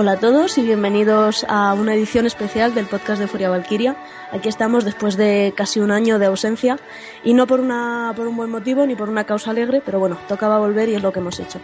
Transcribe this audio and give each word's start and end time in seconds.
Hola 0.00 0.12
a 0.12 0.18
todos 0.18 0.56
y 0.56 0.62
bienvenidos 0.62 1.44
a 1.46 1.74
una 1.74 1.92
edición 1.92 2.24
especial 2.24 2.74
del 2.74 2.86
podcast 2.86 3.20
de 3.20 3.26
Furia 3.26 3.50
Valkyria. 3.50 3.96
Aquí 4.32 4.48
estamos 4.48 4.82
después 4.82 5.18
de 5.18 5.52
casi 5.54 5.78
un 5.78 5.90
año 5.90 6.18
de 6.18 6.24
ausencia 6.24 6.78
y 7.22 7.34
no 7.34 7.46
por, 7.46 7.60
una, 7.60 8.14
por 8.16 8.26
un 8.26 8.34
buen 8.34 8.48
motivo 8.48 8.86
ni 8.86 8.96
por 8.96 9.10
una 9.10 9.24
causa 9.24 9.50
alegre, 9.50 9.82
pero 9.84 9.98
bueno, 9.98 10.16
tocaba 10.26 10.58
volver 10.58 10.88
y 10.88 10.94
es 10.94 11.02
lo 11.02 11.12
que 11.12 11.18
hemos 11.18 11.38
hecho. 11.38 11.60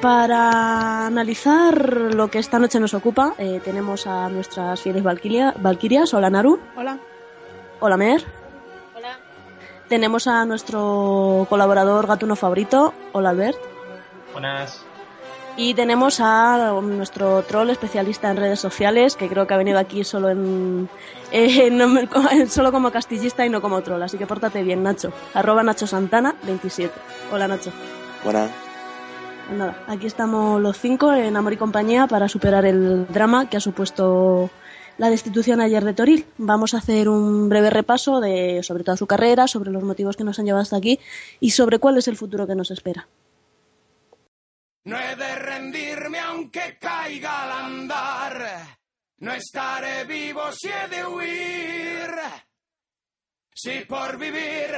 Para 0.00 1.04
analizar 1.08 2.14
lo 2.14 2.28
que 2.28 2.38
esta 2.38 2.58
noche 2.58 2.80
nos 2.80 2.94
ocupa, 2.94 3.34
eh, 3.36 3.60
tenemos 3.62 4.06
a 4.06 4.30
nuestras 4.30 4.80
fieles 4.80 5.02
Valkyria, 5.02 5.52
Valkyrias. 5.58 6.14
Hola 6.14 6.30
Naru. 6.30 6.58
Hola. 6.76 6.98
Hola 7.80 7.96
Mer. 7.98 8.24
Hola. 8.96 9.18
Tenemos 9.86 10.26
a 10.26 10.46
nuestro 10.46 11.46
colaborador 11.50 12.06
gatuno 12.06 12.36
favorito. 12.36 12.94
Hola 13.12 13.28
Albert. 13.28 13.58
Buenas. 14.32 14.86
Y 15.62 15.74
tenemos 15.74 16.20
a 16.20 16.72
nuestro 16.80 17.42
troll 17.42 17.68
especialista 17.68 18.30
en 18.30 18.38
redes 18.38 18.58
sociales, 18.60 19.14
que 19.14 19.28
creo 19.28 19.46
que 19.46 19.52
ha 19.52 19.58
venido 19.58 19.78
aquí 19.78 20.04
solo 20.04 20.30
en, 20.30 20.88
en- 21.32 22.48
solo 22.48 22.72
como 22.72 22.90
castillista 22.90 23.44
y 23.44 23.50
no 23.50 23.60
como 23.60 23.82
troll. 23.82 24.02
Así 24.02 24.16
que 24.16 24.26
pórtate 24.26 24.62
bien, 24.62 24.82
Nacho. 24.82 25.12
Arroba 25.34 25.62
Nacho 25.62 25.86
Santana 25.86 26.34
27. 26.44 26.94
Hola 27.30 27.46
Nacho. 27.46 27.72
Buenas. 28.24 28.50
Pues 29.48 29.58
nada, 29.58 29.76
aquí 29.86 30.06
estamos 30.06 30.62
los 30.62 30.78
cinco 30.78 31.12
en 31.12 31.36
Amor 31.36 31.52
y 31.52 31.56
Compañía 31.58 32.06
para 32.06 32.26
superar 32.28 32.64
el 32.64 33.06
drama 33.08 33.50
que 33.50 33.58
ha 33.58 33.60
supuesto 33.60 34.48
la 34.96 35.10
destitución 35.10 35.60
ayer 35.60 35.84
de 35.84 35.92
Toril. 35.92 36.24
Vamos 36.38 36.72
a 36.72 36.78
hacer 36.78 37.06
un 37.10 37.50
breve 37.50 37.68
repaso 37.68 38.20
de 38.20 38.62
sobre 38.62 38.82
toda 38.82 38.96
su 38.96 39.06
carrera, 39.06 39.46
sobre 39.46 39.70
los 39.72 39.82
motivos 39.82 40.16
que 40.16 40.24
nos 40.24 40.38
han 40.38 40.46
llevado 40.46 40.62
hasta 40.62 40.76
aquí 40.76 40.98
y 41.38 41.50
sobre 41.50 41.78
cuál 41.78 41.98
es 41.98 42.08
el 42.08 42.16
futuro 42.16 42.46
que 42.46 42.54
nos 42.54 42.70
espera. 42.70 43.06
No 44.84 44.98
he 44.98 45.14
de 45.14 45.34
rendirme 45.36 46.18
aunque 46.18 46.78
caiga 46.78 47.42
al 47.42 47.52
andar. 47.66 48.78
No 49.18 49.32
estaré 49.32 50.04
vivo 50.04 50.50
si 50.52 50.68
he 50.68 50.88
de 50.88 51.06
huir. 51.06 52.10
Si 53.54 53.80
por 53.80 54.16
vivir 54.16 54.74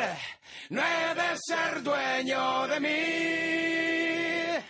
no 0.71 0.83
he 0.83 1.15
de 1.15 1.37
ser 1.37 1.83
dueño 1.83 2.67
de 2.67 2.81
mí. 2.81 4.65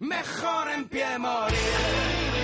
Mejor 0.00 0.70
en 0.70 0.88
pie 0.88 1.18
morir. 1.18 2.39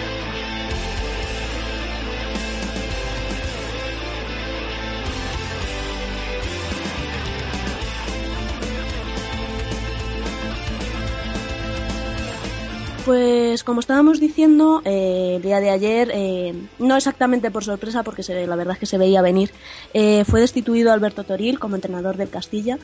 Pues 13.07 13.63
como 13.63 13.79
estábamos 13.79 14.19
diciendo, 14.19 14.83
eh, 14.85 15.35
el 15.37 15.43
día 15.43 15.61
de 15.61 15.71
ayer, 15.71 16.11
eh, 16.13 16.53
no 16.81 16.97
exactamente 16.97 17.53
por 17.53 17.63
sorpresa, 17.63 18.03
porque 18.03 18.25
se- 18.25 18.49
la 18.49 18.57
verdad 18.57 18.73
es 18.75 18.81
que 18.81 18.87
se 18.87 18.99
veía 18.99 19.23
venir, 19.23 19.53
eh, 19.95 20.25
fue 20.25 20.41
destituido 20.41 20.93
Alberto 20.93 21.23
Toril 21.23 21.61
como 21.61 21.77
entrenador 21.77 22.17
del 22.17 22.31
Castilla. 22.31 22.79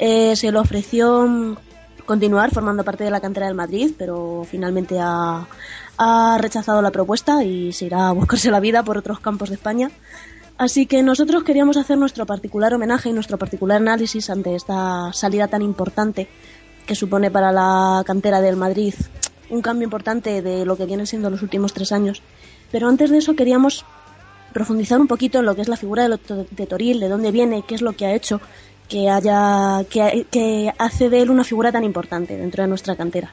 Eh, 0.00 0.34
se 0.34 0.50
le 0.50 0.58
ofreció 0.58 1.24
mm, 1.28 1.56
continuar 2.06 2.50
formando 2.52 2.82
parte 2.82 3.04
de 3.04 3.12
la 3.12 3.20
cantera 3.20 3.46
del 3.46 3.54
Madrid, 3.54 3.92
pero 3.96 4.44
finalmente 4.50 4.98
ha, 5.00 5.46
ha 5.96 6.38
rechazado 6.40 6.82
la 6.82 6.90
propuesta 6.90 7.44
y 7.44 7.72
se 7.72 7.86
irá 7.86 8.08
a 8.08 8.12
buscarse 8.12 8.50
la 8.50 8.58
vida 8.58 8.82
por 8.82 8.98
otros 8.98 9.20
campos 9.20 9.48
de 9.50 9.54
España. 9.54 9.92
Así 10.56 10.86
que 10.86 11.04
nosotros 11.04 11.44
queríamos 11.44 11.76
hacer 11.76 11.96
nuestro 11.98 12.26
particular 12.26 12.74
homenaje 12.74 13.10
y 13.10 13.12
nuestro 13.12 13.38
particular 13.38 13.76
análisis 13.80 14.28
ante 14.28 14.56
esta 14.56 15.12
salida 15.12 15.46
tan 15.46 15.62
importante 15.62 16.26
que 16.84 16.96
supone 16.96 17.30
para 17.30 17.52
la 17.52 18.02
cantera 18.04 18.40
del 18.40 18.56
Madrid 18.56 18.94
un 19.50 19.62
cambio 19.62 19.84
importante 19.84 20.42
de 20.42 20.64
lo 20.64 20.76
que 20.76 20.86
vienen 20.86 21.06
siendo 21.06 21.30
los 21.30 21.42
últimos 21.42 21.72
tres 21.72 21.92
años. 21.92 22.22
Pero 22.70 22.88
antes 22.88 23.10
de 23.10 23.18
eso 23.18 23.34
queríamos 23.34 23.84
profundizar 24.52 25.00
un 25.00 25.06
poquito 25.06 25.38
en 25.38 25.46
lo 25.46 25.54
que 25.54 25.62
es 25.62 25.68
la 25.68 25.76
figura 25.76 26.08
de, 26.08 26.66
Toril, 26.66 27.00
de 27.00 27.08
dónde 27.08 27.30
viene, 27.30 27.64
qué 27.66 27.74
es 27.74 27.82
lo 27.82 27.92
que 27.92 28.06
ha 28.06 28.14
hecho 28.14 28.40
que 28.88 29.10
haya 29.10 29.84
que, 29.90 30.26
que 30.30 30.72
hace 30.78 31.10
de 31.10 31.20
él 31.20 31.30
una 31.30 31.44
figura 31.44 31.70
tan 31.70 31.84
importante 31.84 32.36
dentro 32.36 32.62
de 32.62 32.68
nuestra 32.68 32.96
cantera. 32.96 33.30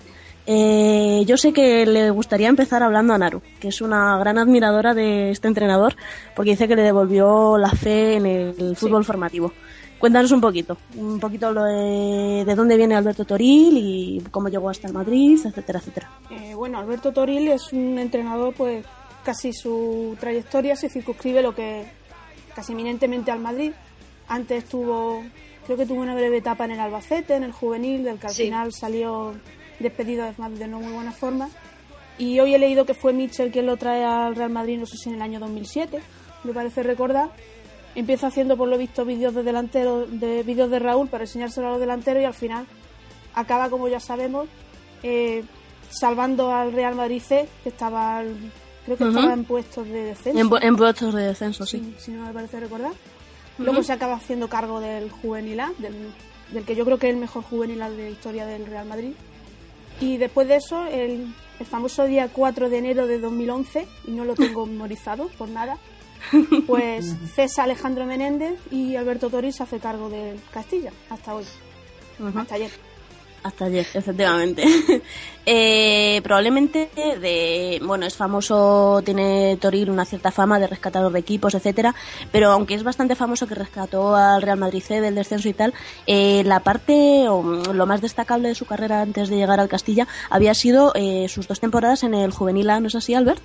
Eh, 0.47 1.23
yo 1.25 1.37
sé 1.37 1.53
que 1.53 1.85
le 1.85 2.11
gustaría 2.11 2.49
empezar 2.49 2.83
hablando 2.83 3.13
a 3.13 3.17
Naru, 3.17 3.41
que 3.59 3.69
es 3.69 3.81
una 3.81 4.17
gran 4.19 4.37
admiradora 4.37 4.93
de 4.93 5.31
este 5.31 5.47
entrenador, 5.47 5.95
porque 6.35 6.51
dice 6.51 6.67
que 6.67 6.75
le 6.75 6.83
devolvió 6.83 7.57
la 7.57 7.71
fe 7.71 8.15
en 8.15 8.25
el 8.25 8.75
fútbol 8.75 9.05
formativo. 9.05 9.53
Cuéntanos 9.99 10.31
un 10.31 10.41
poquito, 10.41 10.77
un 10.97 11.19
poquito 11.19 11.51
lo 11.51 11.63
de, 11.63 12.43
de 12.45 12.55
dónde 12.55 12.77
viene 12.77 12.95
Alberto 12.95 13.25
Toril 13.25 13.77
y 13.77 14.21
cómo 14.29 14.49
llegó 14.49 14.69
hasta 14.69 14.87
el 14.87 14.93
Madrid, 14.93 15.39
etcétera, 15.43 15.79
etcétera. 15.79 16.11
Eh, 16.29 16.53
bueno, 16.53 16.77
Alberto 16.79 17.11
Toril 17.11 17.47
es 17.47 17.71
un 17.73 17.97
entrenador, 17.97 18.53
pues 18.53 18.85
casi 19.23 19.53
su 19.53 20.15
trayectoria 20.19 20.75
se 20.75 20.89
circunscribe 20.89 21.41
lo 21.41 21.55
que 21.55 21.85
casi 22.53 22.73
eminentemente 22.73 23.31
al 23.31 23.39
Madrid. 23.39 23.71
Antes 24.27 24.65
tuvo, 24.65 25.23
creo 25.65 25.77
que 25.77 25.85
tuvo 25.85 26.01
una 26.01 26.13
breve 26.13 26.37
etapa 26.37 26.65
en 26.65 26.71
el 26.71 26.79
Albacete, 26.79 27.35
en 27.35 27.43
el 27.43 27.51
juvenil, 27.51 28.03
del 28.03 28.19
que 28.19 28.27
al 28.27 28.33
Sí. 28.33 28.43
final 28.43 28.73
salió 28.73 29.33
despedido 29.79 30.25
de 30.25 30.67
no 30.67 30.79
muy 30.79 30.91
buena 30.93 31.11
forma. 31.11 31.49
Y 32.17 32.39
hoy 32.39 32.53
he 32.53 32.59
leído 32.59 32.85
que 32.85 32.93
fue 32.93 33.11
Mitchell 33.13 33.51
quien 33.51 33.65
lo 33.65 33.75
trae 33.77 34.03
al 34.05 34.35
Real 34.35 34.49
Madrid, 34.49 34.77
no 34.79 34.85
sé 34.85 34.97
si 34.97 35.09
en 35.09 35.15
el 35.15 35.21
año 35.21 35.39
2007, 35.39 35.99
me 36.43 36.53
parece 36.53 36.83
recordar. 36.83 37.29
Empieza 37.95 38.27
haciendo 38.27 38.57
por 38.57 38.67
lo 38.67 38.77
visto 38.77 39.05
vídeos 39.05 39.33
de 39.33 39.43
delantero, 39.43 40.05
de 40.05 40.43
vídeos 40.43 40.69
de 40.69 40.79
Raúl 40.79 41.07
para 41.07 41.23
enseñárselo 41.23 41.67
a 41.67 41.71
los 41.71 41.79
delanteros 41.79 42.21
y 42.21 42.25
al 42.25 42.33
final 42.33 42.65
acaba, 43.33 43.69
como 43.69 43.87
ya 43.87 43.99
sabemos, 43.99 44.47
eh, 45.01 45.43
salvando 45.89 46.51
al 46.51 46.73
Real 46.73 46.95
Madrid 46.95 47.21
C, 47.25 47.47
que 47.63 47.69
estaba, 47.69 48.21
creo 48.85 48.97
que 48.97 49.07
estaba 49.07 49.33
en 49.33 49.45
puestos 49.45 49.87
de 49.87 50.03
descenso. 50.05 50.39
En, 50.39 50.49
pu- 50.49 50.59
en 50.61 50.75
puestos 50.75 51.13
de 51.13 51.23
descenso, 51.23 51.65
sí. 51.65 51.93
si, 51.97 52.05
si 52.05 52.11
no 52.11 52.25
me 52.25 52.33
parece 52.33 52.59
recordar. 52.59 52.91
Luego 53.57 53.81
se 53.83 53.93
acaba 53.93 54.15
haciendo 54.15 54.49
cargo 54.49 54.81
del 54.81 55.09
juvenil 55.09 55.59
A, 55.61 55.71
del, 55.77 55.95
del 56.51 56.65
que 56.65 56.75
yo 56.75 56.83
creo 56.83 56.97
que 56.99 57.07
es 57.07 57.13
el 57.13 57.19
mejor 57.21 57.43
juvenil 57.43 57.81
A 57.81 57.89
de 57.89 58.03
la 58.03 58.09
historia 58.09 58.45
del 58.45 58.65
Real 58.65 58.85
Madrid. 58.87 59.13
Y 60.01 60.17
después 60.17 60.49
de 60.49 60.57
eso, 60.57 60.85
el, 60.87 61.33
el 61.61 61.65
famoso 61.65 62.03
día 62.03 62.27
4 62.33 62.69
de 62.69 62.77
enero 62.77 63.07
de 63.07 63.19
2011, 63.19 63.87
y 64.07 64.11
no 64.11 64.25
lo 64.25 64.35
tengo 64.35 64.65
memorizado 64.65 65.29
por 65.37 65.47
nada, 65.47 65.77
pues 66.67 67.15
cesa 67.33 67.63
Alejandro 67.63 68.05
Menéndez 68.05 68.59
y 68.71 68.95
Alberto 68.95 69.29
Toril 69.29 69.53
se 69.53 69.63
hace 69.63 69.79
cargo 69.79 70.09
del 70.09 70.39
Castilla, 70.51 70.91
hasta 71.09 71.35
hoy, 71.35 71.45
hasta 72.35 72.55
ayer. 72.55 72.71
Hasta 73.45 73.65
ayer, 73.65 73.85
efectivamente. 73.93 74.65
Eh, 75.47 76.21
probablemente 76.23 76.89
de, 76.95 77.79
bueno, 77.83 78.07
es 78.07 78.15
famoso, 78.15 79.03
tiene 79.05 79.59
Toril 79.61 79.91
una 79.91 80.03
cierta 80.03 80.31
fama 80.31 80.57
de 80.57 80.65
rescatador 80.65 81.11
de 81.11 81.19
equipos, 81.19 81.53
etcétera, 81.53 81.93
pero 82.31 82.49
aunque 82.49 82.73
es 82.73 82.81
bastante 82.81 83.13
famoso 83.13 83.45
que 83.45 83.53
rescató 83.53 84.15
al 84.15 84.41
Real 84.41 84.57
Madrid 84.57 84.81
C 84.81 85.01
del 85.01 85.13
descenso 85.13 85.47
y 85.47 85.53
tal, 85.53 85.75
eh, 86.07 86.41
la 86.45 86.61
parte 86.61 87.29
o 87.29 87.43
lo 87.43 87.85
más 87.85 88.01
destacable 88.01 88.47
de 88.47 88.55
su 88.55 88.65
carrera 88.65 89.01
antes 89.01 89.29
de 89.29 89.35
llegar 89.35 89.59
al 89.59 89.69
Castilla 89.69 90.07
había 90.31 90.55
sido 90.55 90.93
eh, 90.95 91.27
sus 91.29 91.47
dos 91.47 91.59
temporadas 91.59 92.01
en 92.01 92.15
el 92.15 92.31
Juvenil 92.31 92.71
A, 92.71 92.79
¿no 92.79 92.87
es 92.87 92.95
así, 92.95 93.13
Albert? 93.13 93.43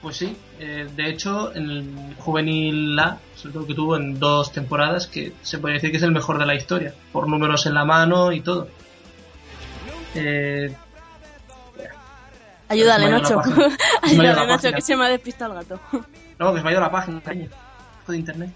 Pues 0.00 0.16
sí, 0.16 0.34
eh, 0.64 0.86
de 0.94 1.08
hecho, 1.08 1.52
en 1.56 1.70
el 1.70 2.14
juvenil 2.20 2.96
A, 2.96 3.18
sobre 3.34 3.52
todo 3.52 3.66
que 3.66 3.74
tuvo 3.74 3.96
en 3.96 4.20
dos 4.20 4.52
temporadas, 4.52 5.08
que 5.08 5.32
se 5.42 5.58
puede 5.58 5.74
decir 5.74 5.90
que 5.90 5.96
es 5.96 6.02
el 6.04 6.12
mejor 6.12 6.38
de 6.38 6.46
la 6.46 6.54
historia, 6.54 6.94
por 7.10 7.28
números 7.28 7.66
en 7.66 7.74
la 7.74 7.84
mano 7.84 8.30
y 8.30 8.42
todo. 8.42 8.68
Eh, 10.14 10.72
Ayúdale, 12.68 13.10
Nacho. 13.10 13.40
Ayúdale, 14.02 14.46
Nacho, 14.46 14.72
que 14.72 14.82
se 14.82 14.94
me 14.94 15.06
ha 15.06 15.08
despistado 15.08 15.52
el 15.52 15.66
gato. 15.66 15.80
no, 16.38 16.52
que 16.52 16.58
se 16.58 16.62
me 16.62 16.70
ha 16.70 16.72
ido 16.72 16.80
la 16.80 16.92
página, 16.92 17.20
coño. 17.20 17.48
Hijo 18.02 18.12
de 18.12 18.18
internet. 18.18 18.50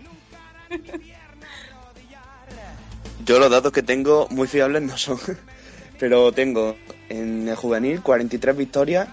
Yo 3.25 3.40
los 3.40 3.50
datos 3.50 3.72
que 3.72 3.82
tengo 3.82 4.28
muy 4.31 4.46
fiables 4.46 4.82
no 4.82 4.96
son. 4.96 5.19
Pero 5.98 6.31
tengo 6.31 6.76
en 7.08 7.48
el 7.48 7.56
juvenil 7.56 8.00
43 8.00 8.56
victorias, 8.56 9.08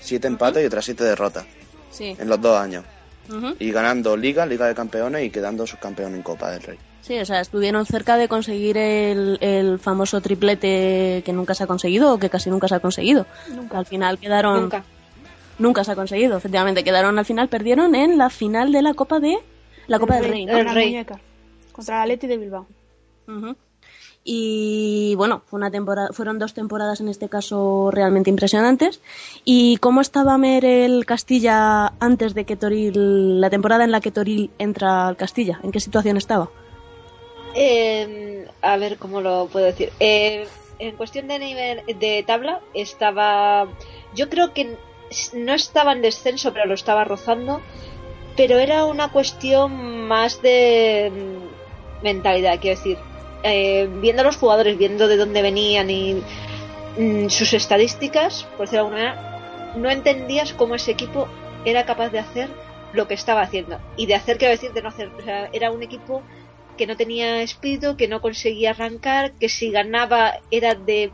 7 0.00 0.26
empates 0.26 0.62
y 0.62 0.66
otras 0.66 0.84
7 0.84 1.04
derrotas 1.04 1.46
Sí. 1.94 2.16
en 2.18 2.28
los 2.28 2.40
dos 2.40 2.58
años. 2.58 2.84
Y 3.58 3.70
ganando 3.70 4.16
Liga, 4.16 4.44
Liga 4.44 4.66
de 4.66 4.74
Campeones 4.74 5.24
y 5.24 5.30
quedando 5.30 5.66
subcampeón 5.66 6.14
en 6.14 6.22
Copa 6.22 6.50
del 6.50 6.62
Rey. 6.62 6.78
Sí, 7.00 7.18
o 7.18 7.24
sea, 7.24 7.40
estuvieron 7.40 7.86
cerca 7.86 8.16
de 8.16 8.28
conseguir 8.28 8.76
el, 8.76 9.38
el 9.40 9.78
famoso 9.78 10.20
triplete 10.20 11.22
que 11.24 11.32
nunca 11.32 11.54
se 11.54 11.64
ha 11.64 11.66
conseguido 11.66 12.12
o 12.12 12.18
que 12.18 12.28
casi 12.28 12.50
nunca 12.50 12.68
se 12.68 12.74
ha 12.74 12.80
conseguido. 12.80 13.26
Al 13.72 13.86
final 13.86 14.18
quedaron. 14.18 14.62
Nunca. 14.62 14.84
Nunca 15.58 15.84
se 15.84 15.92
ha 15.92 15.94
conseguido, 15.94 16.36
efectivamente. 16.36 16.82
Quedaron 16.82 17.18
al 17.18 17.24
final, 17.24 17.48
perdieron 17.48 17.94
en 17.94 18.18
la 18.18 18.28
final 18.28 18.72
de 18.72 18.82
la 18.82 18.94
Copa 18.94 19.20
de. 19.20 19.38
La 19.86 19.98
Copa 19.98 20.16
del 20.16 20.30
Rey, 20.30 20.46
¿no? 20.46 20.58
El 20.58 20.64
la 20.66 20.74
Rey. 20.74 21.06
contra 21.72 21.98
la 21.98 22.06
Leti 22.06 22.26
de 22.26 22.38
Bilbao. 22.38 22.66
Ujú. 23.28 23.54
Y 24.24 25.14
bueno, 25.16 25.42
fue 25.44 25.58
una 25.58 25.70
temporada, 25.70 26.08
fueron 26.12 26.38
dos 26.38 26.54
temporadas 26.54 27.00
en 27.00 27.08
este 27.08 27.28
caso 27.28 27.90
realmente 27.92 28.30
impresionantes. 28.30 29.00
¿Y 29.44 29.76
cómo 29.76 30.00
estaba 30.00 30.38
Mer 30.38 30.64
el 30.64 31.04
Castilla 31.04 31.92
antes 32.00 32.32
de 32.32 32.46
que 32.46 32.56
Toril, 32.56 33.40
la 33.40 33.50
temporada 33.50 33.84
en 33.84 33.92
la 33.92 34.00
que 34.00 34.10
Toril 34.10 34.50
entra 34.58 35.06
al 35.06 35.16
Castilla? 35.16 35.60
¿En 35.62 35.70
qué 35.70 35.80
situación 35.80 36.16
estaba? 36.16 36.48
Eh, 37.54 38.48
a 38.62 38.76
ver 38.78 38.96
cómo 38.96 39.20
lo 39.20 39.46
puedo 39.52 39.66
decir. 39.66 39.92
Eh, 40.00 40.48
en 40.78 40.96
cuestión 40.96 41.28
de 41.28 41.38
nivel 41.38 41.82
de 41.86 42.24
tabla 42.26 42.60
estaba 42.72 43.68
yo 44.14 44.28
creo 44.28 44.52
que 44.52 44.76
no 45.34 45.54
estaba 45.54 45.92
en 45.92 46.02
descenso, 46.02 46.52
pero 46.52 46.66
lo 46.66 46.74
estaba 46.74 47.04
rozando. 47.04 47.60
Pero 48.36 48.58
era 48.58 48.84
una 48.86 49.12
cuestión 49.12 50.06
más 50.08 50.42
de 50.42 51.12
mm, 51.12 52.04
mentalidad, 52.04 52.58
quiero 52.60 52.76
decir. 52.76 52.98
Eh, 53.44 53.88
viendo 54.00 54.22
a 54.22 54.24
los 54.24 54.36
jugadores, 54.36 54.76
viendo 54.78 55.06
de 55.06 55.16
dónde 55.18 55.42
venían 55.42 55.90
y 55.90 56.22
mm, 56.98 57.28
sus 57.28 57.52
estadísticas, 57.52 58.44
por 58.56 58.66
decirlo 58.66 58.88
de 58.88 58.96
alguna 58.96 59.14
manera, 59.14 59.72
no 59.76 59.90
entendías 59.90 60.52
cómo 60.54 60.74
ese 60.74 60.92
equipo 60.92 61.28
era 61.64 61.84
capaz 61.84 62.08
de 62.08 62.18
hacer 62.20 62.48
lo 62.94 63.06
que 63.06 63.14
estaba 63.14 63.42
haciendo. 63.42 63.78
Y 63.96 64.06
de 64.06 64.14
hacer, 64.14 64.38
quiero 64.38 64.52
decir, 64.52 64.72
de 64.72 64.82
no 64.82 64.88
hacer. 64.88 65.10
O 65.18 65.22
sea, 65.22 65.48
era 65.52 65.70
un 65.70 65.82
equipo 65.82 66.22
que 66.78 66.86
no 66.86 66.96
tenía 66.96 67.42
espíritu, 67.42 67.96
que 67.96 68.08
no 68.08 68.20
conseguía 68.20 68.70
arrancar, 68.70 69.32
que 69.32 69.48
si 69.48 69.70
ganaba 69.70 70.38
era 70.50 70.74
de 70.74 71.12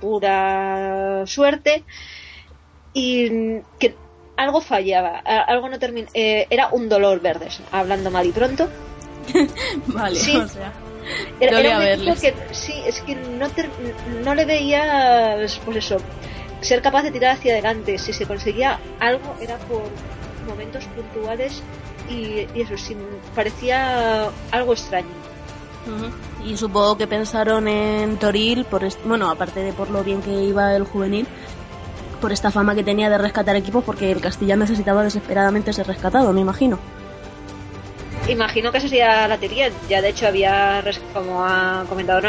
pura 0.00 1.24
suerte 1.26 1.84
y 2.92 3.30
mm, 3.30 3.62
que 3.78 3.94
algo 4.36 4.60
fallaba, 4.60 5.18
algo 5.18 5.68
no 5.68 5.78
terminaba. 5.78 6.12
era 6.14 6.68
un 6.72 6.88
dolor 6.88 7.20
verdes, 7.20 7.60
hablando 7.70 8.10
mal 8.10 8.26
y 8.26 8.32
pronto. 8.32 8.68
Vale, 9.86 10.16
Sí. 10.16 10.36
o 10.36 10.48
sea. 10.48 10.72
Era, 11.40 11.78
un 11.78 11.82
equipo 11.82 12.14
que 12.14 12.34
sí, 12.52 12.74
es 12.86 13.00
que 13.02 13.16
no, 13.16 13.48
no 14.24 14.34
le 14.34 14.44
veía, 14.44 15.36
pues 15.64 15.76
eso, 15.76 15.96
ser 16.60 16.82
capaz 16.82 17.02
de 17.02 17.10
tirar 17.10 17.36
hacia 17.36 17.52
adelante. 17.52 17.98
Si 17.98 18.12
se 18.12 18.26
conseguía 18.26 18.78
algo 19.00 19.34
era 19.40 19.56
por 19.58 19.82
momentos 20.46 20.84
puntuales 20.86 21.62
y, 22.08 22.46
y 22.54 22.62
eso, 22.62 22.76
sí, 22.76 22.96
parecía 23.34 24.30
algo 24.50 24.72
extraño. 24.72 25.22
Y 26.44 26.56
supongo 26.56 26.96
que 26.96 27.06
pensaron 27.06 27.66
en 27.66 28.16
Toril, 28.16 28.64
por 28.64 28.82
bueno, 29.04 29.30
aparte 29.30 29.60
de 29.60 29.72
por 29.72 29.90
lo 29.90 30.04
bien 30.04 30.22
que 30.22 30.30
iba 30.30 30.74
el 30.74 30.84
juvenil, 30.84 31.26
por 32.20 32.32
esta 32.32 32.50
fama 32.50 32.74
que 32.74 32.84
tenía 32.84 33.10
de 33.10 33.18
rescatar 33.18 33.56
equipos, 33.56 33.82
porque 33.84 34.12
el 34.12 34.20
Castilla 34.20 34.56
necesitaba 34.56 35.02
desesperadamente 35.02 35.72
ser 35.72 35.86
rescatado, 35.86 36.32
me 36.32 36.40
imagino. 36.40 36.78
Imagino 38.28 38.70
que 38.70 38.78
esa 38.78 38.88
sería 38.88 39.26
la 39.26 39.36
teoría. 39.38 39.70
Ya 39.88 40.00
de 40.00 40.10
hecho 40.10 40.26
había, 40.26 40.82
como 41.12 41.44
ha 41.44 41.84
comentado 41.88 42.20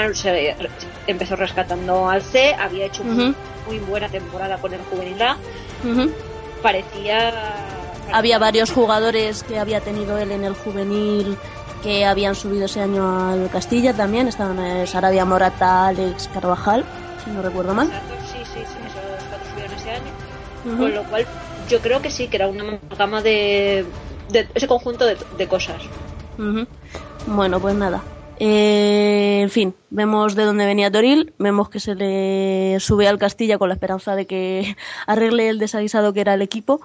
empezó 1.07 1.35
rescatando 1.35 2.09
al 2.09 2.21
C, 2.21 2.55
había 2.59 2.85
hecho 2.85 3.03
muy, 3.03 3.25
Ujú. 3.25 3.35
muy 3.67 3.79
buena 3.79 4.09
temporada 4.09 4.57
con 4.57 4.73
el 4.73 4.81
juvenil 4.81 5.21
A. 5.21 5.37
Parecía... 6.61 7.33
Había 8.11 8.37
varios 8.37 8.71
jugadores 8.71 9.43
que 9.43 9.59
había 9.59 9.81
tenido 9.81 10.17
él 10.17 10.31
en 10.31 10.43
el 10.43 10.53
juvenil 10.53 11.37
que 11.83 12.05
habían 12.05 12.35
subido 12.35 12.65
ese 12.65 12.81
año 12.81 13.29
al 13.29 13.49
Castilla 13.49 13.93
también. 13.93 14.27
Estaban 14.27 14.59
eh, 14.59 14.87
Sarabia 14.87 15.25
Morata, 15.25 15.87
Alex 15.87 16.29
Carvajal, 16.33 16.85
si 17.23 17.31
no 17.31 17.41
recuerdo 17.41 17.73
mal. 17.73 17.89
Sí, 18.31 18.39
sí, 18.45 18.45
sí, 18.55 18.61
esos 18.87 19.01
cuatro 19.29 19.49
subieron 19.51 19.73
ese 19.73 19.91
año. 19.91 20.11
Con 20.77 20.93
lo 20.93 21.03
cual, 21.03 21.27
yo 21.67 21.81
creo 21.81 22.01
que 22.01 22.09
sí, 22.09 22.27
que 22.27 22.37
era 22.37 22.47
una 22.47 22.79
gama 22.97 23.21
de, 23.21 23.85
de 24.33 24.47
ese 24.53 24.67
conjunto 24.67 25.05
de, 25.05 25.15
de 25.37 25.47
cosas. 25.47 25.81
Bueno, 27.27 27.59
pues 27.59 27.75
nada. 27.75 28.03
Eh, 28.39 29.41
en 29.41 29.49
fin, 29.49 29.75
vemos 29.89 30.35
de 30.35 30.43
dónde 30.43 30.65
venía 30.65 30.91
Toril, 30.91 31.33
vemos 31.37 31.69
que 31.69 31.79
se 31.79 31.95
le 31.95 32.79
sube 32.79 33.07
al 33.07 33.19
Castilla 33.19 33.57
con 33.57 33.69
la 33.69 33.75
esperanza 33.75 34.15
de 34.15 34.25
que 34.25 34.75
arregle 35.07 35.49
el 35.49 35.59
desaguisado 35.59 36.13
que 36.13 36.21
era 36.21 36.33
el 36.33 36.41
equipo 36.41 36.81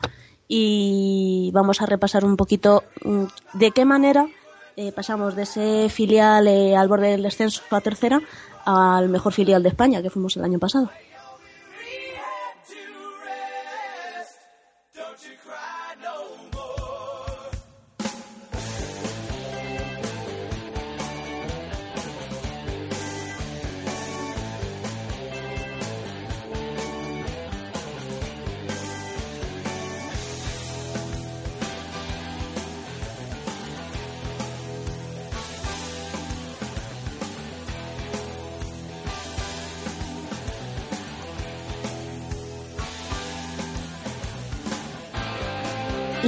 y 0.46 1.50
vamos 1.52 1.82
a 1.82 1.86
repasar 1.86 2.24
un 2.24 2.36
poquito 2.36 2.84
mm, 3.02 3.24
de 3.54 3.70
qué 3.70 3.84
manera 3.84 4.28
eh, 4.76 4.92
pasamos 4.92 5.34
de 5.34 5.42
ese 5.42 5.88
filial 5.88 6.46
eh, 6.46 6.76
al 6.76 6.88
borde 6.88 7.10
del 7.10 7.22
descenso 7.22 7.62
a 7.70 7.80
tercera 7.80 8.20
al 8.64 9.08
mejor 9.08 9.32
filial 9.32 9.62
de 9.62 9.70
España 9.70 10.02
que 10.02 10.10
fuimos 10.10 10.36
el 10.36 10.44
año 10.44 10.58
pasado. 10.58 10.90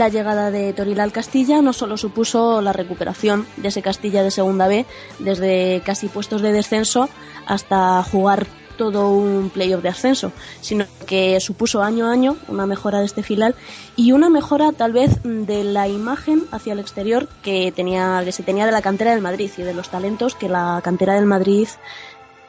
La 0.00 0.08
llegada 0.08 0.50
de 0.50 0.72
Toril 0.72 0.98
al 0.98 1.12
Castilla 1.12 1.60
no 1.60 1.74
solo 1.74 1.98
supuso 1.98 2.62
la 2.62 2.72
recuperación 2.72 3.46
de 3.58 3.68
ese 3.68 3.82
Castilla 3.82 4.22
de 4.22 4.30
Segunda 4.30 4.66
B 4.66 4.86
desde 5.18 5.82
casi 5.84 6.08
puestos 6.08 6.40
de 6.40 6.52
descenso 6.52 7.10
hasta 7.46 8.02
jugar 8.02 8.46
todo 8.78 9.10
un 9.10 9.50
playoff 9.50 9.82
de 9.82 9.90
ascenso, 9.90 10.32
sino 10.62 10.86
que 11.06 11.38
supuso 11.38 11.82
año 11.82 12.06
a 12.06 12.12
año 12.12 12.38
una 12.48 12.64
mejora 12.64 13.00
de 13.00 13.04
este 13.04 13.22
filial 13.22 13.54
y 13.94 14.12
una 14.12 14.30
mejora 14.30 14.72
tal 14.72 14.94
vez 14.94 15.20
de 15.22 15.64
la 15.64 15.86
imagen 15.86 16.44
hacia 16.50 16.72
el 16.72 16.78
exterior 16.78 17.28
que 17.42 17.70
tenía 17.70 18.22
que 18.24 18.32
se 18.32 18.42
tenía 18.42 18.64
de 18.64 18.72
la 18.72 18.80
cantera 18.80 19.10
del 19.10 19.20
Madrid 19.20 19.50
y 19.58 19.62
de 19.64 19.74
los 19.74 19.90
talentos 19.90 20.34
que 20.34 20.48
la 20.48 20.80
cantera 20.82 21.12
del 21.12 21.26
Madrid 21.26 21.68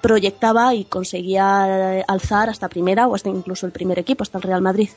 proyectaba 0.02 0.74
y 0.74 0.86
conseguía 0.86 2.00
eh, 2.00 2.04
alzar 2.08 2.50
hasta 2.50 2.70
primera 2.70 3.08
o 3.08 3.16
hasta 3.16 3.30
incluso 3.30 3.66
el 3.66 3.72
primer 3.72 4.00
equipo, 4.00 4.24
hasta 4.24 4.38
el 4.38 4.44
Real 4.44 4.62
Madrid. 4.62 4.90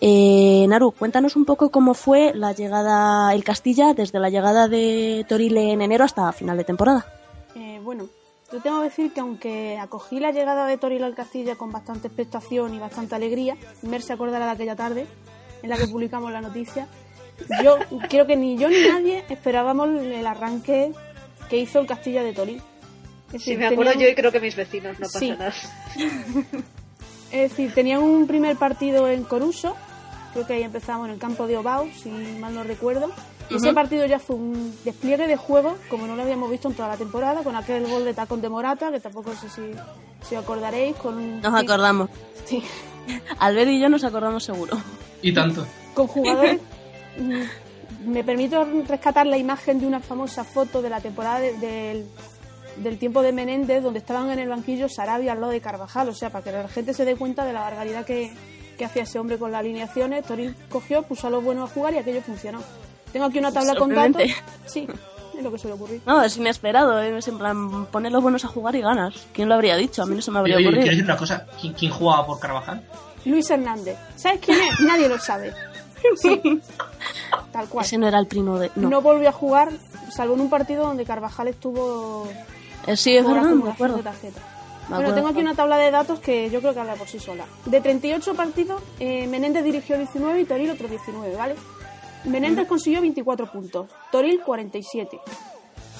Eh, 0.00 0.66
Naru, 0.68 0.92
cuéntanos 0.92 1.36
un 1.36 1.44
poco 1.44 1.70
cómo 1.70 1.94
fue 1.94 2.32
la 2.34 2.52
llegada, 2.52 3.32
el 3.34 3.44
Castilla, 3.44 3.94
desde 3.94 4.18
la 4.18 4.30
llegada 4.30 4.68
de 4.68 5.24
Torile 5.28 5.72
en 5.72 5.82
enero 5.82 6.04
hasta 6.04 6.32
final 6.32 6.56
de 6.56 6.64
temporada. 6.64 7.06
Eh, 7.54 7.80
bueno, 7.82 8.08
yo 8.52 8.60
tengo 8.60 8.78
que 8.78 8.84
decir 8.84 9.12
que 9.12 9.20
aunque 9.20 9.78
acogí 9.78 10.20
la 10.20 10.32
llegada 10.32 10.66
de 10.66 10.76
Toril 10.76 11.04
al 11.04 11.14
Castilla 11.14 11.56
con 11.56 11.70
bastante 11.70 12.08
expectación 12.08 12.74
y 12.74 12.78
bastante 12.78 13.14
alegría, 13.14 13.56
Mer 13.82 14.02
se 14.02 14.12
acordará 14.12 14.46
de 14.46 14.52
aquella 14.52 14.76
tarde 14.76 15.06
en 15.62 15.70
la 15.70 15.76
que 15.76 15.88
publicamos 15.88 16.32
la 16.32 16.40
noticia, 16.40 16.88
yo 17.62 17.76
creo 18.08 18.26
que 18.26 18.36
ni 18.36 18.56
yo 18.56 18.68
ni 18.68 18.80
nadie 18.88 19.24
esperábamos 19.28 19.88
el 19.88 20.26
arranque 20.26 20.92
que 21.48 21.58
hizo 21.58 21.80
el 21.80 21.86
Castilla 21.86 22.22
de 22.22 22.32
Toril. 22.32 22.62
Es 23.28 23.32
decir, 23.34 23.58
me 23.58 23.66
acuerdo 23.66 23.92
tenían- 23.92 24.08
yo 24.08 24.12
y 24.12 24.14
creo 24.14 24.32
que 24.32 24.40
mis 24.40 24.56
vecinos, 24.56 24.98
no 24.98 25.06
pasa 25.06 25.18
Sí. 25.18 25.30
nada. 25.30 25.54
Es 27.30 27.50
decir, 27.50 27.74
tenían 27.74 28.02
un 28.02 28.26
primer 28.26 28.56
partido 28.56 29.06
en 29.08 29.22
Coruso, 29.24 29.76
creo 30.32 30.46
que 30.46 30.54
ahí 30.54 30.62
empezamos 30.62 31.08
en 31.08 31.14
el 31.14 31.18
campo 31.20 31.46
de 31.46 31.58
Obao, 31.58 31.86
si 32.02 32.08
mal 32.08 32.54
no 32.54 32.64
recuerdo. 32.64 33.10
Y 33.50 33.56
ese 33.56 33.72
partido 33.72 34.04
ya 34.06 34.18
fue 34.18 34.36
un 34.36 34.74
despliegue 34.84 35.26
de 35.26 35.36
juego 35.36 35.76
como 35.88 36.06
no 36.06 36.16
lo 36.16 36.22
habíamos 36.22 36.50
visto 36.50 36.68
en 36.68 36.74
toda 36.74 36.88
la 36.88 36.96
temporada, 36.98 37.42
con 37.42 37.54
aquel 37.56 37.86
gol 37.86 38.04
de 38.04 38.12
tacón 38.14 38.40
de 38.42 38.48
Morata, 38.50 38.90
que 38.90 39.00
tampoco 39.00 39.34
sé 39.34 39.48
si, 39.50 39.72
si 40.26 40.36
os 40.36 40.42
acordaréis, 40.44 40.96
con 40.96 41.16
un... 41.16 41.40
Nos 41.40 41.54
acordamos. 41.54 42.10
Sí, 42.46 42.62
Albert 43.38 43.70
y 43.70 43.80
yo 43.80 43.88
nos 43.90 44.04
acordamos 44.04 44.44
seguro. 44.44 44.76
Y 45.22 45.32
tanto. 45.32 45.66
con 45.94 46.06
jugadores... 46.06 46.60
mm, 47.18 48.10
Me 48.10 48.22
permito 48.24 48.66
rescatar 48.86 49.26
la 49.26 49.36
imagen 49.38 49.80
de 49.80 49.86
una 49.86 50.00
famosa 50.00 50.44
foto 50.44 50.80
de 50.82 50.90
la 50.90 51.00
temporada 51.00 51.40
de- 51.40 51.54
del, 51.58 52.06
del 52.82 52.98
tiempo 52.98 53.22
de 53.22 53.32
Menéndez, 53.32 53.82
donde 53.82 53.98
estaban 53.98 54.30
en 54.30 54.38
el 54.38 54.48
banquillo 54.48 54.88
Sarabia 54.88 55.32
al 55.32 55.40
lado 55.40 55.52
de 55.52 55.60
Carvajal, 55.60 56.08
o 56.08 56.14
sea, 56.14 56.30
para 56.30 56.44
que 56.44 56.52
la 56.52 56.68
gente 56.68 56.94
se 56.94 57.04
dé 57.04 57.16
cuenta 57.16 57.44
de 57.44 57.52
la 57.52 57.60
barbaridad 57.60 58.04
que, 58.04 58.32
que 58.76 58.84
hacía 58.84 59.02
ese 59.02 59.18
hombre 59.18 59.38
con 59.38 59.52
las 59.52 59.60
alineaciones. 59.60 60.24
Toril 60.24 60.54
cogió, 60.68 61.02
puso 61.02 61.26
a 61.26 61.30
los 61.30 61.42
buenos 61.42 61.70
a 61.70 61.74
jugar 61.74 61.94
y 61.94 61.98
aquello 61.98 62.22
funcionó. 62.22 62.60
Tengo 63.12 63.26
aquí 63.26 63.38
una 63.38 63.52
tabla 63.52 63.74
con 63.74 63.94
datos. 63.94 64.22
Sí, 64.66 64.86
es 65.36 65.42
lo 65.42 65.50
que 65.52 65.58
suele 65.58 65.74
ocurrir. 65.76 66.00
No, 66.04 66.22
es 66.22 66.36
inesperado, 66.36 67.00
¿eh? 67.00 67.16
es 67.16 67.28
en 67.28 67.38
plan, 67.38 67.86
poner 67.86 68.12
los 68.12 68.22
buenos 68.22 68.44
a 68.44 68.48
jugar 68.48 68.74
y 68.76 68.80
ganas. 68.80 69.26
¿Quién 69.32 69.48
lo 69.48 69.54
habría 69.54 69.76
dicho? 69.76 70.02
A 70.02 70.06
mí 70.06 70.14
no 70.14 70.22
se 70.22 70.30
me 70.30 70.38
habría 70.40 70.56
oye, 70.56 70.64
quiero 70.64 70.76
ocurrido. 70.78 70.90
decir 70.92 71.04
una 71.04 71.16
cosa. 71.16 71.46
¿Quién, 71.60 71.72
quién 71.72 71.90
jugaba 71.92 72.26
por 72.26 72.38
Carvajal? 72.38 72.82
Luis 73.24 73.50
Hernández. 73.50 73.96
¿Sabes 74.16 74.40
quién 74.40 74.58
es? 74.60 74.80
Nadie 74.80 75.08
lo 75.08 75.18
sabe. 75.18 75.52
Sí, 76.16 76.40
tal 77.50 77.68
cual. 77.68 77.84
Ese 77.84 77.98
no 77.98 78.06
era 78.06 78.18
el 78.20 78.26
primo 78.26 78.58
de... 78.58 78.70
No. 78.76 78.88
No. 78.88 79.00
volvió 79.02 79.28
a 79.28 79.32
jugar, 79.32 79.70
salvo 80.10 80.34
en 80.34 80.42
un 80.42 80.48
partido 80.50 80.84
donde 80.84 81.04
Carvajal 81.04 81.48
estuvo 81.48 82.28
Eh, 82.88 82.96
sí, 82.96 83.16
es 83.16 83.24
verdad, 83.26 83.42
me 83.50 83.70
acuerdo. 83.70 83.96
de 83.98 84.02
tarjetas. 84.02 84.42
Me 84.42 84.94
Bueno, 84.96 84.96
acuerdo. 85.10 85.14
tengo 85.16 85.28
aquí 85.28 85.40
una 85.40 85.54
tabla 85.54 85.76
de 85.76 85.90
datos 85.90 86.18
que 86.20 86.48
yo 86.50 86.60
creo 86.60 86.72
que 86.74 86.80
habla 86.80 86.94
por 86.94 87.08
sí 87.08 87.18
sola. 87.18 87.44
De 87.66 87.80
38 87.80 88.34
partidos, 88.34 88.82
eh, 89.00 89.26
Menéndez 89.26 89.62
dirigió 89.64 89.98
19 89.98 90.40
y 90.40 90.44
Toril 90.46 90.70
otros 90.70 90.90
19, 90.90 91.36
¿vale? 91.36 91.54
Menéndez 92.24 92.66
consiguió 92.66 93.00
24 93.00 93.50
puntos, 93.52 93.88
Toril 94.10 94.40
47. 94.44 95.20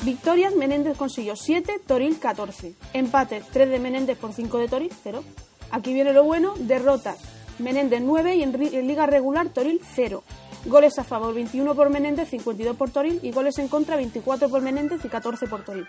Victorias, 0.02 0.54
Menéndez 0.54 0.96
consiguió 0.96 1.36
7, 1.36 1.80
Toril 1.86 2.18
14. 2.18 2.74
Empates, 2.94 3.44
3 3.52 3.68
de 3.68 3.78
Menéndez 3.78 4.16
por 4.16 4.32
5 4.32 4.58
de 4.58 4.68
Toril, 4.68 4.92
0. 5.02 5.22
Aquí 5.70 5.92
viene 5.92 6.12
lo 6.12 6.24
bueno, 6.24 6.54
derrotas, 6.56 7.18
Menéndez 7.58 8.00
9 8.02 8.36
y 8.36 8.42
en, 8.42 8.54
en 8.62 8.86
liga 8.86 9.06
regular 9.06 9.48
Toril 9.50 9.80
0. 9.94 10.22
Goles 10.64 10.98
a 10.98 11.04
favor, 11.04 11.32
21 11.34 11.74
por 11.74 11.88
Menéndez, 11.90 12.28
52 12.30 12.76
por 12.76 12.90
Toril 12.90 13.20
y 13.22 13.30
goles 13.30 13.58
en 13.58 13.68
contra, 13.68 13.96
24 13.96 14.48
por 14.48 14.60
Menéndez 14.60 15.04
y 15.04 15.08
14 15.08 15.46
por 15.46 15.62
Toril. 15.64 15.86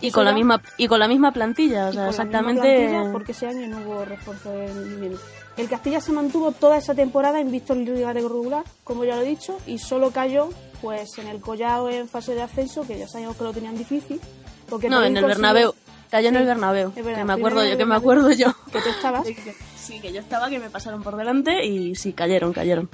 Y 0.00 0.08
Eso 0.08 0.16
con 0.16 0.24
la 0.24 0.32
misma 0.32 0.60
y 0.76 0.86
con 0.88 0.98
la 0.98 1.08
misma 1.08 1.32
plantilla, 1.32 1.88
o 1.88 1.92
sea, 1.92 2.08
exactamente. 2.08 2.60
plantilla, 2.62 3.12
porque 3.12 3.32
ese 3.32 3.46
año 3.46 3.68
no 3.68 3.78
hubo 3.86 4.04
refuerzo 4.04 4.50
de. 4.50 5.16
El 5.56 5.68
Castilla 5.68 6.00
se 6.00 6.12
mantuvo 6.12 6.52
toda 6.52 6.76
esa 6.78 6.94
temporada 6.94 7.38
invicto 7.40 7.72
en 7.72 7.84
Liga 7.84 8.12
regular, 8.12 8.64
como 8.84 9.04
ya 9.04 9.16
lo 9.16 9.22
he 9.22 9.26
dicho, 9.26 9.58
y 9.66 9.78
solo 9.78 10.10
cayó 10.10 10.48
pues 10.80 11.18
en 11.18 11.28
el 11.28 11.40
Collao 11.40 11.88
en 11.88 12.08
fase 12.08 12.34
de 12.34 12.42
ascenso, 12.42 12.82
que 12.86 12.98
ya 12.98 13.06
sabíamos 13.08 13.36
que 13.36 13.44
lo 13.44 13.52
tenían 13.52 13.76
difícil. 13.78 14.20
Porque 14.68 14.88
No, 14.88 14.98
en 15.04 15.16
el 15.16 15.22
consiguió- 15.22 15.28
Bernabéu. 15.28 15.74
Cayó 16.10 16.28
en 16.28 16.36
el 16.36 16.46
Bernabéu. 16.46 16.92
verdad, 16.94 17.16
Que 17.18 17.24
me 17.24 17.32
acuerdo 17.32 17.64
yo, 17.64 17.76
que 17.78 17.86
me 17.86 17.94
acuerdo 17.94 18.30
yo. 18.32 18.52
Que 18.72 18.80
tú 18.80 18.88
estabas. 18.88 19.26
Sí, 19.82 19.98
que 20.00 20.12
yo 20.12 20.20
estaba, 20.20 20.48
que 20.48 20.58
me 20.60 20.70
pasaron 20.70 21.02
por 21.02 21.16
delante 21.16 21.64
y 21.66 21.94
sí, 21.96 22.12
cayeron, 22.12 22.52
cayeron. 22.52 22.88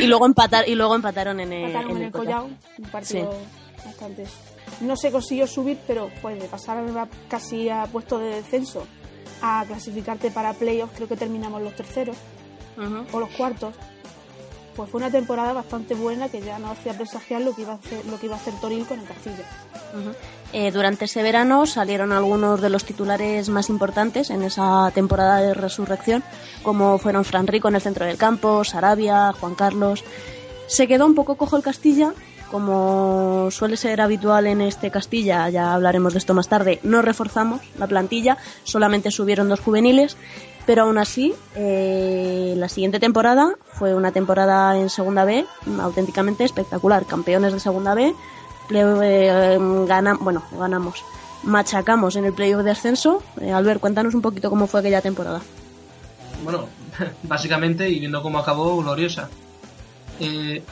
Y 0.00 0.06
luego, 0.06 0.24
empatar, 0.26 0.66
y 0.68 0.74
luego 0.74 0.94
empataron 0.94 1.38
en 1.40 1.52
el, 1.52 1.64
Empataron 1.66 1.96
en 1.98 2.02
el. 2.04 2.10
Collao, 2.12 2.46
un 2.78 2.84
partido 2.90 3.34
bastante. 3.84 4.24
No 4.80 4.96
se 4.96 5.10
consiguió 5.12 5.46
subir, 5.46 5.78
pero 5.86 6.10
pues 6.22 6.40
de 6.40 6.48
pasar 6.48 6.78
a- 6.78 7.08
casi 7.28 7.68
a 7.68 7.84
puesto 7.84 8.18
de 8.18 8.36
descenso 8.36 8.86
a 9.42 9.64
clasificarte 9.66 10.30
para 10.30 10.52
playoffs, 10.54 10.94
creo 10.96 11.08
que 11.08 11.16
terminamos 11.16 11.60
los 11.62 11.74
terceros 11.76 12.16
o 13.12 13.20
los 13.20 13.28
cuartos. 13.30 13.74
Pues 14.76 14.88
fue 14.90 14.98
una 14.98 15.10
temporada 15.10 15.52
bastante 15.52 15.94
buena 15.94 16.28
que 16.28 16.40
ya 16.40 16.58
nos 16.58 16.78
hacía 16.78 16.92
presagiar 16.92 17.42
lo 17.42 17.54
que 17.54 17.62
iba 17.62 17.72
a 17.72 17.76
hacer, 17.76 18.04
lo 18.06 18.18
que 18.18 18.26
iba 18.26 18.36
a 18.36 18.38
hacer 18.38 18.54
Toril 18.60 18.86
con 18.86 19.00
el 19.00 19.06
Castilla. 19.06 19.44
Eh, 20.52 20.70
durante 20.70 21.04
ese 21.04 21.22
verano 21.22 21.66
salieron 21.66 22.12
algunos 22.12 22.60
de 22.60 22.70
los 22.70 22.84
titulares 22.84 23.48
más 23.48 23.68
importantes 23.68 24.30
en 24.30 24.42
esa 24.42 24.90
temporada 24.94 25.38
de 25.38 25.54
resurrección, 25.54 26.22
como 26.62 26.98
fueron 26.98 27.24
Fran 27.24 27.46
Rico 27.46 27.68
en 27.68 27.74
el 27.74 27.80
centro 27.80 28.06
del 28.06 28.16
campo, 28.16 28.64
Sarabia, 28.64 29.32
Juan 29.32 29.54
Carlos. 29.54 30.04
Se 30.66 30.86
quedó 30.86 31.06
un 31.06 31.14
poco 31.14 31.36
cojo 31.36 31.56
el 31.56 31.62
Castilla, 31.62 32.14
como 32.50 33.48
suele 33.50 33.76
ser 33.76 34.00
habitual 34.00 34.46
en 34.46 34.60
este 34.60 34.90
Castilla, 34.90 35.48
ya 35.50 35.72
hablaremos 35.72 36.12
de 36.14 36.18
esto 36.18 36.34
más 36.34 36.48
tarde, 36.48 36.80
no 36.82 37.00
reforzamos 37.00 37.60
la 37.78 37.86
plantilla, 37.86 38.38
solamente 38.64 39.10
subieron 39.10 39.48
dos 39.48 39.60
juveniles, 39.60 40.16
pero 40.70 40.82
aún 40.82 40.98
así, 40.98 41.34
eh, 41.56 42.54
la 42.56 42.68
siguiente 42.68 43.00
temporada 43.00 43.56
fue 43.72 43.92
una 43.92 44.12
temporada 44.12 44.78
en 44.78 44.88
Segunda 44.88 45.24
B 45.24 45.44
auténticamente 45.80 46.44
espectacular. 46.44 47.06
Campeones 47.06 47.52
de 47.52 47.58
Segunda 47.58 47.92
B, 47.92 48.14
play- 48.68 48.84
eh, 49.02 49.58
bueno, 50.20 50.44
ganamos, 50.56 51.04
machacamos 51.42 52.14
en 52.14 52.26
el 52.26 52.34
playoff 52.34 52.62
de 52.62 52.70
ascenso. 52.70 53.20
Eh, 53.40 53.50
Albert, 53.50 53.80
cuéntanos 53.80 54.14
un 54.14 54.22
poquito 54.22 54.48
cómo 54.48 54.68
fue 54.68 54.78
aquella 54.78 55.00
temporada. 55.00 55.40
bueno, 56.44 56.66
básicamente, 57.24 57.90
y 57.90 57.98
viendo 57.98 58.22
cómo 58.22 58.38
acabó, 58.38 58.80
gloriosa. 58.80 59.28
Eh, 60.20 60.62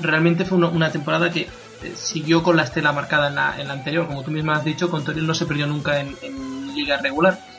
realmente 0.00 0.44
fue 0.44 0.58
una, 0.58 0.90
temporada 0.90 1.30
que 1.30 1.48
siguió 1.94 2.42
con 2.42 2.56
la 2.56 2.64
estela 2.64 2.92
marcada 2.92 3.28
en 3.28 3.36
la, 3.36 3.60
en 3.60 3.68
la 3.68 3.74
anterior. 3.74 4.08
Como 4.08 4.24
tú 4.24 4.32
misma 4.32 4.54
has 4.54 4.64
dicho, 4.64 4.90
con 4.90 5.04
Toril 5.04 5.28
no 5.28 5.32
se 5.32 5.46
perdió 5.46 5.68
nunca 5.68 6.00
en 6.00 6.74
liga 6.74 6.96
regular. 6.96 7.53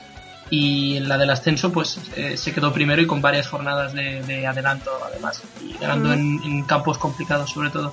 Y 0.49 0.97
en 0.97 1.09
la 1.09 1.17
del 1.17 1.29
ascenso, 1.31 1.71
pues 1.71 1.99
eh, 2.15 2.37
se 2.37 2.53
quedó 2.53 2.71
primero 2.71 3.01
y 3.01 3.07
con 3.07 3.19
varias 3.21 3.47
jornadas 3.47 3.93
de, 3.93 4.21
de 4.23 4.45
adelanto, 4.45 4.91
además. 5.05 5.41
Y 5.63 5.73
ganando 5.79 6.13
en, 6.13 6.39
en 6.43 6.63
campos 6.63 6.97
complicados, 6.99 7.49
sobre 7.49 7.69
todo. 7.71 7.91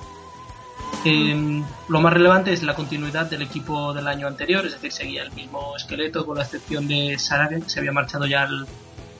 Eh, 1.05 1.63
lo 1.89 1.99
más 1.99 2.13
relevante 2.13 2.53
es 2.53 2.63
la 2.63 2.75
continuidad 2.75 3.25
del 3.25 3.41
equipo 3.41 3.93
del 3.93 4.07
año 4.07 4.27
anterior, 4.27 4.65
es 4.65 4.73
decir, 4.73 4.91
seguía 4.91 5.23
el 5.23 5.31
mismo 5.31 5.75
esqueleto, 5.75 6.25
con 6.25 6.37
la 6.37 6.43
excepción 6.43 6.87
de 6.87 7.17
Sarabia, 7.17 7.59
que 7.59 7.69
se 7.69 7.79
había 7.79 7.91
marchado 7.91 8.25
ya 8.27 8.43
al, 8.43 8.67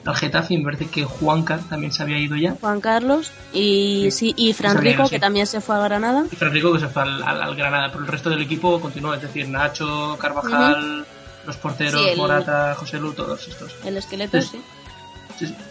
al 0.05 0.15
Getafe, 0.15 0.53
y 0.53 0.57
me 0.59 0.65
parece 0.65 0.85
que 0.87 1.03
Juanca 1.03 1.59
también 1.69 1.91
se 1.91 2.03
había 2.03 2.19
ido 2.19 2.35
ya. 2.37 2.55
Juan 2.61 2.79
Carlos 2.79 3.31
y, 3.51 4.09
sí, 4.11 4.33
y 4.37 4.53
Fran 4.53 4.77
Rico, 4.77 5.05
sí. 5.05 5.09
que 5.09 5.19
también 5.19 5.47
se 5.47 5.59
fue 5.59 5.75
a 5.75 5.79
Granada. 5.79 6.25
Y 6.31 6.35
Federico 6.35 6.71
que 6.71 6.79
se 6.79 6.87
fue 6.87 7.01
al, 7.01 7.21
al- 7.23 7.41
al 7.41 7.55
Granada, 7.55 7.89
pero 7.91 8.05
el 8.05 8.07
resto 8.11 8.29
del 8.29 8.41
equipo 8.43 8.79
continuó, 8.79 9.13
es 9.15 9.21
decir, 9.23 9.49
Nacho, 9.49 10.15
Carvajal, 10.19 11.05
los 11.45 11.57
porteros, 11.57 12.01
Sí, 12.01 12.09
el- 12.09 12.17
Morata, 12.17 12.75
José 12.75 12.99
Lu, 12.99 13.13
todos 13.13 13.47
estos. 13.47 13.75
El 13.85 13.97
esqueleto, 13.97 14.41
Sí. 14.41 14.59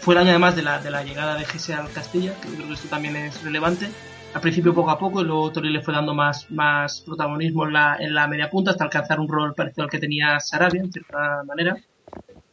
Fue 0.01 0.13
el 0.13 0.19
año 0.19 0.29
además 0.31 0.55
de 0.55 0.61
la, 0.61 0.79
de 0.79 0.91
la 0.91 1.03
llegada 1.03 1.35
de 1.35 1.45
Gese 1.45 1.73
al 1.73 1.89
Castilla, 1.91 2.33
que 2.41 2.49
yo 2.49 2.55
creo 2.55 2.67
que 2.67 2.73
esto 2.73 2.89
también 2.89 3.15
es 3.15 3.41
relevante. 3.43 3.89
Al 4.33 4.41
principio 4.41 4.73
poco 4.73 4.91
a 4.91 4.99
poco 4.99 5.21
y 5.21 5.23
luego 5.25 5.51
Tori 5.51 5.69
le 5.71 5.81
fue 5.81 5.93
dando 5.93 6.13
más, 6.13 6.51
más 6.51 7.01
protagonismo 7.01 7.65
en 7.65 7.73
la, 7.73 7.95
en 7.99 8.13
la 8.13 8.27
media 8.27 8.49
punta 8.49 8.71
hasta 8.71 8.83
alcanzar 8.83 9.19
un 9.19 9.29
rol 9.29 9.53
parecido 9.55 9.85
al 9.85 9.89
que 9.89 9.99
tenía 9.99 10.39
Sarabia, 10.39 10.81
en 10.81 10.91
cierta 10.91 11.43
manera. 11.45 11.77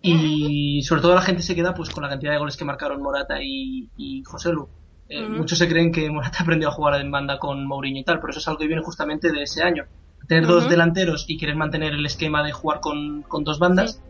Y 0.03 0.83
sobre 0.83 1.03
todo 1.03 1.15
la 1.15 1.21
gente 1.21 1.43
se 1.43 1.55
queda 1.55 1.75
pues 1.75 1.91
con 1.91 2.03
la 2.03 2.09
cantidad 2.09 2.33
de 2.33 2.39
goles 2.39 2.57
que 2.57 2.65
marcaron 2.65 3.03
Morata 3.03 3.37
y, 3.43 3.91
y 3.99 4.23
José 4.25 4.51
Lu. 4.51 4.67
Eh. 5.09 5.21
Muchos 5.29 5.59
se 5.59 5.69
creen 5.69 5.93
que 5.93 6.09
Morata 6.11 6.39
aprendió 6.43 6.69
a 6.69 6.73
jugar 6.73 7.01
en 7.01 7.11
banda 7.11 7.39
con 7.39 7.67
Mourinho 7.67 8.01
y 8.01 8.05
tal, 8.05 8.19
pero 8.19 8.31
eso 8.31 8.39
es 8.39 8.49
algo 8.49 8.59
que 8.61 8.67
viene 8.67 8.83
justamente 8.83 9.31
de 9.31 9.43
ese 9.43 9.63
año. 9.63 9.85
Tener 10.31 10.47
dos 10.47 10.69
delanteros 10.71 11.25
y 11.29 11.37
querer 11.39 11.57
mantener 11.57 11.93
el 11.93 12.07
esquema 12.07 12.45
de 12.45 12.53
jugar 12.53 12.79
con, 12.81 13.23
con 13.23 13.43
dos 13.43 13.59
bandas. 13.59 14.01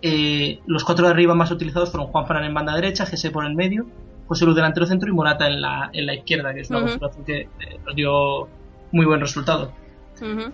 Eh, 0.00 0.60
los 0.66 0.84
cuatro 0.84 1.06
de 1.06 1.10
arriba 1.12 1.34
más 1.34 1.50
utilizados 1.50 1.90
fueron 1.90 2.06
Juan 2.12 2.26
Fran 2.26 2.44
en 2.44 2.54
banda 2.54 2.72
derecha, 2.74 3.04
Jesse 3.04 3.30
por 3.32 3.44
el 3.44 3.54
medio, 3.56 3.84
José 4.28 4.44
Lu 4.46 4.54
delantero 4.54 4.86
centro 4.86 5.08
y 5.08 5.12
Morata 5.12 5.48
en 5.48 5.60
la, 5.60 5.90
en 5.92 6.06
la 6.06 6.14
izquierda, 6.14 6.54
que 6.54 6.60
es 6.60 6.70
una 6.70 6.78
configuración 6.82 7.24
que 7.24 7.40
eh, 7.40 7.48
nos 7.84 7.96
dio 7.96 8.48
muy 8.92 9.06
buen 9.06 9.18
resultado. 9.20 9.72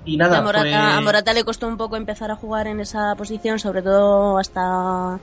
Y 0.06 0.16
nada, 0.16 0.38
a, 0.38 0.42
Morata, 0.42 0.62
fue- 0.64 0.74
a 0.74 1.00
Morata 1.02 1.32
le 1.34 1.44
costó 1.44 1.68
un 1.68 1.76
poco 1.76 1.96
empezar 1.96 2.30
a 2.30 2.36
jugar 2.36 2.66
en 2.66 2.80
esa 2.80 3.14
posición, 3.14 3.58
sobre 3.58 3.82
todo 3.82 4.38
hasta 4.38 5.20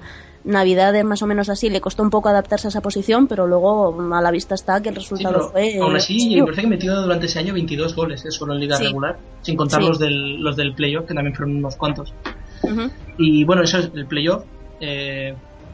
Navidades 0.49 1.05
más 1.05 1.21
o 1.21 1.27
menos 1.27 1.47
así, 1.49 1.69
le 1.69 1.79
costó 1.79 2.03
un 2.03 2.09
poco 2.09 2.27
adaptarse 2.29 2.67
a 2.67 2.69
esa 2.69 2.81
posición, 2.81 3.27
pero 3.27 3.47
luego 3.47 3.95
a 4.13 4.21
la 4.21 4.31
vista 4.31 4.55
está 4.55 4.81
que 4.81 4.89
el 4.89 4.95
resultado 4.95 5.49
fue... 5.51 5.77
aún 5.79 5.95
así, 5.95 6.35
me 6.35 6.43
parece 6.43 6.61
que 6.61 6.67
metió 6.67 7.01
durante 7.01 7.27
ese 7.27 7.39
año 7.39 7.53
22 7.53 7.95
goles, 7.95 8.25
eh, 8.25 8.31
solo 8.31 8.53
en 8.53 8.59
liga 8.59 8.75
Sí. 8.77 8.85
regular, 8.85 9.17
sin 9.41 9.55
contar 9.55 9.81
los, 9.83 9.99
del, 9.99 10.41
los 10.41 10.55
del 10.55 10.73
playoff, 10.73 11.05
que 11.05 11.13
también 11.13 11.35
fueron 11.35 11.55
unos 11.57 11.75
cuantos. 11.75 12.13
Y 13.17 13.43
bueno, 13.45 13.61
eso 13.63 13.77
es 13.79 13.91
el 13.93 14.05
playoff. 14.05 14.43
Eh, 14.81 15.33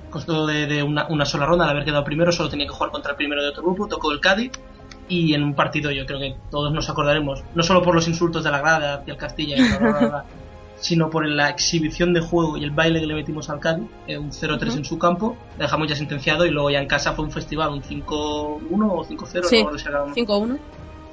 costó 0.09 0.45
de, 0.45 0.65
de 0.67 0.83
una, 0.83 1.07
una 1.07 1.25
sola 1.25 1.45
ronda, 1.45 1.65
al 1.65 1.71
haber 1.71 1.85
quedado 1.85 2.03
primero, 2.03 2.31
solo 2.31 2.49
tenía 2.49 2.65
que 2.67 2.73
jugar 2.73 2.91
contra 2.91 3.11
el 3.11 3.17
primero 3.17 3.41
de 3.43 3.49
otro 3.49 3.63
grupo, 3.63 3.87
tocó 3.87 4.11
el 4.11 4.19
Cádiz. 4.19 4.51
Y 5.07 5.33
en 5.35 5.43
un 5.43 5.53
partido 5.53 5.91
yo 5.91 6.05
creo 6.05 6.19
que 6.19 6.35
todos 6.49 6.73
nos 6.73 6.89
acordaremos, 6.89 7.43
no 7.53 7.61
solo 7.63 7.83
por 7.83 7.93
los 7.93 8.07
insultos 8.07 8.43
de 8.43 8.49
la 8.49 8.57
grada 8.59 8.95
hacia 8.95 9.11
el 9.13 9.17
Castilla, 9.19 9.55
y 9.57 9.61
bla, 9.61 9.77
bla, 9.77 10.25
sino 10.79 11.09
por 11.09 11.25
la 11.27 11.49
exhibición 11.49 12.13
de 12.13 12.21
juego 12.21 12.57
y 12.57 12.63
el 12.63 12.71
baile 12.71 12.99
que 12.99 13.07
le 13.07 13.15
metimos 13.15 13.49
al 13.49 13.59
Cádiz, 13.59 13.85
eh, 14.07 14.17
un 14.17 14.31
0-3 14.31 14.67
Ujú. 14.69 14.77
en 14.79 14.85
su 14.85 14.99
campo, 14.99 15.37
dejamos 15.57 15.87
ya 15.87 15.95
sentenciado 15.95 16.45
y 16.45 16.51
luego 16.51 16.69
ya 16.69 16.79
en 16.81 16.87
casa 16.87 17.13
fue 17.13 17.25
un 17.25 17.31
festival, 17.31 17.69
un 17.69 17.81
5-1 17.81 18.91
o 18.91 19.03
5-0, 19.05 19.43
Sí, 19.47 19.63
no 19.63 19.71
un- 19.71 20.13
5-1. 20.13 20.59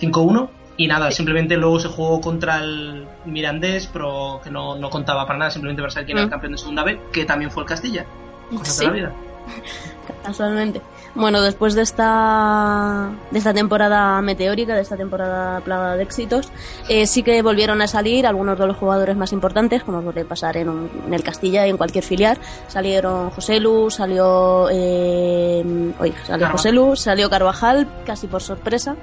5-1 0.00 0.48
y 0.76 0.86
nada, 0.88 1.10
simplemente 1.10 1.56
luego 1.56 1.78
se 1.78 1.88
jugó 1.88 2.20
contra 2.20 2.58
el 2.58 3.06
Mirandés, 3.24 3.88
pero 3.92 4.40
que 4.42 4.50
no, 4.50 4.76
no 4.76 4.90
contaba 4.90 5.26
para 5.26 5.38
nada, 5.38 5.50
simplemente 5.50 5.82
para 5.82 5.92
saber 5.92 6.06
quién 6.06 6.18
era 6.18 6.24
el 6.24 6.30
campeón 6.30 6.52
de 6.52 6.58
segunda 6.58 6.82
B, 6.82 6.98
que 7.12 7.24
también 7.24 7.50
fue 7.50 7.62
el 7.62 7.68
Castilla. 7.68 8.04
Cosas 8.50 8.74
Sí. 8.76 8.80
de 8.84 8.86
la 8.86 8.92
vida. 8.96 9.12
casualmente. 10.22 10.80
Bueno, 11.14 11.42
después 11.42 11.74
de 11.74 11.82
esta, 11.82 13.10
de 13.30 13.38
esta 13.38 13.52
temporada 13.52 14.20
meteórica, 14.22 14.74
de 14.74 14.80
esta 14.80 14.96
temporada 14.96 15.60
plagada 15.60 15.94
de 15.96 16.02
éxitos, 16.04 16.50
eh, 16.88 17.06
sí 17.06 17.22
que 17.22 17.42
volvieron 17.42 17.82
a 17.82 17.86
salir 17.86 18.26
algunos 18.26 18.58
de 18.58 18.66
los 18.66 18.78
jugadores 18.78 19.14
más 19.16 19.30
importantes, 19.34 19.84
como 19.84 20.00
puede 20.00 20.24
pasar 20.24 20.56
en, 20.56 20.70
un- 20.70 20.90
en 21.06 21.12
el 21.12 21.22
Castilla 21.22 21.66
y 21.66 21.70
en 21.70 21.76
cualquier 21.76 22.02
filial. 22.02 22.38
Salieron 22.66 23.28
José 23.28 23.60
Lu, 23.60 23.90
salió, 23.90 24.68
eh, 24.70 25.62
oye, 26.00 26.14
salió 26.24 26.46
Carvajal. 26.46 26.52
José 26.52 26.72
Lu, 26.72 26.96
salió 26.96 27.28
Carvajal, 27.28 27.88
casi 28.06 28.26
por 28.26 28.40
sorpresa, 28.40 28.96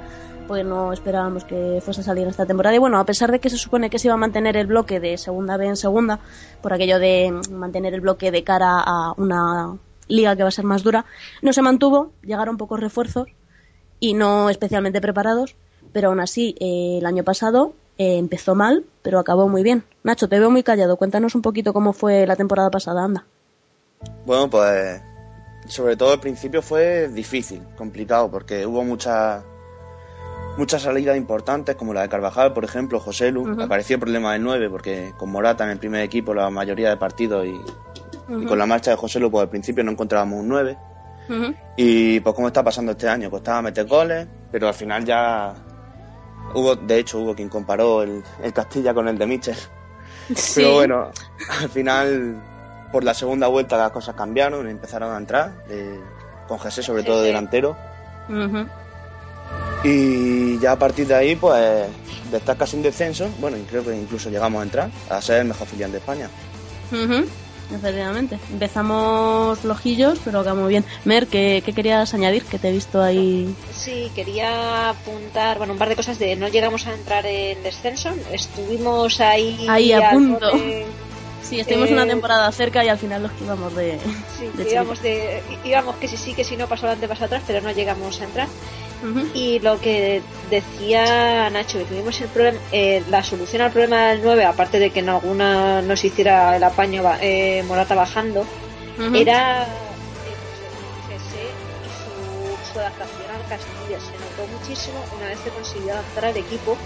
porque 0.47 0.63
no 0.63 0.91
esperábamos 0.91 1.43
que 1.45 1.79
fuese 1.85 2.01
a 2.01 2.03
salir 2.03 2.23
en 2.23 2.31
esta 2.31 2.47
temporada. 2.47 2.75
Y 2.75 2.79
bueno, 2.79 2.97
a 2.99 3.05
pesar 3.05 3.31
de 3.31 3.39
que 3.39 3.51
se 3.51 3.57
supone 3.57 3.91
que 3.91 3.99
se 3.99 4.07
iba 4.07 4.15
a 4.15 4.17
mantener 4.17 4.57
el 4.57 4.65
bloque 4.65 4.99
de 4.99 5.15
segunda 5.19 5.57
B 5.57 5.67
en 5.67 5.75
segunda, 5.77 6.17
por 6.63 6.73
aquello 6.73 6.97
de 6.97 7.31
mantener 7.51 7.93
el 7.93 8.01
bloque 8.01 8.31
de 8.31 8.43
cara 8.43 8.79
a 8.83 9.13
una 9.17 9.75
liga 10.09 10.35
que 10.35 10.43
va 10.43 10.49
a 10.49 10.51
ser 10.51 10.65
más 10.65 10.83
dura, 10.83 11.05
no 11.41 11.53
se 11.53 11.61
mantuvo, 11.61 12.11
llegaron 12.21 12.57
pocos 12.57 12.79
refuerzos 12.79 13.29
y 14.01 14.13
no 14.13 14.49
especialmente 14.49 14.99
preparados, 14.99 15.55
pero 15.93 16.09
aún 16.09 16.19
así 16.19 16.55
eh, 16.59 16.97
el 16.99 17.05
año 17.05 17.23
pasado 17.23 17.73
eh, 17.97 18.17
empezó 18.17 18.55
mal, 18.55 18.85
pero 19.01 19.19
acabó 19.19 19.47
muy 19.47 19.63
bien. 19.63 19.83
Nacho, 20.03 20.27
te 20.27 20.39
veo 20.39 20.49
muy 20.49 20.63
callado, 20.63 20.97
cuéntanos 20.97 21.35
un 21.35 21.41
poquito 21.41 21.71
cómo 21.71 21.93
fue 21.93 22.25
la 22.27 22.35
temporada 22.35 22.69
pasada, 22.69 23.03
anda. 23.03 23.25
Bueno, 24.25 24.49
pues 24.49 25.01
sobre 25.67 25.95
todo 25.95 26.13
al 26.13 26.19
principio 26.19 26.61
fue 26.61 27.07
difícil, 27.09 27.61
complicado, 27.77 28.29
porque 28.29 28.65
hubo 28.65 28.83
muchas 28.83 29.43
muchas 30.57 30.81
salidas 30.81 31.15
importantes, 31.15 31.75
como 31.75 31.93
la 31.93 32.01
de 32.01 32.09
Carvajal, 32.09 32.53
por 32.53 32.65
ejemplo, 32.65 32.99
José 32.99 33.31
Lu. 33.31 33.61
Apareció 33.61 33.95
el 33.95 34.01
problema 34.01 34.33
del 34.33 34.43
9, 34.43 34.69
porque 34.69 35.13
con 35.17 35.31
Morata 35.31 35.63
en 35.63 35.69
el 35.69 35.79
primer 35.79 36.01
equipo 36.01 36.33
la 36.33 36.49
mayoría 36.49 36.89
de 36.89 36.97
partidos 36.97 37.45
y, 37.45 37.61
y 38.29 38.45
con 38.45 38.57
la 38.57 38.65
marcha 38.65 38.91
de 38.91 38.97
José 38.97 39.19
Lu, 39.19 39.29
pues 39.31 39.43
al 39.43 39.49
principio 39.49 39.83
no 39.83 39.91
encontrábamos 39.91 40.39
un 40.39 40.47
9. 40.49 40.77
ujú. 41.29 41.53
Y 41.77 42.19
pues 42.19 42.35
como 42.35 42.47
está 42.47 42.63
pasando 42.63 42.91
este 42.91 43.07
año, 43.09 43.29
costaba 43.31 43.61
meter 43.61 43.85
goles, 43.87 44.27
pero 44.51 44.67
al 44.67 44.73
final 44.73 45.03
ya 45.05 45.53
hubo, 46.53 46.75
de 46.75 46.99
hecho 46.99 47.19
hubo 47.19 47.33
quien 47.35 47.49
comparó 47.49 48.03
el, 48.03 48.23
el 48.43 48.53
Castilla 48.53 48.93
con 48.93 49.07
el 49.07 49.17
de 49.17 49.25
Michel. 49.27 49.55
Sí. 50.35 50.61
Pero 50.61 50.73
bueno, 50.75 51.09
al 51.61 51.69
final 51.69 52.35
por 52.91 53.03
la 53.03 53.15
segunda 53.15 53.47
vuelta 53.47 53.77
las 53.77 53.89
cosas 53.91 54.13
cambiaron, 54.15 54.67
empezaron 54.67 55.11
a 55.13 55.17
entrar, 55.17 55.51
eh, 55.69 55.99
con 56.47 56.57
José 56.59 56.83
sobre 56.83 57.01
todo 57.03 57.23
delantero. 57.23 57.75
Ujú. 58.29 58.65
Y 59.83 60.59
ya 60.59 60.73
a 60.73 60.79
partir 60.79 61.07
de 61.07 61.15
ahí, 61.15 61.35
pues, 61.35 61.87
de 62.29 62.37
estar 62.37 62.57
casi 62.57 62.75
en 62.77 62.83
descenso, 62.83 63.27
bueno, 63.39 63.57
y 63.57 63.61
creo 63.61 63.83
que 63.83 63.95
incluso 63.95 64.29
llegamos 64.29 64.59
a 64.59 64.63
entrar, 64.63 64.89
a 65.09 65.21
ser 65.21 65.41
el 65.41 65.47
mejor 65.47 65.67
filial 65.67 65.91
de 65.91 65.97
España. 65.97 66.29
Ujú. 66.91 67.25
Efectivamente. 67.73 68.39
Empezamos 68.51 69.59
flojillos, 69.59 70.19
pero 70.23 70.43
muy 70.55 70.69
bien. 70.69 70.85
Mer, 71.05 71.27
¿qué, 71.27 71.61
¿qué, 71.65 71.73
querías 71.73 72.13
añadir? 72.13 72.43
Que 72.43 72.59
te 72.59 72.69
he 72.69 72.71
visto 72.71 73.01
ahí. 73.01 73.53
Sí, 73.73 74.11
quería 74.15 74.89
apuntar, 74.89 75.57
bueno, 75.57 75.73
un 75.73 75.79
par 75.79 75.89
de 75.89 75.95
cosas 75.95 76.19
de 76.19 76.35
no 76.35 76.47
llegamos 76.47 76.87
a 76.87 76.93
entrar 76.93 77.25
en 77.25 77.61
descenso, 77.63 78.09
estuvimos 78.31 79.19
ahí. 79.19 79.65
Ahí 79.69 79.91
a 79.91 80.11
punto. 80.11 80.49
Sí, 81.41 81.59
estuvimos 81.59 81.89
una 81.89 82.03
eh, 82.03 82.07
temporada 82.07 82.51
cerca 82.51 82.83
y 82.83 82.89
al 82.89 82.97
final 82.97 83.23
los 83.23 83.31
que 83.31 83.43
íbamos 83.43 83.75
de. 83.75 83.97
Sí, 84.37 84.51
íbamos, 84.71 85.01
de, 85.01 85.41
íbamos 85.63 85.95
que 85.95 86.07
sí, 86.07 86.17
sí, 86.17 86.33
que 86.33 86.43
si 86.43 86.57
no 86.57 86.67
pasó 86.67 86.85
adelante, 86.85 87.07
pasó 87.07 87.25
atrás, 87.25 87.43
pero 87.47 87.61
no 87.61 87.71
llegamos 87.71 88.19
a 88.21 88.25
entrar. 88.25 88.47
Y 89.33 89.59
lo 89.59 89.79
que 89.79 90.21
decía 90.49 91.49
Nacho, 91.49 91.77
que 91.79 91.85
tuvimos 91.85 92.19
el 92.19 92.27
problema, 92.27 92.57
eh, 92.71 93.03
la 93.09 93.23
solución 93.23 93.61
al 93.61 93.71
problema 93.71 94.07
del 94.07 94.21
9, 94.21 94.43
aparte 94.45 94.79
de 94.79 94.89
que 94.89 94.99
en 94.99 95.09
alguna 95.09 95.81
nos 95.81 96.03
hiciera 96.03 96.57
el 96.57 96.63
apaño 96.63 97.03
eh, 97.21 97.63
Morata 97.67 97.95
bajando, 97.95 98.45
era 99.13 99.65
su, 102.03 102.73
su 102.73 102.79
adaptación 102.79 103.29
al 103.33 103.47
Castilla. 103.47 103.99
Se 103.99 104.11
notó 104.11 104.59
muchísimo 104.59 105.03
una 105.17 105.27
vez 105.27 105.39
que 105.39 105.49
consiguió 105.49 105.93
adaptar 105.93 106.25
al 106.25 106.37
equipo 106.37 106.77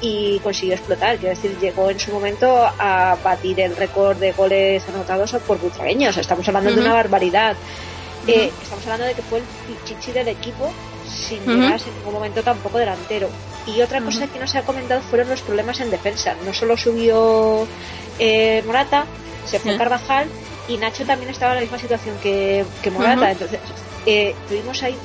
y 0.00 0.38
consiguió 0.40 0.74
explotar. 0.74 1.18
Quiero 1.18 1.34
decir, 1.34 1.58
llegó 1.60 1.90
en 1.90 1.98
su 1.98 2.10
momento 2.12 2.66
a 2.78 3.16
batir 3.22 3.60
el 3.60 3.76
récord 3.76 4.16
de 4.16 4.32
goles 4.32 4.82
anotados 4.88 5.32
por 5.46 5.58
butragueños. 5.58 6.16
Estamos 6.16 6.46
hablando 6.48 6.72
de 6.72 6.80
una 6.80 6.94
barbaridad. 6.94 7.56
Eh, 8.26 8.50
estamos 8.62 8.84
hablando 8.84 9.06
de 9.06 9.14
que 9.14 9.22
fue 9.22 9.38
el 9.38 9.44
chichi 9.84 10.12
del 10.12 10.28
equipo 10.28 10.72
sin 11.10 11.44
llegar 11.44 11.80
en 11.80 11.94
ningún 11.96 12.14
momento 12.14 12.42
tampoco 12.42 12.78
delantero. 12.78 13.28
Y 13.66 13.80
otra 13.82 14.00
cosa 14.00 14.26
que 14.26 14.38
no 14.38 14.46
se 14.46 14.58
ha 14.58 14.62
comentado 14.62 15.00
fueron 15.02 15.28
los 15.28 15.42
problemas 15.42 15.80
en 15.80 15.90
defensa. 15.90 16.34
No 16.44 16.54
solo 16.54 16.76
subió 16.76 17.66
eh, 18.18 18.62
Morata, 18.66 19.04
se 19.44 19.58
fue 19.58 19.76
Carvajal 19.76 20.28
y 20.68 20.76
Nacho 20.76 21.04
también 21.04 21.30
estaba 21.30 21.52
en 21.52 21.56
la 21.56 21.62
misma 21.62 21.78
situación 21.78 22.16
que, 22.22 22.64
Morata. 22.92 23.32
Entonces, 23.32 23.60
eh, 24.06 24.34
tuvimos 24.48 24.82
ahí 24.82 24.96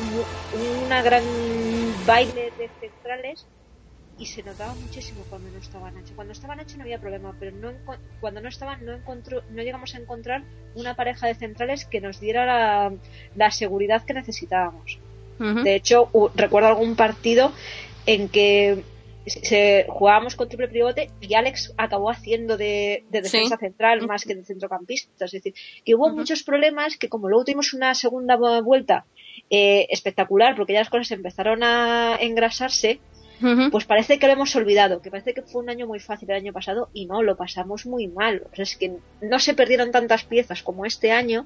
una 0.85 1.01
gran 1.01 1.23
baile 2.05 2.53
de 2.57 2.69
centrales 2.79 3.45
y 4.17 4.25
se 4.25 4.43
notaba 4.43 4.73
muchísimo 4.75 5.23
cuando 5.29 5.49
no 5.49 5.57
estaba 5.57 5.91
Nacho. 5.91 6.13
Cuando 6.15 6.31
estaba 6.31 6.55
Nacho 6.55 6.77
no 6.77 6.83
había 6.83 6.99
problema, 6.99 7.35
pero 7.39 7.51
no 7.55 7.73
cuando 8.21 8.41
no 8.41 8.47
estaba 8.47 8.77
no 8.77 8.93
encontró, 8.93 9.43
no 9.49 9.61
llegamos 9.61 9.93
a 9.95 9.97
encontrar 9.97 10.43
una 10.75 10.95
pareja 10.95 11.27
de 11.27 11.35
centrales 11.35 11.85
que 11.85 11.99
nos 11.99 12.19
diera 12.19 12.91
la, 13.35 13.51
seguridad 13.51 14.05
que 14.05 14.13
necesitábamos. 14.13 14.99
De 15.39 15.75
hecho, 15.75 16.09
recuerdo 16.35 16.69
algún 16.69 16.95
partido 16.95 17.51
en 18.05 18.29
que 18.29 18.83
se, 19.25 19.85
jugábamos 19.89 20.35
con 20.35 20.47
triple 20.47 20.67
pivote 20.67 21.09
y 21.19 21.33
Alex 21.33 21.73
acabó 21.77 22.09
haciendo 22.09 22.57
de, 22.57 23.03
defensa 23.09 23.57
central 23.57 24.05
más 24.07 24.23
que 24.23 24.35
de 24.35 24.43
centrocampista. 24.43 25.25
Es 25.25 25.31
decir, 25.31 25.53
que 25.83 25.95
hubo 25.95 26.09
muchos 26.09 26.43
problemas 26.43 26.97
que 26.97 27.09
como 27.09 27.27
luego 27.27 27.45
tuvimos 27.45 27.73
una 27.73 27.95
segunda 27.95 28.37
vuelta 28.61 29.05
eh, 29.49 29.87
espectacular 29.89 30.55
porque 30.55 30.73
ya 30.73 30.79
las 30.79 30.89
cosas 30.89 31.11
empezaron 31.11 31.63
a 31.63 32.17
engrasarse, 32.19 32.99
pues 33.71 33.85
parece 33.85 34.17
que 34.17 34.27
lo 34.27 34.33
hemos 34.33 34.55
olvidado, 34.55 35.01
que 35.01 35.11
parece 35.11 35.33
que 35.33 35.41
fue 35.41 35.61
un 35.61 35.69
año 35.69 35.87
muy 35.87 35.99
fácil 35.99 36.29
el 36.31 36.37
año 36.37 36.53
pasado 36.53 36.89
y 36.93 37.05
no, 37.05 37.21
lo 37.21 37.35
pasamos 37.35 37.85
muy 37.85 38.07
mal. 38.07 38.43
es 38.53 38.77
que 38.77 38.93
no 39.21 39.39
se 39.39 39.53
perdieron 39.53 39.91
tantas 39.91 40.23
piezas 40.23 40.63
como 40.63 40.85
este 40.85 41.11
año 41.11 41.45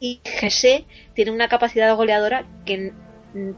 y 0.00 0.20
Gese 0.24 0.84
tiene 1.14 1.30
una 1.30 1.48
capacidad 1.48 1.94
goleadora 1.96 2.44
que 2.64 2.92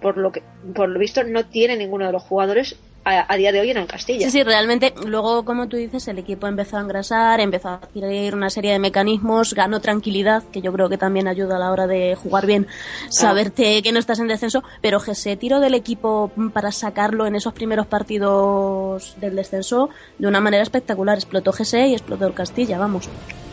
por 0.00 0.18
lo 0.18 0.32
que 0.32 0.42
por 0.74 0.88
lo 0.88 0.98
visto 0.98 1.22
no 1.24 1.46
tiene 1.46 1.76
ninguno 1.76 2.06
de 2.06 2.12
los 2.12 2.22
jugadores 2.22 2.76
a, 3.04 3.36
día 3.36 3.52
de 3.52 3.60
hoy 3.60 3.70
en 3.70 3.78
el 3.78 3.86
Castilla. 3.86 4.26
Sí, 4.26 4.30
sí, 4.30 4.42
realmente 4.42 4.92
luego, 5.06 5.44
como 5.44 5.68
tú 5.68 5.76
dices, 5.76 6.06
el 6.08 6.18
equipo 6.18 6.46
empezó 6.46 6.76
a 6.76 6.80
engrasar, 6.80 7.40
empezó 7.40 7.68
a 7.68 7.74
adquirir 7.74 8.34
una 8.34 8.50
serie 8.50 8.72
de 8.72 8.78
mecanismos, 8.78 9.54
ganó 9.54 9.80
tranquilidad, 9.80 10.42
que 10.52 10.60
yo 10.60 10.72
creo 10.72 10.88
que 10.88 10.98
también 10.98 11.26
ayuda 11.26 11.56
a 11.56 11.58
la 11.58 11.70
hora 11.70 11.86
de 11.86 12.14
jugar 12.16 12.46
bien, 12.46 12.66
saberte 13.08 13.82
que 13.82 13.92
no 13.92 13.98
estás 13.98 14.18
en 14.18 14.28
descenso, 14.28 14.62
pero 14.82 15.00
se 15.00 15.36
tiró 15.36 15.60
del 15.60 15.74
equipo 15.74 16.30
para 16.52 16.70
sacarlo 16.72 17.26
en 17.26 17.36
esos 17.36 17.54
primeros 17.54 17.86
partidos 17.86 19.16
del 19.20 19.36
descenso 19.36 19.88
de 20.18 20.26
una 20.26 20.40
manera 20.40 20.62
espectacular. 20.62 21.16
Explotó 21.16 21.52
GC 21.52 21.88
y 21.88 21.94
explotó 21.94 22.26
el 22.26 22.34
Castilla, 22.34 22.78
vamos. 22.78 23.08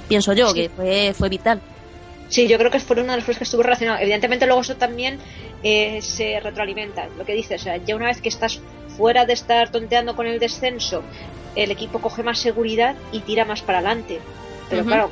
Pienso 0.08 0.34
yo 0.34 0.54
que 0.54 0.70
fue, 0.70 1.14
fue 1.18 1.30
vital. 1.30 1.62
Sí, 2.30 2.48
yo 2.48 2.58
creo 2.58 2.72
que 2.72 2.80
fue 2.80 3.00
una 3.00 3.14
de 3.14 3.18
las 3.18 3.26
cosas 3.26 3.38
que 3.38 3.44
estuvo 3.44 3.64
relacionado. 3.64 4.00
Evidentemente 4.00 4.46
luego 4.46 4.62
eso 4.62 4.76
también 4.76 5.20
eh, 5.64 6.02
se 6.02 6.40
retroalimenta. 6.40 7.08
Lo 7.18 7.26
que 7.26 7.34
dices, 7.34 7.62
o 7.62 7.64
sea, 7.64 7.78
ya 7.78 7.96
una 7.96 8.08
vez 8.08 8.22
que 8.22 8.30
estás 8.30 8.62
fuera 8.98 9.26
de 9.26 9.34
estar 9.34 9.72
tonteando 9.72 10.16
con 10.16 10.26
el 10.26 10.40
descenso, 10.40 11.04
el 11.56 11.72
equipo 11.72 12.00
coge 12.00 12.24
más 12.24 12.40
seguridad 12.40 12.96
y 13.12 13.20
tira 13.20 13.46
más 13.46 13.62
para 13.62 13.80
adelante. 13.80 14.20
Pero 14.70 14.84
claro, 14.84 15.12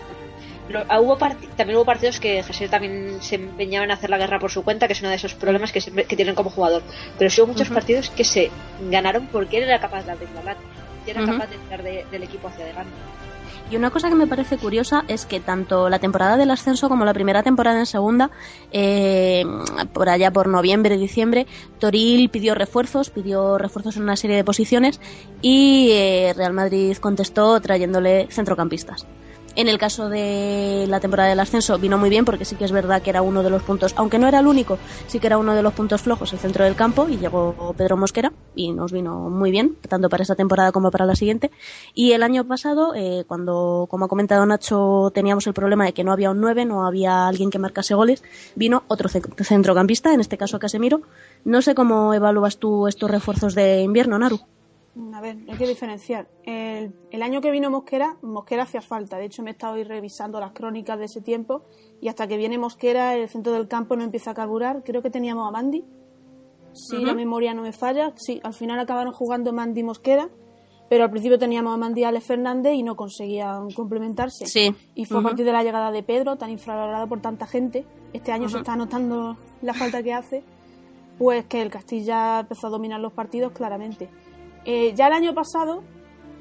ah, 0.89 0.99
hubo 0.99 1.17
también 1.55 1.77
hubo 1.77 1.85
partidos 1.85 2.19
que 2.19 2.41
Jesús 2.41 2.69
también 2.69 3.21
se 3.21 3.35
empeñaban 3.35 3.89
en 3.89 3.95
hacer 3.95 4.09
la 4.09 4.17
guerra 4.17 4.39
por 4.39 4.51
su 4.51 4.63
cuenta, 4.63 4.87
que 4.87 4.93
es 4.93 5.01
uno 5.01 5.09
de 5.09 5.15
esos 5.15 5.35
problemas 5.35 5.71
que, 5.71 5.79
que 5.79 6.15
tienen 6.15 6.33
como 6.33 6.49
jugador. 6.49 6.81
Pero 7.17 7.29
sí 7.29 7.41
hubo 7.41 7.47
muchos 7.47 7.69
partidos 7.69 8.09
que 8.09 8.23
se 8.23 8.49
ganaron 8.89 9.27
porque 9.27 9.57
él 9.57 9.63
era 9.63 9.79
capaz 9.79 10.03
de 10.05 10.11
abrir 10.11 10.29
la 10.31 10.55
era 11.05 11.25
capaz 11.25 11.47
de 11.47 11.57
tirar 11.57 11.83
del 11.83 12.23
equipo 12.23 12.47
hacia 12.47 12.63
adelante. 12.63 12.93
Y 13.71 13.75
una 13.75 13.89
cosa 13.89 14.09
que 14.09 14.15
me 14.15 14.27
parece 14.27 14.57
curiosa 14.57 15.03
es 15.07 15.25
que 15.25 15.39
tanto 15.39 15.89
la 15.89 15.97
temporada 15.99 16.37
del 16.37 16.51
ascenso 16.51 16.89
como 16.89 17.05
la 17.05 17.13
primera 17.13 17.41
temporada 17.41 17.79
en 17.79 17.85
segunda, 17.85 18.29
eh, 18.71 19.43
por 19.93 20.09
allá 20.09 20.31
por 20.31 20.47
noviembre, 20.47 20.97
diciembre, 20.97 21.47
Toril 21.79 22.29
pidió 22.29 22.53
refuerzos, 22.55 23.09
pidió 23.09 23.57
refuerzos 23.57 23.97
en 23.97 24.03
una 24.03 24.15
serie 24.15 24.35
de 24.35 24.43
posiciones 24.43 25.01
y 25.41 25.89
eh, 25.91 26.33
Real 26.35 26.53
Madrid 26.53 26.95
contestó 26.97 27.59
trayéndole 27.61 28.27
centrocampistas. 28.29 29.07
En 29.55 29.67
el 29.67 29.77
caso 29.77 30.09
de 30.09 30.85
la 30.87 30.99
temporada 30.99 31.29
del 31.29 31.39
ascenso 31.39 31.77
vino 31.77 31.99
muy 31.99 32.09
bien 32.09 32.25
porque 32.25 32.43
sí 32.43 32.55
que 32.55 32.65
es 32.65 32.71
verdad 32.71 33.03
que 33.03 33.11
era 33.11 33.21
uno 33.21 33.43
de 33.43 33.51
los 33.51 33.61
puntos, 33.61 33.93
aunque 33.97 34.17
no 34.17 34.27
era 34.27 34.39
el 34.39 34.47
único, 34.47 34.79
sí 35.05 35.19
que 35.19 35.27
era 35.27 35.37
uno 35.37 35.53
de 35.53 35.61
los 35.61 35.73
puntos 35.73 36.01
flojos 36.01 36.33
el 36.33 36.39
centro 36.39 36.65
del 36.65 36.75
campo 36.75 37.07
y 37.07 37.17
llegó 37.17 37.75
Pedro 37.77 37.95
Mosquera 37.95 38.33
y 38.55 38.71
nos 38.71 38.91
vino 38.91 39.29
muy 39.29 39.51
bien, 39.51 39.77
tanto 39.87 40.09
para 40.09 40.23
esa 40.23 40.33
temporada 40.33 40.71
como 40.71 40.89
para 40.89 41.05
la 41.05 41.15
siguiente. 41.15 41.51
Y 41.93 42.13
el 42.13 42.23
año 42.23 42.47
pasado, 42.47 42.95
eh, 42.95 43.25
cuando, 43.27 43.85
como 43.91 44.05
ha 44.05 44.07
comentado 44.07 44.43
Nacho, 44.47 45.11
teníamos 45.13 45.45
el 45.45 45.53
problema 45.53 45.85
de 45.85 45.93
que 45.93 46.03
no 46.03 46.11
había 46.11 46.31
un 46.31 46.41
9, 46.41 46.65
no 46.65 46.87
había 46.87 47.27
alguien 47.27 47.51
que 47.51 47.59
marcase 47.59 47.93
goles, 47.93 48.23
vino 48.55 48.83
otro 48.87 49.07
centrocampista, 49.07 50.15
en 50.15 50.19
este 50.19 50.35
caso 50.35 50.57
Casemiro. 50.57 51.01
No 51.45 51.61
sé 51.61 51.75
cómo 51.75 52.15
evalúas 52.15 52.57
tú 52.57 52.87
estos 52.87 53.11
refuerzos 53.11 53.53
de 53.53 53.81
invierno, 53.81 54.17
Naru. 54.17 54.39
A 55.13 55.21
ver, 55.21 55.37
hay 55.49 55.57
que 55.57 55.67
diferenciar. 55.67 56.27
El, 56.43 57.23
año 57.23 57.41
que 57.41 57.49
vino 57.49 57.71
Mosquera, 57.71 58.17
Mosquera 58.21 58.63
hacía 58.63 58.81
falta. 58.81 59.17
De 59.17 59.25
hecho, 59.25 59.41
me 59.41 59.49
he 59.49 59.53
estado 59.53 59.73
ahí 59.73 59.83
revisando 59.83 60.39
las 60.39 60.51
crónicas 60.51 60.99
de 60.99 61.05
ese 61.05 61.21
tiempo 61.21 61.63
y 61.99 62.09
hasta 62.09 62.27
que 62.27 62.37
viene 62.37 62.59
Mosquera, 62.59 63.15
el 63.15 63.27
centro 63.27 63.53
del 63.53 63.67
campo 63.67 63.95
no 63.95 64.03
empieza 64.03 64.31
a 64.31 64.33
carburar. 64.35 64.83
Creo 64.83 65.01
que 65.01 65.09
teníamos 65.09 65.47
a 65.47 65.51
Mandy. 65.51 65.83
Si 66.73 66.97
la 66.97 67.13
memoria 67.13 67.53
no 67.53 67.61
me 67.61 67.71
falla, 67.71 68.13
sí, 68.15 68.39
al 68.43 68.53
final 68.53 68.79
acabaron 68.79 69.13
jugando 69.13 69.53
Mandy 69.53 69.81
y 69.81 69.83
Mosquera, 69.83 70.29
pero 70.89 71.03
al 71.03 71.11
principio 71.11 71.37
teníamos 71.37 71.73
a 71.73 71.77
Mandy 71.77 72.01
y 72.01 72.03
Alex 72.03 72.25
Fernández 72.25 72.73
y 72.73 72.81
no 72.81 72.95
conseguían 72.95 73.69
complementarse. 73.71 74.47
Sí. 74.47 74.75
Y 74.95 75.05
fue 75.05 75.19
a 75.19 75.23
partir 75.23 75.45
de 75.45 75.51
la 75.51 75.63
llegada 75.63 75.91
de 75.91 76.01
Pedro, 76.01 76.35
tan 76.35 76.49
infravalorado 76.49 77.07
por 77.07 77.21
tanta 77.21 77.45
gente. 77.45 77.85
Este 78.11 78.31
año 78.31 78.49
se 78.49 78.57
está 78.57 78.75
notando 78.75 79.37
la 79.61 79.73
falta 79.75 80.01
que 80.01 80.13
hace, 80.13 80.43
pues 81.19 81.45
que 81.45 81.61
el 81.61 81.69
Castilla 81.69 82.39
empezó 82.39 82.67
a 82.67 82.69
dominar 82.71 82.99
los 82.99 83.13
partidos 83.13 83.51
claramente. 83.51 84.09
Eh, 84.65 84.93
ya 84.95 85.07
el 85.07 85.13
año 85.13 85.33
pasado 85.33 85.83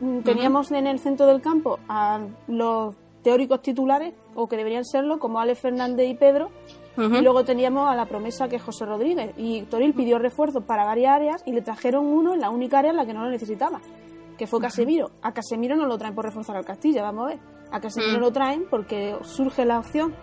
mm, 0.01 0.21
teníamos 0.21 0.71
en 0.73 0.87
el 0.87 0.99
centro 0.99 1.27
del 1.27 1.41
campo 1.41 1.79
a 1.89 2.21
los 2.49 2.95
teóricos 3.23 3.63
titulares, 3.63 4.15
o 4.35 4.49
que 4.49 4.57
deberían 4.57 4.85
serlo, 4.85 5.19
como 5.19 5.41
Alex 5.41 5.61
Fernández 5.61 6.09
y 6.09 6.15
Pedro, 6.15 6.51
y 6.97 7.23
luego 7.23 7.43
teníamos 7.45 7.89
a 7.89 7.95
la 7.95 8.05
promesa 8.05 8.49
que 8.49 8.57
es 8.57 8.63
José 8.63 8.85
Rodríguez. 8.85 9.33
Y 9.39 9.63
Toril 9.63 9.95
pidió 9.95 10.19
refuerzos 10.19 10.65
para 10.65 10.85
varias 10.85 11.15
áreas 11.15 11.43
y 11.47 11.53
le 11.53 11.63
trajeron 11.63 12.07
uno 12.07 12.35
en 12.35 12.41
la 12.41 12.51
única 12.51 12.81
área 12.81 12.91
en 12.91 12.99
la 12.99 13.07
que 13.07 13.15
no 13.15 13.25
lo 13.25 13.31
necesitaba, 13.31 13.81
que 14.37 14.47
fue 14.47 14.61
Casemiro. 14.61 15.11
A 15.23 15.33
Casemiro 15.33 15.75
no 15.75 15.87
lo 15.87 15.97
traen 15.97 16.15
por 16.15 16.27
reforzar 16.27 16.57
al 16.57 16.65
Castilla, 16.65 17.03
vamos 17.03 17.25
a 17.25 17.29
ver. 17.29 17.39
A 17.71 17.81
Casemiro 17.81 18.19
lo 18.19 18.31
traen 18.31 18.67
porque 18.69 19.17
surge 19.23 19.65
la 19.65 19.79
opción 19.79 20.15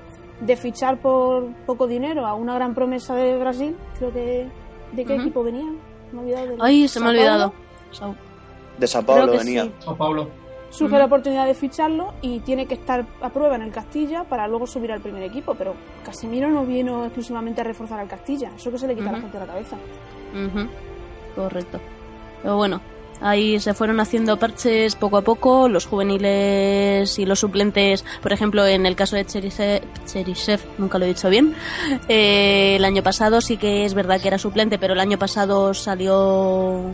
de 0.41 0.55
fichar 0.55 1.01
por 1.01 1.53
poco 1.65 1.87
dinero 1.87 2.27
a 2.27 2.35
una 2.35 2.53
gran 2.53 2.75
promesa 2.75 3.15
de 3.15 3.37
Brasil, 3.37 3.75
creo 3.97 4.11
que... 4.13 4.47
¿De 4.91 5.05
qué 5.05 5.15
equipo 5.15 5.43
venía? 5.43 5.65
Me 6.11 6.17
he 6.17 6.21
olvidado 6.21 6.55
Ay, 6.61 6.87
se 6.87 6.99
me 6.99 7.05
ha 7.05 7.09
olvidado. 7.09 7.53
De 8.77 8.87
Sao 8.87 9.03
Paulo 9.03 9.37
venía. 9.37 9.69
Paulo. 9.97 10.29
Surge 10.69 10.99
la 10.99 11.05
oportunidad 11.05 11.47
de 11.47 11.55
ficharlo 11.55 12.13
y 12.21 12.41
tiene 12.41 12.67
que 12.67 12.75
estar 12.75 13.05
a 13.21 13.29
prueba 13.29 13.55
en 13.55 13.63
el 13.63 13.71
Castilla 13.71 14.23
para 14.23 14.47
luego 14.47 14.67
subir 14.67 14.91
al 14.91 15.01
primer 15.01 15.23
equipo. 15.23 15.55
Pero 15.55 15.73
Casemiro 16.03 16.49
no 16.49 16.65
vino 16.65 17.05
exclusivamente 17.05 17.61
a 17.61 17.63
reforzar 17.63 17.99
al 17.99 18.07
Castilla. 18.07 18.51
Eso 18.55 18.71
que 18.71 18.77
se 18.77 18.87
le 18.87 18.95
quita 18.95 19.09
a 19.09 19.13
la 19.13 19.19
gente 19.19 19.39
de 19.39 19.45
la 19.45 19.51
cabeza. 19.51 19.77
Correcto. 21.35 21.79
Pero 22.43 22.55
bueno, 22.55 22.79
Ahí 23.21 23.59
se 23.59 23.73
fueron 23.73 23.99
haciendo 23.99 24.37
parches 24.37 24.95
poco 24.95 25.17
a 25.17 25.21
poco, 25.21 25.67
los 25.67 25.85
juveniles 25.85 27.19
y 27.19 27.25
los 27.25 27.39
suplentes, 27.39 28.05
por 28.21 28.31
ejemplo, 28.31 28.65
en 28.65 28.85
el 28.85 28.95
caso 28.95 29.17
de 29.17 29.25
Cherisev, 29.25 30.59
nunca 30.77 30.97
lo 30.97 31.05
he 31.05 31.09
dicho 31.09 31.29
bien, 31.29 31.53
eh, 32.07 32.77
el 32.77 32.85
año 32.85 33.03
pasado 33.03 33.41
sí 33.41 33.57
que 33.57 33.83
es 33.83 33.93
verdad 33.93 34.21
que 34.21 34.29
era 34.29 34.37
suplente, 34.37 34.79
pero 34.79 34.93
el 34.93 35.01
año 35.01 35.17
pasado 35.17 35.73
salió 35.73 36.93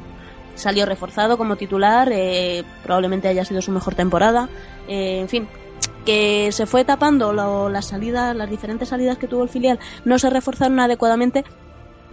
salió 0.55 0.85
reforzado 0.85 1.37
como 1.37 1.55
titular, 1.55 2.09
eh, 2.11 2.63
probablemente 2.83 3.27
haya 3.27 3.45
sido 3.45 3.61
su 3.61 3.71
mejor 3.71 3.95
temporada. 3.95 4.49
Eh, 4.87 5.19
en 5.21 5.29
fin, 5.29 5.47
que 6.05 6.51
se 6.51 6.65
fue 6.65 6.83
tapando 6.85 7.33
lo- 7.33 7.69
las 7.69 7.87
salidas, 7.87 8.35
las 8.35 8.49
diferentes 8.49 8.89
salidas 8.89 9.17
que 9.17 9.27
tuvo 9.27 9.43
el 9.43 9.49
filial, 9.49 9.79
no 10.05 10.17
se 10.19 10.29
reforzaron 10.29 10.79
adecuadamente, 10.79 11.43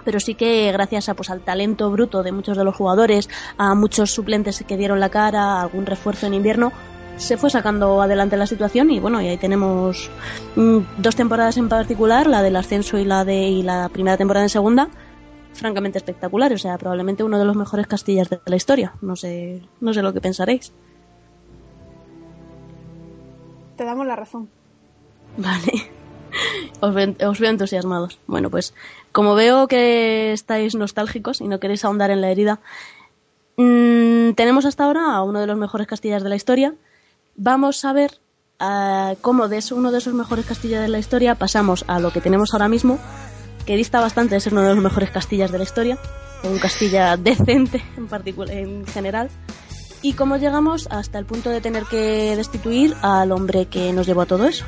pero 0.04 0.18
sí 0.18 0.34
que 0.34 0.72
gracias 0.72 1.08
a, 1.08 1.14
pues, 1.14 1.30
al 1.30 1.40
talento 1.42 1.90
bruto 1.90 2.22
de 2.22 2.32
muchos 2.32 2.56
de 2.56 2.64
los 2.64 2.74
jugadores, 2.74 3.28
a 3.58 3.74
muchos 3.74 4.10
suplentes 4.10 4.64
que 4.66 4.76
dieron 4.76 4.98
la 4.98 5.10
cara, 5.10 5.58
a 5.58 5.62
algún 5.62 5.86
refuerzo 5.86 6.26
en 6.26 6.34
invierno, 6.34 6.72
se 7.18 7.36
fue 7.36 7.50
sacando 7.50 8.00
adelante 8.00 8.36
la 8.38 8.46
situación 8.46 8.90
y 8.90 8.98
bueno, 8.98 9.20
y 9.20 9.28
ahí 9.28 9.36
tenemos 9.36 10.10
mm, 10.56 10.78
dos 10.96 11.14
temporadas 11.14 11.58
en 11.58 11.68
particular, 11.68 12.26
la 12.26 12.42
del 12.42 12.56
ascenso 12.56 12.96
y 12.98 13.04
la 13.04 13.24
de 13.24 13.36
y 13.42 13.62
la 13.62 13.90
primera 13.90 14.16
temporada 14.16 14.46
en 14.46 14.48
segunda, 14.48 14.88
francamente 15.54 15.98
espectacular, 15.98 16.52
o 16.52 16.58
sea, 16.58 16.78
probablemente 16.78 17.22
uno 17.24 17.38
de 17.38 17.44
los 17.44 17.56
mejores 17.56 17.86
Castillas 17.86 18.28
de 18.30 18.40
la 18.46 18.56
historia. 18.56 18.94
No 19.02 19.16
sé, 19.16 19.62
no 19.80 19.92
sé 19.92 20.02
lo 20.02 20.12
que 20.12 20.20
pensaréis. 20.20 20.72
Te 23.76 23.84
damos 23.84 24.06
la 24.06 24.16
razón. 24.16 24.48
Vale. 25.36 25.90
Os 26.80 26.94
veo, 26.94 27.14
os 27.28 27.38
veo 27.38 27.50
entusiasmados. 27.50 28.18
Bueno, 28.26 28.50
pues 28.50 28.74
como 29.12 29.34
veo 29.34 29.68
que 29.68 30.32
estáis 30.32 30.74
nostálgicos 30.74 31.40
y 31.40 31.48
no 31.48 31.60
queréis 31.60 31.84
ahondar 31.84 32.10
en 32.10 32.20
la 32.20 32.30
herida, 32.30 32.60
mm, 33.56 34.32
tenemos 34.32 34.64
hasta 34.64 34.84
ahora 34.84 35.14
a 35.14 35.22
uno 35.22 35.40
de 35.40 35.46
los 35.46 35.56
mejores 35.58 35.86
Castillas 35.86 36.22
de 36.22 36.28
la 36.30 36.36
historia. 36.36 36.74
Vamos 37.36 37.84
a 37.84 37.92
ver 37.92 38.18
ah, 38.58 39.14
cómo 39.20 39.48
de 39.48 39.58
eso- 39.58 39.76
uno 39.76 39.90
de 39.90 39.98
esos 39.98 40.14
mejores 40.14 40.46
Castillas 40.46 40.80
de 40.82 40.88
la 40.88 40.98
historia 40.98 41.34
pasamos 41.34 41.84
a 41.88 41.98
lo 42.00 42.12
que 42.12 42.20
tenemos 42.20 42.52
ahora 42.54 42.68
mismo, 42.68 42.98
que 43.66 43.76
dista 43.76 44.00
bastante 44.00 44.34
de 44.34 44.40
ser 44.40 44.52
uno 44.52 44.62
de 44.62 44.74
los 44.74 44.82
mejores 44.82 45.10
Castillas 45.10 45.52
de 45.52 45.58
la 45.58 45.64
historia, 45.64 45.98
un 46.44 46.58
Castilla 46.58 47.16
decente 47.18 47.82
en 47.96 48.86
general. 48.86 49.30
Y 50.04 50.14
cómo 50.14 50.36
llegamos 50.36 50.88
hasta 50.90 51.18
el 51.18 51.26
punto 51.26 51.50
de 51.50 51.60
tener 51.60 51.84
que 51.84 52.34
destituir 52.34 52.96
al 53.02 53.30
hombre 53.30 53.66
que 53.66 53.92
nos 53.92 54.06
llevó 54.06 54.22
a 54.22 54.26
todo 54.26 54.46
eso. 54.48 54.64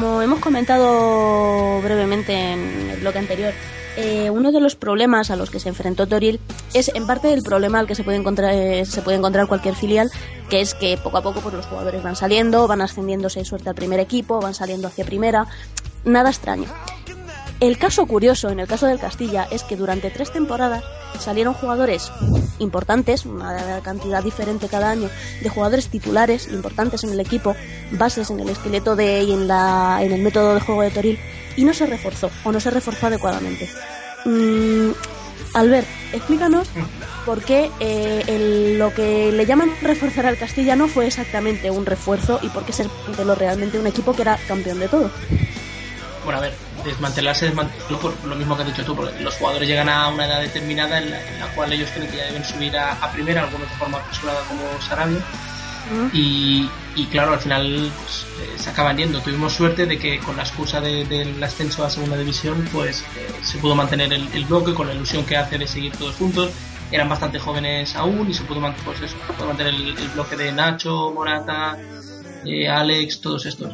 Como 0.00 0.22
hemos 0.22 0.38
comentado 0.38 1.82
brevemente 1.82 2.32
en 2.32 2.90
el 2.90 3.00
bloque 3.00 3.18
anterior, 3.18 3.52
eh, 3.96 4.30
uno 4.30 4.52
de 4.52 4.60
los 4.60 4.76
problemas 4.76 5.32
a 5.32 5.34
los 5.34 5.50
que 5.50 5.58
se 5.58 5.70
enfrentó 5.70 6.06
Toril 6.06 6.38
es 6.72 6.88
en 6.94 7.04
parte 7.04 7.32
el 7.32 7.42
problema 7.42 7.80
al 7.80 7.88
que 7.88 7.96
se 7.96 8.04
puede 8.04 8.16
encontrar 8.16 8.54
eh, 8.54 8.84
se 8.84 9.02
puede 9.02 9.16
encontrar 9.16 9.48
cualquier 9.48 9.74
filial, 9.74 10.08
que 10.48 10.60
es 10.60 10.74
que 10.74 10.98
poco 10.98 11.18
a 11.18 11.22
poco 11.22 11.40
pues, 11.40 11.52
los 11.52 11.66
jugadores 11.66 12.00
van 12.04 12.14
saliendo, 12.14 12.68
van 12.68 12.80
ascendiéndose 12.80 13.44
suerte 13.44 13.70
al 13.70 13.74
primer 13.74 13.98
equipo, 13.98 14.40
van 14.40 14.54
saliendo 14.54 14.86
hacia 14.86 15.04
primera, 15.04 15.48
nada 16.04 16.30
extraño. 16.30 16.68
El 17.60 17.76
caso 17.76 18.06
curioso 18.06 18.50
en 18.50 18.60
el 18.60 18.68
caso 18.68 18.86
del 18.86 19.00
Castilla 19.00 19.48
es 19.50 19.64
que 19.64 19.76
durante 19.76 20.10
tres 20.10 20.30
temporadas 20.30 20.84
salieron 21.18 21.54
jugadores 21.54 22.12
importantes, 22.60 23.26
una 23.26 23.80
cantidad 23.82 24.22
diferente 24.22 24.68
cada 24.68 24.90
año 24.90 25.10
de 25.42 25.48
jugadores 25.48 25.88
titulares 25.88 26.46
importantes 26.52 27.02
en 27.02 27.10
el 27.10 27.18
equipo, 27.18 27.56
bases 27.92 28.30
en 28.30 28.38
el 28.38 28.48
esqueleto 28.48 28.94
de 28.94 29.24
y 29.24 29.32
en, 29.32 29.48
la, 29.48 29.98
en 30.02 30.12
el 30.12 30.22
método 30.22 30.54
de 30.54 30.60
juego 30.60 30.82
de 30.82 30.90
Toril, 30.90 31.18
y 31.56 31.64
no 31.64 31.74
se 31.74 31.86
reforzó 31.86 32.30
o 32.44 32.52
no 32.52 32.60
se 32.60 32.70
reforzó 32.70 33.08
adecuadamente. 33.08 33.68
Mm, 34.24 34.90
Albert, 35.54 35.88
explícanos 36.12 36.68
por 37.26 37.42
qué 37.42 37.70
eh, 37.80 38.76
lo 38.78 38.94
que 38.94 39.32
le 39.32 39.46
llaman 39.46 39.72
reforzar 39.82 40.26
al 40.26 40.38
Castilla 40.38 40.76
no 40.76 40.86
fue 40.86 41.08
exactamente 41.08 41.72
un 41.72 41.86
refuerzo 41.86 42.38
y 42.40 42.48
por 42.50 42.64
qué 42.64 42.72
se 42.72 42.84
desmanteló 42.84 43.34
realmente 43.34 43.80
un 43.80 43.86
equipo 43.88 44.14
que 44.14 44.22
era 44.22 44.38
campeón 44.46 44.78
de 44.78 44.86
todo. 44.86 45.10
Bueno, 46.24 46.38
a 46.38 46.42
ver, 46.42 46.67
desmantelarse 46.84 47.46
desmanteló 47.46 47.98
por 48.00 48.24
lo 48.24 48.34
mismo 48.36 48.56
que 48.56 48.62
has 48.62 48.68
dicho 48.68 48.84
tú, 48.84 48.94
porque 48.96 49.20
los 49.22 49.34
jugadores 49.34 49.68
llegan 49.68 49.88
a 49.88 50.08
una 50.08 50.26
edad 50.26 50.40
determinada 50.40 50.98
en 50.98 51.10
la, 51.10 51.26
en 51.28 51.38
la 51.40 51.46
cual 51.54 51.72
ellos 51.72 51.90
creen 51.94 52.10
que 52.10 52.16
ya 52.18 52.24
deben 52.26 52.44
subir 52.44 52.76
a, 52.76 52.92
a 52.92 53.10
primera, 53.12 53.42
algunos 53.44 53.68
de 53.68 53.76
forma 53.76 53.98
apresurada 53.98 54.40
como 54.48 54.62
Sarabia, 54.82 55.18
y, 56.12 56.68
y 56.96 57.06
claro, 57.06 57.32
al 57.32 57.38
final 57.40 57.90
pues, 58.02 58.26
eh, 58.42 58.58
se 58.58 58.68
acaban 58.70 58.96
yendo. 58.98 59.20
Tuvimos 59.22 59.54
suerte 59.54 59.86
de 59.86 59.98
que 59.98 60.18
con 60.18 60.36
la 60.36 60.42
excusa 60.42 60.80
de- 60.82 61.06
del 61.06 61.42
ascenso 61.42 61.82
a 61.84 61.88
segunda 61.88 62.16
división, 62.16 62.68
pues 62.72 63.00
eh, 63.16 63.26
se 63.42 63.56
pudo 63.58 63.74
mantener 63.74 64.12
el, 64.12 64.28
el 64.34 64.44
bloque 64.44 64.74
con 64.74 64.86
la 64.86 64.92
ilusión 64.94 65.24
que 65.24 65.36
hace 65.38 65.56
de 65.56 65.66
seguir 65.66 65.92
todos 65.96 66.14
juntos. 66.16 66.50
Eran 66.90 67.08
bastante 67.08 67.38
jóvenes 67.38 67.96
aún 67.96 68.28
y 68.30 68.34
se 68.34 68.42
pudo, 68.44 68.60
pues 68.84 69.00
eso, 69.00 69.16
se 69.26 69.32
pudo 69.32 69.46
mantener 69.46 69.74
el, 69.74 69.96
el 69.96 70.08
bloque 70.08 70.36
de 70.36 70.52
Nacho, 70.52 71.10
Morata, 71.14 71.78
eh, 72.44 72.68
Alex, 72.68 73.20
todos 73.22 73.46
estos. 73.46 73.72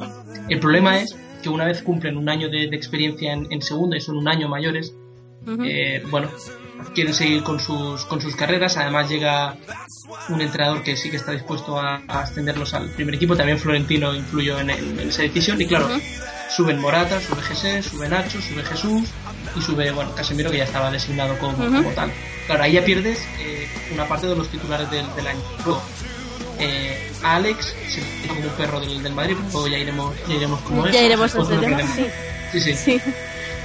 El 0.48 0.60
problema 0.60 0.98
es 0.98 1.16
que 1.44 1.48
una 1.50 1.64
vez 1.66 1.82
cumplen 1.82 2.16
un 2.16 2.28
año 2.28 2.48
de, 2.48 2.68
de 2.68 2.76
experiencia 2.76 3.32
en, 3.32 3.46
en 3.52 3.62
segunda 3.62 3.96
y 3.96 4.00
son 4.00 4.16
un 4.16 4.26
año 4.28 4.48
mayores, 4.48 4.94
eh, 5.64 6.02
bueno, 6.10 6.28
quieren 6.94 7.12
seguir 7.12 7.42
con 7.42 7.60
sus, 7.60 8.04
con 8.06 8.20
sus 8.20 8.34
carreras. 8.34 8.76
Además 8.78 9.08
llega 9.10 9.56
un 10.30 10.40
entrenador 10.40 10.82
que 10.82 10.96
sí 10.96 11.10
que 11.10 11.16
está 11.16 11.32
dispuesto 11.32 11.78
a, 11.78 12.00
a 12.08 12.20
ascenderlos 12.20 12.72
al 12.74 12.88
primer 12.90 13.14
equipo. 13.14 13.36
También 13.36 13.58
Florentino 13.58 14.14
influyó 14.14 14.58
en, 14.58 14.70
el- 14.70 14.98
en 14.98 15.08
esa 15.08 15.22
decisión. 15.22 15.60
Y 15.60 15.66
claro, 15.66 15.88
suben 16.56 16.80
Morata, 16.80 17.20
sube 17.20 17.42
Jesé, 17.42 17.82
sube 17.82 18.08
Nacho, 18.08 18.40
sube 18.40 18.62
Jesús 18.62 19.08
y 19.56 19.60
sube, 19.60 19.90
bueno, 19.92 20.14
Casemiro 20.14 20.50
que 20.50 20.56
ya 20.58 20.64
estaba 20.64 20.90
designado 20.90 21.38
como, 21.38 21.56
como 21.82 21.90
tal. 21.90 22.10
Claro, 22.46 22.62
ahí 22.62 22.72
ya 22.72 22.84
pierdes 22.84 23.18
eh, 23.40 23.68
una 23.92 24.06
parte 24.08 24.26
de 24.26 24.34
los 24.36 24.48
titulares 24.48 24.90
del, 24.90 25.04
del 25.14 25.26
año. 25.26 25.40
Luego, 25.64 25.82
eh, 26.64 27.12
a 27.22 27.36
Alex 27.36 27.74
se 27.88 28.26
como 28.28 28.40
un 28.40 28.48
perro 28.50 28.80
del, 28.80 29.02
del 29.02 29.12
Madrid, 29.12 29.36
luego 29.52 29.68
ya 29.68 29.78
iremos, 29.78 30.14
ya 30.28 30.34
iremos 30.34 30.60
como 30.62 30.86
Ya 30.86 31.00
es, 31.00 31.06
iremos 31.06 31.34
a 31.34 31.40
otro 31.40 31.54
ese 31.60 31.66
tema, 31.66 31.82
sí. 31.94 32.06
Sí, 32.52 32.60
sí. 32.60 32.74
Sí, 32.76 33.00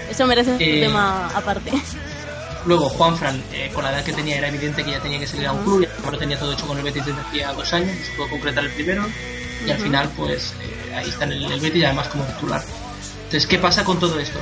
eso 0.09 0.25
merece 0.27 0.51
un 0.51 0.62
Eh, 0.62 0.81
tema 0.81 1.27
aparte. 1.35 1.71
Luego, 2.65 2.89
Juanfran, 2.89 3.41
eh, 3.53 3.71
con 3.73 3.83
la 3.83 3.91
edad 3.91 4.03
que 4.03 4.12
tenía, 4.13 4.38
era 4.38 4.49
evidente 4.49 4.83
que 4.83 4.91
ya 4.91 4.99
tenía 4.99 5.17
que 5.19 5.27
salir 5.27 5.47
a 5.47 5.53
un 5.53 5.63
club, 5.63 5.88
ya 6.03 6.12
lo 6.12 6.17
tenía 6.17 6.38
todo 6.38 6.51
hecho 6.53 6.67
con 6.67 6.77
el 6.77 6.83
Betis 6.83 7.05
desde 7.05 7.21
hacía 7.21 7.53
dos 7.53 7.71
años, 7.73 7.95
se 8.05 8.12
pudo 8.13 8.29
concretar 8.29 8.63
el 8.65 8.71
primero, 8.71 9.05
y 9.65 9.71
al 9.71 9.77
final, 9.79 10.09
pues 10.17 10.53
eh, 10.62 10.95
ahí 10.95 11.07
está 11.09 11.23
en 11.25 11.31
el, 11.33 11.51
el 11.51 11.59
Betis 11.62 11.81
y 11.81 11.85
además 11.85 12.07
como 12.09 12.25
titular. 12.25 12.62
Entonces, 13.25 13.47
¿qué 13.47 13.59
pasa 13.59 13.83
con 13.85 13.99
todo 13.99 14.19
esto? 14.19 14.39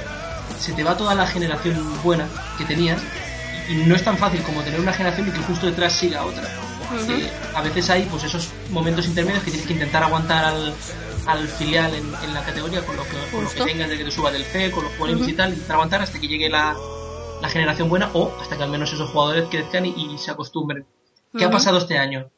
Se 0.59 0.73
te 0.73 0.83
va 0.83 0.97
toda 0.97 1.13
la 1.13 1.27
generación 1.27 1.75
buena 2.03 2.27
que 2.57 2.65
tenías, 2.65 2.99
y, 3.69 3.73
y 3.73 3.75
no 3.85 3.95
es 3.95 4.03
tan 4.03 4.17
fácil 4.17 4.41
como 4.41 4.61
tener 4.61 4.79
una 4.79 4.93
generación 4.93 5.27
y 5.27 5.31
que 5.31 5.39
justo 5.39 5.67
detrás 5.67 5.93
siga 5.93 6.23
otra. 6.23 6.43
Eh, 7.09 7.29
a 7.53 7.61
veces 7.61 7.89
hay 7.89 8.03
pues 8.03 8.23
esos 8.23 8.49
momentos 8.69 9.07
intermedios 9.07 9.43
que 9.43 9.51
tienes 9.51 9.67
que 9.67 9.73
intentar 9.73 10.03
aguantar 10.03 10.45
al, 10.45 10.73
al 11.25 11.47
filial 11.47 11.93
en, 11.93 12.05
en 12.23 12.33
la 12.33 12.43
categoría 12.43 12.85
con 12.85 12.95
lo 12.95 13.03
que, 13.03 13.09
con 13.31 13.43
lo 13.43 13.49
que 13.49 13.55
Justo. 13.57 13.65
tengas 13.65 13.89
de 13.89 13.97
que 13.97 14.05
te 14.05 14.11
suba 14.11 14.31
del 14.31 14.43
C, 14.43 14.71
con 14.71 14.83
los 14.85 14.93
jugadores 14.93 15.27
y 15.27 15.33
tal, 15.33 15.49
intentar 15.49 15.73
aguantar 15.75 16.01
hasta 16.01 16.19
que 16.19 16.27
llegue 16.27 16.49
la, 16.49 16.75
la 17.41 17.49
generación 17.49 17.89
buena 17.89 18.09
o 18.13 18.35
hasta 18.39 18.55
que 18.57 18.63
al 18.63 18.69
menos 18.69 18.91
esos 18.93 19.09
jugadores 19.09 19.45
crezcan 19.49 19.85
y, 19.85 20.13
y 20.13 20.17
se 20.17 20.31
acostumbren. 20.31 20.85
¿Qué 21.37 21.45
ha 21.45 21.51
pasado 21.51 21.77
este 21.77 21.97
año? 21.97 22.29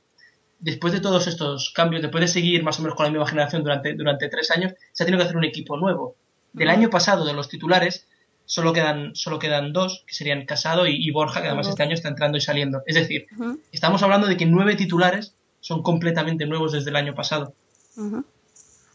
Después 0.59 0.91
de 0.91 0.99
todos 0.99 1.27
estos 1.27 1.71
cambios, 1.73 2.01
después 2.01 2.21
de 2.21 2.27
seguir 2.27 2.63
más 2.63 2.79
o 2.79 2.81
menos 2.81 2.97
con 2.97 3.05
la 3.05 3.11
misma 3.11 3.27
generación 3.27 3.63
durante, 3.63 3.93
durante 3.93 4.27
tres 4.27 4.51
años, 4.51 4.73
se 4.91 5.03
ha 5.03 5.05
tenido 5.05 5.19
que 5.19 5.25
hacer 5.25 5.37
un 5.37 5.45
equipo 5.45 5.77
nuevo. 5.77 6.15
Del 6.51 6.67
año 6.69 6.89
pasado, 6.89 7.23
de 7.23 7.31
los 7.33 7.47
titulares, 7.47 8.07
solo 8.49 8.73
quedan, 8.73 9.15
solo 9.15 9.37
quedan 9.37 9.73
dos, 9.73 10.03
que 10.07 10.15
serían 10.15 10.43
Casado 10.47 10.87
y, 10.87 10.95
y 10.95 11.11
Borja, 11.11 11.39
que 11.41 11.47
además 11.49 11.67
este 11.67 11.83
año 11.83 11.93
está 11.93 12.09
entrando 12.09 12.35
y 12.39 12.41
saliendo. 12.41 12.81
Es 12.87 12.95
decir, 12.95 13.27
estamos 13.71 14.01
hablando 14.01 14.25
de 14.25 14.37
que 14.37 14.47
nueve 14.47 14.75
titulares 14.75 15.35
son 15.61 15.83
completamente 15.83 16.47
nuevos 16.47 16.71
desde 16.71 16.89
el 16.89 16.95
año 16.95 17.13
pasado. 17.13 17.53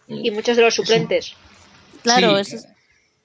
Y 0.09 0.31
muchos 0.33 0.57
de 0.57 0.63
los 0.63 0.75
suplentes. 0.75 1.35
Claro, 2.03 2.43
Sí, 2.45 2.57
es, 2.57 2.67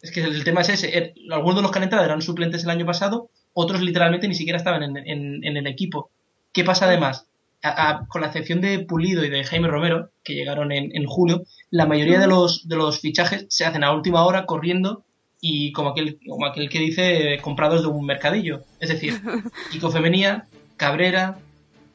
Es 0.03 0.11
que 0.11 0.21
el 0.21 0.43
tema 0.43 0.61
es 0.61 0.69
ese. 0.69 0.95
eh, 0.97 1.13
Algunos 1.31 1.55
de 1.57 1.61
los 1.63 1.71
que 1.71 1.79
han 1.79 1.83
entrado 1.83 2.05
eran 2.05 2.21
suplentes 2.21 2.63
el 2.63 2.69
año 2.69 2.85
pasado, 2.85 3.29
otros 3.53 3.81
literalmente 3.81 4.27
ni 4.27 4.35
siquiera 4.35 4.57
estaban 4.57 4.83
en, 4.83 4.97
en- 4.97 5.43
en 5.43 5.57
el 5.57 5.65
equipo. 5.67 6.11
¿Qué 6.53 6.63
pasa 6.63 6.85
además? 6.85 7.25
A- 7.63 7.89
a- 7.89 8.05
con 8.07 8.21
la 8.21 8.27
excepción 8.27 8.61
de 8.61 8.79
Pulido 8.79 9.25
y 9.25 9.29
de 9.29 9.43
Jaime 9.43 9.67
Romero, 9.67 10.11
que 10.23 10.35
llegaron 10.35 10.71
en, 10.71 10.95
en 10.95 11.05
julio, 11.05 11.43
la 11.71 11.85
mayoría 11.87 12.19
de 12.19 12.27
los, 12.27 12.67
de 12.69 12.75
los 12.77 12.99
fichajes 13.01 13.47
se 13.49 13.65
hacen 13.65 13.83
a 13.83 13.91
última 13.91 14.23
hora 14.25 14.45
corriendo 14.45 15.03
y 15.41 15.71
como 15.71 15.89
aquel, 15.89 16.19
como 16.28 16.45
aquel 16.45 16.69
que 16.69 16.80
dice, 16.80 17.34
eh, 17.36 17.41
comprados 17.41 17.82
de 17.82 17.88
un 17.88 18.06
mercadillo. 18.06 18.63
Es 18.80 18.89
decir, 18.89 19.21
Kiko 19.71 19.89
Femenía, 19.91 20.47
Cabrera, 20.78 21.39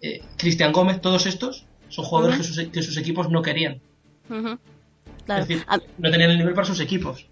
eh, 0.00 0.22
Cristian 0.36 0.72
Gómez, 0.72 1.00
todos 1.00 1.26
estos 1.26 1.66
son 1.88 2.04
jugadores 2.04 2.38
que, 2.38 2.44
sus, 2.44 2.58
que 2.68 2.82
sus 2.82 2.96
equipos 2.96 3.30
no 3.30 3.42
querían. 3.42 3.80
Claro. 5.26 5.42
Es 5.42 5.48
decir, 5.48 5.64
A- 5.68 5.78
no 5.98 6.10
tenían 6.10 6.30
el 6.30 6.38
nivel 6.38 6.54
para 6.54 6.66
sus 6.66 6.80
equipos. 6.80 7.26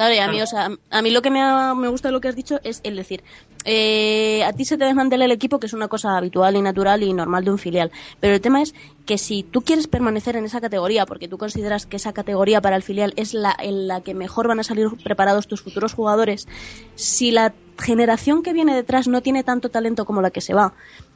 Claro, 0.00 0.14
y 0.14 0.18
a 0.18 0.28
mí, 0.28 0.40
o 0.40 0.46
sea, 0.46 0.70
a 0.88 1.02
mí 1.02 1.10
lo 1.10 1.20
que 1.20 1.30
me, 1.30 1.42
ha- 1.42 1.74
me 1.74 1.88
gusta 1.88 2.08
de 2.08 2.12
lo 2.12 2.22
que 2.22 2.28
has 2.28 2.34
dicho 2.34 2.58
es 2.64 2.80
el 2.84 2.96
decir, 2.96 3.22
eh, 3.66 4.42
a 4.44 4.52
ti 4.54 4.64
se 4.64 4.78
te 4.78 4.86
desmantela 4.86 5.26
el 5.26 5.30
equipo, 5.30 5.60
que 5.60 5.66
es 5.66 5.74
una 5.74 5.88
cosa 5.88 6.16
habitual 6.16 6.56
y 6.56 6.62
natural 6.62 7.02
y 7.02 7.12
normal 7.12 7.44
de 7.44 7.50
un 7.50 7.58
filial. 7.58 7.90
Pero 8.18 8.32
el 8.34 8.40
tema 8.40 8.62
es 8.62 8.74
que 9.04 9.18
si 9.18 9.42
tú 9.42 9.60
quieres 9.60 9.88
permanecer 9.88 10.36
en 10.36 10.46
esa 10.46 10.58
categoría, 10.62 11.04
porque 11.04 11.28
tú 11.28 11.36
consideras 11.36 11.84
que 11.84 11.96
esa 11.96 12.14
categoría 12.14 12.62
para 12.62 12.76
el 12.76 12.82
filial 12.82 13.12
es 13.16 13.34
la 13.34 13.54
en 13.58 13.88
la 13.88 14.00
que 14.00 14.14
mejor 14.14 14.48
van 14.48 14.58
a 14.60 14.64
salir 14.64 14.88
preparados 15.04 15.46
tus 15.46 15.60
futuros 15.60 15.92
jugadores, 15.92 16.48
si 16.94 17.30
la 17.30 17.52
generación 17.78 18.42
que 18.42 18.54
viene 18.54 18.74
detrás 18.74 19.06
no 19.06 19.20
tiene 19.20 19.44
tanto 19.44 19.68
talento 19.68 20.06
como 20.06 20.22
la 20.22 20.30
que 20.30 20.40
se 20.40 20.54
va, 20.54 20.72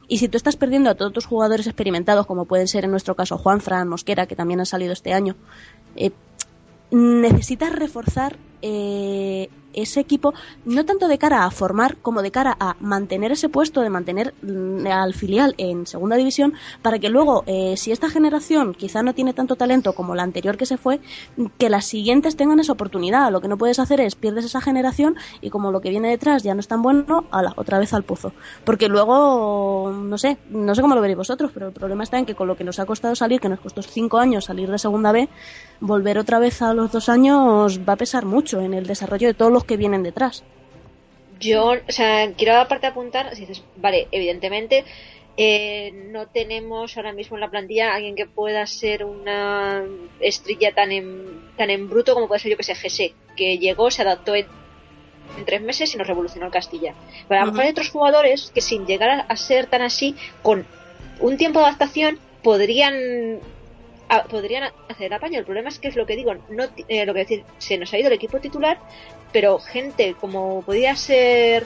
y 0.07 0.19
si 0.19 0.27
tú 0.27 0.37
estás 0.37 0.57
perdiendo 0.57 0.91
a 0.91 0.93
todos 0.93 1.11
tus 1.11 1.25
jugadores 1.25 1.65
experimentados, 1.65 2.27
como 2.27 2.45
pueden 2.45 2.67
ser 2.67 2.85
en 2.85 2.91
nuestro 2.91 3.15
caso 3.15 3.39
Juan 3.39 3.61
Fran, 3.61 3.87
Mosquera, 3.87 4.27
que 4.27 4.35
también 4.35 4.59
han 4.59 4.67
salido 4.67 4.93
este 4.93 5.11
año, 5.11 5.35
eh, 5.95 6.11
necesitas 6.91 7.71
reforzar 7.73 8.37
eh, 8.61 9.49
ese 9.75 9.99
equipo 9.99 10.33
no 10.65 10.85
tanto 10.85 11.07
de 11.07 11.17
cara 11.17 11.45
a 11.45 11.51
formar 11.51 11.97
como 11.97 12.21
de 12.21 12.31
cara 12.31 12.55
a 12.59 12.75
mantener 12.79 13.31
ese 13.31 13.49
puesto, 13.49 13.81
de 13.81 13.89
mantener 13.89 14.33
mm, 14.41 14.87
al 14.87 15.13
filial 15.13 15.53
en 15.57 15.85
segunda 15.85 16.15
división, 16.15 16.53
para 16.81 16.99
que 16.99 17.09
luego, 17.09 17.43
eh, 17.45 17.75
si 17.77 17.91
esta 17.91 18.09
generación 18.09 18.73
quizá 18.73 19.03
no 19.03 19.13
tiene 19.13 19.33
tanto 19.33 19.55
talento 19.55 19.93
como 19.93 20.15
la 20.15 20.23
anterior 20.23 20.57
que 20.57 20.65
se 20.65 20.77
fue, 20.77 21.01
que 21.57 21.69
las 21.69 21.85
siguientes 21.85 22.35
tengan 22.35 22.59
esa 22.59 22.73
oportunidad. 22.73 23.31
Lo 23.31 23.41
que 23.41 23.47
no 23.47 23.57
puedes 23.57 23.79
hacer 23.79 23.99
es 23.99 24.15
pierdes 24.15 24.45
esa 24.45 24.61
generación 24.61 25.15
y 25.41 25.49
como 25.49 25.71
lo 25.71 25.81
que 25.81 25.89
viene 25.89 26.09
detrás 26.09 26.43
ya 26.43 26.53
no 26.53 26.59
es 26.59 26.67
tan 26.67 26.81
bueno, 26.81 27.25
ala, 27.31 27.53
otra 27.57 27.79
vez 27.79 27.93
al 27.93 28.03
pozo. 28.03 28.33
Porque 28.63 28.87
luego, 28.87 29.91
no 29.93 30.17
sé, 30.17 30.37
no 30.49 30.73
sé 30.73 30.81
cómo 30.81 30.95
lo 30.95 31.01
veréis 31.01 31.17
vosotros, 31.17 31.51
pero 31.53 31.67
el 31.67 31.73
problema 31.73 32.03
está 32.03 32.17
en 32.17 32.25
que 32.25 32.35
con 32.35 32.47
lo 32.47 32.55
que 32.55 32.63
nos 32.63 32.79
ha 32.79 32.85
costado 32.85 33.15
salir, 33.15 33.39
que 33.39 33.49
nos 33.49 33.59
costó 33.59 33.81
cinco 33.81 34.17
años 34.17 34.45
salir 34.45 34.69
de 34.71 34.79
segunda 34.79 35.11
B, 35.11 35.27
volver 35.79 36.17
otra 36.17 36.39
vez 36.39 36.61
a 36.61 36.73
los 36.73 36.91
dos 36.91 37.09
años 37.09 37.79
va 37.87 37.93
a 37.93 37.97
pesar 37.97 38.25
mucho 38.25 38.61
en 38.61 38.73
el 38.73 38.87
desarrollo 38.87 39.27
de 39.27 39.33
todos 39.33 39.51
los 39.51 39.63
que 39.63 39.77
vienen 39.77 40.03
detrás. 40.03 40.43
Yo, 41.39 41.73
o 41.87 41.91
sea, 41.91 42.31
quiero 42.33 42.55
aparte 42.57 42.87
apuntar, 42.87 43.35
si 43.35 43.41
dices, 43.41 43.63
vale, 43.75 44.07
evidentemente 44.11 44.85
eh, 45.37 45.91
no 46.11 46.27
tenemos 46.27 46.95
ahora 46.95 47.11
mismo 47.11 47.35
en 47.35 47.41
la 47.41 47.49
plantilla 47.49 47.93
alguien 47.93 48.15
que 48.15 48.25
pueda 48.25 48.65
ser 48.67 49.03
una 49.03 49.83
estrella 50.21 50.73
tan 50.73 50.93
en, 50.93 51.41
tan 51.57 51.69
en 51.69 51.89
bruto 51.89 52.13
como 52.13 52.27
puede 52.27 52.39
ser 52.39 52.51
yo 52.51 52.57
que 52.57 52.63
sé, 52.63 52.75
GC, 52.75 53.13
que 53.35 53.57
llegó, 53.57 53.91
se 53.91 54.03
adaptó 54.03 54.33
en, 54.33 54.47
en 55.37 55.45
tres 55.45 55.61
meses 55.61 55.93
y 55.93 55.97
nos 55.97 56.07
revolucionó 56.07 56.45
el 56.45 56.53
Castilla. 56.53 56.95
Pero 57.27 57.41
a 57.41 57.45
lo 57.45 57.51
mejor 57.51 57.65
hay 57.65 57.71
otros 57.71 57.89
jugadores 57.89 58.51
que 58.55 58.61
sin 58.61 58.85
llegar 58.85 59.09
a, 59.09 59.19
a 59.21 59.35
ser 59.35 59.65
tan 59.67 59.81
así, 59.81 60.15
con 60.41 60.65
un 61.19 61.35
tiempo 61.35 61.59
de 61.59 61.65
adaptación, 61.65 62.17
podrían 62.41 63.41
a- 64.09 64.23
podrían 64.23 64.71
hacer 64.89 65.13
apaño. 65.13 65.39
El 65.39 65.45
problema 65.45 65.69
es 65.69 65.79
que 65.79 65.87
es 65.87 65.95
lo 65.95 66.05
que 66.05 66.15
digo, 66.15 66.33
no 66.49 66.63
eh, 66.87 67.05
lo 67.05 67.13
que 67.13 67.19
decir, 67.19 67.43
se 67.57 67.77
nos 67.77 67.93
ha 67.93 67.97
ido 67.97 68.07
el 68.07 68.13
equipo 68.13 68.39
titular, 68.39 68.77
pero 69.31 69.59
gente 69.59 70.15
como 70.19 70.61
podía 70.63 70.95
ser 70.95 71.65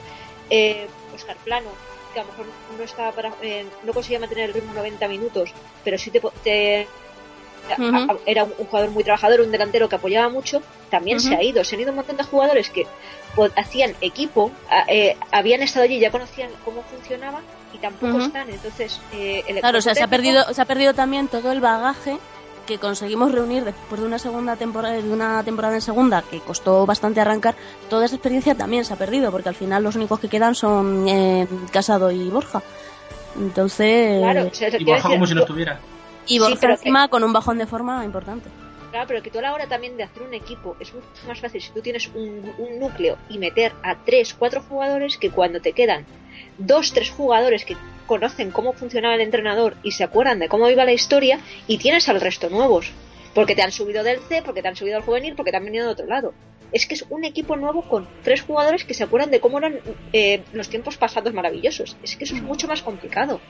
eh, 0.50 0.86
Oscar 1.14 1.36
Plano, 1.44 1.70
que 2.14 2.20
a 2.20 2.24
lo 2.24 2.30
mejor 2.30 2.46
no 2.76 2.84
estaba 2.84 3.12
para, 3.12 3.32
eh, 3.42 3.64
no 3.84 3.92
conseguía 3.92 4.18
mantener 4.18 4.46
el 4.48 4.54
ritmo 4.54 4.72
90 4.74 5.06
minutos, 5.08 5.52
pero 5.84 5.96
sí 5.98 6.10
te, 6.10 6.20
te- 6.42 6.88
a- 7.68 8.16
era 8.26 8.44
un, 8.44 8.52
un 8.58 8.66
jugador 8.66 8.90
muy 8.90 9.04
trabajador, 9.04 9.40
un 9.42 9.52
delantero 9.52 9.88
que 9.88 9.94
apoyaba 9.96 10.28
mucho, 10.28 10.60
también 10.90 11.18
se 11.20 11.34
ha 11.36 11.42
ido. 11.42 11.62
Se 11.62 11.76
han 11.76 11.82
ido 11.82 11.90
un 11.90 11.96
montón 11.96 12.16
de 12.16 12.24
jugadores 12.24 12.68
que 12.70 12.84
hacían 13.56 13.94
equipo, 14.00 14.50
eh, 14.88 15.16
habían 15.30 15.62
estado 15.62 15.84
allí, 15.84 16.00
ya 16.00 16.10
conocían 16.10 16.50
cómo 16.64 16.82
funcionaba 16.82 17.42
y 17.72 17.78
tampoco 17.78 18.18
están. 18.26 18.50
Entonces, 18.50 19.00
eh, 19.12 19.44
el 19.46 19.60
Claro, 19.60 19.78
o 19.78 19.82
sea, 19.82 19.94
se 19.94 20.02
ha 20.02 20.08
perdido, 20.08 20.52
se 20.52 20.60
ha 20.62 20.64
perdido 20.64 20.94
también 20.94 21.28
todo 21.28 21.52
el 21.52 21.60
bagaje 21.60 22.18
que 22.70 22.78
conseguimos 22.78 23.32
reunir 23.32 23.64
después 23.64 24.00
de 24.00 24.06
una 24.06 24.18
segunda 24.20 24.54
temporada, 24.54 24.94
de 24.94 25.10
una 25.12 25.42
temporada 25.42 25.74
en 25.74 25.80
segunda 25.80 26.22
que 26.22 26.38
costó 26.38 26.86
bastante 26.86 27.20
arrancar. 27.20 27.56
Toda 27.88 28.04
esa 28.06 28.14
experiencia 28.14 28.54
también 28.54 28.84
se 28.84 28.92
ha 28.94 28.96
perdido 28.96 29.32
porque 29.32 29.48
al 29.48 29.56
final 29.56 29.82
los 29.82 29.96
únicos 29.96 30.20
que 30.20 30.28
quedan 30.28 30.54
son 30.54 31.08
eh, 31.08 31.48
Casado 31.72 32.12
y 32.12 32.30
Borja. 32.30 32.62
Entonces, 33.36 34.20
Claro, 34.20 34.46
o 34.50 34.54
sea, 34.54 34.68
Y 34.68 34.84
Borja 34.84 35.02
decir, 35.02 35.10
como 35.10 35.26
si 35.26 35.34
no 35.34 35.40
estuviera. 35.40 35.80
y 36.26 36.34
sí, 36.34 36.38
Borja 36.38 36.56
que- 36.60 36.66
encima 36.74 37.08
con 37.08 37.24
un 37.24 37.32
bajón 37.32 37.58
de 37.58 37.66
forma 37.66 38.04
importante. 38.04 38.48
Claro, 38.92 39.06
pero 39.08 39.22
que 39.22 39.30
tú 39.30 39.38
a 39.38 39.42
la 39.42 39.52
hora 39.54 39.66
también 39.66 39.96
de 39.96 40.04
hacer 40.04 40.22
un 40.22 40.34
equipo 40.34 40.76
es 40.80 40.92
mucho 40.94 41.06
más 41.26 41.40
fácil 41.40 41.60
si 41.62 41.70
tú 41.72 41.80
tienes 41.80 42.08
un, 42.14 42.52
un 42.58 42.78
núcleo 42.78 43.16
y 43.28 43.38
meter 43.38 43.72
a 43.82 43.96
tres, 43.96 44.34
cuatro 44.38 44.62
jugadores 44.68 45.16
que 45.16 45.30
cuando 45.30 45.60
te 45.60 45.72
quedan 45.72 46.04
dos, 46.58 46.92
tres 46.92 47.10
jugadores 47.10 47.64
que 47.64 47.76
conocen 48.10 48.50
cómo 48.50 48.72
funcionaba 48.72 49.14
el 49.14 49.20
entrenador 49.20 49.76
y 49.84 49.92
se 49.92 50.02
acuerdan 50.02 50.40
de 50.40 50.48
cómo 50.48 50.68
iba 50.68 50.84
la 50.84 50.92
historia 50.92 51.38
y 51.68 51.78
tienes 51.78 52.08
al 52.08 52.20
resto 52.20 52.50
nuevos. 52.50 52.90
Porque 53.36 53.54
te 53.54 53.62
han 53.62 53.70
subido 53.70 54.02
del 54.02 54.18
C, 54.18 54.42
porque 54.44 54.62
te 54.62 54.66
han 54.66 54.74
subido 54.74 54.96
al 54.96 55.04
juvenil, 55.04 55.36
porque 55.36 55.52
te 55.52 55.58
han 55.58 55.64
venido 55.64 55.86
de 55.86 55.92
otro 55.92 56.06
lado. 56.06 56.34
Es 56.72 56.86
que 56.86 56.94
es 56.94 57.04
un 57.08 57.22
equipo 57.22 57.54
nuevo 57.54 57.82
con 57.82 58.08
tres 58.24 58.42
jugadores 58.42 58.84
que 58.84 58.94
se 58.94 59.04
acuerdan 59.04 59.30
de 59.30 59.38
cómo 59.38 59.58
eran 59.58 59.78
eh, 60.12 60.42
los 60.52 60.68
tiempos 60.68 60.96
pasados 60.96 61.32
maravillosos. 61.32 61.96
Es 62.02 62.16
que 62.16 62.24
eso 62.24 62.34
es 62.34 62.42
mucho 62.42 62.66
más 62.66 62.82
complicado. 62.82 63.40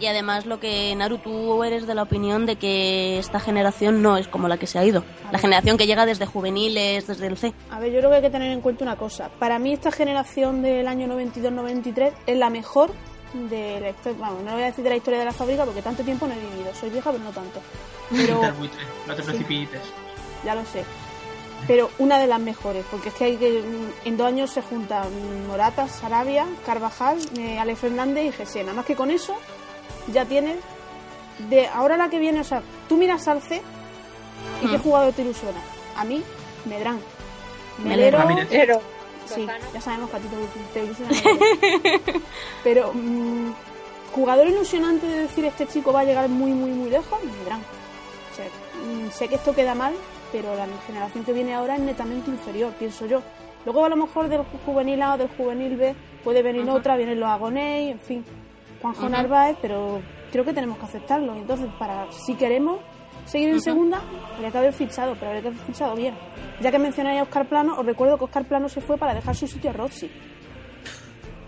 Y 0.00 0.06
además 0.06 0.44
lo 0.44 0.58
que 0.58 0.92
Naru, 0.96 1.18
tú 1.18 1.62
eres 1.62 1.86
de 1.86 1.94
la 1.94 2.02
opinión 2.02 2.46
de 2.46 2.56
que 2.56 3.16
esta 3.20 3.38
generación 3.38 4.02
no 4.02 4.16
es 4.16 4.26
como 4.26 4.48
la 4.48 4.58
que 4.58 4.66
se 4.66 4.80
ha 4.80 4.84
ido. 4.84 5.04
La 5.30 5.38
generación 5.38 5.76
que 5.76 5.86
llega 5.86 6.04
desde 6.04 6.26
juveniles, 6.26 7.06
desde 7.06 7.28
el 7.28 7.36
C. 7.36 7.52
A 7.70 7.78
ver, 7.78 7.92
yo 7.92 7.98
creo 7.98 8.10
que 8.10 8.16
hay 8.16 8.22
que 8.22 8.30
tener 8.30 8.50
en 8.50 8.60
cuenta 8.60 8.82
una 8.82 8.96
cosa. 8.96 9.30
Para 9.38 9.60
mí 9.60 9.72
esta 9.72 9.92
generación 9.92 10.62
del 10.62 10.88
año 10.88 11.06
92-93 11.06 12.12
es 12.26 12.36
la 12.36 12.50
mejor 12.50 12.90
de 13.32 13.80
la 13.80 13.90
historia. 13.90 14.18
Vamos, 14.20 14.42
no 14.42 14.52
voy 14.52 14.62
a 14.62 14.66
decir 14.66 14.84
de 14.84 14.90
la 14.90 14.96
historia 14.96 15.18
de 15.20 15.24
la 15.26 15.32
fábrica 15.32 15.64
porque 15.64 15.82
tanto 15.82 16.02
tiempo 16.02 16.26
no 16.26 16.34
he 16.34 16.38
vivido. 16.38 16.74
Soy 16.74 16.90
vieja, 16.90 17.10
pero 17.12 17.22
no 17.24 17.30
tanto. 17.30 17.60
Pero 18.10 18.40
Del 18.40 18.52
buitre, 18.54 18.80
no 19.06 19.14
te 19.14 19.22
precipites. 19.22 19.80
ya 20.44 20.54
lo 20.54 20.64
sé. 20.64 20.84
Pero 21.66 21.90
una 21.98 22.18
de 22.18 22.26
las 22.26 22.40
mejores, 22.40 22.84
porque 22.90 23.10
es 23.10 23.14
que 23.14 23.24
hay 23.24 23.36
que 23.36 23.60
mm, 23.62 24.06
en 24.08 24.16
dos 24.16 24.26
años 24.26 24.50
se 24.50 24.62
juntan 24.62 25.08
mm, 25.08 25.46
Morata, 25.48 25.88
Sarabia, 25.88 26.46
Carvajal, 26.64 27.18
eh, 27.38 27.58
Alex 27.58 27.78
Fernández 27.80 28.24
y 28.26 28.32
Gese. 28.32 28.62
Nada 28.62 28.74
más 28.74 28.86
que 28.86 28.96
con 28.96 29.10
eso 29.10 29.36
ya 30.08 30.24
tienes 30.24 30.56
de 31.50 31.66
ahora 31.68 31.96
la 31.96 32.08
que 32.10 32.18
viene, 32.18 32.40
o 32.40 32.44
sea, 32.44 32.62
tú 32.88 32.96
miras 32.96 33.28
al 33.28 33.42
C 33.42 33.60
y 34.62 34.66
qué 34.68 34.78
Hmm. 34.78 34.82
jugador 34.82 35.12
te 35.12 35.22
ilusiona. 35.22 35.60
A 35.96 36.04
mí, 36.04 36.22
Medrán. 36.64 36.98
Melero. 37.84 38.18
Melero, 38.26 38.80
Sí, 39.34 39.46
ya 39.72 39.80
sabemos 39.80 40.10
que 40.10 40.16
a 40.16 40.20
ti 40.20 40.28
te, 40.74 40.80
te. 40.86 42.20
Pero 42.64 42.92
mm, 42.92 43.52
jugador 44.12 44.46
ilusionante 44.48 45.06
de 45.06 45.20
decir 45.22 45.44
este 45.44 45.66
chico 45.66 45.92
va 45.92 46.00
a 46.00 46.04
llegar 46.04 46.28
muy, 46.28 46.52
muy, 46.52 46.70
muy 46.70 46.90
lejos, 46.90 47.18
Medrán. 47.24 47.60
O 47.60 48.36
sea, 48.36 48.46
mm, 48.46 49.10
sé 49.10 49.28
que 49.28 49.36
esto 49.36 49.54
queda 49.54 49.74
mal, 49.74 49.94
pero 50.32 50.54
la 50.54 50.66
generación 50.86 51.24
que 51.24 51.32
viene 51.32 51.54
ahora 51.54 51.74
es 51.76 51.80
netamente 51.82 52.30
inferior, 52.30 52.72
pienso 52.78 53.06
yo. 53.06 53.22
Luego 53.64 53.84
a 53.84 53.88
lo 53.88 53.96
mejor 53.96 54.28
del 54.28 54.42
juvenil 54.64 55.02
A 55.02 55.14
o 55.14 55.18
del 55.18 55.28
juvenil 55.36 55.76
B 55.76 55.94
puede 56.24 56.42
venir 56.42 56.62
Ujú. 56.64 56.76
otra, 56.76 56.96
vienen 56.96 57.20
los 57.20 57.28
Agoney, 57.28 57.90
en 57.90 58.00
fin, 58.00 58.24
Juanjo 58.80 59.02
Ujú. 59.02 59.10
Narváez, 59.10 59.56
pero 59.60 60.00
creo 60.32 60.44
que 60.44 60.52
tenemos 60.52 60.78
que 60.78 60.84
aceptarlo. 60.86 61.34
Entonces, 61.34 61.68
para 61.78 62.10
si 62.12 62.34
queremos 62.34 62.78
seguir 63.26 63.50
en 63.50 63.60
segunda, 63.60 64.00
habría 64.34 64.50
que 64.50 64.58
haber 64.58 64.72
fichado, 64.72 65.14
pero 65.14 65.26
habría 65.26 65.42
que 65.42 65.48
haber 65.48 65.60
fichado 65.60 65.94
bien. 65.94 66.14
Ya 66.60 66.70
que 66.70 66.78
mencionáis 66.78 67.20
a 67.20 67.22
Oscar 67.22 67.48
Plano, 67.48 67.78
os 67.78 67.86
recuerdo 67.86 68.18
que 68.18 68.24
Oscar 68.24 68.44
Plano 68.44 68.68
se 68.68 68.80
fue 68.80 68.98
para 68.98 69.14
dejar 69.14 69.34
su 69.34 69.46
sitio 69.46 69.70
a 69.70 69.72
Roxy. 69.72 70.10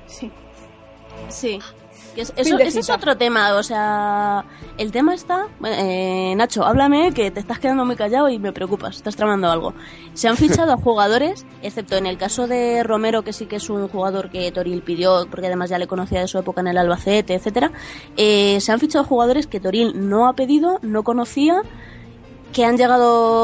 Sí. 0.06 0.30
Sí. 1.28 1.58
Fin 2.14 2.22
eso, 2.36 2.58
ese 2.58 2.80
es 2.80 2.90
otro 2.90 3.16
tema, 3.16 3.54
o 3.54 3.62
sea, 3.62 4.44
el 4.76 4.92
tema 4.92 5.14
está... 5.14 5.46
eh, 5.64 6.34
Nacho, 6.36 6.62
háblame 6.62 7.12
que 7.14 7.30
te 7.30 7.40
estás 7.40 7.58
quedando 7.58 7.86
muy 7.86 7.96
callado 7.96 8.28
y 8.28 8.38
me 8.38 8.52
preocupas, 8.52 8.96
estás 8.96 9.16
tramando 9.16 9.50
algo. 9.50 9.72
Se 10.12 10.28
han 10.28 10.36
fichado 10.42 10.72
a 10.72 10.76
jugadores, 10.76 11.46
excepto 11.62 11.96
en 11.96 12.06
el 12.06 12.18
caso 12.18 12.46
de 12.46 12.82
Romero, 12.82 13.22
que 13.22 13.32
sí 13.32 13.46
que 13.46 13.56
es 13.56 13.70
un 13.70 13.88
jugador 13.88 14.30
que 14.30 14.52
Toril 14.52 14.82
pidió, 14.82 15.26
porque 15.30 15.46
además 15.46 15.70
ya 15.70 15.78
le 15.78 15.86
conocía 15.86 16.20
de 16.20 16.28
su 16.28 16.38
época 16.38 16.60
en 16.60 16.68
el 16.68 16.78
Albacete, 16.78 17.34
etcétera. 17.34 17.72
eh, 18.16 18.60
se 18.60 18.72
han 18.72 18.78
fichado 18.78 19.04
jugadores 19.04 19.46
que 19.46 19.60
Toril 19.60 20.08
no 20.08 20.28
ha 20.28 20.34
pedido, 20.34 20.80
no 20.82 21.04
conocía, 21.04 21.62
que 22.52 22.64
han 22.64 22.76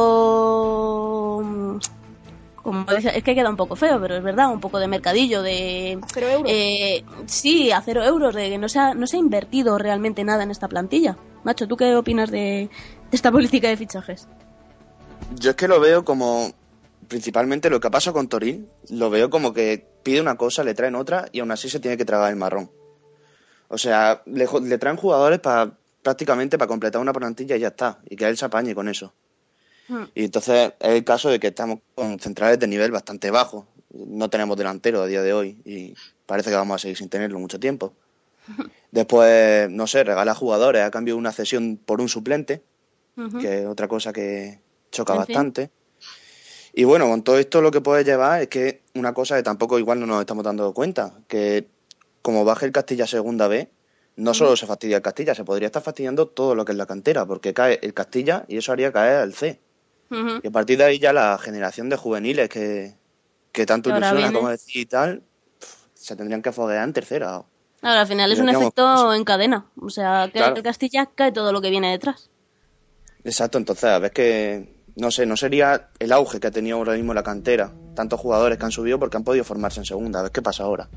llegado... 0.09 1.41
mm, 1.43 1.79
Como 2.63 2.85
dice- 2.95 3.17
es 3.17 3.23
que 3.25 3.35
queda 3.35 3.49
un 3.51 3.57
poco 3.57 3.77
feo, 3.77 3.99
pero 4.01 4.17
es 4.17 4.23
verdad, 4.23 4.51
un 4.53 4.61
poco 4.61 4.79
de 4.79 4.89
mercadillo, 4.89 5.43
de... 5.43 5.99
A 6.03 6.07
cero 6.13 6.29
euros. 6.29 6.51
Eh, 6.53 7.05
sí, 7.27 7.71
a 7.73 7.81
cero 7.81 8.05
euros, 8.05 8.35
de 8.35 8.51
que 8.51 8.59
no 8.59 8.69
se, 8.69 8.79
ha, 8.79 8.95
no 8.95 9.07
se 9.07 9.17
ha 9.17 9.21
invertido 9.21 9.79
realmente 9.79 10.23
nada 10.25 10.43
en 10.43 10.51
esta 10.51 10.69
plantilla. 10.69 11.17
Macho, 11.45 11.67
¿tú 11.67 11.77
qué 11.77 11.95
opinas 11.97 12.31
de, 12.31 12.39
de 13.11 13.17
esta 13.17 13.33
política 13.33 13.69
de 13.69 13.77
fichajes? 13.77 14.29
Yo 15.37 15.51
es 15.51 15.57
que 15.57 15.69
lo 15.69 15.81
veo 15.81 16.05
como, 16.05 16.51
principalmente 17.09 17.71
lo 17.71 17.81
que 17.81 17.91
pasa 17.91 18.13
con 18.13 18.29
Toril, 18.29 18.69
lo 18.91 19.09
veo 19.09 19.31
como 19.31 19.53
que 19.55 19.87
pide 20.03 20.21
una 20.21 20.37
cosa, 20.37 20.63
le 20.65 20.75
traen 20.75 20.95
otra 20.95 21.29
y 21.33 21.41
aún 21.41 21.51
así 21.51 21.69
se 21.71 21.81
tiene 21.81 21.97
que 21.97 22.05
tragar 22.05 22.31
el 22.31 22.37
marrón. 22.37 22.71
O 23.69 23.79
sea, 23.79 24.23
le 24.27 24.79
traen 24.79 24.97
jugadores 24.97 25.41
para 25.41 25.78
prácticamente 26.03 26.59
para 26.59 26.69
completar 26.69 27.01
una 27.01 27.13
plantilla 27.13 27.57
y 27.57 27.61
ya 27.61 27.69
está, 27.69 28.01
y 28.09 28.17
que 28.17 28.27
él 28.27 28.37
se 28.37 28.45
apañe 28.45 28.75
con 28.75 28.89
eso. 28.89 29.13
Hmm. 29.89 30.05
Y 30.15 30.25
entonces 30.25 30.73
es 30.81 30.91
el 30.91 31.05
caso 31.05 31.31
de 31.31 31.41
que 31.41 31.49
estamos 31.49 31.81
con 31.95 32.19
centrales 32.19 32.59
de 32.59 32.67
nivel 32.67 32.91
bastante 32.91 33.31
bajo. 33.31 33.67
No 33.91 34.29
tenemos 34.29 34.57
delantero 34.57 35.03
a 35.03 35.07
día 35.07 35.23
de 35.23 35.33
hoy 35.33 35.61
y 35.65 35.95
parece 36.27 36.51
que 36.51 36.57
vamos 36.57 36.77
a 36.77 36.79
seguir 36.79 36.97
sin 36.97 37.09
tenerlo 37.09 37.39
mucho 37.39 37.59
tiempo. 37.59 37.95
Después, 38.91 39.71
no 39.71 39.87
sé, 39.87 40.05
regala 40.05 40.35
jugadores 40.35 40.83
a 40.83 40.91
cambio 40.91 41.15
de 41.15 41.19
una 41.19 41.33
cesión 41.33 41.79
por 41.85 42.01
un 42.01 42.09
suplente, 42.09 42.63
que 43.41 43.63
es 43.63 43.67
otra 43.67 43.89
cosa 43.89 44.13
que 44.13 44.61
choca 44.93 45.15
En 45.15 45.25
fin. 45.25 45.35
bastante. 45.35 45.71
Y 46.73 46.85
bueno, 46.85 47.09
con 47.09 47.23
todo 47.23 47.39
esto 47.39 47.61
lo 47.61 47.73
que 47.73 47.81
puede 47.81 48.05
llevar 48.05 48.43
es 48.43 48.49
que 48.49 48.83
una 48.95 49.13
cosa 49.13 49.37
que 49.37 49.43
tampoco 49.43 49.79
igual 49.79 49.99
no 49.99 50.07
nos 50.07 50.21
estamos 50.21 50.45
dando 50.45 50.73
cuenta, 50.73 51.15
que 51.27 51.67
como 52.23 52.45
baje 52.45 52.67
el 52.67 52.73
Castilla 52.73 53.07
segunda 53.07 53.49
B, 53.49 53.69
no 54.19 54.35
solo 54.35 54.57
se 54.57 54.67
fastidia 54.67 54.97
el 54.97 55.03
Castilla, 55.03 55.35
se 55.35 55.45
podría 55.45 55.67
estar 55.67 55.83
fastidiando 55.83 56.27
todo 56.27 56.55
lo 56.55 56.65
que 56.65 56.73
es 56.73 56.79
la 56.79 56.87
cantera, 56.87 57.25
porque 57.25 57.55
cae 57.55 57.79
el 57.83 57.95
Castilla 57.95 58.45
y 58.49 58.57
eso 58.59 58.73
haría 58.73 58.93
caer 58.93 59.17
al 59.19 59.33
C. 59.33 59.61
Y 60.43 60.47
a 60.47 60.51
partir 60.51 60.79
de 60.79 60.85
ahí 60.85 60.99
ya 60.99 61.13
la 61.13 61.39
generación 61.39 61.89
de 61.89 61.97
juveniles 61.97 62.49
que, 62.49 62.95
que 63.53 63.67
tanto 63.67 63.91
ahora 63.91 63.99
ilusiona 63.99 64.27
viene. 64.27 64.39
como 64.39 64.49
decir 64.51 64.77
y 64.83 64.87
tal, 64.87 65.23
se 65.95 66.17
tendrían 66.17 66.43
que 66.43 66.51
foguear 66.53 66.85
en 66.85 66.93
tercera. 66.93 67.45
Ahora, 67.83 68.01
al 68.01 68.07
final 68.07 68.33
es 68.33 68.39
un 68.41 68.49
efecto 68.49 69.13
en 69.15 69.25
cadena. 69.25 69.67
O 69.81 69.91
sea, 69.91 70.27
que 70.33 70.39
Claro. 70.39 70.57
el 70.57 70.63
Castilla 70.63 71.07
cae 71.15 71.31
todo 71.31 71.53
lo 71.53 71.61
que 71.61 71.71
viene 71.71 71.91
detrás. 71.91 72.31
Exacto, 73.23 73.59
entonces 73.59 74.01
ves 74.01 74.11
que, 74.13 74.83
no 74.97 75.11
sé, 75.11 75.27
no 75.27 75.37
sería 75.37 75.91
el 75.99 76.11
auge 76.13 76.41
que 76.41 76.47
ha 76.47 76.51
tenido 76.51 76.79
ahora 76.79 76.95
mismo 76.95 77.13
la 77.15 77.23
cantera, 77.23 77.73
tantos 77.95 78.19
jugadores 78.19 78.59
que 78.59 78.65
han 78.65 78.73
subido 78.73 78.99
porque 78.99 79.17
han 79.19 79.25
podido 79.25 79.45
formarse 79.45 79.81
en 79.81 79.87
segunda, 79.87 80.23
ves 80.23 80.31
qué 80.31 80.41
pasa 80.43 80.65
ahora. 80.65 80.89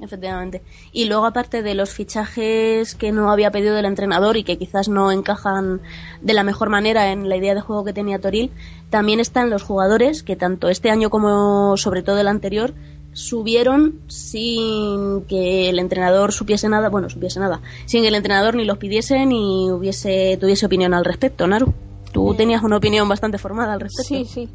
Efectivamente. 0.00 0.62
Y 0.92 1.04
luego, 1.04 1.26
aparte 1.26 1.62
de 1.62 1.74
los 1.74 1.90
fichajes 1.90 2.94
que 2.94 3.12
no 3.12 3.30
había 3.30 3.50
pedido 3.50 3.76
el 3.78 3.84
entrenador 3.84 4.36
y 4.36 4.42
que 4.42 4.58
quizás 4.58 4.88
no 4.88 5.12
encajan 5.12 5.80
de 6.22 6.34
la 6.34 6.42
mejor 6.42 6.70
manera 6.70 7.12
en 7.12 7.28
la 7.28 7.36
idea 7.36 7.54
de 7.54 7.60
juego 7.60 7.84
que 7.84 7.92
tenía 7.92 8.18
Toril, 8.18 8.50
también 8.90 9.20
están 9.20 9.50
los 9.50 9.62
jugadores 9.62 10.22
que 10.22 10.34
tanto 10.34 10.68
este 10.68 10.90
año 10.90 11.10
como 11.10 11.76
sobre 11.76 12.02
todo 12.02 12.18
el 12.18 12.28
anterior 12.28 12.74
subieron 13.12 14.00
sin 14.08 15.22
que 15.26 15.70
el 15.70 15.78
entrenador 15.78 16.32
supiese 16.32 16.68
nada, 16.68 16.88
bueno, 16.88 17.08
supiese 17.08 17.38
nada, 17.38 17.60
sin 17.86 18.02
que 18.02 18.08
el 18.08 18.14
entrenador 18.16 18.56
ni 18.56 18.64
los 18.64 18.78
pidiese 18.78 19.24
ni 19.24 19.70
hubiese 19.70 20.36
tuviese 20.40 20.66
opinión 20.66 20.94
al 20.94 21.04
respecto, 21.04 21.46
Naru. 21.46 21.72
Tú 22.12 22.32
Eh, 22.32 22.36
tenías 22.36 22.62
una 22.62 22.76
opinión 22.76 23.08
bastante 23.08 23.38
formada 23.38 23.72
al 23.74 23.80
respecto. 23.80 24.14
Sí, 24.14 24.24
sí. 24.24 24.48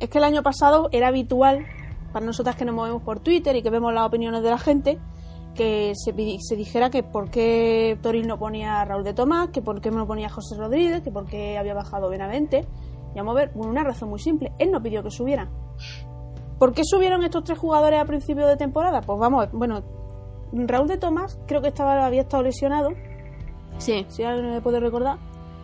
Es 0.00 0.08
que 0.08 0.18
el 0.18 0.24
año 0.24 0.42
pasado 0.42 0.88
era 0.92 1.08
habitual, 1.08 1.66
para 2.12 2.24
nosotras 2.24 2.56
que 2.56 2.64
nos 2.64 2.74
movemos 2.74 3.02
por 3.02 3.20
Twitter 3.20 3.54
y 3.56 3.62
que 3.62 3.70
vemos 3.70 3.92
las 3.92 4.06
opiniones 4.06 4.42
de 4.42 4.50
la 4.50 4.58
gente, 4.58 4.98
que 5.54 5.92
se, 5.94 6.12
dijera 6.12 6.90
que 6.90 7.02
por 7.02 7.30
qué 7.30 7.98
Toril 8.00 8.26
no 8.26 8.38
ponía 8.38 8.80
a 8.80 8.84
Raúl 8.84 9.04
de 9.04 9.12
Tomás, 9.14 9.48
que 9.48 9.60
por 9.60 9.80
qué 9.80 9.90
no 9.90 10.06
ponía 10.06 10.26
a 10.26 10.30
José 10.30 10.56
Rodríguez, 10.56 11.02
que 11.02 11.10
por 11.10 11.26
qué 11.26 11.58
había 11.58 11.74
bajado 11.74 12.08
Benavente. 12.08 12.66
Y 13.14 13.18
vamos 13.18 13.32
a 13.32 13.40
ver, 13.40 13.50
una 13.54 13.82
razón 13.82 14.10
muy 14.10 14.20
simple. 14.20 14.52
Él 14.58 14.70
no 14.70 14.82
pidió 14.82 15.02
que 15.02 15.10
subieran. 15.10 15.48
¿Por 16.58 16.74
qué 16.74 16.82
subieron 16.84 17.22
estos 17.24 17.44
tres 17.44 17.58
jugadores 17.58 18.00
a 18.00 18.04
principio 18.04 18.46
de 18.46 18.56
temporada? 18.56 19.00
Pues 19.00 19.18
vamos, 19.18 19.42
a 19.42 19.46
ver, 19.46 19.54
bueno, 19.54 19.82
Raúl 20.52 20.88
de 20.88 20.98
Tomás 20.98 21.38
creo 21.46 21.60
que 21.60 21.68
estaba 21.68 22.04
había 22.04 22.22
estado 22.22 22.42
lesionado, 22.42 22.90
Sí, 23.78 24.04
si 24.08 24.24
alguien 24.24 24.50
me 24.50 24.60
puede 24.60 24.80
recordar. 24.80 25.18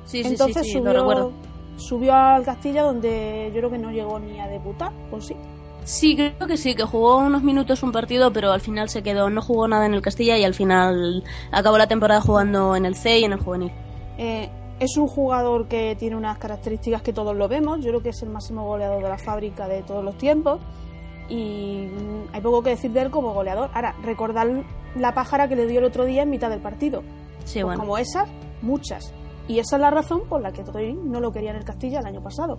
sí, 0.05 0.23
sí, 0.23 0.31
Entonces 0.31 0.63
sí, 0.67 0.73
sí, 0.73 0.79
lo 0.79 0.91
subió, 0.91 1.01
recuerdo. 1.01 1.33
subió 1.77 2.15
al 2.15 2.45
Castilla 2.45 2.83
donde 2.85 3.51
yo 3.53 3.59
creo 3.59 3.71
que 3.71 3.79
no 3.79 3.91
llegó 3.91 4.21
ni 4.21 4.39
a 4.41 4.47
debutar, 4.47 4.93
¿o 5.11 5.21
sí? 5.21 5.35
Sí, 5.85 6.17
creo 6.17 6.49
que 6.49 6.57
sí, 6.57 6.75
que 6.75 6.85
jugó 6.85 7.19
unos 7.19 7.43
minutos 7.43 7.83
un 7.83 7.93
partido, 7.93 8.33
pero 8.33 8.53
al 8.53 8.61
final 8.61 8.89
se 8.89 9.03
quedó, 9.03 9.29
no 9.31 9.43
jugó 9.43 9.69
nada 9.69 9.85
en 9.87 9.95
el 9.95 10.01
Castilla 10.03 10.39
y 10.39 10.45
al 10.45 10.55
final 10.55 11.23
acabó 11.53 11.77
la 11.79 11.87
temporada 11.87 12.21
jugando 12.21 12.75
en 12.75 12.87
el 12.87 12.95
C 12.95 13.19
y 13.19 13.25
en 13.25 13.33
el 13.33 13.39
juvenil. 13.41 13.71
Eh, 14.17 14.49
es 14.81 14.97
un 14.97 15.07
jugador 15.07 15.69
que 15.69 15.95
tiene 15.97 16.17
unas 16.17 16.39
características 16.39 17.03
que 17.03 17.13
todos 17.13 17.37
lo 17.37 17.49
vemos. 17.49 17.81
Yo 17.81 17.91
creo 17.91 18.03
que 18.03 18.09
es 18.11 18.23
el 18.23 18.31
máximo 18.31 18.65
goleador 18.67 19.03
de 19.03 19.09
la 19.09 19.19
fábrica 19.19 19.69
de 19.69 19.83
todos 19.83 20.03
los 20.03 20.17
tiempos. 20.17 20.59
Y 21.29 21.87
mm, 21.87 22.35
hay 22.35 22.41
poco 22.41 22.63
que 22.63 22.71
decir 22.71 22.91
de 22.93 23.03
él 23.03 23.11
como 23.11 23.33
goleador. 23.35 23.71
Ahora, 23.75 23.95
recordar 24.03 24.49
la 24.97 25.13
pájara 25.15 25.49
que 25.49 25.57
le 25.57 25.67
dio 25.67 25.81
el 25.81 25.85
otro 25.85 26.05
día 26.05 26.23
en 26.23 26.31
mitad 26.31 26.49
del 26.51 26.61
partido. 26.61 27.03
Sí, 27.45 27.61
Pues 27.61 27.65
bueno. 27.65 27.81
como 27.81 27.99
esas, 27.99 28.29
muchas. 28.63 29.13
Y 29.49 29.59
esa 29.59 29.77
es 29.77 29.83
la 29.83 29.91
razón 29.91 30.23
por 30.29 30.41
la 30.41 30.51
que 30.53 30.65
Toril 30.65 30.99
no 31.11 31.21
lo 31.21 31.31
quería 31.31 31.51
en 31.51 31.57
el 31.57 31.65
Castilla 31.65 32.01
el 32.01 32.07
año 32.07 32.23
pasado. 32.23 32.59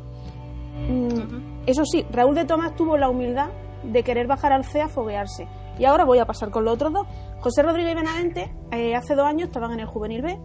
Mm. 0.89 1.54
Eso 1.65 1.83
sí, 1.85 2.05
Raúl 2.11 2.35
de 2.35 2.45
Tomás 2.45 2.75
tuvo 2.75 2.97
la 2.97 3.09
humildad 3.09 3.49
de 3.83 4.03
querer 4.03 4.27
bajar 4.27 4.53
al 4.53 4.63
C 4.65 4.81
a 4.81 4.87
foguearse. 4.87 5.47
Y 5.77 5.85
ahora 5.85 6.05
voy 6.05 6.19
a 6.19 6.25
pasar 6.25 6.51
con 6.51 6.63
los 6.63 6.73
otros 6.73 6.93
dos. 6.93 7.07
José 7.39 7.63
Rodríguez 7.63 7.93
y 7.93 7.95
Benavente 7.95 8.55
eh, 8.71 8.95
hace 8.95 9.15
dos 9.15 9.25
años 9.25 9.47
estaban 9.47 9.71
en 9.73 9.81
el 9.81 9.85
Juvenil 9.87 10.21
B 10.21 10.39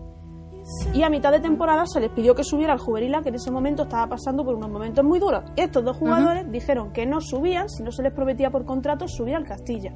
y 0.94 1.02
a 1.02 1.10
mitad 1.10 1.32
de 1.32 1.40
temporada 1.40 1.84
se 1.86 2.00
les 2.00 2.10
pidió 2.10 2.34
que 2.34 2.44
subiera 2.44 2.72
al 2.72 2.78
Juvenil 2.78 3.14
A, 3.14 3.22
que 3.22 3.30
en 3.30 3.36
ese 3.36 3.50
momento 3.50 3.84
estaba 3.84 4.06
pasando 4.06 4.44
por 4.44 4.54
unos 4.54 4.70
momentos 4.70 5.04
muy 5.04 5.18
duros. 5.18 5.44
Estos 5.56 5.84
dos 5.84 5.96
jugadores 5.96 6.50
dijeron 6.50 6.92
que 6.92 7.06
no 7.06 7.20
subían 7.20 7.68
si 7.68 7.82
no 7.82 7.90
se 7.92 8.02
les 8.02 8.12
prometía 8.12 8.50
por 8.50 8.64
contrato 8.64 9.06
subir 9.08 9.36
al 9.36 9.44
Castilla. 9.44 9.92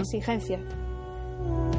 Exigencias. 0.00 0.60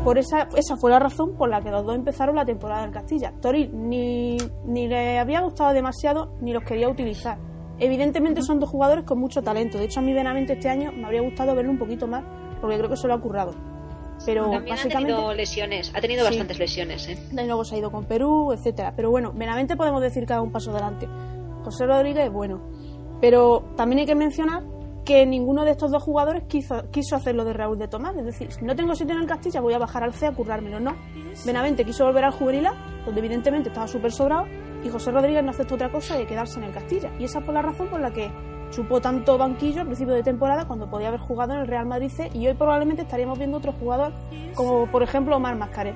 Por 0.03 0.17
esa, 0.17 0.47
esa 0.55 0.77
fue 0.77 0.91
la 0.91 0.99
razón 0.99 1.35
por 1.35 1.49
la 1.49 1.61
que 1.61 1.71
los 1.71 1.83
dos 1.85 1.95
empezaron 1.95 2.35
la 2.35 2.45
temporada 2.45 2.83
del 2.83 2.91
Castilla. 2.91 3.33
Toril 3.41 3.71
ni, 3.73 4.37
ni 4.65 4.87
le 4.87 5.17
había 5.17 5.41
gustado 5.41 5.73
demasiado 5.73 6.37
ni 6.41 6.53
los 6.53 6.63
quería 6.63 6.89
utilizar. 6.89 7.37
Evidentemente 7.79 8.41
son 8.41 8.59
dos 8.59 8.69
jugadores 8.69 9.03
con 9.05 9.19
mucho 9.19 9.41
talento. 9.41 9.77
De 9.77 9.85
hecho, 9.85 9.99
a 9.99 10.03
mí 10.03 10.13
Benavente 10.13 10.53
este 10.53 10.69
año 10.69 10.91
me 10.91 11.05
habría 11.05 11.21
gustado 11.21 11.53
verlo 11.55 11.71
un 11.71 11.77
poquito 11.77 12.07
más 12.07 12.23
porque 12.61 12.77
creo 12.77 12.89
que 12.89 12.97
se 12.97 13.07
lo 13.07 13.13
ha 13.13 13.19
currado. 13.21 13.53
Pero 14.25 14.43
También 14.49 14.73
ha 14.73 14.75
básicamente 14.77 15.13
tenido 15.13 15.33
lesiones, 15.33 15.91
ha 15.93 15.99
tenido 15.99 16.21
Sí. 16.23 16.29
bastantes 16.29 16.57
lesiones, 16.59 17.09
¿eh? 17.09 17.17
y 17.31 17.35
luego 17.45 17.65
se 17.65 17.75
ha 17.75 17.79
ido 17.79 17.91
con 17.91 18.05
Perú, 18.05 18.53
etcétera. 18.53 18.93
Pero 18.95 19.11
bueno, 19.11 19.33
Benavente 19.33 19.75
podemos 19.75 20.01
decir 20.01 20.25
que 20.25 20.31
ha 20.31 20.37
dado 20.37 20.45
un 20.45 20.53
paso 20.53 20.71
adelante. 20.71 21.07
José 21.65 21.85
Rodríguez, 21.85 22.31
bueno. 22.31 22.61
Pero 23.19 23.63
también 23.75 23.99
hay 23.99 24.05
que 24.05 24.15
mencionar 24.15 24.63
que 25.03 25.25
ninguno 25.25 25.65
de 25.65 25.71
estos 25.71 25.91
dos 25.91 26.01
jugadores 26.01 26.43
quiso, 26.47 26.89
quiso 26.91 27.15
hacer 27.15 27.35
lo 27.35 27.43
de 27.43 27.53
Raúl 27.53 27.77
de 27.77 27.87
Tomás. 27.89 28.15
Es 28.15 28.25
decir, 28.25 28.51
si 28.51 28.63
no 28.63 28.75
tengo 28.75 28.95
sitio 28.95 29.13
en 29.15 29.21
el 29.21 29.27
Castilla, 29.27 29.59
voy 29.61 29.73
a 29.73 29.77
bajar 29.79 30.03
al 30.03 30.13
C 30.13 30.25
a 30.27 30.31
currármelo. 30.31 30.79
No. 30.79 30.95
Benavente 31.45 31.83
quiso 31.83 32.05
volver 32.05 32.23
al 32.23 32.31
juvenil 32.31 32.67
A, 32.67 32.73
donde 33.05 33.19
evidentemente 33.19 33.69
estaba 33.69 33.87
súper 33.87 34.11
sobrado, 34.11 34.45
y 34.85 34.89
José 34.89 35.11
Rodríguez 35.11 35.43
no 35.43 35.49
aceptó 35.49 35.75
otra 35.75 35.89
cosa 35.89 36.15
que 36.15 36.27
quedarse 36.27 36.59
en 36.59 36.65
el 36.65 36.71
Castilla. 36.71 37.11
Y 37.19 37.23
esa 37.23 37.41
fue 37.41 37.53
la 37.53 37.63
razón 37.63 37.87
por 37.87 37.99
la 37.99 38.11
que 38.11 38.29
chupó 38.69 39.01
tanto 39.01 39.37
banquillo 39.37 39.81
al 39.81 39.87
principio 39.87 40.13
de 40.13 40.23
temporada 40.23 40.65
cuando 40.65 40.89
podía 40.89 41.07
haber 41.07 41.19
jugado 41.19 41.53
en 41.53 41.61
el 41.61 41.67
Real 41.67 41.85
Madrid 41.85 42.09
C, 42.09 42.29
y 42.33 42.47
hoy 42.47 42.53
probablemente 42.53 43.01
estaríamos 43.01 43.37
viendo 43.37 43.57
otro 43.57 43.73
jugador 43.73 44.11
como 44.53 44.89
por 44.91 45.01
ejemplo 45.01 45.35
Omar 45.35 45.55
Mascaret. 45.55 45.95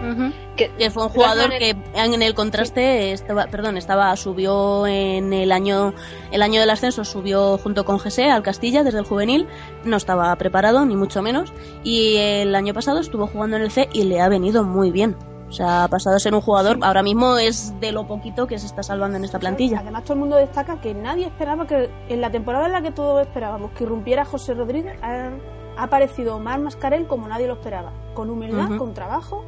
Ujú. 0.00 0.32
Que, 0.56 0.70
Que 0.78 0.90
fue 0.90 1.04
un 1.04 1.08
jugador 1.08 1.50
que 1.50 1.74
en 1.94 2.22
el 2.22 2.34
contraste 2.34 3.10
estaba, 3.10 3.46
perdón, 3.46 3.76
estaba 3.76 4.14
subió 4.16 4.86
en 4.86 5.32
el 5.32 5.50
año 5.50 5.92
el 6.30 6.42
año 6.42 6.60
del 6.60 6.70
ascenso 6.70 7.04
subió 7.04 7.58
junto 7.58 7.84
con 7.84 7.98
Gese 7.98 8.30
al 8.30 8.44
Castilla 8.44 8.84
desde 8.84 9.00
el 9.00 9.06
juvenil, 9.06 9.48
no 9.84 9.96
estaba 9.96 10.34
preparado 10.36 10.84
ni 10.84 10.94
mucho 10.94 11.20
menos 11.20 11.52
y 11.82 12.16
el 12.16 12.54
año 12.54 12.74
pasado 12.74 13.00
estuvo 13.00 13.26
jugando 13.26 13.56
en 13.56 13.62
el 13.62 13.72
C 13.72 13.88
y 13.92 14.04
le 14.04 14.20
ha 14.20 14.28
venido 14.28 14.62
muy 14.62 14.92
bien. 14.92 15.16
O 15.48 15.52
sea, 15.52 15.84
ha 15.84 15.88
pasado 15.88 16.16
a 16.16 16.18
ser 16.18 16.34
un 16.34 16.42
jugador, 16.42 16.78
ahora 16.82 17.02
mismo 17.02 17.38
es 17.38 17.72
de 17.80 17.90
lo 17.92 18.06
poquito 18.06 18.46
que 18.46 18.58
se 18.58 18.66
está 18.66 18.82
salvando 18.82 19.16
en 19.16 19.24
esta 19.24 19.38
plantilla. 19.38 19.80
Además, 19.80 20.04
todo 20.04 20.14
el 20.14 20.20
mundo 20.20 20.36
destaca 20.36 20.80
que 20.80 20.94
nadie 20.94 21.26
esperaba 21.26 21.66
que 21.66 21.88
en 22.08 22.20
la 22.20 22.30
temporada 22.30 22.66
en 22.66 22.72
la 22.72 22.82
que 22.82 22.90
todos 22.90 23.26
esperábamos 23.26 23.70
que 23.72 23.84
irrumpiera 23.84 24.24
José 24.26 24.52
Rodríguez, 24.54 24.96
ha, 25.02 25.30
ha 25.76 25.82
aparecido 25.82 26.36
Omar 26.36 26.60
Mascarel 26.60 27.06
como 27.06 27.28
nadie 27.28 27.46
lo 27.46 27.54
esperaba. 27.54 27.92
Con 28.14 28.28
humildad, 28.28 28.76
con 28.76 28.92
trabajo 28.92 29.44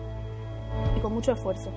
y 0.97 1.01
con 1.01 1.13
mucho 1.13 1.33
esfuerzo. 1.33 1.71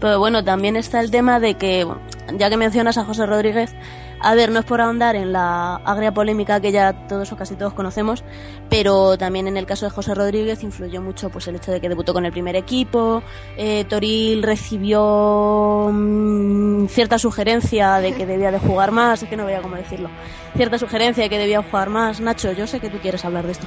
Pero 0.00 0.18
bueno, 0.18 0.42
también 0.42 0.76
está 0.76 1.00
el 1.00 1.10
tema 1.10 1.38
de 1.38 1.54
que, 1.54 1.84
bueno, 1.84 2.00
ya 2.36 2.50
que 2.50 2.56
mencionas 2.56 2.98
a 2.98 3.04
José 3.04 3.26
Rodríguez, 3.26 3.74
a 4.22 4.34
ver, 4.34 4.50
no 4.50 4.60
es 4.60 4.64
por 4.64 4.80
ahondar 4.80 5.16
en 5.16 5.32
la 5.32 5.76
agria 5.76 6.12
polémica 6.12 6.60
que 6.60 6.70
ya 6.70 6.92
todos 7.08 7.32
o 7.32 7.36
casi 7.36 7.56
todos 7.56 7.74
conocemos, 7.74 8.22
pero 8.70 9.18
también 9.18 9.48
en 9.48 9.56
el 9.56 9.66
caso 9.66 9.84
de 9.84 9.90
José 9.90 10.14
Rodríguez 10.14 10.62
influyó 10.62 11.02
mucho 11.02 11.28
pues 11.28 11.48
el 11.48 11.56
hecho 11.56 11.72
de 11.72 11.80
que 11.80 11.88
debutó 11.88 12.12
con 12.12 12.24
el 12.24 12.30
primer 12.30 12.54
equipo, 12.54 13.22
eh, 13.56 13.84
Toril 13.84 14.44
recibió 14.44 15.90
mm, 15.92 16.86
cierta 16.86 17.18
sugerencia 17.18 17.96
de 17.96 18.14
que 18.14 18.24
debía 18.24 18.52
de 18.52 18.60
jugar 18.60 18.92
más, 18.92 19.22
es 19.24 19.28
que 19.28 19.36
no 19.36 19.44
veía 19.44 19.60
cómo 19.60 19.74
decirlo, 19.74 20.08
cierta 20.56 20.78
sugerencia 20.78 21.24
de 21.24 21.30
que 21.30 21.38
debía 21.38 21.62
jugar 21.62 21.90
más. 21.90 22.20
Nacho, 22.20 22.52
yo 22.52 22.66
sé 22.66 22.78
que 22.78 22.90
tú 22.90 22.98
quieres 22.98 23.24
hablar 23.24 23.44
de 23.46 23.52
esto. 23.52 23.66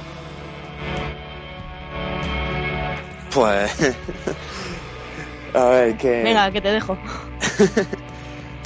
Pues. 3.34 3.94
a 5.54 5.64
ver, 5.66 5.96
que. 5.98 6.22
Venga, 6.22 6.50
que 6.50 6.62
te 6.62 6.72
dejo. 6.72 6.96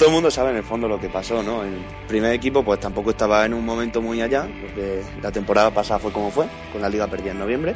Todo 0.01 0.09
el 0.09 0.15
mundo 0.15 0.31
sabe 0.31 0.49
en 0.49 0.57
el 0.57 0.63
fondo 0.63 0.87
lo 0.87 0.99
que 0.99 1.09
pasó, 1.09 1.43
¿no? 1.43 1.61
El 1.63 1.75
primer 2.07 2.33
equipo, 2.33 2.63
pues 2.63 2.79
tampoco 2.79 3.11
estaba 3.11 3.45
en 3.45 3.53
un 3.53 3.63
momento 3.63 4.01
muy 4.01 4.19
allá, 4.19 4.49
porque 4.59 5.03
la 5.21 5.31
temporada 5.31 5.69
pasada 5.69 5.99
fue 5.99 6.11
como 6.11 6.31
fue, 6.31 6.47
con 6.71 6.81
la 6.81 6.89
liga 6.89 7.05
perdida 7.05 7.33
en 7.33 7.37
noviembre. 7.37 7.75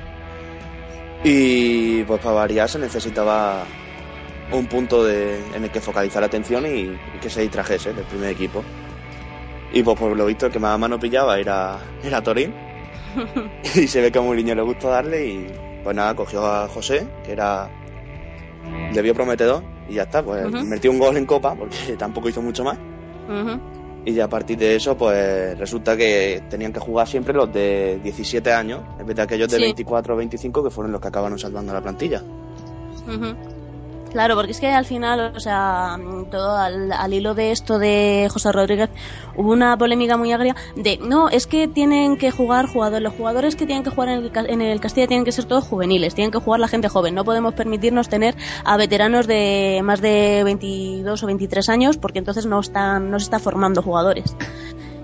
Y 1.24 2.02
pues 2.06 2.20
para 2.22 2.34
variar 2.34 2.68
se 2.68 2.80
necesitaba 2.80 3.64
un 4.52 4.66
punto 4.66 5.04
de, 5.04 5.38
en 5.54 5.66
el 5.66 5.70
que 5.70 5.80
focalizar 5.80 6.20
la 6.24 6.26
atención 6.26 6.66
y, 6.66 6.98
y 7.16 7.20
que 7.22 7.30
se 7.30 7.42
distrajese 7.42 7.94
del 7.94 8.06
primer 8.06 8.32
equipo. 8.32 8.64
Y 9.72 9.84
pues 9.84 9.96
por 9.96 10.18
lo 10.18 10.26
visto 10.26 10.48
el 10.48 10.52
que 10.52 10.58
más 10.58 10.80
mano 10.80 11.00
pillaba 11.00 11.38
era, 11.38 11.78
era 12.04 12.24
Torín. 12.24 12.56
y 13.76 13.86
se 13.86 14.02
ve 14.02 14.12
que 14.12 14.18
a 14.18 14.24
Mourinho 14.24 14.56
le 14.56 14.64
gustó 14.64 14.90
darle 14.90 15.28
y 15.28 15.48
pues 15.84 15.96
nada, 15.96 16.16
cogió 16.16 16.44
a 16.44 16.68
José, 16.70 17.06
que 17.24 17.34
era 17.34 17.70
le 18.94 19.02
vio 19.02 19.14
prometedor 19.14 19.64
y 19.90 19.96
ya 19.96 20.04
está, 20.04 20.24
pues 20.24 20.46
Ujú. 20.46 20.66
metió 20.66 20.92
un 20.92 21.00
gol 21.00 21.18
en 21.18 21.26
copa 21.26 21.56
porque 21.56 21.76
tampoco 21.98 22.30
hizo 22.30 22.42
mucho 22.42 22.64
más. 22.64 22.78
Y 24.08 24.14
ya 24.14 24.26
a 24.26 24.30
partir 24.30 24.58
de 24.60 24.76
eso, 24.76 24.96
pues 24.96 25.58
resulta 25.58 25.98
que 25.98 26.44
tenían 26.50 26.72
que 26.72 26.80
jugar 26.80 27.08
siempre 27.08 27.34
los 27.34 27.52
de 27.52 28.00
17 28.04 28.54
años, 28.54 28.82
en 29.00 29.06
vez 29.08 29.16
de 29.16 29.22
aquellos 29.24 29.50
de 29.50 29.58
Sí. 29.58 29.64
24 29.64 30.14
o 30.14 30.18
25 30.18 30.64
que 30.64 30.70
fueron 30.70 30.92
los 30.92 31.02
que 31.02 31.08
acabaron 31.08 31.40
salvando 31.40 31.74
la 31.74 31.82
plantilla. 31.82 32.22
Claro, 34.16 34.36
porque 34.36 34.54
es 34.54 34.62
que 34.62 34.70
al 34.70 34.86
final, 34.86 35.34
o 35.36 35.40
sea, 35.42 36.00
todo 36.32 36.56
al, 36.56 37.14
hilo 37.14 37.34
de 37.34 37.52
esto 37.52 37.80
de 37.80 38.30
José 38.32 38.54
Rodríguez, 38.54 38.90
hubo 39.36 39.52
una 39.52 39.78
polémica 39.78 40.16
muy 40.16 40.32
agria 40.32 40.56
de, 40.78 40.98
no, 41.00 41.28
es 41.28 41.48
que 41.48 41.68
tienen 41.68 42.16
que 42.16 42.32
jugar 42.32 42.66
jugadores, 42.66 43.04
los 43.04 43.14
jugadores 43.14 43.58
que 43.58 43.66
tienen 43.66 43.84
que 43.84 43.90
jugar 43.90 44.08
en 44.08 44.24
el, 44.24 44.32
en 44.50 44.62
el 44.62 44.80
Castilla 44.80 45.08
tienen 45.08 45.26
que 45.26 45.34
ser 45.34 45.44
todos 45.44 45.66
juveniles, 45.66 46.16
tienen 46.16 46.32
que 46.32 46.40
jugar 46.40 46.62
la 46.62 46.70
gente 46.70 46.88
joven, 46.88 47.14
no 47.14 47.26
podemos 47.26 47.56
permitirnos 47.56 48.08
tener 48.08 48.38
a 48.64 48.78
veteranos 48.78 49.28
de 49.28 49.82
más 49.84 50.00
de 50.00 50.44
22 50.46 51.22
o 51.22 51.26
23 51.26 51.68
años 51.68 51.98
porque 51.98 52.20
entonces 52.20 52.46
no, 52.46 52.62
están, 52.62 53.12
no 53.12 53.20
se 53.20 53.26
está 53.26 53.40
formando 53.40 53.82
jugadores. 53.82 54.34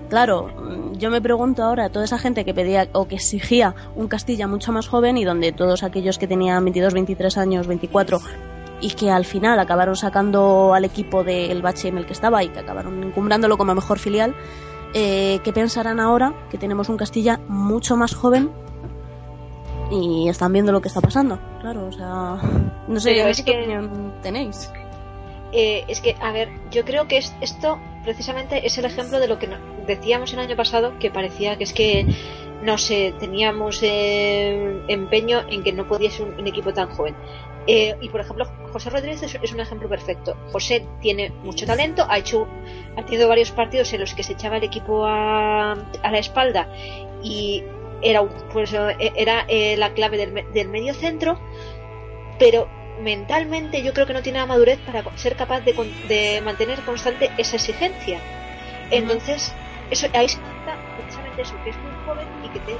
Claro, 0.08 0.48
yo 0.96 1.10
me 1.10 1.20
pregunto 1.20 1.62
ahora, 1.62 1.90
toda 1.90 2.06
esa 2.06 2.16
gente 2.16 2.46
que 2.46 2.54
pedía 2.54 2.88
o 2.92 3.06
que 3.08 3.16
exigía 3.16 3.74
un 3.94 4.08
Castilla 4.08 4.48
mucho 4.48 4.72
más 4.72 4.88
joven 4.88 5.18
y 5.18 5.24
donde 5.26 5.52
todos 5.52 5.82
aquellos 5.82 6.16
que 6.16 6.26
tenían 6.26 6.64
22, 6.64 6.94
23 6.94 7.36
años, 7.36 7.66
24 7.66 8.18
y 8.82 8.90
que 8.90 9.10
al 9.10 9.24
final 9.24 9.58
acabaron 9.58 9.96
sacando 9.96 10.74
al 10.74 10.84
equipo 10.84 11.24
del 11.24 11.62
bache 11.62 11.88
en 11.88 11.96
el 11.96 12.04
que 12.04 12.12
estaba 12.12 12.42
y 12.44 12.48
que 12.50 12.58
acabaron 12.58 13.02
encumbrándolo 13.02 13.56
como 13.56 13.74
mejor 13.74 13.98
filial, 13.98 14.34
eh, 14.92 15.38
¿qué 15.42 15.52
pensarán 15.54 16.00
ahora 16.00 16.34
que 16.50 16.58
tenemos 16.58 16.90
un 16.90 16.98
Castilla 16.98 17.40
mucho 17.48 17.96
más 17.96 18.14
joven 18.14 18.50
y 19.90 20.28
están 20.28 20.52
viendo 20.52 20.72
lo 20.72 20.80
que 20.80 20.88
está 20.88 21.00
pasando? 21.00 21.38
Claro, 21.60 21.86
o 21.86 21.92
sea, 21.92 22.36
no 22.88 23.00
sé 23.00 23.12
Pero 23.14 23.28
es 23.28 23.38
qué 23.38 23.44
que- 23.52 23.58
opinión 23.58 24.14
tenéis. 24.22 24.70
Eh, 25.52 25.84
es 25.88 26.00
que, 26.00 26.16
a 26.20 26.32
ver, 26.32 26.48
yo 26.70 26.84
creo 26.84 27.06
que 27.08 27.18
es- 27.18 27.34
esto 27.42 27.78
precisamente 28.04 28.66
es 28.66 28.78
el 28.78 28.86
ejemplo 28.86 29.20
de 29.20 29.28
lo 29.28 29.38
que 29.38 29.48
decíamos 29.86 30.32
el 30.32 30.38
año 30.40 30.56
pasado, 30.56 30.98
que 30.98 31.10
parecía 31.10 31.56
que 31.58 31.64
es 31.64 31.72
que, 31.74 32.06
no 32.62 32.78
sé, 32.78 33.14
teníamos 33.20 33.80
eh, 33.82 34.80
empeño 34.88 35.40
en 35.48 35.62
que 35.62 35.72
no 35.72 35.86
podía 35.86 36.10
ser 36.10 36.26
un, 36.26 36.40
un 36.40 36.46
equipo 36.46 36.72
tan 36.72 36.88
joven. 36.88 37.14
Eh, 37.66 37.96
y 38.00 38.08
por 38.08 38.20
ejemplo, 38.20 38.44
José 38.72 38.90
Rodríguez 38.90 39.22
es, 39.22 39.38
es 39.40 39.52
un 39.52 39.60
ejemplo 39.60 39.88
perfecto. 39.88 40.36
José 40.50 40.84
tiene 41.00 41.30
mucho 41.44 41.64
talento, 41.64 42.04
ha 42.08 42.18
hecho, 42.18 42.48
ha 42.96 43.04
tenido 43.04 43.28
varios 43.28 43.52
partidos 43.52 43.92
en 43.92 44.00
los 44.00 44.14
que 44.14 44.22
se 44.22 44.32
echaba 44.32 44.56
el 44.56 44.64
equipo 44.64 45.04
a, 45.06 45.72
a 45.72 46.10
la 46.10 46.18
espalda 46.18 46.68
y 47.22 47.62
era, 48.02 48.22
pues, 48.52 48.72
eh, 48.72 49.12
era 49.14 49.44
eh, 49.46 49.76
la 49.76 49.92
clave 49.94 50.16
del, 50.16 50.52
del 50.52 50.68
medio 50.68 50.92
centro, 50.92 51.38
pero 52.38 52.68
mentalmente 53.00 53.82
yo 53.82 53.92
creo 53.92 54.06
que 54.06 54.12
no 54.12 54.22
tiene 54.22 54.38
la 54.38 54.46
madurez 54.46 54.78
para 54.80 55.04
ser 55.16 55.36
capaz 55.36 55.60
de, 55.60 55.72
de 56.08 56.40
mantener 56.40 56.80
constante 56.80 57.30
esa 57.38 57.56
exigencia. 57.56 58.20
Entonces, 58.90 59.54
eso 59.90 60.08
ahí 60.14 60.28
se 60.28 60.38
nota 60.38 60.76
precisamente 60.96 61.42
eso, 61.42 61.54
que 61.62 61.70
es 61.70 61.76
muy 61.76 61.92
joven 62.04 62.26
y 62.44 62.48
que 62.48 62.58
te, 62.60 62.72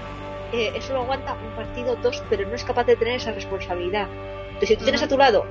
eh, 0.53 0.73
eso 0.75 0.93
lo 0.93 1.03
aguanta 1.03 1.35
un 1.35 1.55
partido, 1.55 1.97
dos, 1.97 2.23
pero 2.29 2.47
no 2.49 2.55
es 2.55 2.65
capaz 2.65 2.85
de 2.85 2.97
tener 2.97 3.15
esa 3.15 3.33
responsabilidad. 3.33 4.09
Entonces, 4.63 4.69
si 4.69 4.77
tú 4.77 4.85
tienes 4.85 5.03
a 5.03 5.09
tu 5.09 5.19
lado 5.19 5.45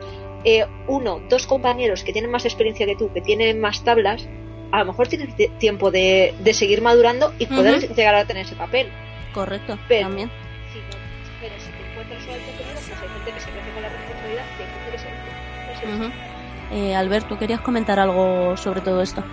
eh, 0.46 0.66
uno, 0.88 1.22
dos 1.30 1.46
compañeros 1.46 2.04
que 2.04 2.14
tienen 2.14 2.32
más 2.32 2.46
experiencia 2.46 2.86
que 2.86 2.96
tú, 2.96 3.12
que 3.14 3.22
tienen 3.22 3.60
más 3.60 3.84
tablas, 3.84 4.28
a 4.72 4.80
lo 4.80 4.86
mejor 4.86 5.08
tienes 5.10 5.36
tie- 5.36 5.56
tiempo 5.58 5.92
de, 5.92 6.34
de 6.40 6.54
seguir 6.54 6.82
madurando 6.82 7.34
y 7.38 7.46
poder 7.48 7.94
llegar 7.94 8.16
a 8.16 8.26
tener 8.26 8.46
ese 8.46 8.56
papel. 8.56 8.88
Correcto, 9.34 9.78
Pero- 9.88 10.08
también. 10.08 10.30
Si 10.72 10.80
no, 10.80 10.86
pero 11.42 11.54
si 11.60 11.72
te 11.72 11.92
encuentras 11.92 12.24
solo 12.24 12.36
el 12.38 12.42
contenido, 12.44 12.74
pues 12.76 13.02
hay 13.02 13.10
gente 13.10 13.32
que 13.34 13.40
se 13.42 13.50
crece 13.52 13.70
con 13.72 13.82
la 13.84 13.90
responsabilidad 13.90 14.46
y 14.58 14.62
hay 14.62 14.70
gente 14.70 14.92
que 14.92 14.98
se. 14.98 15.96
Ujú. 15.96 16.12
Eh, 16.74 16.96
Albert, 16.96 17.28
¿tú 17.28 17.38
querías 17.38 17.60
comentar 17.62 18.00
algo 18.00 18.56
sobre 18.56 18.80
todo 18.82 19.02
esto? 19.02 19.24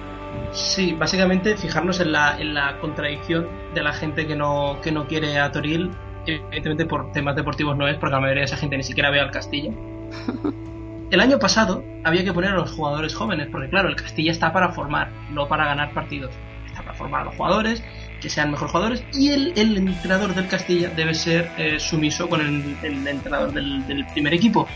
Sí, 0.52 0.92
básicamente 0.92 1.56
fijarnos 1.56 2.00
en 2.00 2.12
la, 2.12 2.36
en 2.40 2.52
la 2.54 2.78
contradicción 2.80 3.48
de 3.74 3.82
la 3.82 3.92
gente 3.92 4.26
que 4.26 4.34
no, 4.34 4.80
que 4.82 4.90
no 4.92 5.06
quiere 5.06 5.38
a 5.38 5.52
Toril. 5.52 5.90
Evidentemente 6.28 6.86
por 6.86 7.12
temas 7.12 7.36
deportivos 7.36 7.76
no 7.76 7.88
es, 7.88 7.96
porque 7.96 8.14
la 8.14 8.20
mayoría 8.20 8.42
de 8.42 8.46
esa 8.46 8.56
gente 8.56 8.76
ni 8.76 8.82
siquiera 8.82 9.10
ve 9.10 9.20
al 9.20 9.30
Castilla. 9.30 9.70
El 11.10 11.20
año 11.20 11.38
pasado 11.38 11.82
había 12.04 12.22
que 12.22 12.34
poner 12.34 12.50
a 12.50 12.54
los 12.54 12.70
jugadores 12.72 13.14
jóvenes, 13.14 13.48
porque 13.50 13.70
claro, 13.70 13.88
el 13.88 13.96
Castilla 13.96 14.30
está 14.30 14.52
para 14.52 14.72
formar, 14.72 15.10
no 15.30 15.48
para 15.48 15.64
ganar 15.64 15.94
partidos. 15.94 16.30
Está 16.66 16.82
para 16.82 16.94
formar 16.94 17.22
a 17.22 17.24
los 17.24 17.34
jugadores, 17.34 17.82
que 18.20 18.28
sean 18.28 18.50
mejores 18.50 18.72
jugadores, 18.72 19.04
y 19.14 19.30
el, 19.30 19.54
el 19.56 19.78
entrenador 19.78 20.34
del 20.34 20.48
Castilla 20.48 20.90
debe 20.90 21.14
ser 21.14 21.50
eh, 21.56 21.80
sumiso 21.80 22.28
con 22.28 22.42
el, 22.42 22.76
el 22.82 23.08
entrenador 23.08 23.52
del, 23.52 23.86
del 23.86 24.04
primer 24.08 24.34
equipo. 24.34 24.68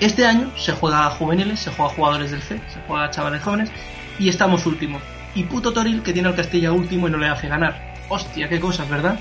Este 0.00 0.26
año 0.26 0.50
se 0.56 0.72
juega 0.72 1.06
a 1.06 1.10
juveniles, 1.10 1.60
se 1.60 1.70
juega 1.70 1.92
a 1.92 1.94
jugadores 1.94 2.30
del 2.32 2.42
C, 2.42 2.60
se 2.68 2.80
juega 2.88 3.04
a 3.04 3.10
chavales 3.10 3.40
jóvenes, 3.40 3.70
y 4.18 4.28
estamos 4.28 4.66
últimos. 4.66 5.00
Y 5.36 5.44
puto 5.44 5.72
Toril 5.72 6.02
que 6.02 6.12
tiene 6.12 6.28
al 6.28 6.34
Castilla 6.34 6.72
último 6.72 7.06
y 7.06 7.12
no 7.12 7.18
le 7.18 7.28
hace 7.28 7.46
ganar. 7.46 7.94
Hostia, 8.08 8.48
qué 8.48 8.58
cosas, 8.58 8.88
¿verdad? 8.88 9.20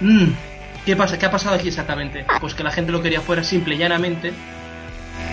Mm, 0.00 0.26
¿Qué 0.84 0.94
pasa? 0.96 1.18
¿Qué 1.18 1.26
ha 1.26 1.30
pasado 1.30 1.54
aquí 1.56 1.68
exactamente? 1.68 2.24
Pues 2.40 2.54
que 2.54 2.62
la 2.62 2.70
gente 2.70 2.92
lo 2.92 3.02
quería 3.02 3.20
fuera 3.20 3.42
simple 3.42 3.74
y 3.74 3.78
llanamente 3.78 4.32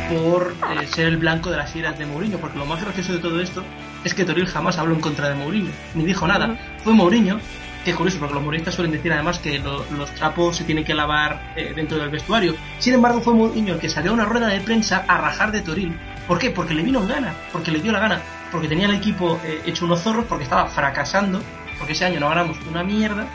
por 0.09 0.55
eh, 0.71 0.87
ser 0.87 1.07
el 1.07 1.17
blanco 1.17 1.49
de 1.51 1.57
las 1.57 1.75
iras 1.75 1.97
de 1.97 2.05
Mourinho, 2.05 2.37
porque 2.37 2.57
lo 2.57 2.65
más 2.65 2.81
gracioso 2.83 3.13
de 3.13 3.19
todo 3.19 3.39
esto 3.39 3.63
es 4.03 4.13
que 4.13 4.25
Toril 4.25 4.47
jamás 4.47 4.77
habló 4.77 4.93
en 4.95 5.01
contra 5.01 5.29
de 5.29 5.35
Mourinho, 5.35 5.71
ni 5.95 6.05
dijo 6.05 6.27
nada. 6.27 6.57
Fue 6.83 6.93
Mourinho, 6.93 7.39
que 7.85 7.91
es 7.91 7.95
curioso, 7.97 8.17
porque 8.19 8.33
los 8.33 8.43
mourinhistas 8.43 8.73
suelen 8.75 8.91
decir 8.91 9.13
además 9.13 9.39
que 9.39 9.59
lo- 9.59 9.85
los 9.97 10.09
trapos 10.15 10.57
se 10.57 10.63
tienen 10.63 10.83
que 10.83 10.93
lavar 10.93 11.53
eh, 11.55 11.73
dentro 11.75 11.97
del 11.97 12.09
vestuario. 12.09 12.55
Sin 12.79 12.93
embargo, 12.95 13.21
fue 13.21 13.33
Mourinho 13.33 13.75
el 13.75 13.79
que 13.79 13.89
salió 13.89 14.11
a 14.11 14.13
una 14.13 14.25
rueda 14.25 14.47
de 14.47 14.59
prensa 14.61 15.05
a 15.07 15.17
rajar 15.17 15.51
de 15.51 15.61
Toril. 15.61 15.95
¿Por 16.27 16.39
qué? 16.39 16.49
Porque 16.51 16.73
le 16.73 16.83
vino 16.83 16.99
en 17.01 17.07
gana, 17.07 17.33
porque 17.51 17.71
le 17.71 17.79
dio 17.79 17.91
la 17.91 17.99
gana, 17.99 18.19
porque 18.51 18.67
tenía 18.67 18.85
el 18.87 18.93
equipo 18.95 19.39
eh, 19.45 19.61
hecho 19.65 19.85
unos 19.85 20.01
zorros, 20.01 20.25
porque 20.25 20.43
estaba 20.45 20.65
fracasando, 20.67 21.41
porque 21.77 21.93
ese 21.93 22.05
año 22.05 22.19
no 22.19 22.29
ganamos 22.29 22.57
una 22.69 22.83
mierda, 22.83 23.25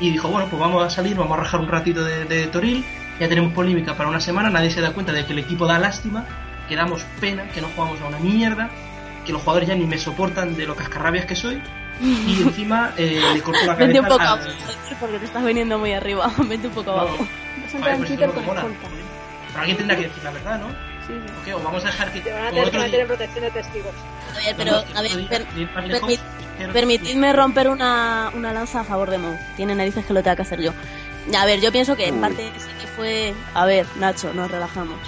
y 0.00 0.10
dijo, 0.10 0.28
bueno, 0.28 0.48
pues 0.48 0.60
vamos 0.60 0.82
a 0.82 0.90
salir, 0.90 1.16
vamos 1.16 1.38
a 1.38 1.42
rajar 1.42 1.60
un 1.60 1.68
ratito 1.68 2.04
de, 2.04 2.24
de 2.24 2.46
Toril, 2.48 2.84
ya 3.20 3.28
tenemos 3.28 3.52
polémica 3.52 3.94
para 3.96 4.08
una 4.08 4.20
semana, 4.20 4.50
nadie 4.50 4.70
se 4.70 4.80
da 4.80 4.92
cuenta 4.92 5.12
de 5.12 5.24
que 5.24 5.32
el 5.32 5.38
equipo 5.38 5.66
da 5.66 5.78
lástima, 5.78 6.24
que 6.68 6.76
damos 6.76 7.02
pena, 7.20 7.44
que 7.48 7.60
no 7.60 7.68
jugamos 7.74 8.00
a 8.00 8.06
una 8.06 8.18
mierda, 8.18 8.70
que 9.24 9.32
los 9.32 9.40
jugadores 9.42 9.68
ya 9.68 9.74
ni 9.74 9.86
me 9.86 9.98
soportan 9.98 10.56
de 10.56 10.66
lo 10.66 10.74
cascarrabias 10.74 11.26
que 11.26 11.36
soy, 11.36 11.62
y 12.02 12.42
encima 12.42 12.92
eh, 12.96 13.20
le 13.32 13.40
cortó 13.40 13.64
la 13.66 13.74
Vente 13.76 14.00
cabeza 14.00 14.00
un 14.00 14.08
poco 14.08 14.20
al- 14.20 14.26
abajo, 14.28 14.50
porque 15.00 15.18
te 15.18 15.24
estás 15.26 15.44
viniendo 15.44 15.78
muy 15.78 15.92
arriba. 15.92 16.30
Vente 16.48 16.66
un 16.68 16.74
poco 16.74 16.90
No, 16.92 16.98
abajo. 17.00 17.26
A 17.82 17.96
Twitter 17.96 18.12
es 18.12 18.20
lo 18.20 18.26
que 18.26 18.32
con 18.34 18.44
mola. 18.46 18.60
escolta. 18.60 18.88
Pero 19.48 19.58
alguien 19.60 19.76
tendrá 19.76 19.96
que 19.96 20.02
decir 20.02 20.24
la 20.24 20.30
verdad, 20.32 20.58
¿no? 20.60 20.68
Sí, 21.06 21.12
sí. 21.26 21.32
¿O 21.40 21.44
qué? 21.44 21.54
¿O 21.54 21.60
vamos 21.60 21.84
a 21.84 21.86
dejar 21.86 22.12
que... 22.12 22.20
Te 22.20 22.32
van 22.32 22.44
a 22.46 22.48
tener 22.50 22.62
que 22.64 22.68
otro 22.68 22.80
meter 22.80 23.00
en 23.00 23.06
día- 23.06 23.16
protección 23.16 23.44
de 23.44 23.50
testigos. 23.52 23.92
A 24.32 24.36
ver, 24.38 24.54
pero, 24.56 24.70
no, 24.72 24.76
a 24.78 24.80
otro 24.80 25.02
ver, 25.02 25.16
día, 25.16 25.28
per- 25.28 25.46
sin 25.54 25.68
permitidme 26.72 27.32
romper 27.32 27.68
una, 27.68 28.30
una 28.34 28.52
lanza 28.52 28.80
a 28.80 28.84
favor 28.84 29.10
de 29.10 29.18
Mo. 29.18 29.36
Tiene 29.56 29.74
narices 29.74 30.04
que 30.04 30.12
lo 30.12 30.22
tenga 30.22 30.36
que 30.36 30.42
hacer 30.42 30.60
yo. 30.60 30.72
A 31.36 31.44
ver, 31.46 31.60
yo 31.60 31.72
pienso 31.72 31.96
que 31.96 32.06
en 32.08 32.16
Uy. 32.16 32.20
parte 32.20 32.52
sí 32.58 32.68
que 32.80 32.86
fue. 32.86 33.34
A 33.54 33.64
ver, 33.64 33.86
Nacho, 33.98 34.32
nos 34.34 34.50
relajamos. 34.50 34.98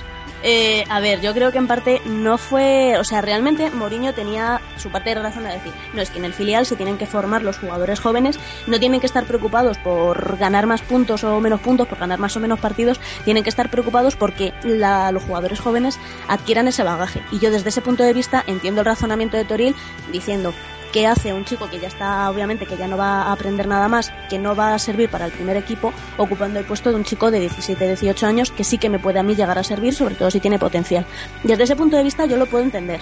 Eh, 0.43 0.85
a 0.91 1.01
ver, 1.01 1.21
yo 1.23 1.33
creo 1.33 1.51
que 1.51 1.59
en 1.59 1.67
parte 1.67 2.01
no 2.05 2.39
fue. 2.39 2.97
O 2.99 3.05
sea, 3.05 3.21
realmente 3.21 3.71
Mourinho 3.71 4.13
tenía 4.15 4.61
su 4.77 4.91
parte 4.91 5.11
de 5.11 5.21
razón 5.21 5.45
de 5.45 5.51
decir: 5.51 5.73
no, 5.95 6.03
es 6.03 6.11
que 6.11 6.19
en 6.19 6.25
el 6.27 6.35
filial 6.35 6.67
se 6.67 6.77
tienen 6.77 6.99
que 6.99 7.07
formar 7.07 7.43
los 7.43 7.59
jugadores 7.59 8.01
jóvenes, 8.01 8.39
no 8.67 8.79
tienen 8.79 9.01
que 9.01 9.07
estar 9.07 9.25
preocupados 9.25 9.79
por 9.79 10.37
ganar 10.37 10.67
más 10.67 10.83
puntos 10.83 11.25
o 11.25 11.41
menos 11.41 11.61
puntos, 11.61 11.89
por 11.89 11.99
ganar 11.99 12.19
más 12.19 12.37
o 12.37 12.41
menos 12.41 12.61
partidos, 12.61 13.01
tienen 13.25 13.43
que 13.43 13.49
estar 13.51 13.71
preocupados 13.71 14.15
porque 14.15 14.53
la- 14.63 15.11
los 15.11 15.25
jugadores 15.25 15.59
jóvenes 15.59 15.99
adquieran 16.29 16.69
ese 16.69 16.83
bagaje. 16.85 17.23
Y 17.33 17.41
yo 17.41 17.51
desde 17.51 17.71
ese 17.71 17.81
punto 17.81 18.05
de 18.05 18.13
vista 18.13 18.45
entiendo 18.47 18.83
el 18.83 18.87
razonamiento 18.87 19.37
de 19.39 19.47
Toril 19.47 19.75
diciendo 20.13 20.53
qué 20.97 21.07
hace 21.07 21.35
un 21.35 21.45
chico 21.45 21.69
que 21.69 21.79
ya 21.79 21.89
está, 21.89 22.31
obviamente, 22.31 22.65
que 22.65 22.79
ya 22.79 22.89
no 22.89 22.97
va 22.97 23.25
a 23.25 23.33
aprender 23.33 23.69
nada 23.69 23.87
más, 23.87 24.11
que 24.31 24.39
no 24.39 24.57
va 24.57 24.73
a 24.73 24.79
servir 24.79 25.11
para 25.11 25.27
el 25.27 25.31
primer 25.31 25.59
equipo, 25.59 25.93
ocupando 26.17 26.59
el 26.59 26.65
puesto 26.65 26.89
de 26.89 26.97
un 26.97 27.05
chico 27.05 27.31
de 27.31 27.39
17, 27.39 27.87
18 27.87 28.27
años 28.27 28.51
que 28.51 28.65
sí 28.65 28.79
que 28.79 28.89
me 28.89 28.99
puede 28.99 29.19
a 29.19 29.23
mí 29.23 29.35
llegar 29.35 29.59
a 29.59 29.63
servir, 29.63 29.93
sobre 29.93 30.15
todo 30.15 30.31
si 30.31 30.41
tiene 30.41 30.59
potencial. 30.59 31.05
Desde 31.45 31.65
ese 31.65 31.77
punto 31.77 31.99
de 31.99 32.03
vista 32.03 32.25
yo 32.25 32.39
lo 32.39 32.47
puedo 32.47 32.65
entender. 32.65 33.01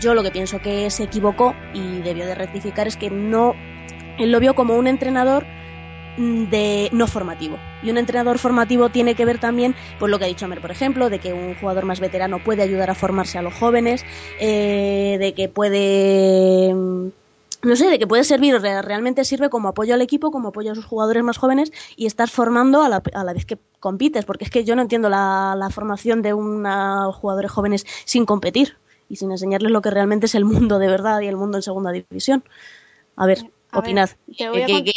Yo 0.00 0.14
lo 0.14 0.24
que 0.24 0.32
pienso 0.32 0.58
que 0.58 0.90
se 0.90 1.04
equivocó 1.04 1.54
y 1.72 2.00
debió 2.00 2.26
de 2.26 2.34
rectificar 2.34 2.88
es 2.88 2.96
que 2.96 3.08
no, 3.08 3.54
él 4.18 4.32
lo 4.32 4.40
vio 4.40 4.56
como 4.56 4.74
un 4.74 4.88
entrenador 4.88 5.46
de 6.16 6.88
no 6.92 7.06
formativo. 7.06 7.58
Y 7.82 7.90
un 7.90 7.98
entrenador 7.98 8.38
formativo 8.38 8.90
tiene 8.90 9.14
que 9.14 9.24
ver 9.24 9.38
también, 9.38 9.74
pues 9.98 10.10
lo 10.10 10.18
que 10.18 10.24
ha 10.26 10.28
dicho 10.28 10.44
Amer, 10.44 10.60
por 10.60 10.70
ejemplo, 10.70 11.10
de 11.10 11.18
que 11.18 11.32
un 11.32 11.54
jugador 11.54 11.84
más 11.84 12.00
veterano 12.00 12.38
puede 12.38 12.62
ayudar 12.62 12.90
a 12.90 12.94
formarse 12.94 13.38
a 13.38 13.42
los 13.42 13.54
jóvenes, 13.54 14.04
eh, 14.38 15.16
de 15.18 15.34
que 15.34 15.48
puede 15.48 16.72
mm, 16.74 17.08
no 17.64 17.76
sé, 17.76 17.88
de 17.88 17.98
que 17.98 18.06
puede 18.08 18.24
servir, 18.24 18.60
re- 18.60 18.82
realmente 18.82 19.24
sirve 19.24 19.48
como 19.48 19.68
apoyo 19.68 19.94
al 19.94 20.02
equipo, 20.02 20.30
como 20.32 20.48
apoyo 20.48 20.72
a 20.72 20.74
sus 20.74 20.84
jugadores 20.84 21.22
más 21.22 21.38
jóvenes 21.38 21.72
y 21.96 22.06
estás 22.06 22.30
formando 22.32 22.82
a 22.82 22.88
la, 22.88 23.02
a 23.14 23.24
la 23.24 23.32
vez 23.32 23.46
que 23.46 23.56
compites, 23.78 24.24
porque 24.24 24.44
es 24.44 24.50
que 24.50 24.64
yo 24.64 24.74
no 24.76 24.82
entiendo 24.82 25.08
la, 25.08 25.54
la 25.56 25.70
formación 25.70 26.22
de 26.22 26.34
unos 26.34 27.14
jugadores 27.14 27.50
jóvenes 27.52 27.86
sin 28.04 28.26
competir 28.26 28.76
y 29.08 29.16
sin 29.16 29.30
enseñarles 29.30 29.70
lo 29.70 29.80
que 29.80 29.90
realmente 29.90 30.26
es 30.26 30.34
el 30.34 30.44
mundo 30.44 30.78
de 30.80 30.88
verdad 30.88 31.20
y 31.20 31.28
el 31.28 31.36
mundo 31.36 31.58
en 31.58 31.62
segunda 31.62 31.92
división. 31.92 32.42
A 33.16 33.26
ver, 33.26 33.38
A 33.38 33.42
ver, 33.42 33.50
opinad. 33.84 34.10
te 34.36 34.48
voy 34.50 34.62
a 34.62 34.66
Que- 34.66 34.72
con- 34.72 34.84
que- 34.84 34.92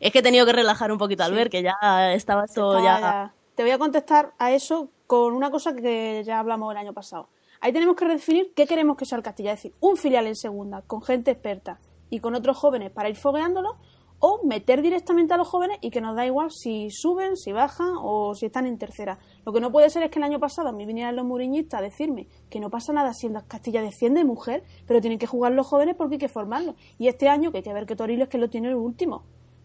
es 0.00 0.12
que 0.12 0.18
he 0.18 0.22
tenido 0.22 0.46
que 0.46 0.52
relajar 0.52 0.90
un 0.92 0.98
poquito 0.98 1.22
al 1.24 1.30
Sí. 1.30 1.36
ver 1.36 1.50
que 1.50 1.62
ya 1.62 1.74
estaba 2.12 2.44
Estaba 2.44 2.82
ya... 2.82 3.34
Te 3.54 3.62
voy 3.62 3.72
a 3.72 3.78
contestar 3.78 4.32
a 4.38 4.52
eso 4.52 4.90
con 5.06 5.34
una 5.34 5.50
cosa 5.50 5.74
que 5.74 6.22
ya 6.24 6.40
hablamos 6.40 6.72
el 6.72 6.78
año 6.78 6.92
pasado. 6.92 7.28
Ahí 7.60 7.72
tenemos 7.72 7.96
que 7.96 8.04
redefinir 8.04 8.52
qué 8.54 8.66
queremos 8.66 8.96
que 8.96 9.06
sea 9.06 9.16
el 9.16 9.22
Castilla. 9.22 9.52
Es 9.52 9.58
decir, 9.58 9.74
un 9.80 9.96
filial 9.96 10.26
en 10.26 10.34
segunda, 10.34 10.82
con 10.82 11.02
gente 11.02 11.30
experta 11.30 11.78
y 12.10 12.20
con 12.20 12.34
otros 12.34 12.56
jóvenes 12.56 12.90
para 12.90 13.08
ir 13.08 13.16
fogueándolo, 13.16 13.78
o 14.26 14.40
meter 14.42 14.80
directamente 14.80 15.34
a 15.34 15.36
los 15.36 15.48
jóvenes 15.48 15.76
y 15.82 15.90
que 15.90 16.00
nos 16.00 16.16
da 16.16 16.24
igual 16.24 16.50
si 16.50 16.88
suben, 16.90 17.36
si 17.36 17.52
bajan 17.52 17.92
o 18.00 18.34
si 18.34 18.46
están 18.46 18.66
en 18.66 18.78
tercera. 18.78 19.18
Lo 19.44 19.52
que 19.52 19.60
no 19.60 19.70
puede 19.70 19.90
ser 19.90 20.02
es 20.02 20.10
que 20.10 20.18
el 20.18 20.24
año 20.24 20.40
pasado 20.40 20.68
a 20.68 20.72
mí 20.72 20.86
vinieran 20.86 21.14
los 21.14 21.26
muriñistas 21.26 21.80
a 21.80 21.82
decirme 21.82 22.28
que 22.48 22.58
no 22.58 22.70
pasa 22.70 22.92
nada 22.94 23.12
si 23.12 23.26
en 23.26 23.34
Castilla 23.46 23.82
defiende 23.82 24.24
mujer, 24.24 24.62
pero 24.86 25.00
tienen 25.02 25.18
que 25.18 25.26
jugar 25.26 25.52
los 25.52 25.66
jóvenes 25.66 25.94
porque 25.96 26.14
hay 26.14 26.20
que 26.20 26.28
formarlos. 26.28 26.74
Y 26.96 27.08
este 27.08 27.28
año, 27.28 27.50
que 27.50 27.58
hay 27.58 27.62
que 27.62 27.74
ver 27.74 27.84
que 27.84 27.96
Toril 27.96 28.22
es 28.22 28.28
que 28.28 28.38
lo 28.38 28.48
tiene 28.48 28.68
el 28.68 28.76
último. 28.76 29.24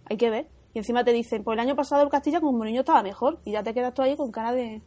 Hay 0.10 0.18
que 0.18 0.30
ver. 0.30 0.48
Y 0.74 0.80
encima 0.80 1.04
te 1.04 1.14
dicen, 1.14 1.44
pues 1.44 1.56
el 1.56 1.60
año 1.60 1.76
pasado 1.76 2.04
el 2.04 2.10
Castilla 2.10 2.42
con 2.42 2.56
Mourinho 2.56 2.82
estaba 2.82 3.02
mejor. 3.04 3.40
Y 3.46 3.54
ya 3.54 3.64
te 3.64 3.74
quedas 3.74 3.94
tú 3.94 4.02
ahí 4.02 4.16
con 4.16 4.32
cara 4.32 4.54
de, 4.54 4.82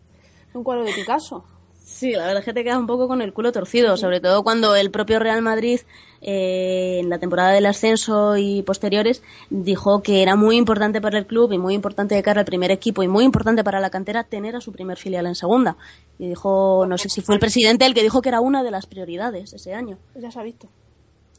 un 0.54 0.64
cuadro 0.64 0.84
de 0.84 0.92
Picasso. 0.92 1.44
Sí, 1.84 2.12
la 2.12 2.26
verdad 2.26 2.38
es 2.38 2.44
que 2.44 2.52
te 2.52 2.62
quedas 2.62 2.78
un 2.78 2.86
poco 2.86 3.08
con 3.08 3.22
el 3.22 3.32
culo 3.32 3.52
torcido, 3.52 3.96
sobre 3.96 4.20
todo 4.20 4.42
cuando 4.44 4.76
el 4.76 4.90
propio 4.90 5.18
Real 5.18 5.42
Madrid, 5.42 5.80
eh, 6.20 7.00
en 7.00 7.10
la 7.10 7.18
temporada 7.18 7.50
del 7.50 7.66
ascenso 7.66 8.36
y 8.36 8.62
posteriores, 8.62 9.22
dijo 9.50 10.00
que 10.00 10.22
era 10.22 10.36
muy 10.36 10.56
importante 10.56 11.00
para 11.00 11.18
el 11.18 11.26
club 11.26 11.52
y 11.52 11.58
muy 11.58 11.74
importante 11.74 12.14
de 12.14 12.22
cara 12.22 12.40
al 12.40 12.46
primer 12.46 12.70
equipo 12.70 13.02
y 13.02 13.08
muy 13.08 13.24
importante 13.24 13.64
para 13.64 13.80
la 13.80 13.90
cantera 13.90 14.24
tener 14.24 14.54
a 14.54 14.60
su 14.60 14.72
primer 14.72 14.96
filial 14.96 15.26
en 15.26 15.34
segunda. 15.34 15.76
Y 16.18 16.28
dijo, 16.28 16.86
no 16.86 16.96
sé 16.98 17.08
si 17.08 17.20
fue 17.20 17.34
el 17.34 17.40
presidente 17.40 17.84
el 17.84 17.94
que 17.94 18.02
dijo 18.02 18.22
que 18.22 18.28
era 18.28 18.40
una 18.40 18.62
de 18.62 18.70
las 18.70 18.86
prioridades 18.86 19.52
ese 19.52 19.74
año. 19.74 19.98
Ya 20.14 20.30
se 20.30 20.38
ha 20.38 20.42
visto. 20.44 20.68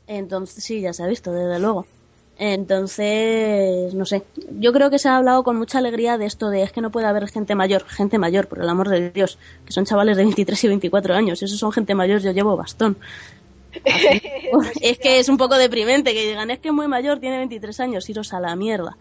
Entonces, 0.08 0.64
sí, 0.64 0.82
ya 0.82 0.92
se 0.92 1.04
ha 1.04 1.08
visto, 1.08 1.32
desde 1.32 1.60
luego. 1.60 1.86
Entonces, 2.38 3.94
no 3.94 4.06
sé, 4.06 4.24
yo 4.60 4.74
creo 4.74 4.90
que 4.90 4.98
se 4.98 5.08
ha 5.08 5.18
hablado 5.18 5.44
con 5.44 5.56
mucha 5.58 5.78
alegría 5.78 6.18
de 6.18 6.26
esto 6.26 6.50
de 6.50 6.64
es 6.64 6.72
que 6.72 6.82
no 6.82 6.92
puede 6.92 7.06
haber 7.06 7.28
gente 7.28 7.54
mayor, 7.54 7.86
gente 7.86 8.18
mayor, 8.18 8.48
por 8.48 8.60
el 8.60 8.70
amor 8.70 8.90
de 8.90 9.12
Dios, 9.12 9.38
que 9.66 9.72
son 9.72 9.86
chavales 9.86 10.18
de 10.18 10.24
23 10.24 10.64
y 10.64 10.68
24 10.68 11.14
años, 11.14 11.44
esos 11.44 11.60
son 11.60 11.72
gente 11.72 11.94
mayor, 11.94 12.22
yo 12.22 12.32
llevo 12.32 12.58
bastón. 12.58 12.98
es 14.82 14.98
que 14.98 15.20
es 15.20 15.30
un 15.30 15.38
poco 15.38 15.56
deprimente 15.56 16.14
que 16.14 16.28
digan, 16.28 16.50
es 16.50 16.60
que 16.60 16.70
es 16.70 16.74
muy 16.74 16.88
mayor, 16.88 17.20
tiene 17.20 17.38
23 17.38 17.80
años, 17.80 18.10
iros 18.10 18.34
a 18.34 18.40
la 18.40 18.56
mierda. 18.56 18.98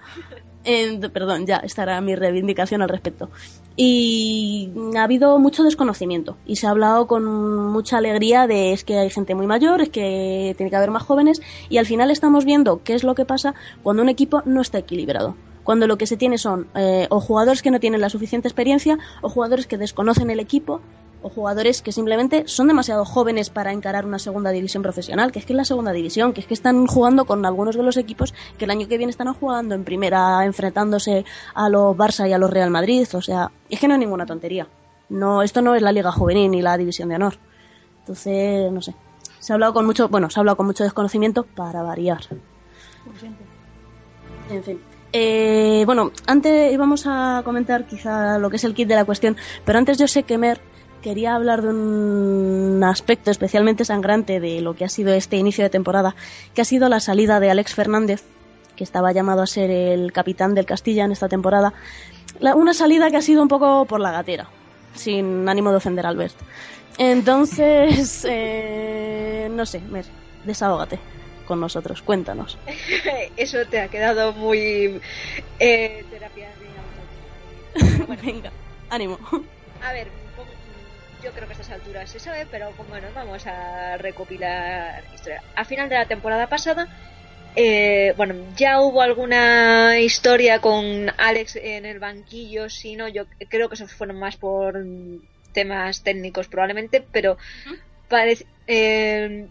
Perdón, 1.12 1.46
ya 1.46 1.56
estará 1.58 2.00
mi 2.00 2.14
reivindicación 2.14 2.82
al 2.82 2.88
respecto. 2.88 3.30
Y 3.76 4.70
ha 4.96 5.04
habido 5.04 5.38
mucho 5.38 5.62
desconocimiento 5.62 6.36
y 6.44 6.56
se 6.56 6.66
ha 6.66 6.70
hablado 6.70 7.06
con 7.06 7.24
mucha 7.72 7.98
alegría 7.98 8.46
de 8.46 8.72
es 8.72 8.84
que 8.84 8.98
hay 8.98 9.10
gente 9.10 9.34
muy 9.34 9.46
mayor, 9.46 9.80
es 9.80 9.88
que 9.88 10.54
tiene 10.56 10.70
que 10.70 10.76
haber 10.76 10.90
más 10.90 11.02
jóvenes 11.02 11.40
y 11.70 11.78
al 11.78 11.86
final 11.86 12.10
estamos 12.10 12.44
viendo 12.44 12.82
qué 12.82 12.94
es 12.94 13.02
lo 13.02 13.14
que 13.14 13.24
pasa 13.24 13.54
cuando 13.82 14.02
un 14.02 14.10
equipo 14.10 14.42
no 14.44 14.60
está 14.60 14.78
equilibrado 14.78 15.34
cuando 15.64 15.86
lo 15.86 15.96
que 15.96 16.06
se 16.06 16.16
tiene 16.16 16.38
son 16.38 16.66
eh, 16.74 17.06
o 17.10 17.20
jugadores 17.20 17.62
que 17.62 17.70
no 17.70 17.80
tienen 17.80 18.00
la 18.00 18.10
suficiente 18.10 18.48
experiencia 18.48 18.98
o 19.20 19.28
jugadores 19.28 19.66
que 19.66 19.78
desconocen 19.78 20.30
el 20.30 20.40
equipo 20.40 20.80
o 21.22 21.28
jugadores 21.28 21.82
que 21.82 21.92
simplemente 21.92 22.44
son 22.46 22.68
demasiado 22.68 23.04
jóvenes 23.04 23.50
para 23.50 23.72
encarar 23.72 24.06
una 24.06 24.18
segunda 24.18 24.50
división 24.50 24.82
profesional, 24.82 25.32
que 25.32 25.38
es 25.38 25.46
que 25.46 25.52
es 25.52 25.56
la 25.56 25.64
segunda 25.64 25.92
división, 25.92 26.32
que 26.32 26.40
es 26.40 26.46
que 26.46 26.54
están 26.54 26.86
jugando 26.86 27.24
con 27.24 27.44
algunos 27.46 27.76
de 27.76 27.82
los 27.82 27.96
equipos 27.96 28.34
que 28.58 28.64
el 28.64 28.70
año 28.70 28.88
que 28.88 28.98
viene 28.98 29.10
están 29.10 29.32
jugando 29.34 29.74
en 29.74 29.84
primera, 29.84 30.44
enfrentándose 30.44 31.24
a 31.54 31.68
los 31.68 31.96
Barça 31.96 32.28
y 32.28 32.32
a 32.32 32.38
los 32.38 32.50
Real 32.50 32.70
Madrid, 32.70 33.06
o 33.14 33.22
sea, 33.22 33.50
es 33.70 33.80
que 33.80 33.88
no 33.88 33.94
es 33.94 34.00
ninguna 34.00 34.26
tontería. 34.26 34.66
No, 35.08 35.42
esto 35.42 35.62
no 35.62 35.74
es 35.74 35.82
la 35.82 35.92
Liga 35.92 36.10
Juvenil 36.10 36.50
ni 36.50 36.62
la 36.62 36.76
División 36.76 37.08
de 37.08 37.16
Honor. 37.16 37.34
Entonces, 38.00 38.72
no 38.72 38.80
sé. 38.80 38.94
Se 39.38 39.52
ha 39.52 39.54
hablado 39.54 39.74
con 39.74 39.84
mucho, 39.84 40.08
bueno, 40.08 40.30
se 40.30 40.38
ha 40.38 40.40
hablado 40.40 40.56
con 40.56 40.66
mucho 40.66 40.84
desconocimiento 40.84 41.44
para 41.44 41.82
variar. 41.82 42.20
En 44.48 44.62
fin. 44.62 44.80
Eh, 45.12 45.82
bueno, 45.84 46.10
antes 46.26 46.72
íbamos 46.72 47.06
a 47.06 47.42
comentar 47.44 47.86
quizá 47.86 48.38
lo 48.38 48.48
que 48.48 48.56
es 48.56 48.64
el 48.64 48.74
kit 48.74 48.88
de 48.88 48.94
la 48.94 49.04
cuestión, 49.04 49.36
pero 49.64 49.78
antes 49.78 49.98
yo 49.98 50.06
sé 50.06 50.22
que 50.22 50.38
Mer 50.38 50.60
quería 51.03 51.34
hablar 51.34 51.61
de 51.62 51.68
un 51.68 52.82
aspecto 52.84 53.30
especialmente 53.30 53.84
sangrante 53.84 54.40
de 54.40 54.61
lo 54.61 54.74
que 54.74 54.84
ha 54.84 54.88
sido 54.88 55.12
este 55.12 55.36
inicio 55.36 55.64
de 55.64 55.70
temporada, 55.70 56.14
que 56.55 56.62
ha 56.62 56.64
sido 56.64 56.88
la 56.88 57.00
salida 57.00 57.40
de 57.40 57.50
Alex 57.50 57.74
Fernández, 57.74 58.24
que 58.76 58.84
estaba 58.84 59.12
llamado 59.12 59.42
a 59.42 59.46
ser 59.46 59.70
el 59.70 60.12
capitán 60.12 60.55
del 60.55 60.64
Castilla 60.64 61.05
en 61.05 61.12
esta 61.12 61.28
temporada. 61.28 61.74
una 62.40 62.72
salida 62.72 63.11
que 63.11 63.18
ha 63.18 63.22
sido 63.22 63.42
un 63.42 63.48
poco 63.48 63.84
por 63.84 64.00
la 64.00 64.12
gatera, 64.12 64.48
sin 64.94 65.48
ánimo 65.48 65.70
de 65.70 65.76
ofender 65.76 66.07
a 66.07 66.11
Albert. 66.11 66.36
Entonces, 66.96 68.24
eh, 68.28 69.48
no 69.50 69.66
sé, 69.66 69.80
Mer, 69.80 70.07
desahógate 70.44 70.98
con 71.46 71.61
nosotros, 71.61 72.00
cuéntanos. 72.03 72.57
Eso 73.36 73.59
te 73.66 73.80
ha 73.80 73.88
quedado 73.88 74.32
muy 74.32 75.00
eh, 75.59 76.05
terapia 76.11 76.48
de 76.48 78.16
Venga, 78.22 78.53
ánimo. 78.90 79.18
A 79.82 79.92
ver, 79.92 80.09
yo 81.22 81.30
creo 81.32 81.46
que 81.46 81.52
a 81.52 81.56
estas 81.56 81.70
alturas 81.70 82.10
se 82.10 82.18
sabe, 82.18 82.46
pero 82.50 82.72
bueno, 82.88 83.08
vamos 83.14 83.46
a 83.46 83.96
recopilar 83.96 85.04
historia. 85.14 85.42
A 85.54 85.64
final 85.64 85.88
de 85.88 85.94
la 85.94 86.06
temporada 86.06 86.48
pasada, 86.48 86.88
eh, 87.54 88.14
bueno, 88.16 88.34
ya 88.56 88.80
hubo 88.80 89.02
alguna 89.02 89.98
historia 90.00 90.60
con 90.60 91.10
Alex 91.18 91.56
en 91.56 91.86
el 91.86 91.98
banquillo, 91.98 92.68
si 92.68 92.96
no, 92.96 93.08
yo 93.08 93.26
creo 93.48 93.68
que 93.68 93.74
eso 93.76 93.86
fueron 93.86 94.18
más 94.18 94.36
por 94.36 94.84
temas 95.52 96.02
técnicos 96.02 96.48
probablemente, 96.48 97.04
pero 97.12 97.36
parece, 98.08 98.46
eh, 98.66 99.46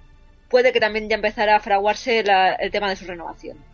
puede 0.50 0.74
que 0.74 0.80
también 0.80 1.10
ya 1.10 1.16
empezara 1.16 1.56
a 1.56 1.60
fraguarse 1.60 2.20
el 2.20 2.72
tema 2.72 2.90
de 2.90 2.96
su 2.96 3.06
renovación. 3.06 3.71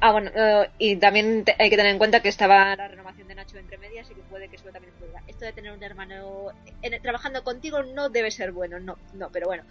Ah, 0.00 0.12
bueno, 0.12 0.30
eh, 0.34 0.70
y 0.78 0.96
también 0.96 1.44
hay 1.58 1.70
que 1.70 1.76
tener 1.76 1.92
en 1.92 1.98
cuenta 1.98 2.20
que 2.20 2.28
estaba 2.28 2.76
la 2.76 2.88
renovación 2.88 3.26
de 3.26 3.34
Nacho 3.34 3.58
entre 3.58 3.78
medias 3.78 4.08
y 4.10 4.14
que 4.14 4.22
puede 4.22 4.48
que 4.48 4.56
eso 4.56 4.68
también 4.72 4.92
pueda. 4.98 5.22
Esto 5.26 5.44
de 5.44 5.52
tener 5.52 5.72
un 5.72 5.82
hermano 5.82 6.52
trabajando 7.02 7.42
contigo 7.42 7.82
no 7.82 8.08
debe 8.08 8.30
ser 8.30 8.52
bueno, 8.52 8.78
no, 8.78 8.96
no, 9.14 9.30
pero 9.30 9.46
bueno. 9.46 9.64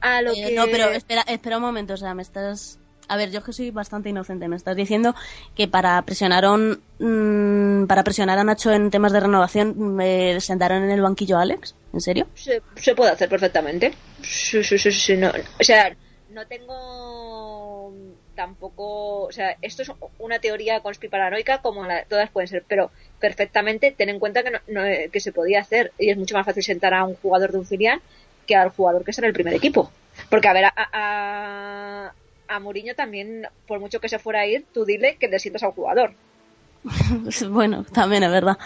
A 0.00 0.22
lo 0.22 0.32
eh, 0.32 0.52
No, 0.54 0.66
pero 0.66 0.90
espera, 0.90 1.22
espera 1.22 1.56
un 1.56 1.62
momento, 1.62 1.94
o 1.94 1.96
sea, 1.96 2.14
me 2.14 2.22
estás... 2.22 2.78
A 3.06 3.16
ver, 3.18 3.30
yo 3.30 3.42
que 3.42 3.52
soy 3.52 3.70
bastante 3.70 4.08
inocente, 4.08 4.48
me 4.48 4.56
estás 4.56 4.76
diciendo 4.76 5.14
que 5.54 5.68
para 5.68 6.00
presionar 6.02 6.44
mm, 6.46 7.86
para 7.86 8.02
presionar 8.02 8.38
a 8.38 8.44
Nacho 8.44 8.72
en 8.72 8.90
temas 8.90 9.12
de 9.12 9.20
renovación 9.20 9.94
me 9.94 10.40
sentaron 10.40 10.84
en 10.84 10.90
el 10.90 11.02
banquillo 11.02 11.36
a 11.36 11.42
Alex, 11.42 11.74
¿en 11.92 12.00
serio? 12.00 12.26
Se, 12.34 12.62
se 12.76 12.94
puede 12.94 13.10
hacer 13.10 13.28
perfectamente. 13.28 13.92
Sí, 14.22 14.64
sí, 14.64 14.78
sí, 14.78 14.90
sí, 14.90 15.16
no. 15.18 15.28
O 15.28 15.64
sea, 15.64 15.94
no 16.30 16.46
tengo 16.46 17.23
tampoco, 18.34 19.22
o 19.22 19.32
sea, 19.32 19.56
esto 19.62 19.82
es 19.82 19.92
una 20.18 20.38
teoría 20.38 20.80
conspiparanoica 20.80 21.62
como 21.62 21.86
todas 22.08 22.30
pueden 22.30 22.48
ser, 22.48 22.64
pero 22.66 22.90
perfectamente 23.20 23.92
ten 23.92 24.08
en 24.08 24.18
cuenta 24.18 24.42
que, 24.42 24.52
no, 24.68 24.84
eh, 24.84 25.08
que 25.12 25.20
se 25.20 25.32
podía 25.32 25.60
hacer 25.60 25.92
y 25.98 26.10
es 26.10 26.16
mucho 26.16 26.34
más 26.34 26.46
fácil 26.46 26.62
sentar 26.62 26.94
a 26.94 27.04
un 27.04 27.14
jugador 27.16 27.52
de 27.52 27.58
un 27.58 27.66
filial 27.66 28.00
que 28.46 28.56
al 28.56 28.70
jugador 28.70 29.04
que 29.04 29.10
está 29.10 29.22
en 29.22 29.28
el 29.28 29.34
primer 29.34 29.54
equipo. 29.54 29.90
Porque, 30.28 30.48
a 30.48 30.52
ver, 30.52 30.66
a, 30.66 30.72
a, 30.76 32.12
a 32.48 32.60
Mourinho 32.60 32.94
también, 32.94 33.46
por 33.66 33.80
mucho 33.80 34.00
que 34.00 34.08
se 34.08 34.18
fuera 34.18 34.40
a 34.40 34.46
ir, 34.46 34.64
tú 34.72 34.84
dile 34.84 35.16
que 35.16 35.28
le 35.28 35.38
sientas 35.38 35.62
a 35.62 35.68
un 35.68 35.74
jugador. 35.74 36.14
bueno, 37.48 37.84
también 37.84 38.22
es 38.22 38.30
verdad. 38.30 38.58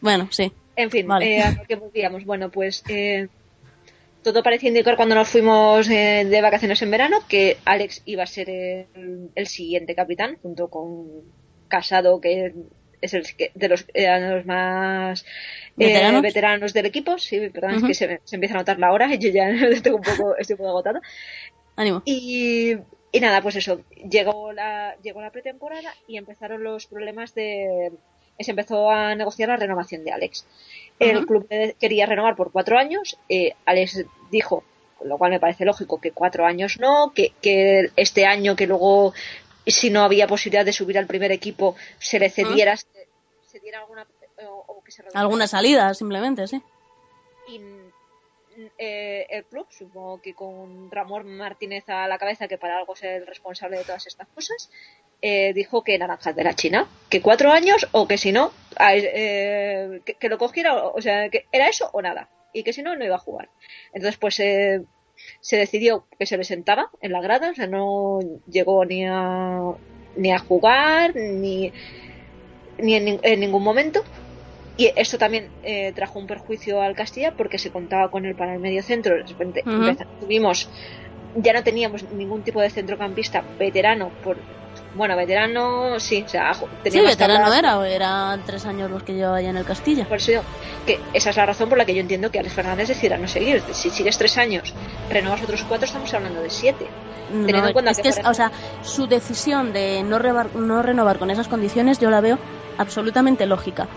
Bueno, 0.00 0.28
sí. 0.30 0.52
En 0.74 0.90
fin, 0.90 1.08
eh, 1.22 1.42
a 1.42 1.52
lo 1.52 1.64
que 1.64 1.76
volvíamos. 1.76 2.24
Bueno, 2.24 2.50
pues 2.50 2.84
eh, 2.88 3.28
todo 4.26 4.42
parecía 4.42 4.70
indicar 4.70 4.96
cuando 4.96 5.14
nos 5.14 5.28
fuimos 5.28 5.88
eh, 5.88 6.24
de 6.28 6.40
vacaciones 6.40 6.82
en 6.82 6.90
verano 6.90 7.18
que 7.28 7.58
Alex 7.64 8.02
iba 8.06 8.24
a 8.24 8.26
ser 8.26 8.50
el, 8.50 9.46
siguiente 9.46 9.94
capitán, 9.94 10.36
junto 10.42 10.66
con 10.66 11.06
Casado, 11.68 12.20
que 12.20 12.52
es 13.00 13.14
el 13.14 13.24
de 13.54 13.68
los, 13.68 13.86
eh, 13.94 14.42
más 14.44 15.24
eh, 15.78 16.20
¿Veteranos? 16.20 16.72
del 16.72 16.86
equipo. 16.86 17.18
Sí, 17.18 17.38
perdón, 17.50 17.76
es 17.76 17.84
que 17.84 17.94
se, 17.94 18.20
empieza 18.32 18.56
a 18.56 18.58
notar 18.58 18.80
la 18.80 18.92
hora 18.92 19.14
y 19.14 19.18
yo 19.20 19.30
ya 19.30 19.48
estoy 19.70 19.92
un 19.92 20.02
poco, 20.02 20.36
estoy 20.36 20.54
un 20.54 20.58
poco 20.58 20.70
agotada. 20.70 21.00
Ánimo. 21.76 22.02
Y, 22.04 22.74
y 23.12 23.20
nada, 23.20 23.40
pues 23.42 23.54
eso, 23.54 23.82
llegó 24.10 24.52
la, 24.52 24.96
llegó 25.04 25.20
la 25.20 25.30
pretemporada 25.30 25.94
y 26.08 26.16
empezaron 26.16 26.64
los 26.64 26.86
problemas 26.86 27.32
de... 27.32 27.92
Se 28.38 28.50
empezó 28.50 28.90
a 28.90 29.14
negociar 29.14 29.48
la 29.48 29.56
renovación 29.56 30.04
de 30.04 30.12
Alex. 30.12 30.46
El 30.98 31.26
club 31.26 31.46
quería 31.78 32.06
renovar 32.06 32.36
por 32.36 32.52
cuatro 32.52 32.78
años. 32.78 33.18
Eh, 33.28 33.52
Alex 33.66 34.04
dijo, 34.30 34.64
con 34.98 35.08
lo 35.08 35.18
cual 35.18 35.30
me 35.30 35.40
parece 35.40 35.64
lógico, 35.64 36.00
que 36.00 36.12
cuatro 36.12 36.46
años 36.46 36.78
no, 36.80 37.12
que, 37.14 37.32
que 37.42 37.90
este 37.96 38.26
año 38.26 38.56
que 38.56 38.66
luego, 38.66 39.12
si 39.66 39.90
no 39.90 40.02
había 40.02 40.26
posibilidad 40.26 40.64
de 40.64 40.72
subir 40.72 40.98
al 40.98 41.06
primer 41.06 41.32
equipo, 41.32 41.76
se 41.98 42.18
le 42.18 42.30
cediera, 42.30 42.76
se, 42.76 43.60
diera 43.60 43.80
alguna. 43.80 44.06
O, 44.48 44.82
que 44.82 44.92
se 44.92 45.02
alguna 45.14 45.46
salida, 45.46 45.92
simplemente, 45.94 46.46
sí. 46.46 46.62
Y 47.48 47.60
eh, 48.78 49.26
el 49.30 49.44
club, 49.44 49.66
supongo 49.70 50.20
que 50.20 50.34
con 50.34 50.90
Ramón 50.90 51.36
Martínez 51.36 51.88
a 51.88 52.06
la 52.08 52.18
cabeza, 52.18 52.48
que 52.48 52.58
para 52.58 52.78
algo 52.78 52.94
es 52.94 53.02
el 53.02 53.26
responsable 53.26 53.78
de 53.78 53.84
todas 53.84 54.06
estas 54.06 54.28
cosas, 54.28 54.70
eh, 55.22 55.52
dijo 55.54 55.82
que 55.82 55.98
naranjas 55.98 56.36
de 56.36 56.44
la 56.44 56.54
China, 56.54 56.88
que 57.08 57.22
cuatro 57.22 57.50
años 57.50 57.88
o 57.92 58.06
que 58.06 58.18
si 58.18 58.32
no, 58.32 58.52
eh, 58.80 60.00
que, 60.18 60.28
lo 60.28 60.38
cogiera, 60.38 60.86
o 60.86 61.00
sea, 61.00 61.28
que 61.30 61.46
era 61.52 61.68
eso 61.68 61.90
o 61.92 62.02
nada, 62.02 62.28
y 62.52 62.62
que 62.62 62.72
si 62.72 62.82
no, 62.82 62.96
no 62.96 63.04
iba 63.04 63.16
a 63.16 63.20
jugar. 63.20 63.48
Entonces, 63.92 64.18
pues 64.18 64.34
se 64.34 65.56
decidió 65.56 66.06
que 66.18 66.26
se 66.26 66.36
le 66.36 66.44
sentaba 66.44 66.90
en 67.00 67.12
la 67.12 67.20
grada, 67.20 67.50
o 67.50 67.54
sea, 67.54 67.66
no 67.66 68.20
llegó 68.46 68.84
ni 68.84 69.06
a, 69.06 69.74
ni 70.16 70.32
a 70.32 70.38
jugar, 70.38 71.14
ni, 71.14 71.72
ni 72.78 72.94
en, 72.94 73.40
ningún 73.40 73.62
momento. 73.62 74.04
Y 74.76 74.92
esto 74.94 75.16
también 75.18 75.50
eh, 75.62 75.92
trajo 75.94 76.18
un 76.18 76.26
perjuicio 76.26 76.82
al 76.82 76.94
Castilla 76.94 77.32
porque 77.36 77.58
se 77.58 77.70
contaba 77.70 78.10
con 78.10 78.26
él 78.26 78.34
para 78.34 78.54
el 78.54 78.60
medio 78.60 78.82
centro. 78.82 79.14
De 79.16 79.22
repente 79.22 79.62
tuvimos, 80.20 80.68
ya 81.34 81.52
no 81.54 81.62
teníamos 81.62 82.02
ningún 82.12 82.42
tipo 82.42 82.60
de 82.60 82.68
centrocampista 82.70 83.42
veterano 83.58 84.12
por 84.22 84.36
Bueno, 84.94 85.16
veterano, 85.16 85.98
sí, 85.98 86.22
o 86.26 86.28
sea, 86.28 86.52
ju- 86.54 86.68
tenía 86.82 87.00
Sí, 87.00 87.06
veterano 87.06 87.44
tablas. 87.50 87.58
era, 87.58 87.88
eran 87.88 88.42
tres 88.44 88.64
años 88.66 88.90
los 88.90 89.02
que 89.02 89.14
llevaba 89.14 89.40
ya 89.40 89.50
en 89.50 89.56
el 89.56 89.64
Castilla. 89.64 90.04
Por 90.06 90.18
eso 90.18 90.42
que 90.86 90.98
esa 91.14 91.30
es 91.30 91.36
la 91.36 91.46
razón 91.46 91.68
por 91.70 91.78
la 91.78 91.84
que 91.86 91.94
yo 91.94 92.00
entiendo 92.02 92.30
que 92.30 92.38
Alex 92.38 92.54
Fernández 92.54 92.88
decidiera 92.88 93.16
no 93.18 93.26
seguir. 93.28 93.62
Si 93.72 93.88
sigues 93.90 94.16
tres 94.18 94.36
años, 94.38 94.74
renovas 95.10 95.42
otros 95.42 95.64
cuatro, 95.68 95.86
estamos 95.86 96.12
hablando 96.14 96.40
de 96.42 96.50
siete. 96.50 96.86
Teniendo 97.28 97.66
en 97.68 97.72
cuenta 97.72 97.90
es 97.90 97.96
que, 97.96 98.02
que, 98.04 98.10
por 98.10 98.20
es- 98.20 98.26
o 98.26 98.34
sea, 98.34 98.52
su 98.82 99.06
decisión 99.06 99.72
de 99.72 100.02
no, 100.02 100.18
revar- 100.18 100.52
no 100.54 100.82
renovar 100.82 101.18
con 101.18 101.30
esas 101.30 101.48
condiciones 101.48 101.98
yo 101.98 102.10
la 102.10 102.20
veo 102.20 102.38
absolutamente 102.78 103.46
lógica. 103.46 103.88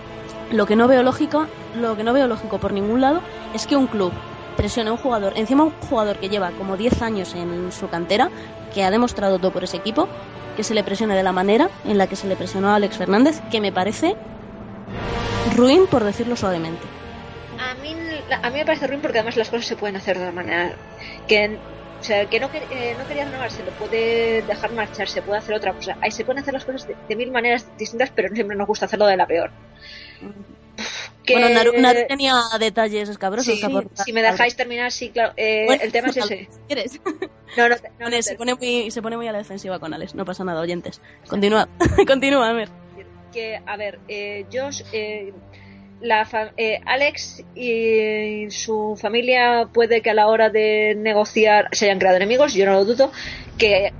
Lo 0.52 0.66
que 0.66 0.76
no 0.76 0.88
veo 0.88 1.04
lógico, 1.04 1.45
lo 1.76 1.95
que 1.95 2.04
no 2.04 2.14
veo 2.14 2.28
lógico 2.28 2.60
por 2.60 2.74
ningún 2.74 3.02
lado 3.02 3.22
es 3.54 3.68
que 3.68 3.76
un 3.76 3.88
club 3.88 4.12
presione 4.58 4.89
a 4.89 4.93
un 4.93 4.97
jugador, 4.97 5.34
encima 5.36 5.64
un 5.64 5.72
jugador 5.72 6.18
que 6.18 6.28
lleva 6.28 6.52
como 6.52 6.76
10 6.76 7.02
años 7.02 7.36
en 7.36 7.72
su 7.72 7.88
cantera, 7.88 8.30
que 8.74 8.84
ha 8.84 8.91
demostrado 8.91 9.38
todo 9.38 9.52
por 9.52 9.64
ese 9.64 9.78
equipo, 9.78 10.10
que 10.58 10.64
se 10.64 10.74
le 10.74 10.84
presione 10.84 11.16
de 11.16 11.24
la 11.24 11.32
manera 11.32 11.70
en 11.86 11.97
la 11.97 12.08
que 12.08 12.16
se 12.16 12.28
le 12.28 12.36
presionó 12.36 12.70
a 12.70 12.76
Alex 12.76 12.97
Fernández, 12.97 13.41
que 13.52 13.62
me 13.62 13.72
parece 13.72 14.16
ruin 15.56 15.86
por 15.88 16.04
decirlo 16.04 16.36
suavemente. 16.36 16.86
A 17.60 17.76
mí, 17.76 17.95
a 18.32 18.50
mí 18.50 18.58
me 18.58 18.66
parece 18.66 18.88
ruin 18.88 19.02
porque 19.02 19.20
además 19.20 19.38
las 19.38 19.50
cosas 19.50 19.66
se 19.66 19.76
pueden 19.76 19.95
hacer 19.95 20.18
de 20.18 20.24
una 20.24 20.32
manera 20.32 20.74
que, 21.28 21.58
o 22.00 22.04
sea, 22.04 22.26
que 22.26 22.39
no, 22.39 22.50
eh, 22.54 22.95
no 22.97 23.08
quería 23.08 23.26
renovar, 23.26 23.52
se 23.52 23.64
lo 23.64 23.72
puede 23.72 24.41
dejar 24.41 24.72
marchar, 24.74 25.08
se 25.08 25.22
puede 25.22 25.39
hacer 25.39 25.56
otra 25.56 25.74
cosa. 25.74 25.95
Ahí 26.02 26.12
se 26.12 26.26
pueden 26.26 26.41
hacer 26.41 26.54
las 26.54 26.66
cosas 26.66 26.88
de 27.08 27.16
mil 27.16 27.32
maneras 27.32 27.66
distintas, 27.78 28.12
pero 28.14 28.28
siempre 28.34 28.58
nos 28.58 28.68
gusta 28.68 28.88
hacerlo 28.88 29.06
de 29.06 29.16
la 29.16 29.28
peor. 29.28 29.52
Que- 31.24 31.34
Bueno, 31.34 31.50
Naru, 31.50 31.74
Naru 31.78 32.00
tenía 32.08 32.34
detalles 32.60 33.10
escabrosos. 33.10 33.60
Sí, 33.60 33.68
si 34.06 34.14
me 34.14 34.22
dejáis 34.22 34.56
terminar, 34.56 34.92
sí, 34.92 35.10
claro. 35.10 35.34
eh, 35.38 35.66
Bueno, 35.66 35.84
el 35.84 35.92
tema 35.92 36.10
es 36.10 36.18
ese. 36.18 36.50
quieres. 36.68 37.00
No, 37.58 37.70
no, 37.70 37.76
no, 38.00 38.10
no, 38.10 38.22
se, 38.22 38.36
pone 38.36 38.56
muy, 38.56 38.90
se 38.90 39.02
pone 39.02 39.18
muy 39.18 39.28
a 39.28 39.32
la 39.32 39.38
defensiva 39.40 39.80
con 39.80 39.94
Alex, 39.94 40.16
no 40.16 40.26
pasa 40.26 40.44
nada, 40.44 40.62
oyentes. 40.62 41.02
Continúa, 41.28 41.68
continúa, 42.08 42.50
a 42.50 42.54
ver. 42.54 42.70
que, 43.32 43.60
a 43.66 43.78
ver, 43.78 44.00
eh, 44.08 44.46
Josh, 44.52 44.82
eh, 44.92 45.34
la 46.02 46.28
eh, 46.58 46.80
Alex 46.86 47.44
y 47.56 48.50
su 48.50 48.98
familia 49.00 49.70
puede 49.72 50.02
que 50.02 50.10
a 50.10 50.14
la 50.14 50.28
hora 50.28 50.50
de 50.50 50.96
negociar 50.98 51.68
se 51.74 51.86
hayan 51.86 52.00
creado 52.00 52.18
enemigos, 52.18 52.54
yo 52.54 52.66
no 52.66 52.74
lo 52.74 52.86
dudo, 52.86 53.12
que 53.58 53.92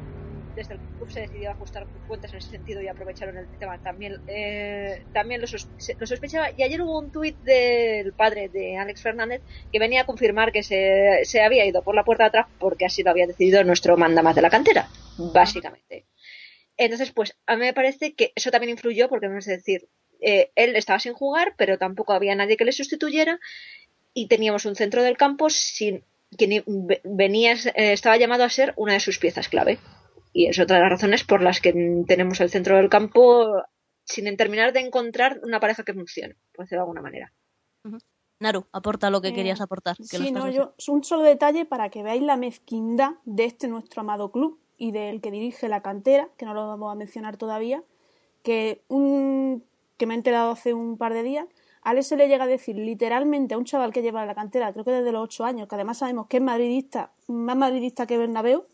desde 0.56 0.76
el 0.76 0.80
club 0.80 1.12
se 1.12 1.22
decidió 1.22 1.52
ajustar 1.52 1.86
cuentas 2.10 2.34
en 2.34 2.40
ese 2.40 2.50
sentido 2.50 2.82
y 2.82 2.88
aprovecharon 2.90 3.38
el 3.38 3.48
tema. 3.58 3.78
También, 3.80 4.18
eh, 4.28 5.06
también 5.14 5.40
lo, 5.40 5.48
sos- 5.48 5.70
se- 5.78 5.96
lo 5.98 6.06
sospechaba. 6.06 6.50
Y 6.58 6.64
ayer 6.64 6.82
hubo 6.82 7.00
un 7.00 7.12
tuit 7.12 7.40
del 7.40 8.14
padre 8.14 8.50
de 8.50 8.76
Alex 8.76 9.02
Fernández 9.02 9.42
que 9.72 9.80
venía 9.80 10.02
a 10.02 10.06
confirmar 10.06 10.52
que 10.52 10.64
se, 10.64 11.22
se 11.24 11.42
había 11.42 11.66
ido 11.66 11.82
por 11.84 11.96
la 11.96 12.04
puerta 12.04 12.26
de 12.26 12.28
atrás 12.30 12.48
porque 12.60 12.86
así 12.86 13.02
lo 13.04 13.12
había 13.12 13.28
decidido 13.28 13.64
nuestro 13.64 13.96
mandamás 13.96 14.36
de 14.36 14.42
la 14.42 14.50
cantera, 14.50 14.90
básicamente. 15.34 16.06
Entonces, 16.76 17.12
pues 17.12 17.36
a 17.46 17.56
mí 17.56 17.62
me 17.62 17.74
parece 17.74 18.14
que 18.16 18.32
eso 18.36 18.52
también 18.52 18.72
influyó 18.72 19.08
porque, 19.08 19.28
es 19.38 19.46
decir, 19.46 19.88
eh, 20.22 20.52
él 20.56 20.76
estaba 20.76 21.00
sin 21.00 21.14
jugar, 21.14 21.54
pero 21.58 21.78
tampoco 21.78 22.14
había 22.14 22.36
nadie 22.36 22.58
que 22.58 22.66
le 22.66 22.72
sustituyera 22.72 23.40
y 24.14 24.28
teníamos 24.28 24.66
un 24.66 24.76
centro 24.76 25.04
del 25.04 25.16
campo 25.18 25.50
sin 25.50 26.04
ve- 26.32 27.02
venía, 27.04 27.54
eh, 27.54 27.94
estaba 27.94 28.18
llamado 28.18 28.44
a 28.44 28.50
ser 28.50 28.74
una 28.78 28.94
de 28.94 29.00
sus 29.00 29.18
piezas 29.20 29.48
clave. 29.50 29.78
Y 30.40 30.46
es 30.46 30.58
otra 30.58 30.78
de 30.78 30.84
las 30.84 30.92
razones 30.92 31.26
por 31.26 31.42
las 31.42 31.60
que 31.60 31.74
tenemos 32.08 32.40
el 32.40 32.50
centro 32.50 32.78
del 32.78 32.88
campo 32.88 33.62
sin 34.06 34.38
terminar 34.38 34.72
de 34.72 34.80
encontrar 34.80 35.42
una 35.44 35.60
pareja 35.60 35.84
que 35.84 35.94
funcione, 35.94 36.38
por 36.54 36.64
decirlo 36.64 36.80
de 36.80 36.84
alguna 36.84 37.02
manera. 37.02 37.34
Naru, 38.40 38.66
aporta 38.72 39.10
lo 39.10 39.20
que 39.20 39.28
Eh, 39.28 39.34
querías 39.34 39.60
aportar. 39.60 39.98
que 39.98 40.06
Sí, 40.06 40.32
no, 40.32 40.50
yo, 40.50 40.76
un 40.88 41.04
solo 41.04 41.24
detalle 41.24 41.66
para 41.66 41.90
que 41.90 42.04
veáis 42.04 42.22
la 42.22 42.38
mezquindad 42.38 43.16
de 43.26 43.44
este 43.44 43.68
nuestro 43.68 44.00
amado 44.00 44.32
club 44.32 44.58
y 44.78 44.94
del 44.94 45.20
que 45.20 45.30
dirige 45.30 45.68
la 45.68 45.82
cantera, 45.82 46.30
que 46.38 46.46
no 46.46 46.54
lo 46.54 46.68
vamos 46.70 46.90
a 46.90 46.96
mencionar 46.96 47.36
todavía, 47.36 47.84
que 48.42 48.82
un 48.88 49.66
que 49.98 50.06
me 50.06 50.14
he 50.14 50.18
enterado 50.18 50.52
hace 50.52 50.74
un 50.74 50.98
par 50.98 51.14
de 51.14 51.24
días, 51.24 51.48
a 51.82 51.90
Alex 51.90 52.08
se 52.08 52.16
le 52.16 52.30
llega 52.30 52.46
a 52.46 52.48
decir 52.48 52.78
literalmente 52.78 53.56
a 53.56 53.58
un 53.58 53.66
chaval 53.66 53.92
que 53.92 54.02
lleva 54.02 54.22
en 54.22 54.28
la 54.30 54.36
cantera, 54.36 54.72
creo 54.72 54.86
que 54.86 54.92
desde 54.92 55.12
los 55.12 55.22
ocho 55.22 55.44
años, 55.44 55.68
que 55.68 55.76
además 55.76 55.98
sabemos 55.98 56.28
que 56.28 56.38
es 56.38 56.44
madridista, 56.44 57.12
más 57.28 57.58
madridista 57.58 58.08
que 58.08 58.18
Bernabéu, 58.18 58.66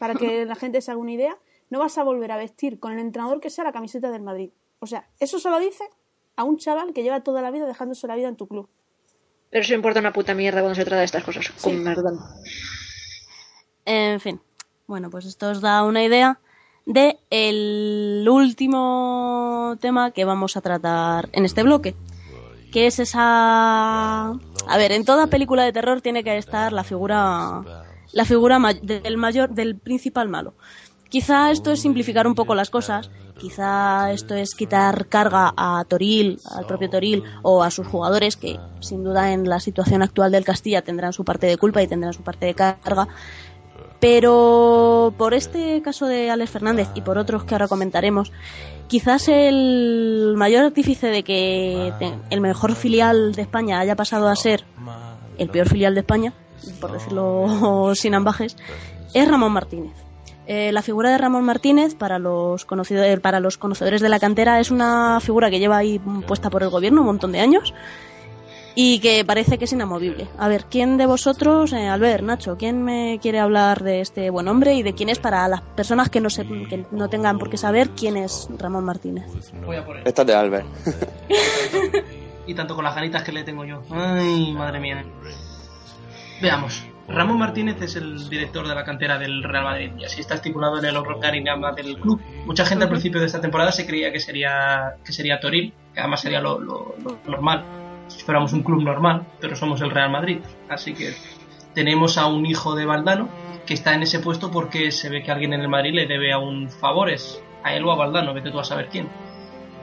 para 0.00 0.14
que 0.14 0.44
la 0.46 0.56
gente 0.56 0.80
se 0.80 0.90
haga 0.90 0.98
una 0.98 1.12
idea, 1.12 1.38
no 1.68 1.78
vas 1.78 1.98
a 1.98 2.02
volver 2.02 2.32
a 2.32 2.38
vestir 2.38 2.80
con 2.80 2.92
el 2.92 2.98
entrenador 2.98 3.38
que 3.40 3.50
sea 3.50 3.62
la 3.62 3.72
camiseta 3.72 4.10
del 4.10 4.22
Madrid. 4.22 4.50
O 4.80 4.86
sea, 4.86 5.06
eso 5.20 5.38
se 5.38 5.50
lo 5.50 5.60
dice 5.60 5.84
a 6.36 6.44
un 6.44 6.56
chaval 6.56 6.94
que 6.94 7.02
lleva 7.02 7.20
toda 7.20 7.42
la 7.42 7.50
vida 7.50 7.66
dejándose 7.66 8.06
la 8.06 8.16
vida 8.16 8.28
en 8.28 8.36
tu 8.36 8.48
club. 8.48 8.68
Pero 9.50 9.62
eso 9.62 9.74
importa 9.74 10.00
una 10.00 10.12
puta 10.12 10.32
mierda 10.34 10.60
cuando 10.60 10.74
se 10.74 10.84
trata 10.84 11.00
de 11.00 11.04
estas 11.04 11.22
cosas. 11.22 11.50
Con 11.62 11.84
perdón. 11.84 12.18
En 13.84 14.20
fin, 14.20 14.40
bueno, 14.86 15.10
pues 15.10 15.26
esto 15.26 15.50
os 15.50 15.60
da 15.60 15.84
una 15.84 16.02
idea 16.02 16.40
de 16.86 17.18
el 17.28 18.26
último 18.28 19.76
tema 19.80 20.12
que 20.12 20.24
vamos 20.24 20.56
a 20.56 20.60
tratar 20.60 21.28
en 21.32 21.44
este 21.44 21.62
bloque, 21.62 21.94
que 22.72 22.86
es 22.86 22.98
esa... 23.00 24.30
A 24.30 24.76
ver, 24.76 24.92
en 24.92 25.04
toda 25.04 25.26
película 25.26 25.64
de 25.64 25.72
terror 25.72 26.00
tiene 26.00 26.24
que 26.24 26.38
estar 26.38 26.72
la 26.72 26.84
figura, 26.84 27.84
la 28.12 28.24
figura 28.24 28.58
del 28.82 29.16
mayor, 29.16 29.50
del 29.50 29.76
principal 29.76 30.28
malo. 30.28 30.54
Quizá 31.08 31.50
esto 31.50 31.72
es 31.72 31.80
simplificar 31.80 32.28
un 32.28 32.36
poco 32.36 32.54
las 32.54 32.70
cosas, 32.70 33.10
quizá 33.36 34.12
esto 34.12 34.34
es 34.36 34.54
quitar 34.54 35.06
carga 35.08 35.52
a 35.56 35.84
Toril, 35.88 36.38
al 36.54 36.66
propio 36.66 36.88
Toril 36.88 37.24
o 37.42 37.64
a 37.64 37.70
sus 37.72 37.88
jugadores, 37.88 38.36
que 38.36 38.60
sin 38.78 39.02
duda 39.02 39.32
en 39.32 39.48
la 39.48 39.58
situación 39.58 40.02
actual 40.02 40.30
del 40.30 40.44
Castilla 40.44 40.82
tendrán 40.82 41.12
su 41.12 41.24
parte 41.24 41.48
de 41.48 41.56
culpa 41.56 41.82
y 41.82 41.88
tendrán 41.88 42.12
su 42.12 42.22
parte 42.22 42.46
de 42.46 42.54
carga, 42.54 43.08
pero 43.98 45.12
por 45.18 45.34
este 45.34 45.82
caso 45.82 46.06
de 46.06 46.30
Alex 46.30 46.50
Fernández 46.50 46.88
y 46.94 47.00
por 47.00 47.18
otros 47.18 47.42
que 47.42 47.54
ahora 47.54 47.66
comentaremos, 47.66 48.30
quizás 48.86 49.28
el 49.28 50.34
mayor 50.36 50.64
artífice 50.64 51.08
de 51.08 51.24
que 51.24 51.92
el 52.30 52.40
mejor 52.40 52.76
filial 52.76 53.32
de 53.32 53.42
España 53.42 53.80
haya 53.80 53.96
pasado 53.96 54.28
a 54.28 54.36
ser 54.36 54.64
el 55.38 55.48
peor 55.48 55.68
filial 55.68 55.94
de 55.94 56.00
España, 56.00 56.34
por 56.80 56.92
decirlo 56.92 57.92
sin 57.94 58.14
ambajes, 58.14 58.56
es 59.14 59.28
Ramón 59.28 59.52
Martínez. 59.52 59.92
Eh, 60.46 60.72
la 60.72 60.82
figura 60.82 61.10
de 61.10 61.18
Ramón 61.18 61.44
Martínez, 61.44 61.94
para 61.94 62.18
los, 62.18 62.66
conocido- 62.66 63.20
para 63.20 63.38
los 63.38 63.56
conocedores 63.56 64.00
de 64.00 64.08
la 64.08 64.18
cantera, 64.18 64.58
es 64.58 64.70
una 64.72 65.20
figura 65.20 65.48
que 65.50 65.60
lleva 65.60 65.76
ahí 65.76 66.00
puesta 66.26 66.50
por 66.50 66.62
el 66.64 66.70
gobierno 66.70 67.02
un 67.02 67.06
montón 67.06 67.30
de 67.30 67.38
años 67.40 67.72
y 68.74 68.98
que 69.00 69.24
parece 69.24 69.58
que 69.58 69.66
es 69.66 69.72
inamovible. 69.72 70.26
A 70.38 70.48
ver, 70.48 70.64
¿quién 70.68 70.96
de 70.96 71.06
vosotros, 71.06 71.72
eh, 71.72 71.86
Albert, 71.88 72.24
Nacho, 72.24 72.56
quién 72.56 72.82
me 72.82 73.18
quiere 73.20 73.38
hablar 73.38 73.82
de 73.84 74.00
este 74.00 74.30
buen 74.30 74.48
hombre 74.48 74.74
y 74.74 74.82
de 74.82 74.92
quién 74.94 75.08
es 75.08 75.18
para 75.20 75.46
las 75.46 75.60
personas 75.60 76.08
que 76.08 76.20
no, 76.20 76.30
se, 76.30 76.44
que 76.46 76.84
no 76.90 77.08
tengan 77.08 77.38
por 77.38 77.50
qué 77.50 77.56
saber 77.56 77.90
quién 77.90 78.16
es 78.16 78.48
Ramón 78.58 78.84
Martínez? 78.84 79.26
Voy 79.64 79.76
a 79.76 79.84
por 79.84 79.98
él. 79.98 80.02
Esta 80.04 80.22
es 80.22 80.26
de 80.28 80.34
Albert. 80.34 80.66
Y 82.46 82.54
tanto 82.54 82.74
con 82.74 82.84
las 82.84 82.96
ganitas 82.96 83.22
que 83.22 83.30
le 83.30 83.44
tengo 83.44 83.64
yo. 83.64 83.80
Ay, 83.90 84.52
madre 84.54 84.80
mía. 84.80 85.04
Veamos. 86.40 86.84
Ramón 87.08 87.38
Martínez 87.38 87.82
es 87.82 87.96
el 87.96 88.28
director 88.30 88.68
de 88.68 88.74
la 88.74 88.84
cantera 88.84 89.18
del 89.18 89.42
Real 89.42 89.64
Madrid 89.64 89.90
y 89.98 90.04
así 90.04 90.20
está 90.20 90.34
estipulado 90.34 90.78
en 90.78 90.84
el 90.84 90.96
organigrama 90.96 91.72
del 91.72 91.98
club. 91.98 92.20
Mucha 92.46 92.64
gente 92.64 92.84
al 92.84 92.90
principio 92.90 93.20
de 93.20 93.26
esta 93.26 93.40
temporada 93.40 93.72
se 93.72 93.84
creía 93.84 94.12
que 94.12 94.20
sería 94.20 94.94
que 95.04 95.12
sería 95.12 95.40
Toril, 95.40 95.72
que 95.92 96.00
además 96.00 96.20
sería 96.20 96.40
lo, 96.40 96.60
lo- 96.60 96.94
lo 97.02 97.18
normal. 97.26 97.64
Si 98.06 98.22
fuéramos 98.24 98.52
un 98.52 98.62
club 98.62 98.82
normal, 98.82 99.24
pero 99.40 99.56
somos 99.56 99.80
el 99.80 99.90
Real 99.90 100.10
Madrid. 100.10 100.38
Así 100.68 100.94
que 100.94 101.14
tenemos 101.74 102.16
a 102.16 102.26
un 102.26 102.46
hijo 102.46 102.76
de 102.76 102.84
Valdano 102.86 103.28
que 103.66 103.74
está 103.74 103.94
en 103.94 104.02
ese 104.02 104.20
puesto 104.20 104.50
porque 104.52 104.92
se 104.92 105.08
ve 105.08 105.22
que 105.24 105.32
alguien 105.32 105.52
en 105.52 105.60
el 105.62 105.68
Madrid 105.68 105.94
le 105.94 106.06
debe 106.06 106.32
aún 106.32 106.68
favores. 106.70 107.42
A 107.64 107.74
él 107.74 107.84
o 107.84 107.92
a 107.92 107.96
Valdano, 107.96 108.32
vete 108.32 108.50
tú 108.52 108.58
a 108.60 108.64
saber 108.64 108.88
quién. 108.90 109.08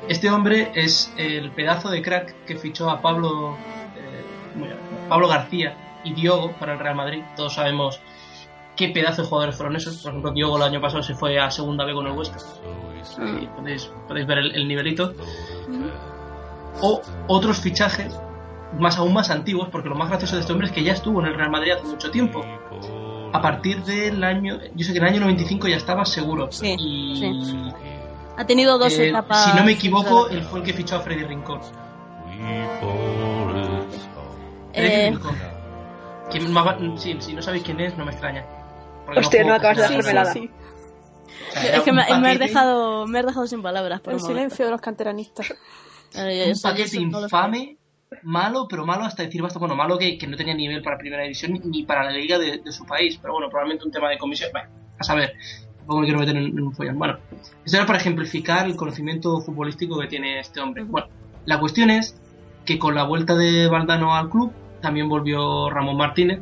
Este 0.07 0.29
hombre 0.29 0.71
es 0.75 1.13
el 1.17 1.51
pedazo 1.51 1.89
de 1.89 2.01
crack 2.01 2.45
que 2.45 2.55
fichó 2.55 2.89
a 2.89 3.01
Pablo, 3.01 3.55
eh. 3.97 4.75
Pablo 5.09 5.27
García 5.27 5.75
y 6.03 6.13
Diogo 6.13 6.53
para 6.59 6.73
el 6.73 6.79
Real 6.79 6.95
Madrid. 6.95 7.23
Todos 7.35 7.53
sabemos 7.55 7.99
qué 8.75 8.89
pedazo 8.89 9.21
de 9.23 9.27
jugadores 9.27 9.55
fueron 9.55 9.75
esos. 9.75 9.97
Por 9.97 10.11
ejemplo, 10.11 10.31
Diogo 10.31 10.57
el 10.57 10.63
año 10.63 10.81
pasado 10.81 11.03
se 11.03 11.13
fue 11.15 11.39
a 11.39 11.49
segunda 11.51 11.83
B 11.85 11.93
con 11.93 12.07
el 12.07 12.13
Huesca. 12.13 12.37
Y 13.41 13.47
podéis, 13.47 13.91
podéis 14.07 14.27
ver 14.27 14.37
el, 14.39 14.55
el 14.55 14.67
nivelito. 14.67 15.13
O 16.81 17.01
otros 17.27 17.57
fichajes 17.59 18.19
más 18.77 18.97
aún 18.97 19.13
más 19.13 19.31
antiguos, 19.31 19.69
porque 19.71 19.89
lo 19.89 19.95
más 19.95 20.09
gracioso 20.09 20.35
de 20.35 20.41
este 20.41 20.51
hombre 20.53 20.67
es 20.67 20.73
que 20.73 20.83
ya 20.83 20.91
estuvo 20.93 21.19
en 21.21 21.27
el 21.27 21.35
Real 21.35 21.49
Madrid 21.49 21.71
hace 21.71 21.85
mucho 21.87 22.11
tiempo. 22.11 22.43
A 23.33 23.41
partir 23.41 23.83
del 23.83 24.23
año, 24.23 24.59
yo 24.75 24.85
sé 24.85 24.91
que 24.93 24.99
en 24.99 25.05
el 25.05 25.13
año 25.13 25.19
95 25.21 25.67
ya 25.67 25.77
estaba 25.77 26.05
seguro. 26.05 26.47
Sí, 26.51 26.75
y 26.77 27.15
sí. 27.45 27.71
Ha 28.37 28.45
tenido 28.45 28.77
dos 28.77 28.97
eh, 28.99 29.09
etapas. 29.09 29.45
si 29.45 29.57
no 29.57 29.63
me 29.63 29.71
equivoco, 29.71 30.29
él 30.29 30.43
fue 30.43 30.59
el 30.59 30.65
que 30.65 30.73
fichó 30.73 30.97
a 30.97 30.99
Freddy 30.99 31.23
Rincón. 31.23 31.59
Freddy 34.73 34.93
Eh, 34.93 35.09
Rincón. 35.11 35.35
Va- 36.55 36.77
si, 36.97 37.19
si 37.21 37.33
no 37.33 37.41
sabéis 37.41 37.63
quién 37.63 37.79
es, 37.79 37.97
no 37.97 38.05
me 38.05 38.11
extraña. 38.11 38.45
Porque 39.05 39.21
Hostia, 39.21 39.43
no 39.45 39.53
acabas 39.53 39.77
de 39.77 39.83
casi 39.83 39.95
hacerme 39.95 40.13
nada. 40.13 40.25
la- 40.27 40.33
sí. 40.33 40.49
O 40.49 41.51
sea, 41.53 41.63
era 41.67 41.77
es 41.77 41.83
que 41.83 41.91
me, 41.93 42.03
me 42.19 42.29
has 42.31 42.39
dejado, 42.39 43.07
me 43.07 43.19
has 43.19 43.25
dejado 43.25 43.47
sin 43.47 43.61
palabras. 43.61 44.01
Por 44.01 44.13
El 44.13 44.19
un 44.19 44.25
silencio 44.25 44.65
de 44.65 44.71
los 44.71 44.81
canteranistas. 44.81 45.53
Eh, 46.15 46.45
un 46.45 46.51
eso- 46.51 46.69
paquete 46.69 46.83
eso 46.87 47.01
infame, 47.01 47.77
malo, 48.23 48.65
pero 48.69 48.85
malo 48.85 49.03
hasta 49.03 49.23
decir 49.23 49.41
basta. 49.41 49.59
Bueno, 49.59 49.75
malo 49.75 49.97
que, 49.97 50.17
que 50.17 50.25
no 50.25 50.37
tenía 50.37 50.53
nivel 50.55 50.81
para 50.81 50.97
primera 50.97 51.23
división 51.23 51.59
ni 51.65 51.83
para 51.83 52.05
la 52.05 52.11
liga 52.11 52.39
de, 52.39 52.59
de 52.59 52.71
su 52.71 52.85
país. 52.85 53.19
Pero 53.21 53.33
bueno, 53.33 53.49
probablemente 53.49 53.83
un 53.85 53.91
tema 53.91 54.09
de 54.09 54.17
comisión. 54.17 54.49
Bueno, 54.53 54.69
a 54.97 55.03
saber. 55.03 55.33
tampoco 55.79 55.99
me 55.99 56.05
quiero 56.05 56.19
meter 56.21 56.37
en, 56.37 56.45
en 56.45 56.59
un 56.61 56.73
follón. 56.73 56.97
Bueno, 56.97 57.17
esto 57.65 57.75
era 57.77 57.85
para 57.85 57.99
ejemplificar 57.99 58.65
el 58.67 58.77
conocimiento 58.77 59.41
futbolístico 59.41 59.99
que 59.99 60.07
tiene 60.07 60.39
este 60.39 60.61
hombre. 60.61 60.83
Bueno, 60.85 61.07
la 61.45 61.59
cuestión 61.59 61.89
es 61.89 62.17
que 62.65 62.79
con 62.79 62.95
la 62.95 63.03
vuelta 63.03 63.35
de 63.35 63.67
Valdano 63.67 64.15
al 64.15 64.29
club 64.29 64.53
también 64.81 65.07
volvió 65.09 65.69
Ramón 65.69 65.97
Martínez 65.97 66.41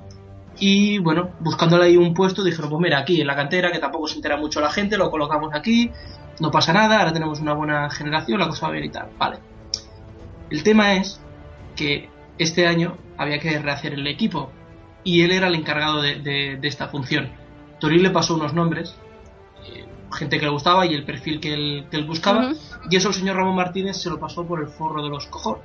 y 0.60 1.00
bueno, 1.00 1.32
buscándole 1.42 1.86
ahí 1.86 1.98
un 1.98 2.14
puesto 2.14 2.44
dijeron, 2.44 2.70
pues 2.70 2.82
mira, 2.82 3.00
aquí 3.00 3.20
en 3.20 3.28
la 3.28 3.36
cantera, 3.36 3.72
que 3.72 3.80
tampoco 3.80 4.08
se 4.08 4.16
entera 4.16 4.38
mucho 4.38 4.62
la 4.62 4.70
gente, 4.70 4.98
lo 4.98 5.12
colocamos 5.12 5.54
aquí, 5.54 5.92
no 6.40 6.50
pasa 6.52 6.72
nada, 6.74 7.00
ahora 7.00 7.12
tenemos 7.14 7.40
una 7.42 7.54
buena 7.54 7.90
generación, 7.90 8.40
la 8.40 8.48
cosa 8.48 8.68
va 8.68 8.74
bien 8.74 8.86
y 8.86 8.90
tal. 8.90 9.10
Vale. 9.18 9.38
El 10.50 10.64
tema 10.64 10.94
es 10.96 11.20
que 11.76 12.10
este 12.38 12.68
año 12.68 12.96
había 13.18 13.40
que 13.40 13.58
rehacer 13.60 13.94
el 13.94 14.08
equipo 14.08 14.50
y 15.04 15.22
él 15.24 15.32
era 15.32 15.48
el 15.48 15.56
encargado 15.56 16.02
de, 16.02 16.16
de- 16.22 16.58
de 16.58 16.68
esta 16.68 16.88
función. 16.88 17.30
Toril 17.80 18.04
le 18.04 18.10
pasó 18.12 18.36
unos 18.36 18.54
nombres, 18.54 18.96
eh, 19.68 19.86
gente 20.14 20.40
que 20.40 20.46
le 20.46 20.52
gustaba 20.52 20.86
y 20.86 20.94
el 20.94 21.04
perfil 21.04 21.40
que 21.42 21.54
él, 21.54 21.88
que 21.92 21.98
él 21.98 22.06
buscaba, 22.06 22.52
y 22.90 22.96
eso 22.96 23.10
el 23.10 23.14
señor 23.14 23.36
Ramón 23.36 23.56
Martínez 23.56 23.98
se 23.98 24.10
lo 24.10 24.20
pasó 24.20 24.46
por 24.46 24.62
el 24.62 24.68
forro 24.68 25.04
de 25.04 25.10
los 25.10 25.28
cojones. 25.28 25.64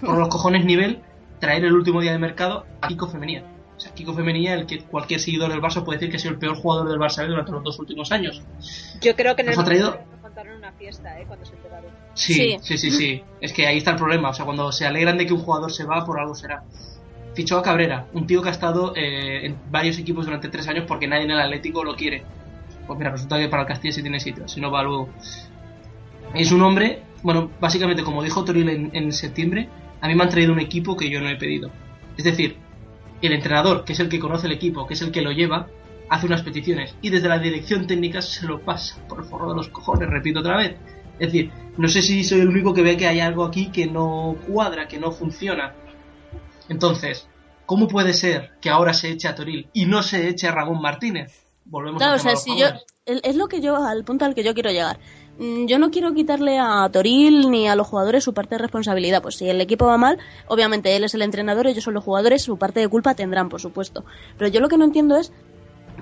Por 0.00 0.16
los 0.16 0.28
cojones 0.28 0.64
nivel, 0.64 1.02
traer 1.40 1.64
el 1.64 1.72
último 1.74 2.00
día 2.00 2.12
de 2.12 2.18
mercado 2.18 2.66
a 2.80 2.88
Kiko 2.88 3.08
Femenía. 3.08 3.44
O 3.76 3.80
sea, 3.80 3.92
Kiko 3.92 4.14
Femenía, 4.14 4.54
el 4.54 4.66
que 4.66 4.80
cualquier 4.80 5.20
seguidor 5.20 5.50
del 5.50 5.60
Barça 5.60 5.84
puede 5.84 5.98
decir 5.98 6.10
que 6.10 6.16
ha 6.16 6.20
sido 6.20 6.32
el 6.32 6.38
peor 6.38 6.56
jugador 6.56 6.88
del 6.88 6.98
Barça 6.98 7.22
B 7.22 7.28
durante 7.28 7.52
los 7.52 7.62
dos 7.62 7.78
últimos 7.78 8.10
años. 8.10 8.42
Yo 9.02 9.14
creo 9.14 9.36
que 9.36 9.42
en 9.42 9.48
el 9.48 9.54
Nos 9.56 9.62
ha 9.62 9.66
traído- 9.66 9.98
una 10.58 10.72
fiesta, 10.72 11.18
¿eh? 11.18 11.24
Cuando 11.26 11.44
se 11.46 11.54
enteraron. 11.54 11.90
Sí, 12.14 12.34
Sí. 12.34 12.56
sí, 12.60 12.78
sí, 12.78 12.90
sí. 12.90 13.22
Es 13.40 13.52
que 13.54 13.66
ahí 13.66 13.78
está 13.78 13.92
el 13.92 13.96
problema. 13.96 14.28
O 14.30 14.34
sea, 14.34 14.44
cuando 14.44 14.70
se 14.72 14.84
alegran 14.86 15.16
de 15.16 15.26
que 15.26 15.32
un 15.32 15.40
jugador 15.40 15.72
se 15.72 15.84
va, 15.84 16.04
por 16.04 16.18
algo 16.20 16.34
será. 16.34 16.62
Fichó 17.34 17.58
a 17.58 17.62
Cabrera, 17.62 18.06
un 18.12 18.26
tío 18.26 18.42
que 18.42 18.48
ha 18.48 18.52
estado 18.52 18.92
eh, 18.96 19.46
en 19.46 19.56
varios 19.70 19.98
equipos 19.98 20.24
durante 20.26 20.48
tres 20.48 20.68
años 20.68 20.84
porque 20.86 21.06
nadie 21.06 21.24
en 21.24 21.30
el 21.32 21.40
Atlético 21.40 21.84
lo 21.84 21.94
quiere. 21.96 22.22
Pues 22.86 22.98
mira, 22.98 23.10
resulta 23.10 23.38
que 23.38 23.48
para 23.48 23.62
el 23.62 23.68
Castilla 23.68 23.92
sí 23.94 24.02
tiene 24.02 24.20
sitio, 24.20 24.46
si 24.48 24.60
no 24.60 24.70
va 24.70 24.82
luego. 24.82 25.08
Es 26.34 26.50
un 26.52 26.62
hombre, 26.62 27.02
bueno, 27.22 27.50
básicamente 27.60 28.02
como 28.02 28.22
dijo 28.22 28.44
Toril 28.44 28.68
en, 28.68 28.90
en 28.94 29.12
septiembre, 29.12 29.68
a 30.00 30.08
mí 30.08 30.14
me 30.14 30.22
han 30.22 30.30
traído 30.30 30.52
un 30.52 30.60
equipo 30.60 30.96
que 30.96 31.10
yo 31.10 31.20
no 31.20 31.28
he 31.28 31.36
pedido. 31.36 31.70
Es 32.16 32.24
decir, 32.24 32.56
el 33.22 33.32
entrenador, 33.32 33.84
que 33.84 33.92
es 33.92 34.00
el 34.00 34.08
que 34.08 34.18
conoce 34.18 34.46
el 34.46 34.52
equipo, 34.52 34.86
que 34.86 34.94
es 34.94 35.02
el 35.02 35.10
que 35.10 35.22
lo 35.22 35.32
lleva, 35.32 35.68
hace 36.08 36.26
unas 36.26 36.42
peticiones 36.42 36.94
y 37.02 37.10
desde 37.10 37.28
la 37.28 37.38
dirección 37.38 37.86
técnica 37.86 38.22
se 38.22 38.46
lo 38.46 38.60
pasa 38.60 38.96
por 39.08 39.18
el 39.18 39.24
forro 39.24 39.50
de 39.50 39.56
los 39.56 39.68
cojones, 39.68 40.08
repito 40.08 40.40
otra 40.40 40.56
vez. 40.56 40.76
Es 41.18 41.32
decir, 41.32 41.50
no 41.76 41.88
sé 41.88 42.02
si 42.02 42.22
soy 42.24 42.40
el 42.40 42.48
único 42.48 42.74
que 42.74 42.82
ve 42.82 42.96
que 42.96 43.06
hay 43.06 43.20
algo 43.20 43.44
aquí 43.44 43.70
que 43.70 43.86
no 43.86 44.36
cuadra, 44.46 44.86
que 44.86 44.98
no 44.98 45.12
funciona. 45.12 45.74
Entonces, 46.68 47.26
¿cómo 47.64 47.88
puede 47.88 48.12
ser 48.12 48.52
que 48.60 48.68
ahora 48.68 48.92
se 48.92 49.10
eche 49.10 49.28
a 49.28 49.34
Toril 49.34 49.68
y 49.72 49.86
no 49.86 50.02
se 50.02 50.28
eche 50.28 50.46
a 50.46 50.52
Ramón 50.52 50.80
Martínez? 50.80 51.42
Volvemos 51.64 51.98
Claro, 51.98 52.14
al 52.14 52.20
o 52.20 52.22
sea, 52.22 52.36
si 52.36 52.58
yo, 52.58 52.66
es 53.06 53.36
lo 53.36 53.48
que 53.48 53.60
yo, 53.60 53.76
al 53.76 54.04
punto 54.04 54.24
al 54.24 54.34
que 54.34 54.44
yo 54.44 54.52
quiero 54.54 54.70
llegar. 54.70 54.98
Mm, 55.38 55.66
Yo 55.66 55.78
no 55.78 55.90
quiero 55.90 56.14
quitarle 56.14 56.58
a 56.58 56.88
Toril 56.90 57.50
ni 57.50 57.68
a 57.68 57.76
los 57.76 57.86
jugadores 57.86 58.24
su 58.24 58.32
parte 58.32 58.54
de 58.54 58.58
responsabilidad. 58.58 59.22
Pues 59.22 59.36
si 59.36 59.48
el 59.48 59.60
equipo 59.60 59.86
va 59.86 59.98
mal, 59.98 60.18
obviamente 60.48 60.96
él 60.96 61.04
es 61.04 61.14
el 61.14 61.22
entrenador, 61.22 61.66
ellos 61.66 61.84
son 61.84 61.94
los 61.94 62.04
jugadores, 62.04 62.42
su 62.42 62.56
parte 62.56 62.80
de 62.80 62.88
culpa 62.88 63.14
tendrán, 63.14 63.48
por 63.48 63.60
supuesto. 63.60 64.04
Pero 64.38 64.50
yo 64.50 64.60
lo 64.60 64.68
que 64.68 64.78
no 64.78 64.84
entiendo 64.84 65.16
es 65.16 65.32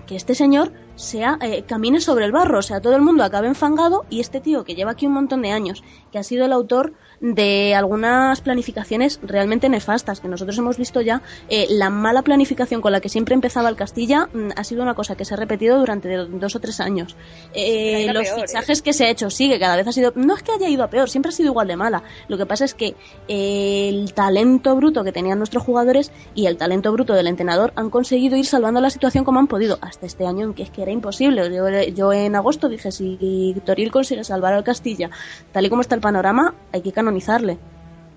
que 0.06 0.16
este 0.16 0.34
señor 0.34 0.72
sea 0.96 1.38
eh, 1.40 1.64
camine 1.66 2.00
sobre 2.00 2.24
el 2.24 2.32
barro, 2.32 2.58
o 2.58 2.62
sea, 2.62 2.80
todo 2.80 2.96
el 2.96 3.02
mundo 3.02 3.24
acabe 3.24 3.48
enfangado 3.48 4.04
y 4.10 4.20
este 4.20 4.40
tío 4.40 4.64
que 4.64 4.74
lleva 4.74 4.92
aquí 4.92 5.06
un 5.06 5.14
montón 5.14 5.42
de 5.42 5.52
años, 5.52 5.82
que 6.12 6.18
ha 6.18 6.22
sido 6.22 6.44
el 6.44 6.52
autor 6.52 6.94
de 7.20 7.74
algunas 7.74 8.40
planificaciones 8.40 9.18
realmente 9.22 9.68
nefastas, 9.68 10.20
que 10.20 10.28
nosotros 10.28 10.58
hemos 10.58 10.76
visto 10.76 11.00
ya, 11.00 11.22
eh, 11.48 11.66
la 11.70 11.90
mala 11.90 12.22
planificación 12.22 12.80
con 12.80 12.92
la 12.92 13.00
que 13.00 13.08
siempre 13.08 13.34
empezaba 13.34 13.68
el 13.68 13.76
Castilla 13.76 14.28
mm, 14.32 14.50
ha 14.56 14.64
sido 14.64 14.82
una 14.82 14.94
cosa 14.94 15.16
que 15.16 15.24
se 15.24 15.34
ha 15.34 15.36
repetido 15.36 15.78
durante 15.78 16.14
dos 16.16 16.56
o 16.56 16.60
tres 16.60 16.80
años. 16.80 17.16
Eh, 17.54 18.06
los 18.12 18.24
peor, 18.24 18.38
¿eh? 18.38 18.42
fichajes 18.46 18.82
que 18.82 18.92
se 18.92 19.06
ha 19.06 19.10
hecho, 19.10 19.30
sí, 19.30 19.48
que 19.48 19.58
cada 19.58 19.76
vez 19.76 19.86
ha 19.86 19.92
sido, 19.92 20.12
no 20.16 20.34
es 20.34 20.42
que 20.42 20.52
haya 20.52 20.68
ido 20.68 20.84
a 20.84 20.90
peor, 20.90 21.08
siempre 21.08 21.30
ha 21.30 21.32
sido 21.32 21.50
igual 21.50 21.68
de 21.68 21.76
mala. 21.76 22.02
Lo 22.28 22.36
que 22.36 22.46
pasa 22.46 22.64
es 22.64 22.74
que 22.74 22.94
eh, 23.28 23.88
el 23.88 24.12
talento 24.12 24.74
bruto 24.76 25.02
que 25.04 25.12
tenían 25.12 25.38
nuestros 25.38 25.62
jugadores 25.62 26.12
y 26.34 26.46
el 26.46 26.56
talento 26.56 26.92
bruto 26.92 27.14
del 27.14 27.26
entrenador 27.26 27.72
han 27.76 27.90
conseguido 27.90 28.36
ir 28.36 28.46
salvando 28.46 28.80
la 28.80 28.90
situación 28.90 29.24
como 29.24 29.40
han 29.40 29.46
podido, 29.46 29.78
hasta 29.80 30.06
este 30.06 30.26
año 30.26 30.44
en 30.44 30.54
que 30.54 30.62
es 30.62 30.70
que 30.70 30.83
era 30.84 30.92
imposible. 30.92 31.52
Yo, 31.54 31.68
yo 31.94 32.12
en 32.12 32.36
agosto 32.36 32.68
dije, 32.68 32.92
si 32.92 33.54
Toril 33.64 33.90
consigue 33.90 34.24
salvar 34.24 34.54
al 34.54 34.64
Castilla, 34.64 35.10
tal 35.52 35.66
y 35.66 35.68
como 35.68 35.82
está 35.82 35.94
el 35.94 36.00
panorama, 36.00 36.54
hay 36.72 36.82
que 36.82 36.92
canonizarle. 36.92 37.58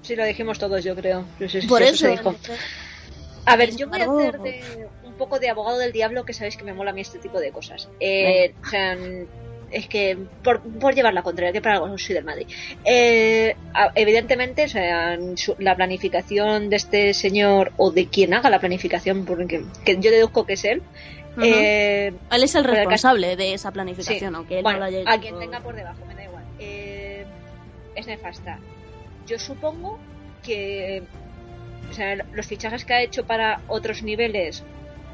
Sí, 0.01 0.15
lo 0.15 0.25
dijimos 0.25 0.59
todos, 0.59 0.83
yo 0.83 0.95
creo. 0.95 1.25
Por 1.67 1.81
eso 1.81 1.93
eso, 1.93 2.05
se 2.05 2.11
dijo. 2.11 2.35
A 3.45 3.55
ver, 3.55 3.75
yo 3.75 3.89
voy 3.89 4.01
a 4.01 4.05
hacer 4.05 4.39
de 4.39 4.87
un 5.03 5.13
poco 5.13 5.39
de 5.39 5.49
abogado 5.49 5.79
del 5.79 5.91
diablo, 5.91 6.23
que 6.25 6.33
sabéis 6.33 6.57
que 6.57 6.63
me 6.63 6.73
mola 6.73 6.91
a 6.91 6.93
mí 6.93 7.01
este 7.01 7.19
tipo 7.19 7.39
de 7.39 7.51
cosas. 7.51 7.89
Eh, 7.99 8.53
o 8.61 8.69
sea, 8.69 8.97
es 9.71 9.87
que 9.87 10.17
por, 10.43 10.61
por 10.61 10.95
llevar 10.95 11.13
la 11.13 11.23
contraria, 11.23 11.51
que 11.51 11.61
para 11.61 11.75
algo 11.75 11.97
soy 11.97 12.15
del 12.15 12.23
Madrid. 12.23 12.47
Eh, 12.85 13.55
evidentemente, 13.95 14.65
o 14.65 14.69
sea, 14.69 15.17
la 15.59 15.75
planificación 15.75 16.69
de 16.69 16.75
este 16.75 17.13
señor 17.13 17.71
o 17.77 17.91
de 17.91 18.07
quien 18.07 18.33
haga 18.33 18.49
la 18.49 18.59
planificación, 18.59 19.25
porque 19.25 19.63
que 19.83 19.97
yo 19.99 20.11
deduzco 20.11 20.45
que 20.45 20.53
es 20.53 20.65
él. 20.65 20.81
Eh, 21.45 22.13
Él 22.31 22.43
es 22.43 22.55
el 22.55 22.63
responsable 22.63 23.35
de 23.35 23.53
esa 23.53 23.71
planificación, 23.71 24.31
Sí. 24.31 24.35
aunque 24.35 24.57
él 24.57 24.63
bueno, 24.63 24.79
no 24.79 24.85
lo 24.85 24.87
haya 24.87 24.99
hecho. 25.01 25.09
a 25.09 25.19
quien 25.19 25.39
tenga 25.39 25.59
por 25.61 25.75
debajo, 25.75 26.05
me 26.05 26.15
da 26.15 26.23
igual. 26.23 26.43
Eh, 26.59 27.25
es 27.95 28.07
nefasta. 28.07 28.59
Yo 29.27 29.37
supongo 29.39 29.99
que 30.43 31.03
o 31.89 31.93
sea, 31.93 32.15
los 32.15 32.45
fichajes 32.47 32.83
que 32.85 32.93
ha 32.93 33.01
hecho 33.01 33.25
para 33.25 33.61
otros 33.67 34.03
niveles, 34.03 34.63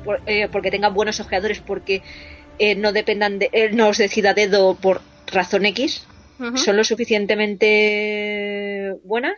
por- 0.03 0.21
eh, 0.25 0.47
porque 0.51 0.71
tengan 0.71 0.93
buenos 0.93 1.19
ojeadores, 1.19 1.59
porque 1.59 2.01
eh, 2.59 2.75
no 2.75 2.91
dependan 2.93 3.39
de 3.39 3.49
él, 3.51 3.75
no 3.75 3.89
os 3.89 3.97
decida 3.97 4.33
dedo 4.33 4.75
por 4.75 5.01
razón 5.27 5.65
X, 5.67 6.05
son 6.55 6.77
lo 6.77 6.83
suficientemente 6.83 8.95
buenas 9.03 9.33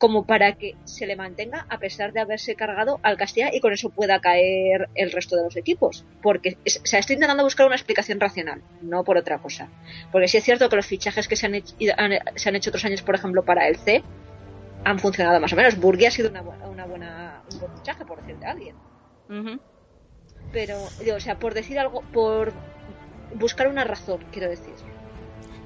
como 0.00 0.24
para 0.24 0.54
que 0.54 0.76
se 0.86 1.06
le 1.06 1.14
mantenga 1.14 1.66
a 1.68 1.78
pesar 1.78 2.14
de 2.14 2.20
haberse 2.20 2.56
cargado 2.56 2.98
al 3.02 3.18
Castilla 3.18 3.50
y 3.52 3.60
con 3.60 3.74
eso 3.74 3.90
pueda 3.90 4.18
caer 4.18 4.88
el 4.94 5.12
resto 5.12 5.36
de 5.36 5.42
los 5.44 5.56
equipos. 5.58 6.06
Porque 6.22 6.56
o 6.66 6.70
sea, 6.86 7.00
estoy 7.00 7.14
intentando 7.16 7.44
buscar 7.44 7.66
una 7.66 7.76
explicación 7.76 8.18
racional, 8.18 8.62
no 8.80 9.04
por 9.04 9.18
otra 9.18 9.38
cosa. 9.40 9.68
Porque 10.10 10.26
sí 10.26 10.38
es 10.38 10.44
cierto 10.44 10.70
que 10.70 10.76
los 10.76 10.86
fichajes 10.86 11.28
que 11.28 11.36
se 11.36 11.44
han 11.44 11.54
hecho, 11.54 11.74
han- 11.98 12.18
se 12.34 12.48
han 12.48 12.56
hecho 12.56 12.70
otros 12.70 12.86
años, 12.86 13.02
por 13.02 13.14
ejemplo, 13.14 13.44
para 13.44 13.68
el 13.68 13.76
C, 13.76 14.02
han 14.86 14.98
funcionado 14.98 15.38
más 15.38 15.52
o 15.52 15.56
menos. 15.56 15.78
Burgui 15.78 16.06
ha 16.06 16.10
sido 16.10 16.30
una, 16.30 16.40
una 16.42 16.86
buena, 16.86 17.42
un 17.52 17.60
buen 17.60 17.76
fichaje, 17.76 18.06
por 18.06 18.22
decirte 18.22 18.46
a 18.46 18.52
alguien. 18.52 18.76
Pero, 20.50 20.78
digo, 21.04 21.16
o 21.16 21.20
sea, 21.20 21.38
por 21.38 21.52
decir 21.52 21.78
algo, 21.78 22.00
por 22.14 22.54
buscar 23.34 23.68
una 23.68 23.84
razón, 23.84 24.24
quiero 24.32 24.48
decir. 24.48 24.74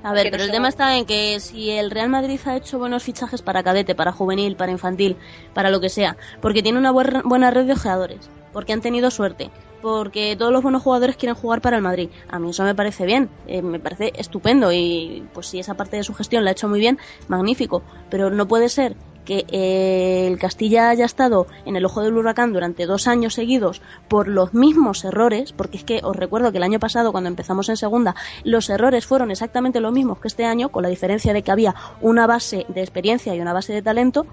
A 0.05 0.13
ver, 0.13 0.31
pero 0.31 0.45
el 0.45 0.51
tema 0.51 0.69
está 0.69 0.99
en 0.99 1.07
que 1.07 1.41
si 1.41 1.71
el 1.71 1.91
Real 1.91 2.11
Madrid 2.11 2.39
ha 2.45 2.57
hecho 2.57 2.79
buenos 2.79 3.03
fichajes 3.03 3.41
para 3.41 3.63
cadete, 3.63 3.95
para 3.95 4.13
juvenil, 4.13 4.55
para 4.55 4.71
infantil, 4.71 5.17
para 5.55 5.71
lo 5.71 5.81
que 5.81 5.89
sea, 5.89 6.19
porque 6.43 6.63
tiene 6.63 6.79
una 6.79 6.91
buena, 6.91 7.23
buena 7.25 7.51
red 7.51 7.65
de 7.65 7.73
ojeadores, 7.73 8.29
porque 8.53 8.75
han 8.75 8.83
tenido 8.83 9.11
suerte, 9.11 9.51
porque 9.85 10.35
todos 10.35 10.51
los 10.51 10.63
buenos 10.63 10.83
jugadores 10.83 11.15
quieren 11.15 11.37
jugar 11.37 11.61
para 11.61 11.77
el 11.77 11.83
Madrid. 11.83 12.09
A 12.31 12.39
mí 12.39 12.49
eso 12.49 12.65
me 12.65 12.75
parece 12.75 13.05
bien, 13.05 13.29
eh, 13.47 13.61
me 13.61 13.79
parece 13.79 14.15
estupendo 14.17 14.73
y 14.73 15.29
pues 15.35 15.49
si 15.49 15.59
esa 15.59 15.75
parte 15.75 15.99
de 15.99 16.03
su 16.03 16.15
gestión 16.15 16.43
la 16.43 16.49
ha 16.49 16.53
hecho 16.53 16.71
muy 16.71 16.81
bien, 16.81 16.99
magnífico. 17.29 17.83
Pero 18.09 18.31
no 18.31 18.49
puede 18.49 18.71
ser 18.71 18.97
que 19.27 19.45
eh, 19.47 20.27
el 20.27 20.39
Castilla 20.39 20.89
haya 20.89 21.05
estado 21.05 21.47
en 21.67 21.77
el 21.77 21.85
ojo 21.85 22.01
del 22.01 22.17
huracán 22.17 22.55
durante 22.55 22.87
dos 22.87 23.07
años 23.07 23.35
seguidos 23.35 23.83
por 24.09 24.27
los 24.27 24.55
mismos 24.55 25.05
errores, 25.05 25.53
porque 25.53 25.77
es 25.77 25.85
que 25.85 26.01
os 26.03 26.17
recuerdo 26.17 26.51
que 26.51 26.57
el 26.57 26.65
año 26.65 26.81
pasado, 26.81 27.13
cuando 27.13 27.29
empezamos 27.29 27.69
en 27.69 27.77
segunda, 27.77 28.15
los 28.43 28.71
errores 28.71 29.05
fueron 29.05 29.31
exactamente 29.31 29.81
los 29.81 29.93
mismos 29.93 30.19
que 30.19 30.29
este 30.29 30.47
año, 30.47 30.71
con 30.71 30.83
la 30.83 30.89
diferencia 30.89 31.35
de 31.35 31.43
que 31.43 31.53
había 31.53 31.75
una 32.01 32.27
base 32.27 32.65
de 32.71 32.81
experiencia 32.81 33.35
y 33.35 33.41
una 33.43 33.53
base 33.53 33.75
de 33.75 33.83
talento, 33.83 34.25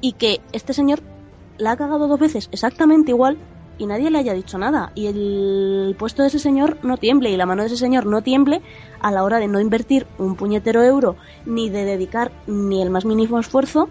y 0.00 0.12
que 0.12 0.40
este 0.52 0.72
señor 0.72 1.00
la 1.58 1.72
ha 1.72 1.76
cagado 1.76 2.06
dos 2.06 2.20
veces 2.20 2.48
exactamente 2.52 3.10
igual 3.10 3.36
y 3.78 3.86
nadie 3.86 4.10
le 4.10 4.18
haya 4.18 4.32
dicho 4.34 4.58
nada. 4.58 4.92
Y 4.94 5.06
el 5.06 5.94
puesto 5.98 6.22
de 6.22 6.28
ese 6.28 6.38
señor 6.38 6.78
no 6.82 6.96
tiemble 6.96 7.30
y 7.30 7.36
la 7.36 7.46
mano 7.46 7.62
de 7.62 7.68
ese 7.68 7.76
señor 7.76 8.06
no 8.06 8.22
tiemble 8.22 8.62
a 9.00 9.10
la 9.10 9.22
hora 9.24 9.38
de 9.38 9.48
no 9.48 9.60
invertir 9.60 10.06
un 10.18 10.36
puñetero 10.36 10.82
euro 10.82 11.16
ni 11.44 11.70
de 11.70 11.84
dedicar 11.84 12.32
ni 12.46 12.82
el 12.82 12.90
más 12.90 13.04
mínimo 13.04 13.38
esfuerzo 13.38 13.88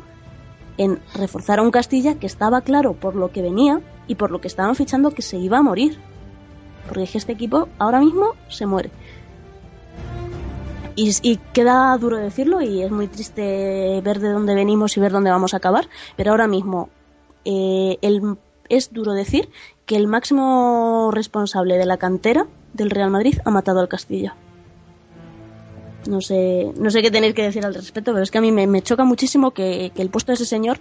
en 0.77 0.99
reforzar 1.13 1.59
a 1.59 1.61
un 1.61 1.71
Castilla 1.71 2.15
que 2.15 2.27
estaba 2.27 2.61
claro 2.61 2.93
por 2.93 3.15
lo 3.15 3.31
que 3.31 3.41
venía 3.41 3.81
y 4.07 4.15
por 4.15 4.31
lo 4.31 4.41
que 4.41 4.47
estaban 4.47 4.75
fichando 4.75 5.11
que 5.11 5.21
se 5.21 5.37
iba 5.37 5.57
a 5.59 5.61
morir. 5.63 5.97
Porque 6.87 7.03
es 7.03 7.11
que 7.11 7.17
este 7.17 7.31
equipo 7.31 7.69
ahora 7.79 7.99
mismo 7.99 8.33
se 8.49 8.65
muere. 8.65 8.91
Y, 10.97 11.37
queda 11.51 11.97
duro 11.97 12.15
decirlo 12.17 12.61
y 12.61 12.81
es 12.81 12.89
muy 12.89 13.07
triste 13.09 13.99
ver 14.01 14.19
de 14.21 14.29
dónde 14.29 14.55
venimos 14.55 14.95
y 14.95 15.01
ver 15.01 15.11
dónde 15.11 15.29
vamos 15.29 15.53
a 15.53 15.57
acabar, 15.57 15.89
pero 16.15 16.31
ahora 16.31 16.47
mismo 16.47 16.87
eh, 17.43 17.97
el- 18.01 18.37
es 18.69 18.93
duro 18.93 19.11
decir 19.11 19.49
que 19.85 19.95
el 19.95 20.07
máximo 20.07 21.11
responsable 21.11 21.77
de 21.77 21.85
la 21.85 21.97
cantera 21.97 22.47
del 22.73 22.89
Real 22.89 23.11
Madrid 23.11 23.39
ha 23.45 23.51
matado 23.51 23.79
al 23.79 23.87
Castilla. 23.87 24.35
No 26.07 26.21
sé, 26.21 26.71
no 26.77 26.91
sé 26.91 27.01
qué 27.01 27.09
tenéis 27.09 27.33
que 27.33 27.43
decir 27.43 27.65
al 27.65 27.73
respecto, 27.73 28.11
pero 28.11 28.23
es 28.23 28.31
que 28.31 28.37
a 28.37 28.41
mí 28.41 28.51
me, 28.51 28.81
choca 28.81 29.03
muchísimo 29.03 29.51
que, 29.51 29.91
que 29.95 30.01
el 30.01 30.09
puesto 30.09 30.31
de 30.31 30.35
ese 30.35 30.45
señor 30.45 30.79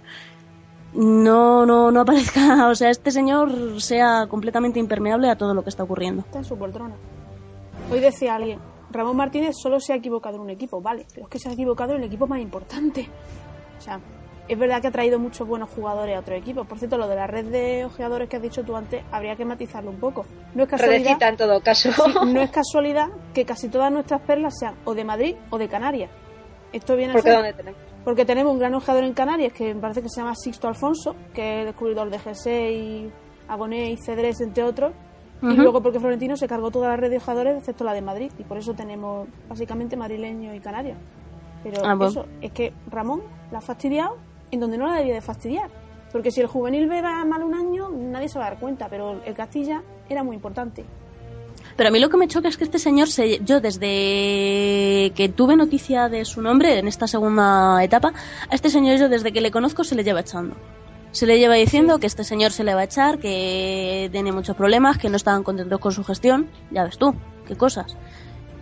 no, 0.93 1.65
no, 1.65 1.91
no 1.91 2.01
aparezca, 2.01 2.67
o 2.69 2.75
sea, 2.75 2.89
este 2.89 3.11
señor 3.11 3.81
sea 3.81 4.27
completamente 4.27 4.79
impermeable 4.79 5.29
a 5.29 5.37
todo 5.37 5.53
lo 5.53 5.63
que 5.63 5.69
está 5.69 5.83
ocurriendo. 5.83 6.21
Está 6.21 6.39
en 6.39 6.45
su 6.45 6.57
poltrona. 6.57 6.95
Hoy 7.91 7.99
decía 7.99 8.35
alguien, 8.35 8.59
Ramón 8.91 9.17
Martínez 9.17 9.55
solo 9.61 9.79
se 9.79 9.93
ha 9.93 9.95
equivocado 9.95 10.35
en 10.35 10.41
un 10.41 10.49
equipo, 10.49 10.81
vale, 10.81 11.05
pero 11.13 11.25
es 11.25 11.29
que 11.29 11.39
se 11.39 11.49
ha 11.49 11.53
equivocado 11.53 11.93
en 11.93 11.99
el 11.99 12.05
equipo 12.05 12.27
más 12.27 12.39
importante. 12.39 13.09
O 13.77 13.81
sea, 13.81 13.99
es 14.47 14.57
verdad 14.59 14.81
que 14.81 14.87
ha 14.87 14.91
traído 14.91 15.17
muchos 15.19 15.47
buenos 15.47 15.69
jugadores 15.69 16.15
a 16.15 16.19
otro 16.19 16.35
equipo. 16.35 16.65
Por 16.65 16.77
cierto, 16.77 16.97
lo 16.97 17.07
de 17.07 17.15
la 17.15 17.27
red 17.27 17.45
de 17.45 17.85
ojeadores 17.85 18.29
que 18.29 18.35
has 18.37 18.41
dicho 18.41 18.63
tú 18.63 18.75
antes, 18.75 19.03
habría 19.11 19.35
que 19.35 19.45
matizarlo 19.45 19.89
un 19.89 19.97
poco. 19.99 20.25
No 20.53 20.63
es 20.63 20.69
casualidad, 20.69 20.97
Redecita 20.99 21.29
en 21.29 21.37
todo 21.37 21.61
caso. 21.61 21.91
sí, 21.91 22.13
no 22.31 22.41
es 22.41 22.51
casualidad 22.51 23.09
que 23.33 23.45
casi 23.45 23.69
todas 23.69 23.91
nuestras 23.91 24.21
perlas 24.21 24.53
sean 24.59 24.75
o 24.85 24.93
de 24.93 25.03
Madrid 25.03 25.35
o 25.49 25.57
de 25.57 25.67
Canarias. 25.67 26.09
Esto 26.73 26.95
viene 26.95 27.11
a 27.11 27.13
Porque 27.13 27.29
ser 27.29 27.37
¿dónde 27.37 27.53
tenemos? 27.53 27.79
porque 28.03 28.25
tenemos 28.25 28.53
un 28.53 28.59
gran 28.59 28.73
ojeador 28.75 29.03
en 29.03 29.13
Canarias 29.13 29.51
que 29.53 29.73
me 29.73 29.81
parece 29.81 30.03
que 30.03 30.09
se 30.09 30.21
llama 30.21 30.35
Sixto 30.35 30.67
Alfonso, 30.67 31.15
que 31.33 31.61
es 31.61 31.65
descubridor 31.65 32.11
de 32.11 32.19
G6, 32.19 33.09
Agoné 33.47 33.89
y 33.91 33.97
Cedrés, 33.97 34.41
entre 34.41 34.63
otros. 34.63 34.93
Y 35.41 35.53
luego 35.55 35.81
porque 35.81 35.99
Florentino 35.99 36.35
se 36.37 36.47
cargó 36.47 36.69
toda 36.71 36.89
la 36.89 36.97
red 36.97 37.09
de 37.09 37.17
ojeadores, 37.17 37.57
excepto 37.57 37.83
la 37.83 37.93
de 37.93 38.01
Madrid. 38.01 38.31
Y 38.39 38.43
por 38.43 38.57
eso 38.57 38.73
tenemos 38.73 39.27
básicamente 39.49 39.95
madrileño 39.97 40.53
y 40.53 40.59
Canarias. 40.59 40.97
Pero 41.63 41.81
Ah, 41.83 41.95
bueno. 41.95 42.07
eso, 42.11 42.25
es 42.41 42.51
que 42.51 42.73
Ramón 42.91 43.21
la 43.51 43.57
ha 43.57 43.61
fastidiado 43.61 44.17
en 44.51 44.59
donde 44.59 44.77
no 44.77 44.87
la 44.87 44.95
debía 44.95 45.13
de 45.13 45.21
fastidiar. 45.21 45.69
Porque 46.11 46.31
si 46.31 46.41
el 46.41 46.47
juvenil 46.47 46.87
B 46.87 47.01
va 47.01 47.25
mal 47.25 47.43
un 47.43 47.53
año, 47.53 47.89
nadie 47.89 48.29
se 48.29 48.39
va 48.39 48.47
a 48.47 48.49
dar 48.51 48.59
cuenta. 48.59 48.87
Pero 48.89 49.21
el 49.25 49.33
Castilla 49.33 49.81
era 50.09 50.23
muy 50.23 50.35
importante. 50.35 50.85
Pero 51.75 51.89
a 51.89 51.91
mí 51.91 51.99
lo 51.99 52.09
que 52.09 52.17
me 52.17 52.27
choca 52.27 52.47
es 52.47 52.57
que 52.57 52.63
este 52.63 52.79
señor, 52.79 53.09
se, 53.09 53.39
yo 53.43 53.59
desde 53.59 55.11
que 55.13 55.31
tuve 55.35 55.57
noticia 55.57 56.07
de 56.07 56.23
su 56.23 56.41
nombre 56.41 56.79
en 56.79 56.87
esta 56.87 57.07
segunda 57.07 57.83
etapa, 57.83 58.13
a 58.49 58.55
este 58.55 58.69
señor 58.69 58.97
yo 58.97 59.09
desde 59.09 59.33
que 59.33 59.41
le 59.41 59.51
conozco 59.51 59.83
se 59.83 59.95
le 59.95 60.03
lleva 60.03 60.21
echando. 60.21 60.55
Se 61.11 61.25
le 61.25 61.37
lleva 61.37 61.55
diciendo 61.55 61.99
que 61.99 62.07
este 62.07 62.23
señor 62.23 62.51
se 62.51 62.63
le 62.63 62.73
va 62.73 62.81
a 62.81 62.85
echar, 62.85 63.19
que 63.19 64.09
tiene 64.11 64.31
muchos 64.31 64.55
problemas, 64.55 64.97
que 64.97 65.09
no 65.09 65.15
estaban 65.15 65.43
contentos 65.43 65.79
con 65.79 65.91
su 65.91 66.03
gestión. 66.03 66.49
Ya 66.71 66.83
ves 66.83 66.97
tú, 66.97 67.13
qué 67.47 67.55
cosas. 67.55 67.97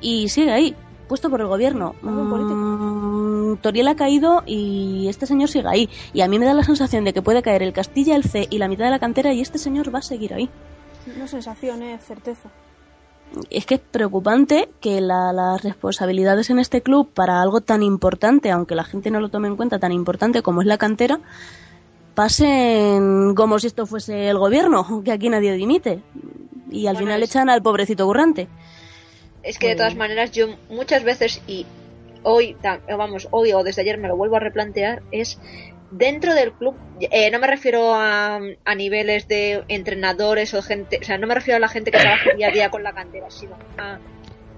Y 0.01 0.29
sigue 0.29 0.51
ahí, 0.51 0.75
puesto 1.13 1.29
por 1.29 1.41
el 1.41 1.47
gobierno. 1.47 1.93
Político. 2.01 2.55
Mm, 2.55 3.57
Toriel 3.61 3.87
ha 3.87 3.95
caído 3.95 4.41
y 4.45 5.07
este 5.09 5.25
señor 5.27 5.47
sigue 5.49 5.67
ahí. 5.69 5.89
Y 6.13 6.21
a 6.21 6.27
mí 6.27 6.39
me 6.39 6.45
da 6.45 6.53
la 6.55 6.63
sensación 6.63 7.03
de 7.03 7.13
que 7.13 7.21
puede 7.21 7.41
caer 7.43 7.61
el 7.63 7.71
Castilla, 7.71 8.15
el 8.15 8.23
C 8.23 8.47
y 8.49 8.57
la 8.57 8.67
mitad 8.67 8.85
de 8.85 8.91
la 8.91 8.99
cantera 8.99 9.31
y 9.33 9.41
este 9.41 9.57
señor 9.59 9.93
va 9.93 9.99
a 9.99 10.01
seguir 10.01 10.33
ahí. 10.33 10.49
No 11.17 11.27
sensación, 11.27 11.83
es 11.83 12.03
certeza. 12.03 12.49
es 13.49 13.65
que 13.65 13.75
es 13.75 13.81
preocupante 13.81 14.69
que 14.79 15.01
la- 15.01 15.33
las 15.33 15.63
responsabilidades 15.63 16.49
en 16.51 16.59
este 16.59 16.81
club 16.83 17.09
para 17.13 17.41
algo 17.41 17.61
tan 17.61 17.81
importante, 17.81 18.51
aunque 18.51 18.75
la 18.75 18.83
gente 18.83 19.09
no 19.11 19.19
lo 19.19 19.29
tome 19.29 19.47
en 19.47 19.55
cuenta, 19.55 19.79
tan 19.79 19.91
importante 19.91 20.41
como 20.43 20.61
es 20.61 20.67
la 20.67 20.77
cantera, 20.77 21.19
pasen 22.15 23.33
como 23.35 23.59
si 23.59 23.67
esto 23.67 23.85
fuese 23.85 24.29
el 24.29 24.37
gobierno, 24.37 24.85
que 25.03 25.11
aquí 25.11 25.29
nadie 25.29 25.53
dimite. 25.53 26.01
Y 26.69 26.87
al 26.87 26.93
Bueno, 26.95 27.07
final 27.07 27.23
es- 27.23 27.29
echan 27.29 27.49
al 27.49 27.61
pobrecito 27.61 28.05
currante. 28.05 28.47
Es 29.43 29.59
que 29.59 29.67
de 29.69 29.75
todas 29.75 29.95
maneras 29.95 30.31
yo 30.31 30.47
muchas 30.69 31.03
veces 31.03 31.41
y 31.47 31.65
hoy, 32.23 32.55
ta- 32.61 32.79
vamos, 32.97 33.27
hoy 33.31 33.51
o 33.51 33.63
desde 33.63 33.81
ayer 33.81 33.97
me 33.97 34.07
lo 34.07 34.15
vuelvo 34.15 34.37
a 34.37 34.39
replantear, 34.39 35.01
es 35.11 35.37
dentro 35.91 36.33
del 36.33 36.53
club, 36.53 36.75
eh, 36.99 37.29
no 37.29 37.39
me 37.39 37.47
refiero 37.47 37.93
a, 37.93 38.39
a 38.65 38.75
niveles 38.75 39.27
de 39.27 39.63
entrenadores 39.67 40.53
o 40.53 40.61
gente, 40.61 40.99
o 41.01 41.03
sea, 41.05 41.17
no 41.17 41.27
me 41.27 41.35
refiero 41.35 41.57
a 41.57 41.59
la 41.59 41.67
gente 41.67 41.91
que 41.91 41.99
trabaja 41.99 42.33
día 42.35 42.47
a 42.47 42.51
día 42.51 42.69
con 42.71 42.81
la 42.83 42.93
cantera, 42.93 43.29
sino 43.29 43.57
a 43.77 43.99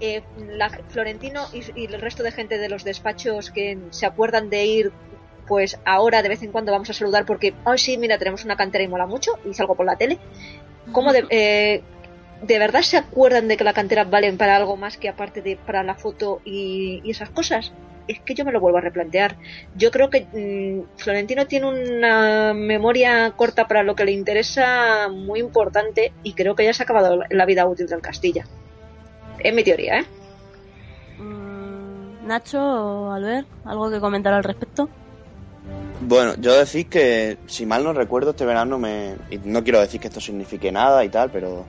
eh, 0.00 0.22
la, 0.56 0.70
Florentino 0.70 1.42
y, 1.52 1.62
y 1.80 1.86
el 1.86 2.00
resto 2.00 2.22
de 2.22 2.30
gente 2.30 2.58
de 2.58 2.68
los 2.68 2.84
despachos 2.84 3.50
que 3.50 3.76
se 3.90 4.06
acuerdan 4.06 4.48
de 4.50 4.64
ir 4.64 4.92
pues 5.48 5.78
ahora 5.84 6.22
de 6.22 6.28
vez 6.28 6.42
en 6.42 6.50
cuando 6.52 6.72
vamos 6.72 6.90
a 6.90 6.92
saludar 6.92 7.24
porque, 7.26 7.54
ay 7.64 7.78
sí, 7.78 7.98
mira, 7.98 8.18
tenemos 8.18 8.44
una 8.44 8.56
cantera 8.56 8.82
y 8.84 8.88
mola 8.88 9.06
mucho 9.06 9.32
y 9.48 9.54
salgo 9.54 9.74
por 9.74 9.86
la 9.86 9.96
tele. 9.96 10.18
¿Cómo 10.92 11.12
de, 11.12 11.24
eh, 11.30 11.82
de 12.42 12.58
verdad 12.58 12.82
se 12.82 12.96
acuerdan 12.96 13.48
de 13.48 13.56
que 13.56 13.64
la 13.64 13.72
cantera 13.72 14.04
valen 14.04 14.36
para 14.36 14.56
algo 14.56 14.76
más 14.76 14.96
que 14.96 15.08
aparte 15.08 15.42
de 15.42 15.56
para 15.56 15.82
la 15.82 15.94
foto 15.94 16.40
y, 16.44 17.00
y 17.04 17.10
esas 17.10 17.30
cosas? 17.30 17.72
Es 18.08 18.20
que 18.20 18.34
yo 18.34 18.44
me 18.44 18.52
lo 18.52 18.60
vuelvo 18.60 18.78
a 18.78 18.82
replantear. 18.82 19.36
Yo 19.76 19.90
creo 19.90 20.10
que 20.10 20.26
mm, 20.32 20.98
Florentino 20.98 21.46
tiene 21.46 21.66
una 21.66 22.54
memoria 22.54 23.32
corta 23.36 23.66
para 23.66 23.82
lo 23.82 23.96
que 23.96 24.04
le 24.04 24.12
interesa 24.12 25.08
muy 25.08 25.40
importante 25.40 26.12
y 26.22 26.34
creo 26.34 26.54
que 26.54 26.64
ya 26.64 26.72
se 26.72 26.82
ha 26.82 26.84
acabado 26.84 27.24
la 27.28 27.46
vida 27.46 27.66
útil 27.66 27.86
del 27.86 28.00
Castilla. 28.00 28.46
Es 29.38 29.52
mi 29.52 29.64
teoría, 29.64 29.98
¿eh? 29.98 30.04
Mm, 31.18 32.26
Nacho 32.26 32.60
o 32.60 33.12
Albert, 33.12 33.48
¿algo 33.64 33.90
que 33.90 34.00
comentar 34.00 34.32
al 34.32 34.44
respecto? 34.44 34.88
Bueno, 36.00 36.34
yo 36.38 36.54
decir 36.56 36.88
que, 36.88 37.38
si 37.46 37.66
mal 37.66 37.82
no 37.82 37.92
recuerdo, 37.92 38.30
este 38.30 38.44
verano 38.44 38.78
me. 38.78 39.14
Y 39.30 39.38
no 39.38 39.64
quiero 39.64 39.80
decir 39.80 40.00
que 40.00 40.08
esto 40.08 40.20
signifique 40.20 40.70
nada 40.70 41.04
y 41.04 41.08
tal, 41.08 41.30
pero. 41.30 41.64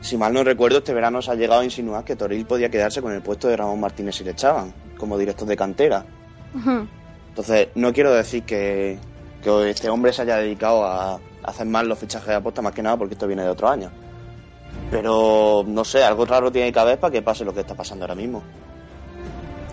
Si 0.00 0.16
mal 0.16 0.32
no 0.32 0.44
recuerdo, 0.44 0.78
este 0.78 0.94
verano 0.94 1.20
se 1.20 1.30
ha 1.30 1.34
llegado 1.34 1.60
a 1.62 1.64
insinuar 1.64 2.04
que 2.04 2.14
Toril 2.16 2.46
podía 2.46 2.68
quedarse 2.70 3.02
con 3.02 3.12
el 3.12 3.22
puesto 3.22 3.48
de 3.48 3.56
Ramón 3.56 3.80
Martínez 3.80 4.14
si 4.16 4.24
le 4.24 4.30
echaban, 4.32 4.72
como 4.98 5.18
director 5.18 5.48
de 5.48 5.56
cantera. 5.56 6.04
Entonces, 7.28 7.68
no 7.74 7.92
quiero 7.92 8.12
decir 8.14 8.44
que, 8.44 8.98
que 9.42 9.70
este 9.70 9.88
hombre 9.88 10.12
se 10.12 10.22
haya 10.22 10.36
dedicado 10.36 10.84
a 10.84 11.18
hacer 11.42 11.66
mal 11.66 11.88
los 11.88 11.98
fichajes 11.98 12.28
de 12.28 12.34
aposta, 12.36 12.62
más 12.62 12.72
que 12.72 12.82
nada 12.82 12.96
porque 12.96 13.14
esto 13.14 13.26
viene 13.26 13.42
de 13.42 13.48
otro 13.50 13.68
año. 13.68 13.90
Pero, 14.90 15.64
no 15.66 15.84
sé, 15.84 16.04
algo 16.04 16.24
raro 16.24 16.52
tiene 16.52 16.72
que 16.72 16.78
haber 16.78 16.98
para 17.00 17.10
que 17.12 17.22
pase 17.22 17.44
lo 17.44 17.52
que 17.52 17.60
está 17.60 17.74
pasando 17.74 18.04
ahora 18.04 18.14
mismo. 18.14 18.42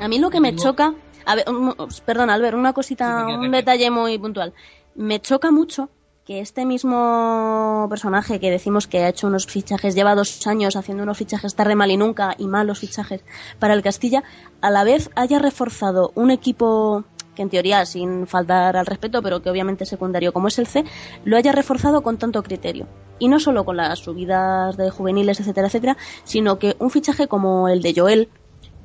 A 0.02 0.08
mí 0.08 0.18
lo 0.20 0.30
que 0.30 0.40
me 0.40 0.56
choca, 0.56 0.94
a 1.26 1.36
ver, 1.36 1.46
un- 1.50 1.76
perdón, 2.06 2.30
Albert, 2.30 2.58
una 2.58 2.74
cosita, 2.74 3.26
Sí, 3.28 3.34
un 3.34 3.52
detalle 3.52 3.92
muy 3.92 4.18
puntual. 4.18 4.54
Me 4.96 5.20
choca 5.22 5.52
mucho 5.52 5.90
que 6.26 6.40
este 6.40 6.66
mismo 6.66 7.86
personaje 7.90 8.40
que 8.40 8.50
decimos 8.50 8.88
que 8.88 9.00
ha 9.00 9.10
hecho 9.10 9.28
unos 9.28 9.46
fichajes, 9.46 9.94
lleva 9.94 10.16
dos 10.16 10.48
años 10.48 10.78
haciendo 10.78 11.04
unos 11.04 11.18
fichajes 11.18 11.56
tarde 11.56 11.76
mal 11.76 11.92
y 11.92 11.98
nunca 11.98 12.36
y 12.38 12.48
malos 12.48 12.80
fichajes 12.80 13.24
para 13.60 13.74
el 13.74 13.82
Castilla, 13.82 14.24
a 14.62 14.70
la 14.72 14.86
vez 14.86 15.10
haya 15.16 15.40
reforzado 15.40 16.14
un 16.16 16.32
equipo 16.32 17.04
que 17.36 17.42
en 17.42 17.50
teoría, 17.50 17.86
sin 17.86 18.28
faltar 18.28 18.78
al 18.78 18.86
respeto, 18.86 19.22
pero 19.22 19.42
que 19.42 19.50
obviamente 19.50 19.84
es 19.84 19.90
secundario 19.90 20.34
como 20.34 20.48
es 20.48 20.60
el 20.60 20.68
C, 20.68 20.86
lo 21.26 21.36
haya 21.36 21.52
reforzado 21.52 22.04
con 22.04 22.18
tanto 22.18 22.44
criterio. 22.44 22.88
Y 23.18 23.28
no 23.28 23.40
solo 23.40 23.66
con 23.66 23.76
las 23.76 24.00
subidas 24.00 24.78
de 24.78 24.92
juveniles, 24.92 25.40
etcétera, 25.40 25.68
etcétera, 25.68 25.98
sino 26.24 26.60
que 26.60 26.76
un 26.78 26.92
fichaje 26.92 27.28
como 27.28 27.70
el 27.70 27.82
de 27.82 27.94
Joel, 27.96 28.30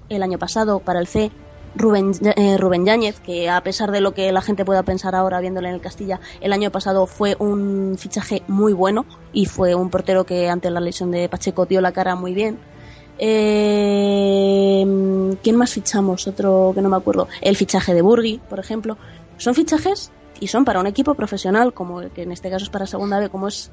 el 0.08 0.22
año 0.22 0.38
pasado 0.38 0.80
para 0.80 0.98
el 0.98 1.06
C, 1.06 1.30
Rubén, 1.74 2.12
eh, 2.36 2.56
Rubén 2.58 2.84
Yáñez, 2.84 3.20
que 3.20 3.48
a 3.50 3.62
pesar 3.62 3.90
de 3.90 4.00
lo 4.00 4.14
que 4.14 4.32
la 4.32 4.40
gente 4.40 4.64
pueda 4.64 4.82
pensar 4.82 5.14
ahora 5.14 5.40
viéndole 5.40 5.68
en 5.68 5.74
el 5.74 5.80
Castilla, 5.80 6.20
el 6.40 6.52
año 6.52 6.70
pasado 6.70 7.06
fue 7.06 7.36
un 7.38 7.96
fichaje 7.98 8.42
muy 8.48 8.72
bueno 8.72 9.06
y 9.32 9.46
fue 9.46 9.74
un 9.74 9.90
portero 9.90 10.24
que 10.24 10.48
ante 10.48 10.70
la 10.70 10.80
lesión 10.80 11.10
de 11.10 11.28
Pacheco 11.28 11.66
dio 11.66 11.80
la 11.80 11.92
cara 11.92 12.14
muy 12.14 12.34
bien. 12.34 12.58
Eh, 13.18 14.84
¿Quién 15.42 15.56
más 15.56 15.72
fichamos? 15.72 16.26
Otro 16.26 16.72
que 16.74 16.80
no 16.80 16.88
me 16.88 16.96
acuerdo. 16.96 17.28
El 17.40 17.56
fichaje 17.56 17.94
de 17.94 18.02
Burgui, 18.02 18.40
por 18.48 18.58
ejemplo. 18.60 18.96
Son 19.36 19.54
fichajes 19.54 20.10
y 20.40 20.48
son 20.48 20.64
para 20.64 20.80
un 20.80 20.86
equipo 20.86 21.14
profesional, 21.14 21.74
como 21.74 22.00
el 22.00 22.10
que 22.10 22.22
en 22.22 22.32
este 22.32 22.50
caso 22.50 22.64
es 22.64 22.70
para 22.70 22.86
segunda 22.86 23.18
B, 23.18 23.28
como 23.28 23.48
es, 23.48 23.70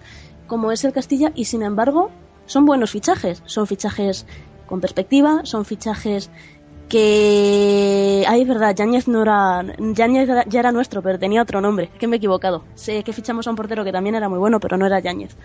como 0.48 0.72
es 0.72 0.84
el 0.84 0.94
Castilla, 0.94 1.32
y 1.36 1.46
sin 1.46 1.62
embargo 1.64 2.12
son 2.46 2.66
buenos 2.66 2.92
fichajes. 2.92 3.42
Son 3.46 3.68
fichajes 3.68 4.26
con 4.66 4.82
perspectiva, 4.82 5.42
son 5.44 5.66
fichajes 5.66 6.30
que 6.90 8.24
ay 8.28 8.42
es 8.42 8.48
verdad 8.48 8.76
Yáñez 8.76 9.08
no 9.08 9.24
era 9.24 9.64
Yáñez 9.78 10.30
ya 10.48 10.60
era 10.60 10.72
nuestro 10.72 11.02
pero 11.02 11.20
tenía 11.20 11.42
otro 11.42 11.62
nombre. 11.62 11.90
Que 12.00 12.08
me 12.08 12.16
he 12.16 12.18
equivocado. 12.18 12.64
Sé 12.76 13.04
que 13.04 13.14
fichamos 13.14 13.48
a 13.48 13.50
un 13.50 13.56
portero 13.56 13.84
que 13.84 13.92
también 13.92 14.16
era 14.16 14.30
muy 14.30 14.40
bueno 14.40 14.60
pero 14.60 14.78
no 14.78 14.86
era 14.86 15.00
Yáñez. 15.00 15.36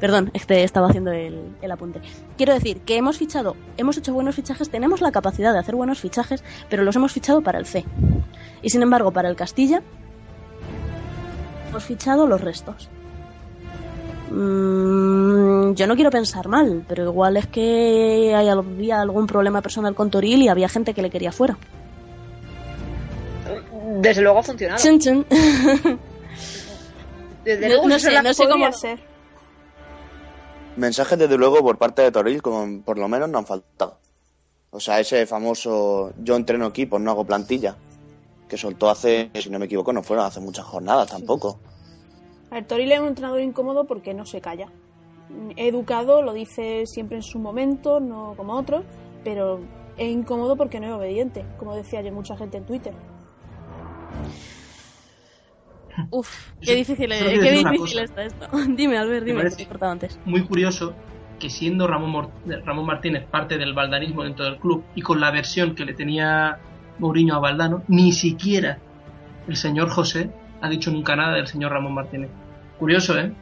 Perdón 0.00 0.30
este 0.34 0.64
estaba 0.64 0.88
haciendo 0.88 1.12
el, 1.12 1.56
el 1.62 1.70
apunte. 1.70 2.00
Quiero 2.36 2.54
decir 2.54 2.80
que 2.80 2.96
hemos 2.96 3.18
fichado 3.18 3.56
hemos 3.76 3.96
hecho 3.96 4.12
buenos 4.12 4.34
fichajes 4.34 4.70
tenemos 4.70 5.00
la 5.00 5.12
capacidad 5.12 5.52
de 5.52 5.58
hacer 5.60 5.76
buenos 5.76 6.00
fichajes 6.00 6.42
pero 6.68 6.82
los 6.82 6.96
hemos 6.96 7.12
fichado 7.12 7.42
para 7.42 7.58
el 7.58 7.66
C. 7.66 7.84
Y 8.62 8.70
sin 8.70 8.82
embargo 8.82 9.12
para 9.12 9.28
el 9.28 9.36
Castilla 9.36 9.82
hemos 11.68 11.84
fichado 11.84 12.26
los 12.26 12.40
restos 12.40 12.90
Mm, 14.30 15.72
yo 15.74 15.86
no 15.86 15.94
quiero 15.94 16.10
pensar 16.10 16.48
mal, 16.48 16.84
pero 16.88 17.04
igual 17.04 17.36
es 17.36 17.46
que 17.46 18.34
hay, 18.34 18.48
había 18.48 19.00
algún 19.00 19.26
problema 19.26 19.62
personal 19.62 19.94
con 19.94 20.10
Toril 20.10 20.42
y 20.42 20.48
había 20.48 20.68
gente 20.68 20.94
que 20.94 21.02
le 21.02 21.10
quería 21.10 21.32
fuera. 21.32 21.56
Desde 24.00 24.20
luego 24.22 24.38
ha 24.38 24.42
funcionado. 24.42 24.80
Chun, 24.82 24.98
chun. 25.00 25.26
Desde 27.44 27.62
No- 27.62 27.68
luego 27.68 27.88
no 27.88 27.98
sé, 27.98 28.10
no 28.22 28.30
cómo- 28.50 28.72
ser. 28.72 29.00
Mensajes, 30.76 31.18
desde 31.18 31.36
luego, 31.36 31.60
por 31.62 31.76
parte 31.78 32.02
de 32.02 32.12
Toril, 32.12 32.40
como 32.40 32.82
por 32.82 32.98
lo 32.98 33.08
menos 33.08 33.28
no 33.28 33.38
han 33.38 33.46
faltado. 33.46 33.98
O 34.70 34.78
sea, 34.78 35.00
ese 35.00 35.26
famoso 35.26 36.12
yo 36.22 36.36
entreno 36.36 36.66
equipos, 36.68 37.00
no 37.00 37.10
hago 37.10 37.24
plantilla, 37.24 37.74
que 38.48 38.56
soltó 38.56 38.88
hace, 38.88 39.30
si 39.34 39.50
no 39.50 39.58
me 39.58 39.64
equivoco, 39.64 39.92
no 39.92 40.02
fueron 40.04 40.26
hace 40.26 40.38
muchas 40.40 40.66
jornadas 40.66 41.10
tampoco. 41.10 41.58
Ver, 42.54 42.66
Toril 42.66 42.92
es 42.92 43.00
un 43.00 43.08
entrenador 43.08 43.40
incómodo 43.40 43.84
porque 43.84 44.14
no 44.14 44.24
se 44.24 44.40
calla. 44.40 44.68
Educado, 45.56 46.22
lo 46.22 46.32
dice 46.32 46.86
siempre 46.86 47.18
en 47.18 47.22
su 47.22 47.38
momento, 47.38 48.00
no 48.00 48.34
como 48.36 48.54
otros, 48.54 48.84
pero 49.24 49.60
es 49.96 50.10
incómodo 50.10 50.56
porque 50.56 50.80
no 50.80 50.86
es 50.86 50.92
obediente, 50.92 51.44
como 51.58 51.74
decía 51.74 51.98
ayer 51.98 52.12
mucha 52.12 52.36
gente 52.36 52.56
en 52.58 52.64
Twitter. 52.64 52.94
Uf, 56.10 56.52
qué 56.60 56.76
difícil, 56.76 57.10
es, 57.10 57.22
qué 57.22 57.50
difícil 57.50 57.98
está 57.98 58.22
esto. 58.22 58.46
dime, 58.76 58.98
Albert, 58.98 59.26
dime, 59.26 59.44
Me 59.44 59.50
te 59.50 59.62
he 59.62 59.66
cortado 59.66 59.92
antes. 59.92 60.18
Muy 60.24 60.44
curioso 60.44 60.94
que 61.38 61.50
siendo 61.50 61.86
Ramón 61.86 62.32
Martínez 62.86 63.24
parte 63.26 63.58
del 63.58 63.74
baldanismo 63.74 64.24
dentro 64.24 64.44
del 64.44 64.58
club 64.58 64.84
y 64.94 65.02
con 65.02 65.20
la 65.20 65.30
versión 65.30 65.74
que 65.74 65.84
le 65.84 65.94
tenía 65.94 66.58
Mourinho 66.98 67.36
a 67.36 67.38
Valdano, 67.38 67.82
ni 67.88 68.12
siquiera 68.12 68.78
el 69.46 69.56
señor 69.56 69.88
José 69.88 70.30
ha 70.60 70.68
dicho 70.68 70.90
nunca 70.90 71.16
nada 71.16 71.34
del 71.36 71.46
señor 71.46 71.72
Ramón 71.72 71.94
Martínez. 71.94 72.30
Curioso, 72.78 73.18
¿eh? 73.18 73.32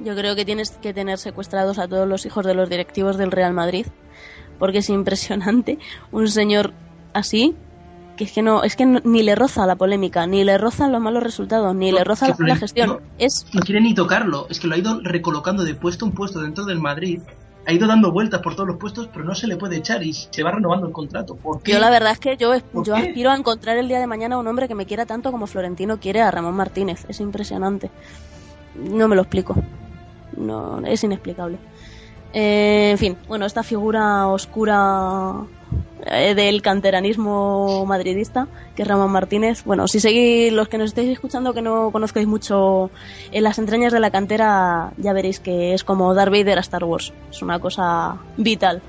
Yo 0.00 0.14
creo 0.14 0.34
que 0.34 0.44
tienes 0.44 0.70
que 0.70 0.94
tener 0.94 1.18
secuestrados 1.18 1.78
a 1.78 1.86
todos 1.88 2.08
los 2.08 2.24
hijos 2.26 2.44
de 2.46 2.54
los 2.54 2.68
directivos 2.70 3.16
del 3.18 3.30
Real 3.30 3.52
Madrid, 3.52 3.86
porque 4.58 4.78
es 4.78 4.88
impresionante 4.90 5.78
un 6.12 6.28
señor 6.28 6.72
así 7.12 7.54
que 8.16 8.24
es 8.24 8.32
que 8.32 8.40
no 8.40 8.62
es 8.62 8.76
que 8.76 8.86
no- 8.86 9.00
ni 9.04 9.22
le 9.22 9.34
roza 9.34 9.66
la 9.66 9.76
polémica, 9.76 10.26
ni 10.26 10.42
le 10.42 10.56
rozan 10.56 10.90
los 10.90 11.02
malos 11.02 11.22
resultados, 11.22 11.74
ni 11.74 11.90
No, 11.90 11.98
le 11.98 12.04
roza 12.04 12.34
la 12.38 12.52
el- 12.54 12.58
gestión. 12.58 12.88
no. 12.88 13.00
Es 13.18 13.44
No 13.52 13.60
quiere 13.60 13.82
ni 13.82 13.94
tocarlo, 13.94 14.46
es 14.48 14.58
que 14.58 14.66
lo 14.68 14.74
ha 14.74 14.78
ido 14.78 15.00
recolocando 15.02 15.64
de 15.64 15.74
puesto 15.74 16.06
en 16.06 16.12
puesto 16.12 16.40
dentro 16.40 16.64
del 16.64 16.78
Madrid. 16.80 17.20
Ha 17.66 17.72
ido 17.72 17.86
dando 17.86 18.12
vueltas 18.12 18.40
por 18.40 18.54
todos 18.54 18.68
los 18.68 18.76
puestos, 18.76 19.08
pero 19.12 19.24
no 19.24 19.34
se 19.34 19.46
le 19.46 19.56
puede 19.56 19.76
echar 19.76 20.02
y 20.02 20.12
se 20.12 20.42
va 20.42 20.52
renovando 20.52 20.86
el 20.86 20.92
contrato. 20.92 21.34
¿Por 21.34 21.62
qué? 21.62 21.72
yo 21.72 21.78
la 21.80 21.90
verdad 21.90 22.12
es 22.12 22.20
que 22.20 22.36
yo, 22.36 22.52
¿Por 22.72 22.86
yo 22.86 22.94
aspiro 22.94 23.30
a 23.30 23.36
encontrar 23.36 23.76
el 23.76 23.88
día 23.88 23.98
de 23.98 24.06
mañana 24.06 24.38
un 24.38 24.46
hombre 24.46 24.68
que 24.68 24.74
me 24.74 24.86
quiera 24.86 25.04
tanto 25.04 25.32
como 25.32 25.46
Florentino 25.46 25.98
quiere 25.98 26.22
a 26.22 26.30
Ramón 26.30 26.54
Martínez. 26.54 27.04
Es 27.08 27.20
impresionante. 27.20 27.90
No 28.76 29.08
me 29.08 29.16
lo 29.16 29.22
explico. 29.22 29.56
No, 30.36 30.80
es 30.86 31.02
inexplicable. 31.02 31.58
Eh, 32.32 32.90
en 32.92 32.98
fin, 32.98 33.16
bueno, 33.26 33.46
esta 33.46 33.62
figura 33.62 34.28
oscura 34.28 35.46
eh, 36.04 36.34
del 36.34 36.60
canteranismo 36.60 37.86
madridista, 37.86 38.48
que 38.74 38.82
es 38.82 38.88
Ramón 38.88 39.10
Martínez. 39.10 39.64
Bueno, 39.64 39.88
si 39.88 39.98
seguís, 39.98 40.52
los 40.52 40.68
que 40.68 40.78
nos 40.78 40.90
estáis 40.90 41.08
escuchando 41.10 41.54
que 41.54 41.62
no 41.62 41.90
conozcáis 41.90 42.26
mucho 42.26 42.90
en 43.32 43.42
las 43.42 43.58
entrañas 43.58 43.92
de 43.92 44.00
la 44.00 44.10
cantera, 44.10 44.92
ya 44.98 45.12
veréis 45.12 45.40
que 45.40 45.72
es 45.72 45.84
como 45.84 46.12
Darth 46.14 46.30
Vader 46.30 46.58
a 46.58 46.60
Star 46.60 46.84
Wars. 46.84 47.12
Es 47.30 47.40
una 47.42 47.58
cosa 47.58 48.18
vital 48.36 48.82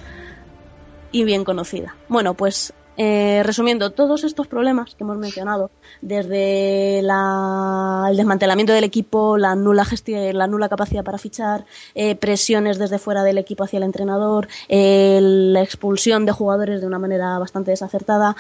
y 1.11 1.23
bien 1.23 1.43
conocida. 1.43 1.95
Bueno, 2.09 2.33
pues 2.33 2.73
eh, 2.97 3.41
resumiendo, 3.45 3.91
todos 3.91 4.23
estos 4.23 4.47
problemas 4.47 4.95
que 4.95 5.03
hemos 5.03 5.17
mencionado, 5.17 5.69
desde 6.01 7.01
la- 7.03 8.07
el 8.09 8.17
desmantelamiento 8.17 8.73
del 8.73 8.83
equipo, 8.83 9.37
la 9.37 9.55
nula 9.55 9.85
la 10.33 10.47
nula 10.47 10.67
capacidad 10.69 11.03
para 11.03 11.17
fichar, 11.17 11.65
eh, 11.95 12.15
presiones 12.15 12.79
desde 12.79 12.97
fuera 12.99 13.23
del 13.23 13.37
equipo 13.37 13.63
hacia 13.63 13.77
el 13.77 13.83
entrenador, 13.83 14.47
la 14.69 15.61
expulsión 15.61 16.25
de 16.25 16.31
jugadores 16.31 16.81
de 16.81 16.87
una 16.87 16.99
manera 16.99 17.37
bastante 17.39 17.71
desacertada, 17.71 18.35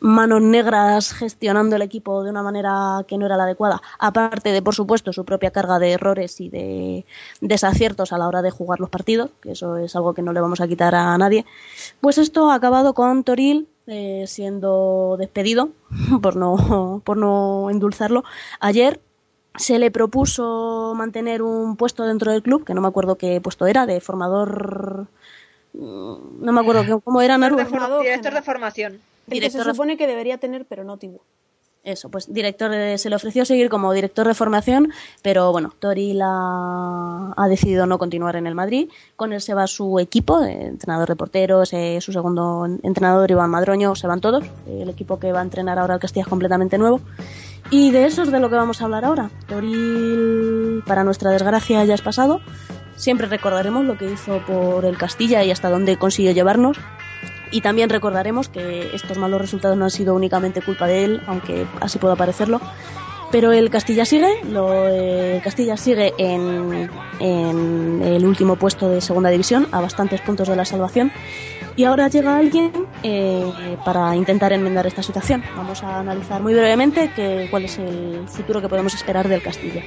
manos 0.00 0.42
negras 0.42 1.12
gestionando 1.14 1.76
el 1.76 1.82
equipo 1.82 2.24
de 2.24 2.30
una 2.30 2.42
manera 2.42 3.04
que 3.06 3.16
no 3.16 3.24
era 3.24 3.36
la 3.38 3.44
adecuada, 3.44 3.80
aparte 3.98 4.50
de, 4.52 4.60
por 4.60 4.74
supuesto, 4.74 5.12
su 5.12 5.24
propia 5.24 5.50
carga 5.50 5.78
de 5.78 5.92
errores 5.92 6.40
y 6.40 6.50
de 6.50 7.06
desaciertos 7.40 8.12
a 8.12 8.18
la 8.18 8.28
hora 8.28 8.42
de 8.42 8.50
jugar 8.50 8.80
los 8.80 8.90
partidos, 8.90 9.30
que 9.40 9.52
eso 9.52 9.78
es 9.78 9.96
algo 9.96 10.12
que 10.12 10.20
no 10.20 10.32
le 10.34 10.40
vamos 10.40 10.60
a 10.60 10.68
quitar 10.68 10.94
a 10.94 11.16
nadie, 11.16 11.46
pues 12.00 12.18
esto 12.18 12.50
ha 12.50 12.54
acabado 12.56 12.92
con 12.92 13.24
Toril 13.24 13.66
eh, 13.86 14.24
siendo 14.26 15.16
despedido, 15.18 15.70
por 16.22 16.36
no, 16.36 17.02
por 17.04 17.16
no 17.16 17.68
endulzarlo. 17.70 18.24
Ayer 18.60 19.00
se 19.56 19.78
le 19.78 19.90
propuso 19.90 20.94
mantener 20.96 21.42
un 21.42 21.76
puesto 21.76 22.04
dentro 22.04 22.32
del 22.32 22.42
club, 22.42 22.64
que 22.64 22.74
no 22.74 22.80
me 22.80 22.88
acuerdo 22.88 23.16
qué 23.16 23.40
puesto 23.40 23.66
era, 23.66 23.86
de 23.86 24.00
formador... 24.00 25.06
mm, 25.74 26.42
No 26.44 26.52
me 26.52 26.60
acuerdo 26.60 26.84
qué- 26.86 26.98
cómo 27.04 27.20
era, 27.20 27.38
Naru. 27.38 27.56
Director 27.56 27.72
de, 27.72 27.78
Formador 27.80 28.02
director 28.02 28.22
de 28.24 28.28
general. 28.30 28.44
formación. 28.44 28.92
El 28.94 29.00
que 29.28 29.34
Director 29.34 29.62
se 29.62 29.68
de- 29.68 29.74
supone 29.74 29.96
que 29.96 30.06
debería 30.06 30.38
tener, 30.38 30.64
pero 30.66 30.84
no 30.84 30.96
tuvo. 30.96 31.20
Eso, 31.84 32.08
pues 32.08 32.32
director 32.32 32.72
se 32.98 33.10
le 33.10 33.16
ofreció 33.16 33.44
seguir 33.44 33.68
como 33.68 33.92
director 33.92 34.26
de 34.26 34.32
formación, 34.32 34.90
pero 35.20 35.52
bueno, 35.52 35.70
Toril 35.78 36.18
ha, 36.22 37.34
ha 37.36 37.48
decidido 37.48 37.84
no 37.84 37.98
continuar 37.98 38.36
en 38.36 38.46
el 38.46 38.54
Madrid. 38.54 38.88
Con 39.16 39.34
él 39.34 39.42
se 39.42 39.52
va 39.52 39.66
su 39.66 39.98
equipo, 39.98 40.42
entrenador 40.42 41.10
de 41.10 41.16
porteros, 41.16 41.74
eh, 41.74 41.98
su 42.00 42.10
segundo 42.10 42.66
entrenador 42.82 43.30
Iván 43.30 43.50
Madroño, 43.50 43.94
se 43.96 44.06
van 44.06 44.22
todos. 44.22 44.44
El 44.66 44.88
equipo 44.88 45.18
que 45.18 45.30
va 45.30 45.40
a 45.40 45.42
entrenar 45.42 45.78
ahora 45.78 45.94
el 45.94 46.00
Castilla 46.00 46.22
es 46.22 46.28
completamente 46.28 46.78
nuevo. 46.78 47.02
Y 47.70 47.90
de 47.90 48.06
eso 48.06 48.22
es 48.22 48.30
de 48.30 48.40
lo 48.40 48.48
que 48.48 48.56
vamos 48.56 48.80
a 48.80 48.84
hablar 48.84 49.04
ahora. 49.04 49.30
Toril, 49.46 50.82
para 50.86 51.04
nuestra 51.04 51.32
desgracia, 51.32 51.84
ya 51.84 51.94
es 51.94 52.02
pasado. 52.02 52.40
Siempre 52.96 53.26
recordaremos 53.26 53.84
lo 53.84 53.98
que 53.98 54.10
hizo 54.10 54.40
por 54.46 54.86
el 54.86 54.96
Castilla 54.96 55.44
y 55.44 55.50
hasta 55.50 55.68
dónde 55.68 55.98
consiguió 55.98 56.32
llevarnos. 56.32 56.78
Y 57.50 57.60
también 57.60 57.88
recordaremos 57.90 58.48
que 58.48 58.90
estos 58.94 59.18
malos 59.18 59.40
resultados 59.40 59.76
no 59.76 59.84
han 59.84 59.90
sido 59.90 60.14
únicamente 60.14 60.62
culpa 60.62 60.86
de 60.86 61.04
él, 61.04 61.22
aunque 61.26 61.66
así 61.80 61.98
pueda 61.98 62.16
parecerlo. 62.16 62.60
Pero 63.30 63.52
el 63.52 63.68
Castilla 63.70 64.04
sigue, 64.04 64.44
lo, 64.44 64.84
Castilla 65.42 65.76
sigue 65.76 66.14
en, 66.18 66.88
en 67.18 68.02
el 68.02 68.24
último 68.24 68.56
puesto 68.56 68.88
de 68.88 69.00
segunda 69.00 69.30
división, 69.30 69.66
a 69.72 69.80
bastantes 69.80 70.20
puntos 70.20 70.48
de 70.48 70.56
la 70.56 70.64
salvación. 70.64 71.10
Y 71.76 71.84
ahora 71.84 72.08
llega 72.08 72.36
alguien 72.36 72.70
eh, 73.02 73.76
para 73.84 74.14
intentar 74.14 74.52
enmendar 74.52 74.86
esta 74.86 75.02
situación. 75.02 75.42
Vamos 75.56 75.82
a 75.82 75.98
analizar 75.98 76.40
muy 76.40 76.54
brevemente 76.54 77.10
que, 77.14 77.48
cuál 77.50 77.64
es 77.64 77.78
el 77.78 78.28
futuro 78.28 78.60
que 78.60 78.68
podemos 78.68 78.94
esperar 78.94 79.28
del 79.28 79.42
Castilla. 79.42 79.82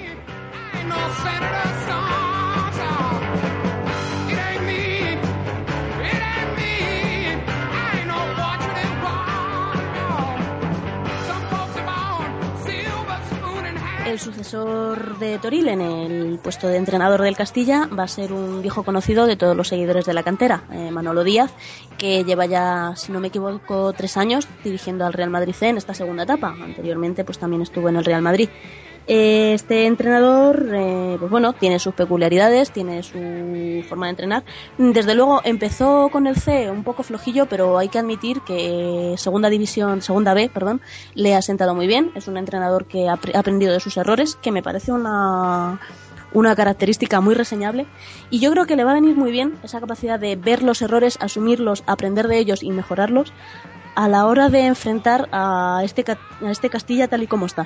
Sucesor 14.48 15.20
de 15.20 15.40
Toril 15.40 15.68
en 15.68 15.82
el 15.82 16.40
puesto 16.42 16.70
de 16.70 16.78
entrenador 16.78 17.22
del 17.22 17.36
Castilla 17.36 17.88
va 17.88 18.04
a 18.04 18.08
ser 18.08 18.32
un 18.32 18.62
viejo 18.62 18.84
conocido 18.84 19.26
de 19.26 19.36
todos 19.36 19.58
los 19.58 19.68
seguidores 19.68 20.06
de 20.06 20.14
la 20.14 20.24
cantera, 20.24 20.64
eh, 20.72 20.90
Manolo 20.90 21.26
Díaz, 21.26 21.52
que 21.98 22.24
lleva 22.24 22.46
ya, 22.46 22.94
si 22.96 23.12
no 23.12 23.20
me 23.20 23.28
equivoco, 23.28 23.92
tres 23.92 24.16
años 24.16 24.48
dirigiendo 24.64 25.06
al 25.06 25.12
Real 25.12 25.30
Madrid 25.30 25.54
C 25.54 25.68
en 25.68 25.76
esta 25.76 25.94
segunda 25.94 26.24
etapa. 26.24 26.56
Anteriormente, 26.64 27.26
pues 27.26 27.40
también 27.40 27.62
estuvo 27.62 27.90
en 27.90 27.98
el 27.98 28.06
Real 28.06 28.22
Madrid. 28.22 28.48
Este 29.08 29.86
entrenador, 29.86 30.68
eh, 30.74 31.16
pues 31.18 31.32
bueno, 31.32 31.54
tiene 31.54 31.80
sus 31.80 31.94
peculiaridades, 31.94 32.72
tiene 32.72 33.04
su 33.04 33.84
forma 33.88 34.08
de 34.08 34.10
entrenar. 34.10 34.44
Desde 34.78 35.16
luego 35.16 35.40
empezó 35.46 36.10
con 36.10 36.28
el 36.28 36.36
C 36.36 36.70
un 36.70 36.84
poco 36.84 37.04
flojillo, 37.04 37.46
pero 37.46 37.78
hay 37.78 37.88
que 37.88 38.00
admitir 38.00 38.42
que 38.42 39.16
segunda 39.18 39.50
división, 39.50 40.02
segunda 40.02 40.34
B, 40.34 40.50
perdón, 40.54 40.82
le 41.16 41.36
ha 41.36 41.42
sentado 41.42 41.74
muy 41.74 41.88
bien. 41.88 42.12
Es 42.16 42.28
un 42.28 42.36
entrenador 42.36 42.86
que 42.86 43.08
ha 43.08 43.14
aprendido 43.14 43.72
de 43.72 43.80
sus 43.80 43.96
errores, 43.96 44.36
que 44.36 44.52
me 44.52 44.62
parece 44.62 44.92
una 44.92 45.80
una 46.34 46.56
característica 46.56 47.22
muy 47.22 47.36
reseñable 47.36 47.88
y 48.30 48.40
yo 48.40 48.52
creo 48.52 48.66
que 48.66 48.76
le 48.76 48.84
va 48.84 48.92
a 48.92 48.96
venir 48.96 49.16
muy 49.16 49.32
bien 49.32 49.58
esa 49.64 49.80
capacidad 49.80 50.20
de 50.20 50.36
ver 50.36 50.62
los 50.62 50.82
errores, 50.82 51.18
asumirlos, 51.22 51.84
aprender 51.88 52.28
de 52.28 52.38
ellos 52.38 52.64
y 52.64 52.72
mejorarlos 52.72 53.32
a 53.98 54.08
la 54.08 54.28
hora 54.28 54.50
de 54.50 54.68
enfrentar 54.68 55.28
a 55.32 55.82
este, 55.84 56.06
a 56.12 56.52
este 56.52 56.70
Castilla 56.70 57.08
tal 57.08 57.24
y 57.24 57.28
como 57.28 57.48
está. 57.48 57.66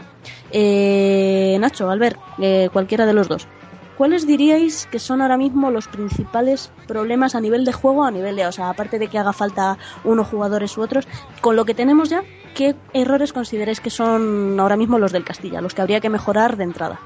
Eh, 0.50 1.58
Nacho, 1.60 1.90
Albert, 1.90 2.18
eh, 2.40 2.70
cualquiera 2.72 3.06
de 3.06 3.12
los 3.12 3.28
dos. 3.28 3.50
¿Cuáles 3.98 4.26
diríais 4.26 4.88
que 4.90 4.98
son 4.98 5.22
ahora 5.22 5.36
mismo 5.36 5.72
los 5.72 5.90
principales 5.90 6.72
problemas 6.88 7.36
a 7.36 7.42
nivel 7.42 7.66
de 7.66 7.74
juego, 7.74 8.06
a 8.06 8.12
nivel 8.12 8.38
de, 8.38 8.48
o 8.48 8.52
sea, 8.54 8.70
aparte 8.70 8.98
de 8.98 9.10
que 9.10 9.20
haga 9.20 9.34
falta 9.34 9.78
unos 10.06 10.26
jugadores 10.30 10.78
u 10.78 10.82
otros, 10.82 11.06
con 11.42 11.58
lo 11.58 11.66
que 11.66 11.74
tenemos 11.74 12.08
ya, 12.08 12.24
qué 12.56 12.76
errores 12.94 13.34
consideráis 13.34 13.82
que 13.82 13.90
son 13.90 14.58
ahora 14.58 14.78
mismo 14.78 15.00
los 15.00 15.12
del 15.12 15.26
Castilla, 15.26 15.60
los 15.60 15.74
que 15.74 15.82
habría 15.82 16.00
que 16.00 16.10
mejorar 16.10 16.56
de 16.56 16.64
entrada? 16.64 17.02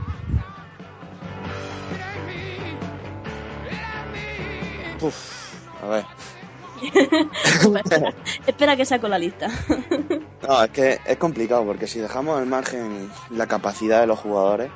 Uf, 5.02 5.84
a 5.84 5.88
ver. 5.88 6.15
espera, 8.48 8.76
que 8.76 8.86
saco 8.86 9.08
la 9.08 9.20
lista. 9.20 9.50
No, 10.48 10.64
es 10.64 10.72
que 10.72 11.00
es 11.06 11.18
complicado 11.18 11.66
porque 11.66 11.88
si 11.88 12.00
dejamos 12.00 12.38
al 12.38 12.46
margen 12.46 13.10
la 13.30 13.48
capacidad 13.48 14.02
de 14.02 14.08
los 14.08 14.20
jugadores, 14.20 14.72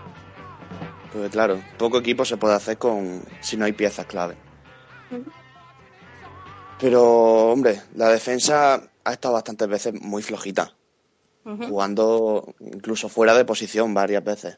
pues 1.12 1.30
claro, 1.32 1.62
poco 1.78 2.00
equipo 2.00 2.26
se 2.26 2.38
puede 2.38 2.56
hacer 2.56 2.78
con 2.78 3.24
si 3.42 3.58
no 3.58 3.66
hay 3.66 3.74
piezas 3.74 4.06
clave. 4.06 4.36
Pero, 6.80 7.52
hombre, 7.52 7.82
la 7.96 8.10
defensa 8.10 8.82
ha 9.04 9.12
estado 9.12 9.34
bastantes 9.34 9.68
veces 9.68 9.94
muy 10.02 10.24
flojita, 10.24 10.74
jugando 11.44 12.54
incluso 12.60 13.10
fuera 13.10 13.34
de 13.34 13.46
posición 13.46 13.94
varias 13.94 14.24
veces. 14.24 14.58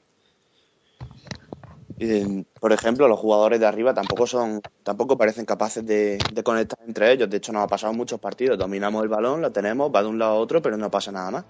Y, 2.04 2.44
por 2.60 2.74
ejemplo, 2.74 3.08
los 3.08 3.20
jugadores 3.20 3.60
de 3.60 3.68
arriba 3.68 3.94
tampoco 3.94 4.26
son, 4.26 4.60
tampoco 4.82 5.20
parecen 5.20 5.46
capaces 5.46 5.86
de, 5.86 6.18
de 6.34 6.44
conectar 6.44 6.80
entre 6.88 7.12
ellos. 7.12 7.30
De 7.30 7.38
hecho, 7.38 7.54
nos 7.54 7.64
ha 7.64 7.68
pasado 7.68 7.94
muchos 7.94 8.20
partidos. 8.20 8.58
Dominamos 8.58 9.04
el 9.04 9.10
balón, 9.10 9.40
lo 9.40 9.52
tenemos, 9.52 9.92
va 9.94 10.02
de 10.02 10.10
un 10.10 10.18
lado 10.18 10.32
a 10.32 10.40
otro, 10.40 10.64
pero 10.64 10.78
no 10.78 10.90
pasa 10.90 11.12
nada 11.12 11.30
más. 11.30 11.46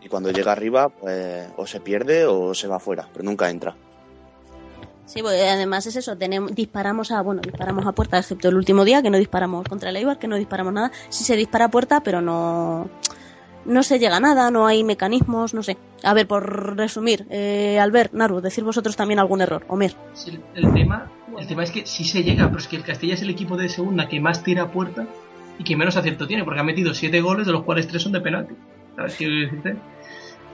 Y 0.00 0.08
cuando 0.08 0.30
llega 0.30 0.52
arriba, 0.52 0.90
pues 0.90 1.48
o 1.56 1.66
se 1.66 1.80
pierde 1.80 2.24
o 2.24 2.54
se 2.54 2.68
va 2.68 2.78
fuera, 2.78 3.08
pero 3.12 3.24
nunca 3.24 3.50
entra. 3.50 3.74
Sí, 5.06 5.22
porque 5.22 5.42
además 5.42 5.84
es 5.86 5.96
eso, 5.96 6.16
tenemos, 6.16 6.54
disparamos 6.54 7.10
a, 7.10 7.20
bueno, 7.20 7.42
disparamos 7.42 7.84
a 7.84 7.90
puerta, 7.90 8.16
excepto 8.16 8.48
el 8.48 8.54
último 8.54 8.84
día, 8.84 9.02
que 9.02 9.10
no 9.10 9.18
disparamos 9.18 9.66
contra 9.68 9.90
el 9.90 9.96
Eibar, 9.96 10.20
que 10.20 10.28
no 10.28 10.36
disparamos 10.36 10.72
nada. 10.72 10.92
Sí 11.08 11.24
se 11.24 11.34
dispara 11.34 11.64
a 11.64 11.70
puerta, 11.72 12.00
pero 12.00 12.20
no, 12.20 12.88
no 13.64 13.82
se 13.82 13.98
llega 13.98 14.16
a 14.16 14.20
nada, 14.20 14.50
no 14.50 14.66
hay 14.66 14.84
mecanismos, 14.84 15.54
no 15.54 15.62
sé. 15.62 15.76
A 16.02 16.14
ver, 16.14 16.26
por 16.26 16.76
resumir, 16.76 17.26
eh, 17.30 17.78
Albert, 17.80 18.12
Naru, 18.12 18.40
decir 18.40 18.64
vosotros 18.64 18.96
también 18.96 19.18
algún 19.20 19.40
error. 19.40 19.64
Omer. 19.68 19.94
El, 20.26 20.40
el 20.54 20.72
tema, 20.72 21.10
el 21.38 21.46
tema 21.46 21.62
es 21.64 21.70
que 21.70 21.86
sí 21.86 22.04
se 22.04 22.22
llega, 22.22 22.46
pero 22.46 22.58
es 22.58 22.68
que 22.68 22.76
el 22.76 22.82
Castilla 22.84 23.14
es 23.14 23.22
el 23.22 23.30
equipo 23.30 23.56
de 23.56 23.68
segunda 23.68 24.08
que 24.08 24.20
más 24.20 24.42
tira 24.42 24.62
a 24.62 24.70
puerta 24.70 25.06
y 25.58 25.64
que 25.64 25.76
menos 25.76 25.96
acierto 25.96 26.26
tiene, 26.26 26.42
porque 26.44 26.60
ha 26.60 26.64
metido 26.64 26.94
7 26.94 27.20
goles, 27.20 27.46
de 27.46 27.52
los 27.52 27.62
cuales 27.64 27.86
3 27.86 28.02
son 28.02 28.12
de 28.12 28.20
penalti. 28.20 28.54
¿Sabes 28.96 29.16
qué 29.16 29.26
decirte? 29.28 29.76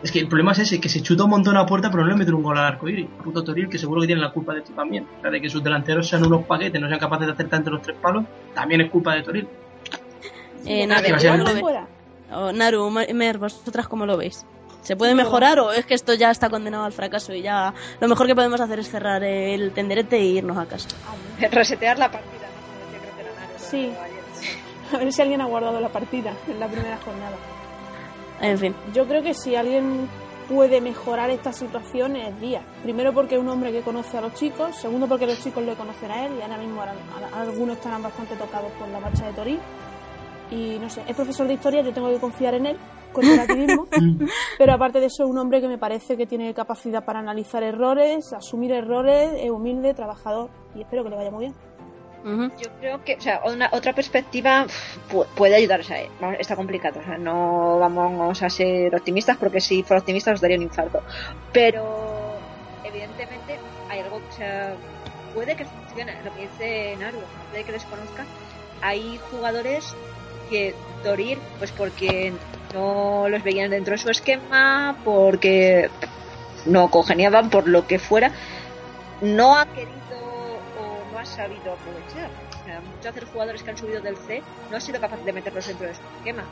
Es 0.03 0.13
que 0.13 0.19
el 0.19 0.29
problema 0.29 0.53
es 0.53 0.59
ese, 0.59 0.79
que 0.81 0.89
se 0.91 1.01
chuta 1.01 1.25
un 1.25 1.31
montón 1.31 1.57
a 1.57 1.65
puerta, 1.65 1.91
pero 1.91 2.03
no 2.03 2.11
le 2.11 2.17
mete 2.17 2.31
un 2.33 2.43
gol 2.43 2.59
al 2.59 2.65
arco 2.67 2.87
iris. 2.89 3.07
Puto 3.25 3.43
Toril, 3.43 3.69
que 3.69 3.79
seguro 3.79 4.01
que 4.03 4.09
tiene 4.09 4.21
la 4.21 4.31
culpa 4.31 4.53
de 4.53 4.59
esto 4.59 4.73
también. 4.75 5.07
O 5.19 5.23
sea, 5.23 5.31
de 5.31 5.41
que 5.41 5.49
sus 5.49 5.63
delanteros 5.65 6.07
sean 6.07 6.27
unos 6.27 6.45
paquetes, 6.45 6.79
no 6.81 6.87
sean 6.89 7.01
capaces 7.01 7.27
de 7.29 7.33
acertar 7.33 7.61
entre 7.61 7.73
los 7.73 7.83
tres 7.83 7.97
palos, 8.03 8.25
también 8.55 8.83
es 8.83 8.91
culpa 8.91 9.15
de 9.15 9.23
Toril. 9.23 9.49
Eh, 10.67 10.83
A 10.85 10.87
Naru, 10.87 11.03
ver, 11.03 11.11
¿cómo 11.13 11.23
yo 11.23 11.31
lo 11.37 11.45
no- 11.45 11.53
ves? 11.53 11.61
fuera. 11.61 11.87
O, 12.33 12.53
Naru, 12.53 12.91
Mer, 12.91 13.39
vosotras 13.39 13.87
cómo 13.89 14.07
lo 14.07 14.17
veis? 14.17 14.45
¿Se 14.83 14.95
puede 14.97 15.15
mejorar 15.15 15.59
o 15.59 15.73
es 15.73 15.85
que 15.85 15.95
esto 15.95 16.15
ya 16.15 16.31
está 16.31 16.49
condenado 16.49 16.85
al 16.85 16.93
fracaso 16.93 17.33
y 17.35 17.43
ya 17.43 17.75
lo 18.01 18.07
mejor 18.09 18.27
que 18.29 18.35
podemos 18.37 18.61
hacer 18.61 18.79
es 18.79 18.89
cerrar 18.89 19.23
el 19.25 19.73
tenderete 19.73 20.17
e 20.17 20.25
irnos 20.25 20.57
a 20.59 20.67
casa? 20.67 20.89
Resetear 21.51 21.99
la 21.99 22.11
partida, 22.11 22.47
era 23.19 23.31
Naru, 23.31 23.59
Sí. 23.59 23.93
A 24.95 24.99
ver 24.99 25.13
si 25.13 25.21
alguien 25.23 25.41
ha 25.41 25.47
guardado 25.47 25.81
la 25.81 25.89
partida 25.89 26.33
en 26.47 26.61
la 26.61 26.69
primera 26.69 26.97
jornada. 26.99 27.37
En 28.41 28.57
fin. 28.59 28.75
Yo 28.95 29.07
creo 29.09 29.21
que 29.23 29.35
si 29.35 29.57
alguien 29.57 30.09
puede 30.49 30.81
mejorar 30.81 31.31
esta 31.31 31.53
situación 31.53 32.15
es 32.15 32.41
Díaz. 32.41 32.63
Primero 32.85 33.13
porque 33.13 33.35
es 33.35 33.41
un 33.41 33.49
hombre 33.49 33.73
que 33.73 33.81
conoce 33.81 34.17
a 34.19 34.21
los 34.21 34.35
chicos, 34.35 34.77
segundo 34.77 35.09
porque 35.09 35.27
los 35.27 35.43
chicos 35.43 35.65
le 35.65 35.75
conocen 35.75 36.13
a 36.13 36.27
él 36.27 36.33
y 36.39 36.43
ahora 36.43 36.59
mismo 36.59 36.81
ahora- 36.83 36.95
algunos 37.41 37.77
estarán 37.79 38.01
bastante 38.05 38.37
tocados 38.37 38.71
por 38.79 38.87
la 38.89 39.01
marcha 39.01 39.27
de 39.27 39.33
Torí. 39.33 39.59
Y 40.51 40.79
no 40.79 40.89
sé, 40.89 41.03
es 41.07 41.17
profesor 41.17 41.47
de 41.49 41.55
historia, 41.55 41.83
yo 41.83 41.93
tengo 41.93 42.09
que 42.09 42.19
confiar 42.19 42.55
en 42.55 42.67
él, 42.67 42.77
corporativismo, 43.13 43.87
pero 44.59 44.73
aparte 44.75 45.01
de 45.01 45.07
eso 45.07 45.25
es 45.25 45.31
un 45.31 45.39
hombre 45.39 45.61
que 45.61 45.69
me 45.69 45.79
parece 45.79 46.17
que 46.17 46.27
tiene 46.27 46.55
capacidad 46.55 47.05
para 47.05 47.19
analizar 47.19 47.63
errores, 47.63 48.33
asumir 48.33 48.73
errores, 48.73 49.33
es 49.37 49.51
humilde, 49.51 49.95
trabajador 49.95 50.51
y 50.75 50.83
espero 50.83 51.03
que 51.03 51.11
le 51.11 51.17
vaya 51.17 51.31
muy 51.31 51.47
bien. 51.47 51.55
Yo 52.27 52.69
creo 52.81 53.05
que, 53.05 53.15
o 53.15 53.21
sea, 53.21 53.41
una, 53.45 53.69
otra 53.71 53.93
perspectiva 53.93 54.67
puede 55.37 55.55
ayudar, 55.55 55.79
o 55.79 55.85
sea, 55.85 56.03
eh, 56.03 56.11
vamos, 56.21 56.39
está 56.41 56.57
complicado, 56.57 56.99
o 56.99 57.05
sea, 57.05 57.17
no 57.17 57.79
vamos 57.79 58.43
a 58.43 58.51
ser 58.51 58.93
optimistas 58.97 59.37
porque 59.37 59.61
si 59.61 59.85
fuera 59.85 60.01
optimista 60.01 60.33
nos 60.33 60.41
daría 60.41 60.57
un 60.57 60.65
infarto. 60.65 61.03
Pero, 61.53 62.35
evidentemente, 62.83 63.61
hay 63.89 64.01
algo, 64.01 64.17
o 64.17 64.33
sea, 64.33 64.75
puede 65.35 65.55
que 65.55 65.67
funcione, 65.67 66.21
lo 66.25 66.35
que 66.35 66.43
dice 66.43 66.97
Naru, 66.99 67.19
puede 67.53 67.63
que 67.63 67.73
les 67.73 67.85
conozca. 67.85 68.25
Hay 68.83 69.21
jugadores 69.31 69.95
que 70.49 70.75
Dorir, 71.05 71.39
pues 71.59 71.71
porque 71.73 72.33
no 72.75 73.29
los 73.29 73.43
veían 73.45 73.71
dentro 73.71 73.93
de 73.93 73.99
su 73.99 74.11
esquema, 74.11 74.97
porque 75.05 75.89
no 76.65 76.91
congeniaban, 76.91 77.49
por 77.51 77.69
lo 77.69 77.87
que 77.87 77.99
fuera, 77.99 78.33
no 79.21 79.57
ha 79.57 79.67
querido 79.67 79.91
o 80.19 81.13
no 81.13 81.19
ha 81.19 81.25
sabido 81.25 81.73
aprovechar. 81.75 82.31
O 82.61 82.65
sea, 82.65 82.81
muchos 82.81 83.15
de 83.15 83.21
los 83.21 83.31
jugadores 83.31 83.63
que 83.63 83.71
han 83.71 83.77
subido 83.77 84.01
del 84.01 84.17
C 84.17 84.43
no 84.71 84.77
han 84.77 84.83
sido 84.83 85.01
capaces 85.01 85.25
de 85.25 85.33
meterlos 85.33 85.67
dentro 85.67 85.87
de 85.87 85.95
su 85.95 86.01
esquema. 86.19 86.45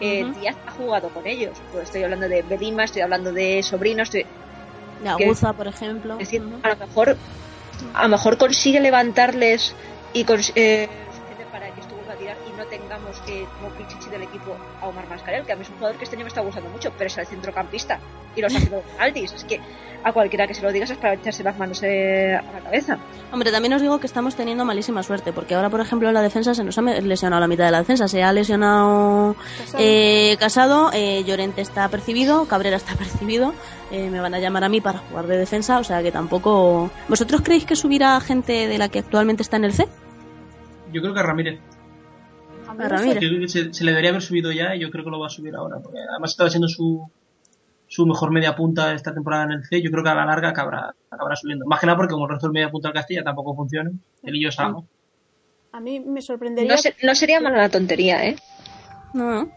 Eh. 0.00 0.30
Díaz 0.38 0.56
ha 0.66 0.72
jugado 0.72 1.08
con 1.08 1.26
ellos. 1.26 1.56
Pues 1.72 1.84
estoy 1.84 2.02
hablando 2.02 2.28
de 2.28 2.42
Bedima, 2.42 2.84
estoy 2.84 3.00
hablando 3.00 3.32
de 3.32 3.62
Sobrino, 3.62 4.02
estoy, 4.02 4.26
De 5.02 5.08
Aguza, 5.08 5.54
por 5.54 5.68
ejemplo. 5.68 6.14
es 6.14 6.18
decir, 6.28 6.42
Ujú. 6.42 6.58
a 6.62 6.68
lo 6.68 6.76
mejor 6.76 7.16
a 7.94 8.02
lo 8.02 8.08
mejor 8.10 8.36
consigue 8.36 8.80
levantarles 8.80 9.74
y 10.12 10.24
cons- 10.24 10.52
eh, 10.54 10.88
tengamos 12.86 13.18
que 13.20 13.46
como 13.58 13.74
pichichi 13.74 14.08
del 14.10 14.22
equipo 14.22 14.56
a 14.80 14.86
Omar 14.86 15.08
Mascarel, 15.08 15.44
que 15.44 15.52
a 15.52 15.56
mí 15.56 15.62
es 15.62 15.68
un 15.68 15.76
jugador 15.76 15.96
que 15.98 16.04
este 16.04 16.16
año 16.16 16.24
me 16.24 16.28
está 16.28 16.40
gustando 16.40 16.70
mucho, 16.70 16.92
pero 16.96 17.08
es 17.08 17.18
el 17.18 17.26
centrocampista 17.26 17.98
y 18.36 18.40
los 18.40 18.54
ha 18.54 18.60
sido 18.60 18.82
Aldis. 18.98 19.32
Es 19.32 19.44
que 19.44 19.60
a 20.04 20.12
cualquiera 20.12 20.46
que 20.46 20.54
se 20.54 20.62
lo 20.62 20.70
digas 20.72 20.90
es 20.90 20.98
para 20.98 21.14
echarse 21.14 21.42
las 21.42 21.58
manos 21.58 21.82
eh, 21.82 22.34
a 22.36 22.52
la 22.52 22.60
cabeza. 22.60 22.96
Hombre, 23.32 23.50
también 23.50 23.72
os 23.74 23.82
digo 23.82 23.98
que 23.98 24.06
estamos 24.06 24.36
teniendo 24.36 24.64
malísima 24.64 25.02
suerte, 25.02 25.32
porque 25.32 25.54
ahora, 25.54 25.68
por 25.68 25.80
ejemplo, 25.80 26.06
en 26.08 26.14
la 26.14 26.22
defensa 26.22 26.54
se 26.54 26.62
nos 26.62 26.78
ha 26.78 26.82
lesionado 26.82 27.40
la 27.40 27.48
mitad 27.48 27.64
de 27.64 27.72
la 27.72 27.78
defensa. 27.78 28.06
Se 28.06 28.22
ha 28.22 28.32
lesionado 28.32 29.34
Casado. 29.58 29.78
eh, 29.82 30.36
Casado, 30.38 30.90
eh, 30.92 31.24
Llorente 31.24 31.60
está 31.62 31.88
percibido, 31.88 32.46
Cabrera 32.46 32.76
está 32.76 32.94
percibido, 32.98 33.52
eh, 33.90 34.08
me 34.10 34.20
van 34.20 34.34
a 34.34 34.38
llamar 34.38 34.62
a 34.64 34.68
mí 34.68 34.80
para 34.80 34.98
jugar 35.00 35.26
de 35.26 35.38
defensa, 35.38 35.78
o 35.78 35.84
sea 35.84 36.02
que 36.02 36.12
tampoco... 36.12 36.90
¿Vosotros 37.08 37.40
creéis 37.42 37.64
que 37.64 37.74
subirá 37.74 38.20
gente 38.20 38.68
de 38.68 38.78
la 38.78 38.88
que 38.88 39.00
actualmente 39.00 39.42
está 39.42 39.56
en 39.56 39.64
el 39.64 39.72
C? 39.72 39.88
Yo 40.92 41.00
creo 41.02 41.12
que 41.14 41.20
a 41.20 41.22
Ramírez. 41.24 41.58
A 42.76 42.78
mí 42.78 42.84
a 42.84 42.88
no 42.88 42.98
sé. 42.98 43.04
Ramírez. 43.04 43.22
Yo 43.22 43.28
creo 43.28 43.40
que 43.40 43.48
se, 43.48 43.72
se 43.74 43.84
le 43.84 43.90
debería 43.90 44.10
haber 44.10 44.22
subido 44.22 44.52
ya 44.52 44.74
y 44.74 44.80
yo 44.80 44.90
creo 44.90 45.04
que 45.04 45.10
lo 45.10 45.18
va 45.20 45.26
a 45.26 45.30
subir 45.30 45.54
ahora. 45.56 45.78
Porque 45.82 45.98
además 46.10 46.30
estaba 46.30 46.50
siendo 46.50 46.68
su, 46.68 47.10
su 47.88 48.06
mejor 48.06 48.30
media 48.30 48.54
punta 48.56 48.92
esta 48.94 49.12
temporada 49.14 49.44
en 49.44 49.52
el 49.52 49.64
C. 49.64 49.82
Yo 49.82 49.90
creo 49.90 50.02
que 50.04 50.10
a 50.10 50.14
la 50.14 50.24
larga 50.26 50.50
acabará, 50.50 50.94
acabará 51.10 51.36
subiendo. 51.36 51.66
Más 51.66 51.80
que 51.80 51.86
nada 51.86 51.96
porque 51.96 52.12
como 52.12 52.26
el 52.26 52.30
resto 52.32 52.46
del 52.46 52.54
media 52.54 52.70
punta 52.70 52.88
del 52.88 52.94
Castilla 52.94 53.24
tampoco 53.24 53.54
funciona. 53.54 53.90
Él 54.22 54.36
y 54.36 54.42
yo 54.44 54.50
sabemos. 54.52 54.84
A 55.72 55.80
mí 55.80 56.00
me 56.00 56.22
sorprendería. 56.22 56.72
No, 56.72 56.78
se- 56.78 56.96
no 57.02 57.14
sería 57.14 57.40
mala 57.40 57.58
la 57.58 57.68
tontería, 57.68 58.24
¿eh? 58.26 58.36
No, 59.12 59.50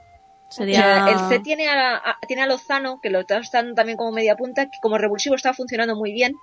Sería... 0.49 1.05
el 1.07 1.19
C 1.29 1.39
tiene 1.39 1.67
a, 1.67 1.95
a- 1.97 2.17
tiene 2.27 2.41
a 2.41 2.47
Lozano, 2.47 2.99
que 3.01 3.09
lo 3.09 3.19
está 3.19 3.39
usando 3.39 3.73
también 3.75 3.97
como 3.97 4.11
media 4.11 4.35
punta, 4.35 4.65
que 4.65 4.79
como 4.81 4.97
revulsivo 4.97 5.35
está 5.35 5.53
funcionando 5.53 5.95
muy 5.95 6.11
bien. 6.11 6.33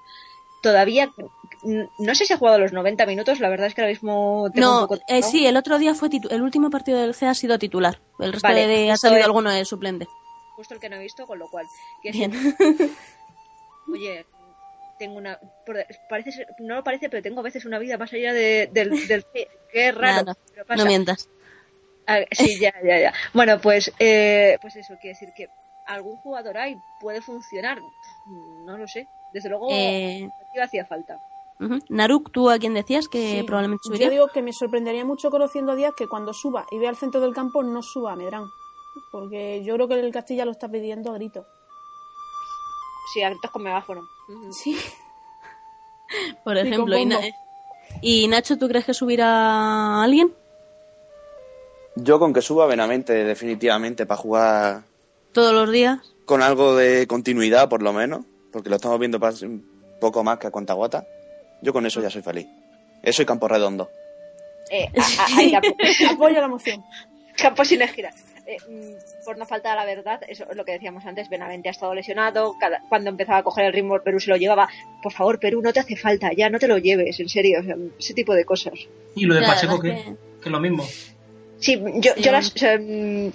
Todavía, 0.62 1.10
no 1.62 2.14
sé 2.14 2.24
si 2.26 2.32
ha 2.32 2.36
jugado 2.38 2.58
los 2.58 2.72
90 2.72 3.06
minutos, 3.06 3.40
la 3.40 3.48
verdad 3.48 3.66
es 3.66 3.74
que 3.74 3.80
ahora 3.80 3.92
mismo 3.92 4.48
tengo 4.52 4.68
un 4.68 4.74
No, 4.82 4.86
poco... 4.88 5.00
eh, 5.08 5.22
sí, 5.22 5.46
el 5.46 5.56
otro 5.56 5.78
día 5.78 5.94
fue 5.94 6.08
titu- 6.10 6.30
el 6.30 6.42
último 6.42 6.70
partido 6.70 6.98
del 7.00 7.14
C 7.14 7.26
ha 7.26 7.34
sido 7.34 7.58
titular. 7.58 8.00
El 8.18 8.32
resto 8.32 8.48
Vale, 8.48 8.66
de, 8.66 8.90
ha 8.90 8.96
salido 8.96 9.24
alguno 9.24 9.50
de 9.50 9.64
suplente. 9.64 10.06
Justo 10.56 10.74
el 10.74 10.80
que 10.80 10.88
no 10.88 10.96
he 10.96 11.00
visto, 11.00 11.26
con 11.26 11.38
lo 11.38 11.48
cual... 11.48 11.66
Bien. 12.02 12.32
Oye, 13.92 14.26
tengo 14.98 15.16
una... 15.18 15.38
parece 16.08 16.32
ser- 16.32 16.48
no 16.58 16.76
lo 16.76 16.84
parece, 16.84 17.08
pero 17.08 17.22
tengo 17.22 17.40
a 17.40 17.44
veces 17.44 17.64
una 17.64 17.78
vida 17.78 17.98
más 17.98 18.12
allá 18.12 18.32
de- 18.32 18.68
del, 18.72 19.06
del 19.06 19.22
C. 19.32 19.48
Qué 19.72 19.92
raro. 19.92 20.34
Pasa. 20.66 20.76
No 20.76 20.86
mientas. 20.86 21.28
Ah, 22.06 22.20
sí, 22.32 22.58
ya, 22.60 22.72
ya, 22.84 22.98
ya. 23.00 23.14
Bueno, 23.34 23.60
pues, 23.60 23.92
eh, 23.98 24.58
pues 24.62 24.76
eso, 24.76 24.94
quiere 25.00 25.14
decir 25.18 25.28
que 25.36 25.48
algún 25.86 26.16
jugador 26.18 26.56
hay, 26.56 26.76
puede 27.00 27.20
funcionar. 27.20 27.78
No 28.64 28.76
lo 28.78 28.86
sé. 28.88 29.06
Desde 29.32 29.48
luego, 29.48 29.68
Eh, 29.70 30.28
hacía 30.62 30.86
falta. 30.86 31.20
Naruk, 31.88 32.30
¿tú 32.32 32.50
a 32.50 32.58
quién 32.58 32.74
decías 32.74 33.08
que 33.08 33.38
Sí. 33.38 33.42
probablemente 33.44 33.82
Yo 33.84 33.88
subiría? 33.94 34.10
digo 34.10 34.28
que 34.28 34.42
me 34.42 34.52
sorprendería 34.52 35.04
mucho 35.04 35.30
conociendo 35.30 35.72
a 35.72 35.74
Díaz 35.74 35.94
que 35.96 36.06
cuando 36.06 36.32
suba 36.34 36.66
y 36.70 36.78
vea 36.78 36.90
al 36.90 36.96
centro 36.96 37.20
del 37.20 37.32
campo 37.34 37.62
no 37.62 37.82
suba 37.82 38.12
a 38.12 38.16
Medrán. 38.16 38.44
Porque 39.10 39.62
yo 39.64 39.74
creo 39.74 39.88
que 39.88 40.00
el 40.00 40.12
Castilla 40.12 40.44
lo 40.44 40.50
está 40.52 40.68
pidiendo 40.68 41.10
a 41.10 41.14
gritos. 41.14 41.46
Sí, 43.12 43.22
actos 43.22 43.50
con 43.50 43.62
megáfono. 43.62 44.02
Sí. 44.50 44.76
Por 46.44 46.56
ejemplo. 46.56 46.96
Y, 46.96 47.00
bombo. 47.06 47.20
Na- 47.20 47.26
y 48.02 48.28
Nacho, 48.28 48.58
¿tú 48.58 48.68
crees 48.68 48.84
que 48.84 48.94
subirá 48.94 49.26
a 49.28 50.02
alguien? 50.02 50.34
Yo 51.96 52.18
con 52.18 52.32
que 52.34 52.42
suba 52.42 52.66
Benavente 52.66 53.12
definitivamente 53.24 54.04
para 54.04 54.20
jugar 54.20 54.82
Todos 55.32 55.54
los 55.54 55.70
días. 55.70 56.00
con 56.26 56.42
algo 56.42 56.74
de 56.76 57.06
continuidad 57.06 57.68
por 57.70 57.82
lo 57.82 57.92
menos, 57.94 58.24
porque 58.52 58.68
lo 58.68 58.76
estamos 58.76 58.98
viendo 58.98 59.18
un 59.42 59.96
poco 60.00 60.22
más 60.22 60.38
que 60.38 60.46
a 60.48 60.50
Contaguata. 60.50 61.06
Yo 61.60 61.72
con 61.72 61.86
eso 61.86 62.00
ya 62.00 62.10
soy 62.10 62.22
feliz. 62.22 62.46
Eso 63.02 63.22
y 63.22 63.26
Campo 63.26 63.48
Redondo. 63.48 63.90
Eh, 64.70 64.88
a- 64.96 65.22
a- 65.22 65.38
hay 65.38 65.52
campo, 65.52 65.68
Apoyo 66.12 66.40
la 66.40 66.48
moción. 66.48 66.84
campo 67.36 67.64
sin 67.64 67.80
gira. 67.88 68.10
Eh, 68.46 68.56
mm, 68.68 69.24
por 69.24 69.36
no 69.38 69.44
faltar 69.46 69.76
a 69.76 69.80
la 69.80 69.86
verdad, 69.86 70.20
eso 70.28 70.46
es 70.48 70.56
lo 70.56 70.64
que 70.64 70.72
decíamos 70.72 71.04
antes, 71.04 71.28
Benavente 71.28 71.68
ha 71.68 71.72
estado 71.72 71.94
lesionado, 71.94 72.54
cada- 72.60 72.80
cuando 72.88 73.10
empezaba 73.10 73.38
a 73.38 73.42
coger 73.42 73.64
el 73.66 73.72
ritmo 73.72 73.98
Perú 74.00 74.20
se 74.20 74.30
lo 74.30 74.36
llevaba. 74.36 74.68
Por 75.02 75.12
favor, 75.12 75.38
Perú, 75.40 75.60
no 75.62 75.72
te 75.72 75.80
hace 75.80 75.96
falta, 75.96 76.32
ya 76.32 76.48
no 76.48 76.58
te 76.58 76.68
lo 76.68 76.78
lleves, 76.78 77.18
en 77.20 77.28
serio, 77.28 77.60
o 77.60 77.64
sea, 77.64 77.76
ese 77.98 78.14
tipo 78.14 78.34
de 78.34 78.44
cosas. 78.44 78.74
Y 79.16 79.24
lo 79.26 79.34
de 79.34 79.42
Pacheco, 79.42 79.80
que, 79.80 79.90
es 79.92 80.04
que 80.04 80.48
es 80.48 80.50
lo 80.52 80.60
mismo. 80.60 80.84
Sí, 81.58 81.80
yo, 81.96 82.14
yo, 82.16 82.32
las, 82.32 82.54
o 82.54 82.58
sea, 82.58 82.78
mm, 82.78 83.30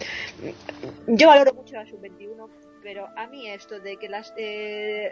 yo 1.07 1.27
valoro 1.27 1.53
mucho 1.53 1.75
la 1.75 1.85
sub-21, 1.85 2.47
pero 2.83 3.07
a 3.17 3.27
mí 3.27 3.49
esto 3.49 3.79
de 3.79 3.97
que 3.97 4.07
las... 4.09 4.33
Eh, 4.37 5.11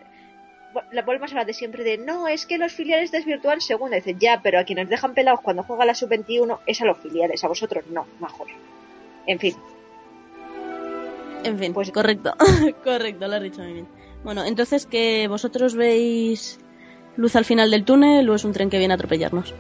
la 0.91 1.02
volvemos 1.02 1.32
a 1.32 1.36
la 1.36 1.46
de 1.46 1.54
siempre 1.54 1.84
de 1.84 1.98
no, 1.98 2.28
es 2.28 2.46
que 2.46 2.58
los 2.58 2.72
filiales 2.74 3.12
desvirtúan 3.12 3.60
según 3.62 3.91
dice 3.91 4.16
ya, 4.20 4.40
pero 4.41 4.60
a 4.60 4.64
quienes 4.64 4.90
dejan 4.90 5.14
pelados 5.14 5.41
cuando 5.41 5.64
juega 5.64 5.86
la 5.86 5.96
sub-21 5.96 6.60
es 6.66 6.82
a 6.82 6.86
los 6.86 6.98
filiales, 7.00 7.44
a 7.44 7.48
vosotros 7.48 7.84
no, 7.90 8.06
mejor. 8.20 8.48
En 9.26 9.40
fin, 9.40 9.56
En 11.44 11.58
fin, 11.58 11.74
Pues- 11.74 11.91
correcto. 11.91 12.34
correcto, 12.84 13.28
lo 13.28 13.36
has 13.36 13.41
dicho 13.44 13.62
muy 13.62 13.74
bien. 13.74 13.88
Bueno, 14.24 14.44
entonces, 14.44 14.86
¿que 14.86 15.28
vosotros 15.30 15.74
veis 15.76 16.60
luz 17.16 17.36
al 17.38 17.46
final 17.46 17.72
del 17.72 17.86
túnel 17.86 18.30
o 18.30 18.36
es 18.36 18.44
un 18.44 18.52
tren 18.52 18.70
que 18.70 18.78
viene 18.78 18.94
a 18.94 18.96
atropellarnos? 18.96 19.54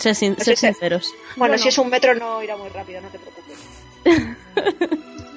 Sin- 0.00 0.14
sed 0.36 0.38
ese- 0.38 0.56
sinceros. 0.56 1.06
bueno, 1.36 1.52
Bueno. 1.52 1.58
si 1.58 1.68
es 1.68 1.78
un 1.78 1.88
metro 1.88 2.14
no 2.16 2.42
irá 2.42 2.56
muy 2.56 2.68
rápido, 2.70 3.00
no 3.00 3.08
te 3.08 3.18
preocupes. 3.20 3.58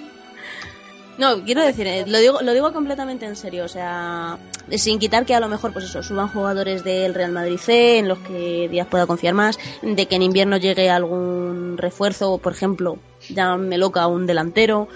No, 1.17 1.41
quiero 1.45 1.61
decir, 1.63 1.87
eh, 1.87 2.03
lo 2.05 2.17
digo, 2.19 2.41
lo 2.41 2.51
digo 2.53 2.73
completamente 2.73 3.25
en 3.25 3.37
serio, 3.37 3.63
o 3.63 3.67
sea, 3.69 4.37
sin 4.71 4.99
quitar 4.99 5.25
que 5.25 5.33
a 5.33 5.39
lo 5.39 5.47
mejor, 5.47 5.71
pues 5.71 5.85
eso, 5.85 6.03
suban 6.03 6.27
jugadores 6.27 6.83
del 6.83 7.13
Real 7.13 7.31
Madrid 7.31 7.57
C, 7.57 7.99
en 7.99 8.09
los 8.09 8.19
que 8.19 8.67
Díaz 8.69 8.87
pueda 8.87 9.07
confiar 9.07 9.33
más, 9.33 9.57
de 9.81 10.07
que 10.07 10.15
en 10.15 10.23
invierno 10.23 10.57
llegue 10.57 10.89
algún 10.89 11.77
refuerzo, 11.77 12.37
por 12.37 12.51
ejemplo, 12.51 12.97
llámame 13.29 13.77
loca, 13.77 14.07
un 14.07 14.25
delantero. 14.25 14.89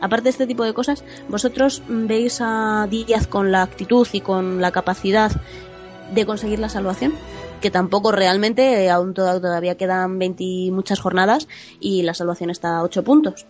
Aparte 0.00 0.24
de 0.24 0.30
este 0.30 0.46
tipo 0.46 0.64
de 0.64 0.72
cosas, 0.72 1.04
¿vosotros 1.28 1.82
veis 1.86 2.38
a 2.40 2.86
Díaz 2.88 3.26
con 3.26 3.52
la 3.52 3.60
actitud 3.62 4.08
y 4.12 4.22
con 4.22 4.62
la 4.62 4.70
capacidad 4.70 5.32
de 6.14 6.24
conseguir 6.24 6.60
la 6.60 6.70
salvación? 6.70 7.12
Que 7.60 7.70
tampoco 7.70 8.10
realmente, 8.10 8.84
eh, 8.84 8.90
aún 8.90 9.12
toda- 9.12 9.38
todavía 9.40 9.74
quedan 9.76 10.18
20 10.18 10.44
y 10.44 10.70
muchas 10.70 11.00
jornadas 11.00 11.46
y 11.78 12.02
la 12.02 12.14
salvación 12.14 12.48
está 12.48 12.78
a 12.78 12.82
8 12.84 13.02
puntos. 13.04 13.44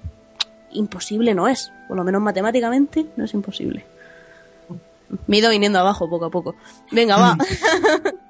Imposible 0.73 1.35
no 1.35 1.49
es, 1.49 1.73
por 1.87 1.97
lo 1.97 2.05
menos 2.05 2.21
matemáticamente 2.23 3.07
no 3.17 3.25
es 3.25 3.35
imposible. 3.35 3.87
Me 5.27 5.37
he 5.37 5.41
ido 5.41 5.51
viniendo 5.51 5.79
abajo 5.79 6.09
poco 6.09 6.27
a 6.27 6.31
poco. 6.31 6.55
Venga, 6.93 7.17
va. 7.17 7.37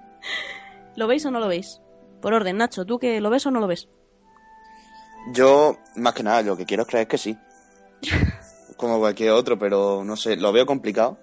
¿Lo 0.97 1.06
veis 1.06 1.24
o 1.27 1.31
no 1.31 1.40
lo 1.40 1.48
veis? 1.48 1.81
Por 2.20 2.35
orden, 2.35 2.56
Nacho, 2.56 2.85
¿tú 2.85 2.98
que 2.98 3.20
lo 3.20 3.31
ves 3.31 3.47
o 3.47 3.51
no 3.51 3.60
lo 3.60 3.66
ves? 3.66 3.89
Yo, 5.32 5.77
más 5.97 6.15
que 6.15 6.23
nada, 6.23 6.43
lo 6.43 6.56
que 6.56 6.66
quiero 6.66 6.86
creer 6.86 7.02
es 7.02 7.09
que 7.09 7.19
sí. 7.19 7.39
Como 8.77 8.98
cualquier 8.98 9.31
otro, 9.32 9.59
pero 9.59 10.05
no 10.05 10.16
sé, 10.16 10.36
lo 10.36 10.52
veo 10.52 10.66
complicado. 10.66 11.19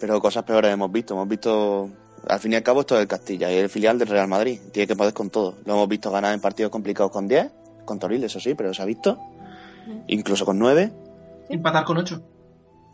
Pero 0.00 0.20
cosas 0.20 0.44
peores 0.44 0.72
hemos 0.72 0.90
visto. 0.90 1.14
Hemos 1.14 1.28
visto, 1.28 1.90
al 2.26 2.40
fin 2.40 2.52
y 2.52 2.56
al 2.56 2.62
cabo, 2.62 2.80
esto 2.80 2.96
es 2.96 3.02
el 3.02 3.08
Castilla 3.08 3.52
y 3.52 3.56
el 3.56 3.68
filial 3.68 3.98
del 3.98 4.08
Real 4.08 4.28
Madrid. 4.28 4.60
Tiene 4.72 4.86
que 4.86 4.96
poder 4.96 5.12
con 5.12 5.30
todo. 5.30 5.56
Lo 5.64 5.74
hemos 5.74 5.88
visto 5.88 6.10
ganar 6.10 6.32
en 6.32 6.40
partidos 6.40 6.70
complicados 6.70 7.12
con 7.12 7.28
10, 7.28 7.50
con 7.84 7.98
Toril, 7.98 8.24
eso 8.24 8.40
sí, 8.40 8.54
pero 8.54 8.72
se 8.72 8.82
ha 8.82 8.86
visto. 8.86 9.18
Incluso 10.08 10.44
con 10.44 10.58
9. 10.58 10.92
Empatar 11.48 11.84
con 11.84 11.98
8. 11.98 12.22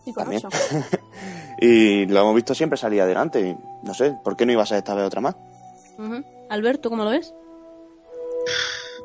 Y 0.07 0.13
con 0.13 0.25
También. 0.25 0.43
Y 1.61 2.07
lo 2.07 2.21
hemos 2.21 2.35
visto 2.35 2.55
siempre 2.55 2.77
salir 2.77 3.01
adelante. 3.01 3.41
Y 3.41 3.57
no 3.87 3.95
sé, 3.95 4.15
¿por 4.25 4.37
qué 4.37 4.45
no 4.45 4.53
iba 4.53 4.63
a 4.63 4.77
esta 4.77 4.95
vez 4.95 5.05
otra 5.07 5.21
más? 5.21 5.37
Alberto, 6.51 6.91
¿cómo 6.91 7.05
lo 7.05 7.11
ves? 7.11 7.33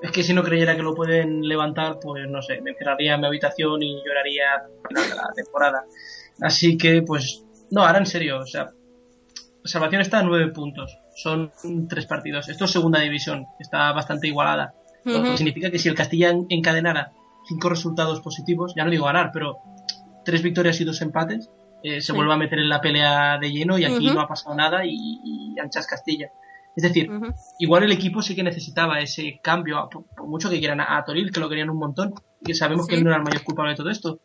Es 0.01 0.11
que 0.11 0.23
si 0.23 0.33
no 0.33 0.43
creyera 0.43 0.77
que 0.77 0.81
lo 0.81 0.95
pueden 0.95 1.41
levantar, 1.45 1.99
pues 2.01 2.25
no 2.29 2.41
sé, 2.41 2.61
me 2.61 2.71
encerraría 2.71 3.15
en 3.15 3.19
mi 3.21 3.27
habitación 3.27 3.83
y 3.83 4.01
lloraría 4.05 4.43
al 4.55 4.87
final 4.87 5.09
de 5.09 5.15
la 5.15 5.29
temporada. 5.35 5.83
Así 6.39 6.77
que, 6.77 7.01
pues, 7.01 7.43
no, 7.69 7.85
ahora 7.85 7.99
en 7.99 8.05
serio, 8.05 8.39
o 8.39 8.45
sea, 8.45 8.71
Salvación 9.65 10.01
está 10.01 10.19
a 10.19 10.23
nueve 10.23 10.51
puntos, 10.53 10.97
son 11.15 11.51
tres 11.89 12.05
partidos. 12.05 12.47
Esto 12.47 12.63
es 12.63 12.71
segunda 12.71 13.01
división, 13.01 13.45
está 13.59 13.91
bastante 13.91 14.27
igualada. 14.27 14.73
Lo 15.03 15.21
que 15.21 15.35
significa 15.37 15.69
que 15.69 15.77
si 15.79 15.89
el 15.89 15.95
Castilla 15.95 16.29
en- 16.29 16.45
encadenara 16.49 17.11
cinco 17.49 17.67
resultados 17.69 18.21
positivos, 18.21 18.73
ya 18.75 18.85
no 18.85 18.91
digo 18.91 19.05
ganar, 19.05 19.31
pero 19.33 19.57
tres 20.23 20.41
victorias 20.41 20.79
y 20.79 20.85
dos 20.85 21.01
empates, 21.01 21.49
eh, 21.83 21.99
se 22.01 22.11
Sí. 22.11 22.13
vuelve 22.13 22.33
a 22.33 22.37
meter 22.37 22.59
en 22.59 22.69
la 22.69 22.79
pelea 22.79 23.37
de 23.39 23.51
lleno 23.51 23.77
y 23.77 23.83
aquí 23.85 24.11
no 24.11 24.21
ha 24.21 24.27
pasado 24.27 24.55
nada 24.55 24.85
y, 24.85 24.91
y 25.23 25.59
anchas 25.59 25.87
Castilla. 25.87 26.29
Es 26.75 26.83
decir, 26.83 27.09
igual 27.57 27.83
el 27.83 27.91
equipo 27.91 28.21
sí 28.21 28.35
que 28.35 28.43
necesitaba 28.43 28.99
ese 29.01 29.39
cambio, 29.43 29.89
por, 29.91 30.05
por 30.15 30.27
mucho 30.27 30.49
que 30.49 30.59
quieran 30.59 30.79
a, 30.79 30.97
a 30.97 31.03
Toril, 31.03 31.31
que 31.31 31.39
lo 31.39 31.49
querían 31.49 31.69
un 31.69 31.77
montón, 31.79 32.13
que 32.45 32.53
sabemos 32.53 32.87
que 32.87 32.95
él 32.95 33.03
no 33.03 33.09
era 33.09 33.17
el 33.17 33.23
mayor 33.23 33.43
culpable 33.43 33.71
de 33.71 33.77
todo 33.77 33.89
esto, 33.89 34.19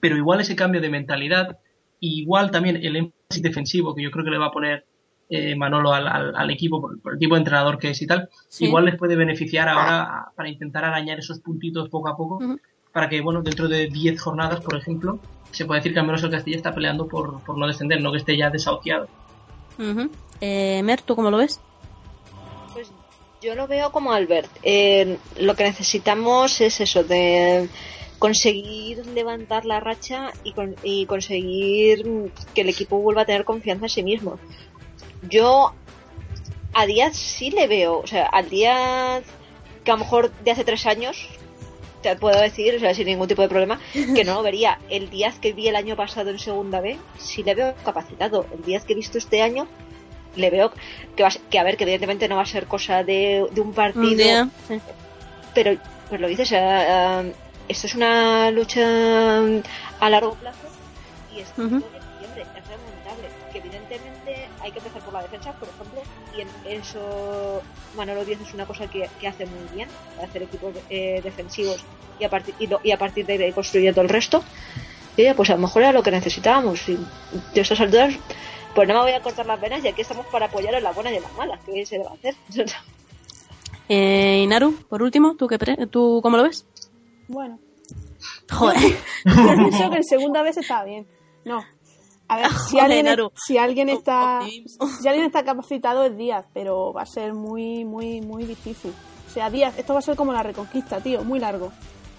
pero 0.00 0.16
igual 0.16 0.40
ese 0.40 0.56
cambio 0.56 0.80
de 0.80 0.88
mentalidad, 0.88 1.58
igual 2.00 2.50
también 2.50 2.76
el 2.76 2.96
énfasis 2.96 3.42
defensivo 3.42 3.94
que 3.94 4.02
yo 4.02 4.10
creo 4.10 4.24
que 4.24 4.30
le 4.30 4.38
va 4.38 4.46
a 4.46 4.50
poner 4.52 4.86
eh, 5.30 5.54
Manolo 5.56 5.92
al, 5.94 6.06
al- 6.08 6.34
al 6.36 6.50
equipo, 6.50 6.80
por, 6.80 7.00
por 7.00 7.12
el 7.14 7.18
tipo 7.18 7.34
de 7.36 7.38
entrenador 7.40 7.78
que 7.78 7.90
es 7.90 8.02
y 8.02 8.06
tal, 8.06 8.28
Sí. 8.48 8.64
igual 8.66 8.84
les 8.84 8.96
puede 8.96 9.16
beneficiar 9.16 9.68
ahora 9.68 10.02
a- 10.02 10.30
para 10.34 10.48
intentar 10.48 10.84
arañar 10.84 11.18
esos 11.20 11.38
puntitos 11.40 11.88
poco 11.88 12.08
a 12.08 12.16
poco, 12.16 12.38
para 12.92 13.08
que, 13.08 13.20
bueno, 13.20 13.40
dentro 13.42 13.68
de 13.68 13.86
10 13.86 14.20
jornadas, 14.20 14.60
por 14.60 14.76
ejemplo, 14.76 15.20
se 15.52 15.64
puede 15.64 15.80
decir 15.80 15.94
que 15.94 16.00
al 16.00 16.06
menos 16.06 16.22
el 16.24 16.30
Castilla 16.30 16.56
está 16.56 16.74
peleando 16.74 17.06
por, 17.06 17.40
por 17.44 17.56
no 17.56 17.66
descender, 17.66 18.00
no 18.02 18.10
que 18.10 18.18
esté 18.18 18.36
ya 18.36 18.50
desahuciado. 18.50 19.08
Ujú. 19.78 20.10
Eh, 20.40 20.82
Mer, 20.82 21.00
¿tú 21.02 21.14
cómo 21.16 21.30
lo 21.30 21.36
ves? 21.38 21.60
Pues 22.72 22.90
yo 23.42 23.54
lo 23.54 23.66
veo 23.68 23.90
como 23.92 24.12
Albert. 24.12 24.50
Eh, 24.62 25.16
lo 25.38 25.54
que 25.54 25.64
necesitamos 25.64 26.60
es 26.60 26.80
eso, 26.80 27.04
de 27.04 27.68
conseguir 28.18 29.06
levantar 29.06 29.64
la 29.64 29.80
racha 29.80 30.30
y, 30.44 30.52
con- 30.52 30.76
y 30.82 31.06
conseguir 31.06 32.30
que 32.54 32.60
el 32.62 32.68
equipo 32.68 32.98
vuelva 33.00 33.22
a 33.22 33.24
tener 33.24 33.44
confianza 33.44 33.86
en 33.86 33.88
sí 33.90 34.02
mismo. 34.02 34.38
Yo 35.28 35.72
a 36.72 36.86
Díaz 36.86 37.16
sí 37.16 37.50
le 37.50 37.66
veo, 37.66 37.98
o 37.98 38.06
sea, 38.06 38.26
al 38.26 38.48
Díaz 38.48 39.24
que 39.84 39.90
a 39.90 39.94
lo 39.94 40.00
mejor 40.00 40.30
de 40.44 40.50
hace 40.50 40.64
tres 40.64 40.86
años, 40.86 41.28
te 42.02 42.16
puedo 42.16 42.40
decir, 42.40 42.74
o 42.76 42.80
sea, 42.80 42.94
sin 42.94 43.06
ningún 43.06 43.28
tipo 43.28 43.42
de 43.42 43.48
problema, 43.48 43.80
que 43.92 44.24
no 44.24 44.34
lo 44.34 44.42
vería. 44.42 44.78
El 44.88 45.10
Díaz 45.10 45.38
que 45.38 45.52
vi 45.52 45.68
el 45.68 45.76
año 45.76 45.96
pasado 45.96 46.30
en 46.30 46.38
segunda 46.38 46.80
B, 46.80 46.98
sí 47.18 47.42
le 47.42 47.54
veo 47.54 47.74
capacitado. 47.84 48.46
El 48.52 48.62
Díaz 48.62 48.84
que 48.84 48.92
he 48.92 48.96
visto 48.96 49.18
este 49.18 49.42
año, 49.42 49.66
le 50.36 50.50
veo 50.50 50.72
que, 51.16 51.22
va 51.22 51.30
que 51.50 51.58
a 51.58 51.64
ver, 51.64 51.76
que 51.76 51.84
evidentemente 51.84 52.28
no 52.28 52.36
va 52.36 52.42
a 52.42 52.46
ser 52.46 52.66
cosa 52.66 53.02
de, 53.04 53.46
de 53.50 53.60
un 53.60 53.72
partido, 53.72 54.08
Un 54.08 54.16
día, 54.16 54.48
sí. 54.68 54.80
pero 55.54 55.76
pues 56.08 56.20
lo 56.20 56.28
dices, 56.28 56.48
o 56.48 56.50
sea, 56.50 57.22
um, 57.22 57.32
esto 57.68 57.86
es 57.86 57.94
una 57.94 58.50
lucha 58.50 59.38
a 60.00 60.10
largo 60.10 60.34
plazo 60.34 60.68
y 61.34 61.40
esto 61.40 61.62
evidentemente 63.94 64.48
hay 64.60 64.70
que 64.72 64.78
empezar 64.78 65.02
por 65.02 65.12
la 65.14 65.22
defensa, 65.22 65.52
por 65.52 65.68
ejemplo, 65.68 66.00
y 66.36 66.40
en 66.42 66.48
eso 66.80 67.62
Manolo 67.96 68.24
Díaz 68.24 68.40
es 68.40 68.54
una 68.54 68.66
cosa 68.66 68.86
que, 68.88 69.08
que 69.20 69.28
hace 69.28 69.46
muy 69.46 69.66
bien, 69.74 69.88
hacer 70.22 70.42
equipos 70.42 70.74
eh, 70.88 71.20
defensivos 71.22 71.84
y 72.18 72.24
a, 72.24 72.28
partir, 72.30 72.54
y, 72.58 72.66
lo- 72.66 72.80
y 72.84 72.92
a 72.92 72.98
partir 72.98 73.26
de 73.26 73.44
ahí 73.44 73.52
construir 73.52 73.92
todo 73.92 74.02
el 74.02 74.08
resto. 74.08 74.42
Y 75.16 75.22
oye, 75.22 75.34
pues 75.34 75.50
a 75.50 75.54
lo 75.54 75.60
mejor 75.62 75.82
era 75.82 75.92
lo 75.92 76.02
que 76.02 76.10
necesitábamos. 76.10 76.88
Y 76.88 76.96
de 77.54 77.60
estas 77.60 77.80
alturas, 77.80 78.14
pues 78.74 78.86
no 78.88 78.94
me 78.94 79.00
voy 79.00 79.12
a 79.12 79.20
cortar 79.20 79.44
las 79.46 79.60
venas 79.60 79.82
y 79.84 79.88
aquí 79.88 80.02
estamos 80.02 80.24
para 80.26 80.46
apoyar 80.46 80.74
en 80.74 80.82
las 80.84 80.94
buenas 80.94 81.12
y 81.12 81.16
en 81.16 81.22
las 81.22 81.32
malas, 81.34 81.60
que 81.64 81.84
se 81.84 81.98
debe 81.98 82.08
hacer. 82.10 82.34
Eh, 83.92 84.42
Inaru, 84.44 84.76
por 84.88 85.02
último, 85.02 85.34
¿tú, 85.34 85.48
qué 85.48 85.58
pre- 85.58 85.88
¿tú 85.88 86.20
cómo 86.22 86.36
lo 86.36 86.44
ves? 86.44 86.64
Bueno, 87.26 87.58
Joder. 88.48 88.78
yo 89.24 89.54
pienso 89.56 89.90
que 89.90 89.96
en 89.96 90.04
segunda 90.04 90.42
vez 90.42 90.56
está 90.58 90.84
bien. 90.84 91.08
No. 91.44 91.64
A 92.30 92.36
ver, 92.36 92.46
si 92.68 92.70
Joder, 92.72 92.84
alguien, 92.84 93.04
Naru. 93.06 93.32
si 93.34 93.58
alguien 93.58 93.88
está 93.88 94.40
si 95.02 95.08
alguien 95.08 95.26
está 95.26 95.42
capacitado 95.44 96.04
es 96.04 96.16
Díaz, 96.16 96.46
pero 96.54 96.92
va 96.92 97.02
a 97.02 97.06
ser 97.06 97.34
muy, 97.34 97.84
muy, 97.84 98.20
muy 98.20 98.44
difícil. 98.44 98.92
O 99.28 99.32
sea, 99.32 99.50
Díaz, 99.50 99.76
esto 99.78 99.92
va 99.92 99.98
a 99.98 100.02
ser 100.02 100.16
como 100.16 100.32
la 100.32 100.42
reconquista, 100.42 101.00
tío, 101.00 101.22
muy 101.24 101.38
largo. 101.40 101.72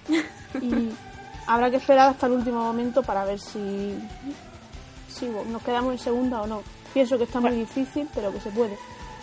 Y 0.62 0.90
habrá 1.48 1.70
que 1.72 1.78
esperar 1.78 2.10
hasta 2.10 2.28
el 2.28 2.34
último 2.34 2.62
momento 2.62 3.04
para 3.04 3.24
ver 3.24 3.40
si, 3.40 3.98
si 5.08 5.26
nos 5.48 5.62
quedamos 5.64 5.94
en 5.94 6.00
segunda 6.00 6.42
o 6.42 6.48
no. 6.48 6.62
Pienso 6.94 7.18
que 7.18 7.24
está 7.24 7.40
muy 7.40 7.52
difícil, 7.52 8.08
pero 8.14 8.34
que 8.34 8.42
se 8.42 8.50
puede. 8.52 8.78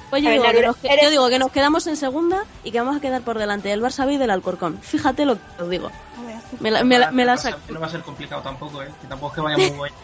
Pues 0.08 0.22
yo 0.22 0.30
ver, 0.30 0.40
digo, 0.40 0.52
que 0.52 0.62
nos, 0.66 0.76
que- 0.78 0.88
eres- 0.88 1.04
yo 1.04 1.10
digo 1.10 1.28
que 1.28 1.38
nos 1.38 1.52
quedamos 1.52 1.86
en 1.86 1.96
segunda 1.96 2.44
y 2.64 2.70
que 2.70 2.80
vamos 2.80 2.96
a 2.96 3.00
quedar 3.00 3.20
por 3.20 3.38
delante 3.38 3.68
del 3.68 3.82
Barça 3.82 4.06
B 4.06 4.14
y 4.14 4.16
del 4.16 4.30
Alcorcón. 4.30 4.78
Fíjate 4.80 5.26
lo 5.26 5.36
que 5.36 5.62
os 5.62 5.68
digo. 5.68 5.88
A 5.88 6.22
ver, 6.26 6.36
Me 6.60 6.70
la, 6.70 6.82
me 6.82 6.98
la- 6.98 7.10
me 7.10 7.26
la 7.26 7.34
Que 7.36 7.40
sac- 7.50 7.58
no 7.68 7.78
va 7.78 7.86
a 7.86 7.90
ser 7.90 8.00
complicado 8.02 8.40
tampoco, 8.40 8.82
¿eh? 8.82 8.88
Que 9.02 9.06
tampoco 9.06 9.32
es 9.32 9.34
que 9.34 9.40
vaya 9.42 9.58
muy 9.58 9.76
bueno. 9.78 9.96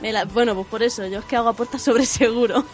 Me 0.00 0.12
la- 0.12 0.24
bueno, 0.24 0.54
pues 0.54 0.66
por 0.66 0.82
eso, 0.82 1.06
yo 1.06 1.18
es 1.20 1.24
que 1.24 1.36
hago 1.36 1.48
apuestas 1.48 1.82
sobre 1.82 2.04
seguro. 2.06 2.64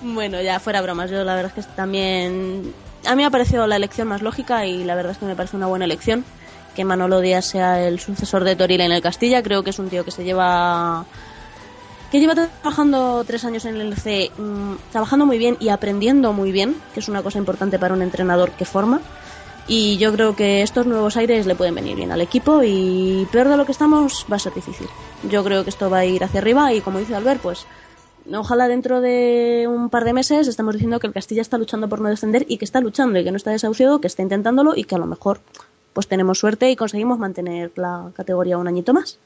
bueno, 0.00 0.40
ya 0.42 0.60
fuera 0.60 0.82
bromas, 0.82 1.10
yo 1.10 1.24
la 1.24 1.34
verdad 1.34 1.52
es 1.56 1.64
que 1.64 1.72
también... 1.74 2.72
A 3.06 3.10
mí 3.14 3.22
me 3.22 3.26
ha 3.26 3.30
parecido 3.30 3.66
la 3.66 3.76
elección 3.76 4.08
más 4.08 4.22
lógica 4.22 4.66
y 4.66 4.82
la 4.84 4.94
verdad 4.96 5.12
es 5.12 5.18
que 5.18 5.26
me 5.26 5.36
parece 5.36 5.56
una 5.56 5.66
buena 5.66 5.84
elección 5.84 6.24
que 6.74 6.84
Manolo 6.84 7.20
Díaz 7.20 7.46
sea 7.46 7.80
el 7.86 8.00
sucesor 8.00 8.44
de 8.44 8.56
Toril 8.56 8.80
en 8.80 8.92
el 8.92 9.00
Castilla. 9.00 9.42
Creo 9.42 9.62
que 9.62 9.70
es 9.70 9.78
un 9.78 9.88
tío 9.88 10.04
que 10.04 10.10
se 10.10 10.24
lleva 10.24 11.04
que 12.10 12.20
lleva 12.20 12.34
trabajando 12.34 13.24
tres 13.24 13.44
años 13.44 13.64
en 13.64 13.76
el 13.76 13.92
LC, 13.92 14.30
mm, 14.36 14.74
trabajando 14.92 15.24
muy 15.26 15.38
bien 15.38 15.56
y 15.58 15.70
aprendiendo 15.70 16.32
muy 16.32 16.52
bien, 16.52 16.76
que 16.94 17.00
es 17.00 17.08
una 17.08 17.22
cosa 17.22 17.38
importante 17.38 17.78
para 17.78 17.94
un 17.94 18.02
entrenador 18.02 18.50
que 18.52 18.64
forma. 18.64 19.00
Y 19.68 19.96
yo 19.96 20.12
creo 20.12 20.36
que 20.36 20.62
estos 20.62 20.86
nuevos 20.86 21.16
aires 21.16 21.44
le 21.46 21.56
pueden 21.56 21.74
venir 21.74 21.96
bien 21.96 22.12
al 22.12 22.20
equipo 22.20 22.62
y 22.62 23.26
peor 23.32 23.48
de 23.48 23.56
lo 23.56 23.66
que 23.66 23.72
estamos 23.72 24.24
va 24.30 24.36
a 24.36 24.38
ser 24.38 24.54
difícil. 24.54 24.86
Yo 25.28 25.42
creo 25.42 25.64
que 25.64 25.70
esto 25.70 25.90
va 25.90 25.98
a 25.98 26.04
ir 26.04 26.22
hacia 26.22 26.40
arriba 26.40 26.72
y 26.72 26.80
como 26.80 27.00
dice 27.00 27.16
Albert, 27.16 27.40
pues 27.40 27.66
ojalá 28.32 28.68
dentro 28.68 29.00
de 29.00 29.66
un 29.68 29.90
par 29.90 30.04
de 30.04 30.12
meses 30.12 30.46
estemos 30.46 30.74
diciendo 30.74 31.00
que 31.00 31.08
el 31.08 31.12
Castilla 31.12 31.42
está 31.42 31.58
luchando 31.58 31.88
por 31.88 32.00
no 32.00 32.08
descender 32.08 32.46
y 32.48 32.58
que 32.58 32.64
está 32.64 32.80
luchando 32.80 33.18
y 33.18 33.24
que 33.24 33.32
no 33.32 33.36
está 33.36 33.50
desahuciado, 33.50 34.00
que 34.00 34.06
está 34.06 34.22
intentándolo 34.22 34.76
y 34.76 34.84
que 34.84 34.94
a 34.94 34.98
lo 34.98 35.06
mejor 35.06 35.40
pues 35.92 36.06
tenemos 36.06 36.38
suerte 36.38 36.70
y 36.70 36.76
conseguimos 36.76 37.18
mantener 37.18 37.72
la 37.74 38.10
categoría 38.14 38.58
un 38.58 38.68
añito 38.68 38.94
más. 38.94 39.18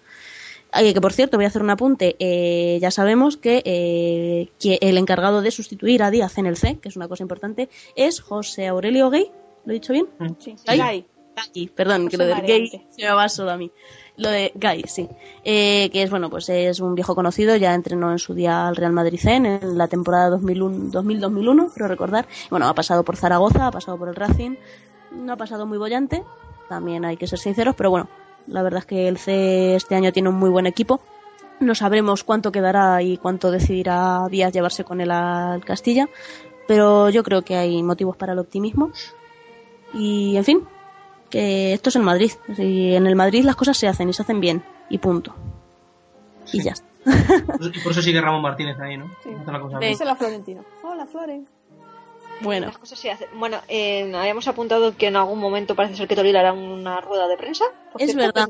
Ay, 0.73 0.95
que 0.95 1.01
por 1.01 1.13
cierto, 1.13 1.37
voy 1.37 1.45
a 1.45 1.49
hacer 1.49 1.63
un 1.63 1.71
apunte. 1.71 2.17
eh, 2.19 2.79
ya 2.81 2.91
sabemos 2.91 3.37
que, 3.37 3.61
eh, 3.65 4.49
que 4.61 4.79
el 4.81 4.97
encargado 4.97 5.43
de 5.43 5.51
sustituir 5.51 6.03
a 6.03 6.11
Díaz 6.11 6.39
en 6.39 6.47
el 6.47 6.57
C, 6.57 6.79
que 6.81 6.89
es 6.89 6.97
una 6.97 7.09
cosa 7.09 7.25
importante, 7.25 7.69
es 7.97 8.21
José 8.21 8.69
Aurelio 8.69 9.11
Gay. 9.11 9.31
¿Lo 9.65 9.73
he 9.73 9.75
dicho 9.75 9.93
bien? 9.93 10.09
sí, 10.39 10.57
Ay. 10.67 10.79
Gay. 10.79 11.07
Gay, 11.55 11.69
perdón, 11.69 12.09
que 12.09 12.17
lo 12.17 12.25
José 12.25 12.43
de 12.43 12.47
gay 12.47 12.69
se 12.91 13.03
me 13.03 13.13
va 13.13 13.29
solo 13.29 13.51
a 13.53 13.57
mí. 13.57 13.71
Lo 14.17 14.29
de 14.29 14.53
Gay, 14.55 14.85
sí. 14.87 15.09
Eh, 15.45 15.89
que 15.91 16.03
es, 16.03 16.11
bueno, 16.11 16.29
pues 16.29 16.49
es 16.51 16.81
un 16.81 16.95
viejo 16.95 17.15
conocido, 17.15 17.57
ya 17.57 17.75
entrenó 17.75 18.13
en 18.13 18.19
su 18.19 18.35
día 18.35 18.69
al 18.69 18.77
Real 18.77 18.93
Madrid 18.93 19.19
C 19.19 19.33
en 19.33 19.79
la 19.79 19.89
temporada 19.89 20.29
2001 20.31 20.91
2000-2001, 20.93 21.73
creo 21.73 21.89
recordar. 21.89 22.27
Bueno, 22.51 22.69
ha 22.69 22.75
pasado 22.75 23.03
por 23.03 23.17
Zaragoza, 23.17 23.69
ha 23.69 23.71
pasado 23.71 23.97
por 23.97 24.09
el 24.09 24.17
Racing, 24.17 24.57
no 25.13 25.33
ha 25.33 25.37
pasado 25.37 25.67
muy 25.67 25.79
bollante, 25.79 26.23
también 26.69 27.07
hay 27.07 27.17
que 27.17 27.27
ser 27.27 27.39
sinceros, 27.39 27.75
pero 27.77 27.91
bueno, 27.91 28.09
la 28.47 28.63
verdad 28.63 28.81
es 28.81 28.87
que 28.87 29.09
el 29.09 29.17
C 29.17 29.75
este 29.75 29.95
año 29.95 30.13
tiene 30.13 30.29
un 30.29 30.37
muy 30.37 30.51
buen 30.51 30.67
equipo. 30.67 31.01
No 31.61 31.75
sabremos 31.75 32.25
cuánto 32.25 32.53
quedará 32.53 33.03
y 33.03 33.17
cuánto 33.17 33.51
decidirá 33.51 34.27
Díaz 34.31 34.53
llevarse 34.53 34.85
con 34.85 35.01
él 35.01 35.11
al 35.11 35.65
Castilla, 35.65 36.09
pero 36.67 37.11
yo 37.11 37.23
creo 37.23 37.43
que 37.43 37.57
hay 37.57 37.83
motivos 37.83 38.17
para 38.17 38.33
el 38.33 38.39
optimismo. 38.39 38.93
Y, 39.95 40.37
en 40.37 40.45
fin, 40.45 40.69
que 41.31 41.73
esto 41.73 41.89
es 41.91 41.97
en 41.97 42.03
Madrid. 42.03 42.33
Y 42.57 42.95
en 42.95 43.07
el 43.07 43.17
Madrid 43.17 43.45
las 43.45 43.57
cosas 43.57 43.77
se 43.77 43.89
hacen 43.89 44.09
y 44.09 44.13
se 44.13 44.23
hacen 44.23 44.41
bien. 44.41 44.63
Y 44.89 44.99
punto. 44.99 45.35
Y 46.53 46.63
ya 46.63 46.73
está. 46.73 46.87
Y 47.75 47.79
por 47.81 47.93
eso 47.93 48.03
sigue 48.03 48.21
Ramón 48.21 48.43
Martínez 48.43 48.79
ahí, 48.81 48.97
¿no? 48.97 49.07
Sí. 49.23 49.31
La 49.47 49.61
cosa 49.61 49.79
la 50.05 50.17
Florentino. 50.17 50.65
Hola, 50.83 51.07
Floren. 51.07 51.47
Bueno, 52.43 52.67
Las 52.69 52.79
cosas 52.79 52.99
se 52.99 53.11
hacen. 53.11 53.29
Bueno, 53.39 53.59
eh, 53.69 54.11
habíamos 54.15 54.49
apuntado 54.49 54.97
que 54.97 55.09
en 55.09 55.17
algún 55.17 55.39
momento 55.39 55.75
parece 55.75 55.97
ser 55.97 56.09
que 56.09 56.17
Toril 56.17 56.37
hará 56.37 56.53
una 56.53 57.01
rueda 57.01 57.29
de 57.29 57.37
prensa. 57.37 57.65
Es 57.99 58.15
verdad. 58.15 58.49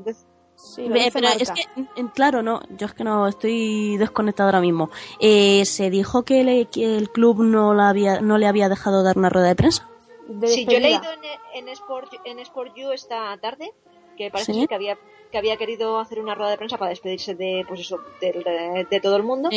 Sí, 0.54 0.88
dice 0.88 1.10
pero 1.12 1.26
Marta. 1.28 1.42
es 1.42 1.50
que, 1.52 1.64
en- 1.96 2.08
claro, 2.08 2.42
no, 2.42 2.60
yo 2.76 2.86
es 2.86 2.92
que 2.92 3.02
no 3.02 3.26
estoy 3.26 3.96
desconectada 3.96 4.50
ahora 4.50 4.60
mismo. 4.60 4.90
Eh, 5.18 5.64
se 5.64 5.88
dijo 5.90 6.22
que, 6.22 6.44
le- 6.44 6.66
que 6.66 6.96
el 6.98 7.10
club 7.10 7.42
no, 7.42 7.72
la 7.74 7.88
había, 7.88 8.20
no 8.20 8.36
le 8.38 8.46
había 8.46 8.68
dejado 8.68 9.02
dar 9.02 9.16
una 9.18 9.30
rueda 9.30 9.48
de 9.48 9.56
prensa. 9.56 9.88
De 10.32 10.46
Sí, 10.48 10.64
yo 10.64 10.76
he 10.76 10.80
leído 10.80 11.02
en, 11.12 11.20
en, 11.54 11.68
Sport, 11.70 12.12
en 12.24 12.38
Sport 12.38 12.72
You 12.76 12.92
esta 12.92 13.36
tarde 13.38 13.72
que 14.16 14.30
parece 14.30 14.66
que 14.68 14.74
había 14.74 14.96
que 15.32 15.38
había 15.38 15.56
querido 15.56 15.98
hacer 16.00 16.18
una 16.20 16.34
rueda 16.34 16.50
de 16.50 16.56
prensa 16.56 16.76
para 16.76 16.90
despedirse 16.90 17.34
de 17.36 17.64
pues 17.68 17.80
eso 17.80 17.98
de, 18.20 18.32
de- 18.32 18.86
de 18.90 19.00
todo 19.00 19.16
el 19.16 19.22
mundo 19.22 19.48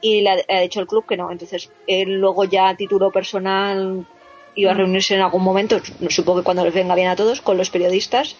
y 0.00 0.20
le 0.20 0.30
ha, 0.30 0.36
ha 0.48 0.60
dicho 0.60 0.80
el 0.80 0.86
club 0.86 1.06
que 1.06 1.16
no. 1.16 1.30
Entonces 1.30 1.70
él 1.86 2.20
luego 2.20 2.44
ya 2.44 2.68
a 2.68 2.76
título 2.76 3.10
personal 3.10 4.06
iba 4.54 4.70
Mm. 4.72 4.74
a 4.74 4.78
reunirse 4.78 5.14
en 5.14 5.22
algún 5.22 5.42
momento 5.42 5.78
supongo 6.10 6.40
que 6.40 6.44
cuando 6.44 6.64
les 6.64 6.74
venga 6.74 6.94
bien 6.94 7.08
a 7.08 7.16
todos 7.16 7.40
con 7.40 7.56
los 7.56 7.70
periodistas 7.70 8.36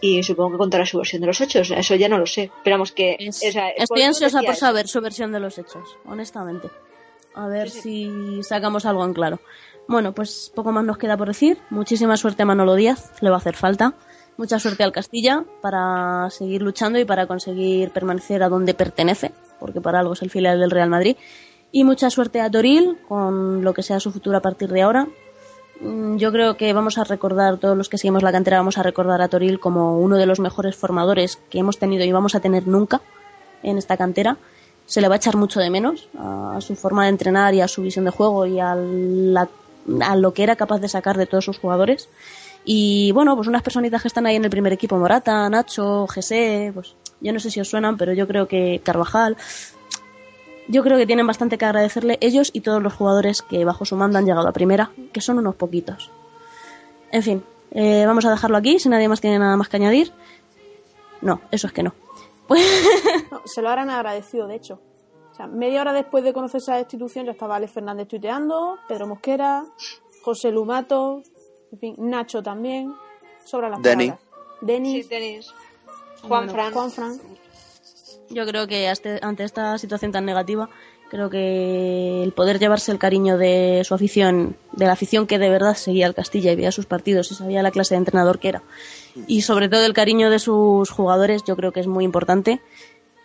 y 0.00 0.22
supongo 0.22 0.52
que 0.52 0.58
contará 0.58 0.84
su 0.86 0.98
versión 0.98 1.20
de 1.20 1.26
los 1.28 1.40
hechos. 1.40 1.70
Eso 1.70 1.94
ya 1.96 2.08
no 2.08 2.18
lo 2.18 2.26
sé. 2.26 2.44
Esperamos 2.56 2.92
que 2.92 3.16
Es- 3.18 3.42
o 3.48 3.50
sea, 3.52 3.70
estoy 3.70 4.02
ansiosa 4.02 4.42
por 4.42 4.54
saber 4.56 4.86
su 4.88 5.00
versión 5.00 5.32
de 5.32 5.40
los 5.40 5.58
hechos, 5.58 5.96
honestamente. 6.06 6.68
A 7.34 7.48
ver 7.48 7.68
Sí, 7.70 7.80
si 7.80 8.42
sacamos 8.44 8.86
algo 8.86 9.04
en 9.04 9.12
claro. 9.14 9.40
Bueno, 9.86 10.12
pues 10.12 10.50
poco 10.54 10.72
más 10.72 10.84
nos 10.84 10.98
queda 10.98 11.16
por 11.16 11.28
decir. 11.28 11.58
Muchísima 11.70 12.16
suerte 12.16 12.42
a 12.42 12.46
Manolo 12.46 12.74
Díaz, 12.74 13.12
le 13.20 13.28
va 13.30 13.36
a 13.36 13.38
hacer 13.38 13.56
falta. 13.56 13.94
Mucha 14.36 14.58
suerte 14.58 14.82
al 14.82 14.92
Castilla 14.92 15.44
para 15.60 16.28
seguir 16.30 16.62
luchando 16.62 16.98
y 16.98 17.04
para 17.04 17.26
conseguir 17.26 17.90
permanecer 17.90 18.42
a 18.42 18.48
donde 18.48 18.74
pertenece, 18.74 19.32
porque 19.60 19.80
para 19.80 20.00
algo 20.00 20.14
es 20.14 20.22
el 20.22 20.30
filial 20.30 20.58
del 20.58 20.70
Real 20.70 20.88
Madrid. 20.90 21.16
Y 21.70 21.84
mucha 21.84 22.10
suerte 22.10 22.40
a 22.40 22.50
Toril 22.50 22.98
con 23.08 23.62
lo 23.62 23.74
que 23.74 23.82
sea 23.82 24.00
su 24.00 24.10
futuro 24.10 24.36
a 24.36 24.40
partir 24.42 24.70
de 24.70 24.82
ahora. 24.82 25.06
Mm, 25.80 26.16
Yo 26.16 26.32
creo 26.32 26.56
que 26.56 26.72
vamos 26.72 26.98
a 26.98 27.04
recordar, 27.04 27.58
todos 27.58 27.76
los 27.76 27.88
que 27.88 27.98
seguimos 27.98 28.22
la 28.22 28.32
cantera, 28.32 28.56
vamos 28.58 28.78
a 28.78 28.82
recordar 28.82 29.20
a 29.22 29.28
Toril 29.28 29.60
como 29.60 29.98
uno 30.00 30.16
de 30.16 30.26
los 30.26 30.40
mejores 30.40 30.74
formadores 30.76 31.36
que 31.50 31.58
hemos 31.58 31.78
tenido 31.78 32.04
y 32.04 32.10
vamos 32.12 32.34
a 32.34 32.40
tener 32.40 32.66
nunca 32.66 33.02
en 33.62 33.78
esta 33.78 33.96
cantera. 33.96 34.36
Se 34.86 35.00
le 35.00 35.08
va 35.08 35.14
a 35.14 35.16
echar 35.18 35.36
mucho 35.36 35.60
de 35.60 35.70
menos 35.70 36.08
a 36.18 36.58
su 36.60 36.74
forma 36.76 37.04
de 37.04 37.10
entrenar 37.10 37.54
y 37.54 37.60
a 37.60 37.68
su 37.68 37.82
visión 37.82 38.04
de 38.04 38.10
juego 38.10 38.46
y 38.46 38.58
a, 38.60 38.74
la- 38.74 39.48
a 40.00 40.16
lo 40.16 40.34
que 40.34 40.42
era 40.42 40.56
capaz 40.56 40.80
de 40.80 40.88
sacar 40.88 41.16
de 41.16 41.26
todos 41.26 41.44
sus 41.44 41.58
jugadores. 41.58 42.08
Y 42.64 43.12
bueno, 43.12 43.36
pues 43.36 43.48
unas 43.48 43.62
personitas 43.62 44.02
que 44.02 44.08
están 44.08 44.26
ahí 44.26 44.36
en 44.36 44.44
el 44.44 44.50
primer 44.50 44.72
equipo, 44.72 44.96
Morata, 44.96 45.48
Nacho, 45.50 46.06
José, 46.06 46.70
pues 46.72 46.94
yo 47.20 47.32
no 47.32 47.38
sé 47.38 47.50
si 47.50 47.60
os 47.60 47.68
suenan, 47.68 47.96
pero 47.96 48.12
yo 48.12 48.26
creo 48.26 48.48
que 48.48 48.80
Carvajal, 48.82 49.36
yo 50.68 50.82
creo 50.82 50.96
que 50.96 51.06
tienen 51.06 51.26
bastante 51.26 51.58
que 51.58 51.64
agradecerle 51.64 52.18
ellos 52.20 52.50
y 52.52 52.60
todos 52.60 52.82
los 52.82 52.94
jugadores 52.94 53.42
que 53.42 53.64
bajo 53.64 53.84
su 53.84 53.96
mando 53.96 54.18
han 54.18 54.26
llegado 54.26 54.48
a 54.48 54.52
primera, 54.52 54.90
que 55.12 55.20
son 55.20 55.38
unos 55.38 55.56
poquitos. 55.56 56.10
En 57.12 57.22
fin, 57.22 57.44
eh, 57.70 58.04
vamos 58.06 58.24
a 58.24 58.30
dejarlo 58.30 58.56
aquí, 58.56 58.78
si 58.78 58.88
nadie 58.88 59.08
más 59.08 59.20
tiene 59.20 59.38
nada 59.38 59.56
más 59.56 59.68
que 59.68 59.76
añadir. 59.76 60.12
No, 61.20 61.40
eso 61.50 61.66
es 61.66 61.72
que 61.72 61.82
no. 61.82 61.94
Pues 62.46 62.62
se 63.46 63.62
lo 63.62 63.70
habrán 63.70 63.88
agradecido, 63.88 64.46
de 64.46 64.56
hecho. 64.56 64.78
O 65.34 65.36
sea, 65.36 65.48
media 65.48 65.80
hora 65.80 65.92
después 65.92 66.22
de 66.22 66.32
conocer 66.32 66.58
esa 66.58 66.76
destitución 66.76 67.26
ya 67.26 67.32
estaba 67.32 67.56
Alex 67.56 67.72
Fernández 67.72 68.06
tuiteando, 68.06 68.78
Pedro 68.86 69.08
Mosquera, 69.08 69.64
José 70.22 70.52
Lumato, 70.52 71.22
en 71.72 71.78
fin, 71.80 71.94
Nacho 71.98 72.40
también. 72.40 72.94
Sobran 73.44 73.72
las 73.72 73.82
Deni. 73.82 74.10
palabras. 74.10 74.28
Denis, 74.60 75.02
Sí, 75.02 75.08
tenis. 75.08 75.54
Juan 76.22 76.46
bueno, 76.46 76.52
Fran. 76.52 76.72
Juan 76.72 76.90
Fran. 76.92 77.20
Yo 78.30 78.46
creo 78.46 78.68
que 78.68 78.88
ante 79.22 79.42
esta 79.42 79.76
situación 79.76 80.12
tan 80.12 80.24
negativa, 80.24 80.70
creo 81.10 81.28
que 81.28 82.22
el 82.22 82.32
poder 82.32 82.60
llevarse 82.60 82.92
el 82.92 82.98
cariño 83.00 83.36
de 83.36 83.82
su 83.84 83.92
afición, 83.92 84.56
de 84.70 84.86
la 84.86 84.92
afición 84.92 85.26
que 85.26 85.40
de 85.40 85.50
verdad 85.50 85.74
seguía 85.74 86.06
al 86.06 86.14
Castilla 86.14 86.52
y 86.52 86.56
veía 86.56 86.70
sus 86.70 86.86
partidos 86.86 87.32
y 87.32 87.34
sabía 87.34 87.62
la 87.62 87.72
clase 87.72 87.94
de 87.94 87.98
entrenador 87.98 88.38
que 88.38 88.50
era, 88.50 88.62
y 89.26 89.42
sobre 89.42 89.68
todo 89.68 89.84
el 89.84 89.92
cariño 89.94 90.30
de 90.30 90.38
sus 90.38 90.90
jugadores, 90.90 91.42
yo 91.44 91.56
creo 91.56 91.72
que 91.72 91.80
es 91.80 91.86
muy 91.86 92.04
importante 92.04 92.60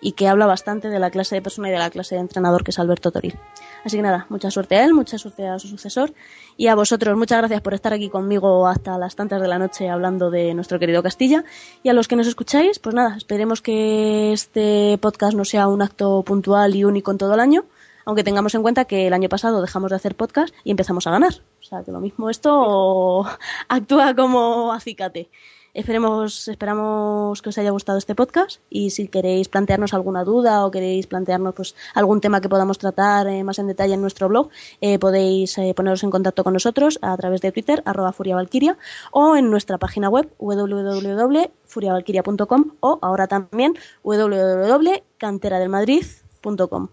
y 0.02 0.14
que 0.14 0.28
habla 0.28 0.46
bastante 0.46 0.90
de 0.90 1.00
la 1.00 1.10
clase 1.10 1.36
de 1.36 1.42
persona 1.42 1.70
y 1.70 1.72
de 1.72 1.80
la 1.80 1.90
clase 1.90 2.16
de 2.16 2.22
entrenador 2.22 2.64
que 2.64 2.72
es 2.72 2.80
Alberto 2.80 3.12
Toril. 3.12 3.38
Así 3.84 3.98
que 3.98 4.04
nada, 4.04 4.26
mucha 4.30 4.52
suerte 4.52 4.76
a 4.76 4.86
él, 4.86 4.94
mucha 4.94 5.18
suerte 5.18 5.48
a 5.48 5.60
su 5.60 5.68
sucesor 5.68 6.14
y 6.58 6.68
a 6.68 6.76
vosotros, 6.76 7.18
muchas 7.18 7.40
gracias 7.40 7.62
por 7.62 7.74
estar 7.74 7.94
aquí 7.94 8.10
conmigo 8.10 8.68
hasta 8.68 8.98
las 8.98 9.16
tantas 9.16 9.42
de 9.42 9.48
la 9.48 9.60
noche 9.60 9.90
hablando 9.90 10.30
de 10.30 10.54
nuestro 10.54 10.80
querido 10.80 11.04
Castilla 11.04 11.44
y 11.84 11.90
a 11.90 11.94
los 11.94 12.08
que 12.08 12.16
nos 12.16 12.28
escucháis, 12.28 12.80
pues 12.80 12.96
nada, 12.96 13.16
esperemos 13.18 13.62
que 13.62 14.34
este 14.34 14.98
podcast 15.02 15.36
no 15.36 15.46
sea 15.46 15.68
un 15.68 15.82
acto 15.82 16.24
puntual 16.24 16.76
y 16.76 16.84
único 16.84 17.12
en 17.12 17.18
todo 17.18 17.34
el 17.34 17.40
año, 17.40 17.66
aunque 18.06 18.24
tengamos 18.24 18.56
en 18.56 18.62
cuenta 18.62 18.86
que 18.86 19.08
el 19.08 19.14
año 19.14 19.30
pasado 19.30 19.62
dejamos 19.62 19.92
de 19.92 19.96
hacer 19.96 20.16
podcast 20.16 20.54
y 20.64 20.72
empezamos 20.72 21.06
a 21.08 21.12
ganar. 21.12 21.34
O 21.60 21.64
sea, 21.64 21.84
que 21.84 21.92
lo 21.92 22.00
mismo 22.00 22.30
esto 22.30 23.26
actúa 23.68 24.16
como 24.16 24.74
acicate. 24.74 25.30
Esperemos, 25.80 26.49
esperamos 26.49 27.41
que 27.41 27.47
os 27.47 27.57
haya 27.57 27.72
gustado 27.72 27.97
este 27.97 28.14
podcast 28.14 28.60
y 28.69 28.89
si 28.89 29.07
queréis 29.07 29.47
plantearnos 29.47 29.93
alguna 29.93 30.26
duda 30.26 30.65
o 30.65 30.72
queréis 30.72 31.07
plantearnos 31.07 31.56
pues, 31.56 31.73
algún 31.93 32.19
tema 32.19 32.41
que 32.41 32.49
podamos 32.49 32.77
tratar 32.77 33.27
eh, 33.27 33.45
más 33.45 33.60
en 33.60 33.68
detalle 33.68 33.93
en 33.93 34.01
nuestro 34.01 34.27
blog, 34.27 34.49
eh, 34.81 34.99
podéis 34.99 35.57
eh, 35.57 35.73
poneros 35.73 36.03
en 36.03 36.11
contacto 36.11 36.43
con 36.43 36.51
nosotros 36.51 36.99
a 37.01 37.15
través 37.15 37.39
de 37.39 37.53
Twitter, 37.53 37.81
arroba 37.85 38.11
furiavalquiria, 38.11 38.77
o 39.11 39.38
en 39.38 39.49
nuestra 39.49 39.77
página 39.77 40.10
web 40.10 40.30
www.furiavalquiria.com 40.38 42.72
o 42.81 42.99
ahora 43.01 43.27
también 43.27 43.76
www.canteradelmadrid.com. 44.03 46.89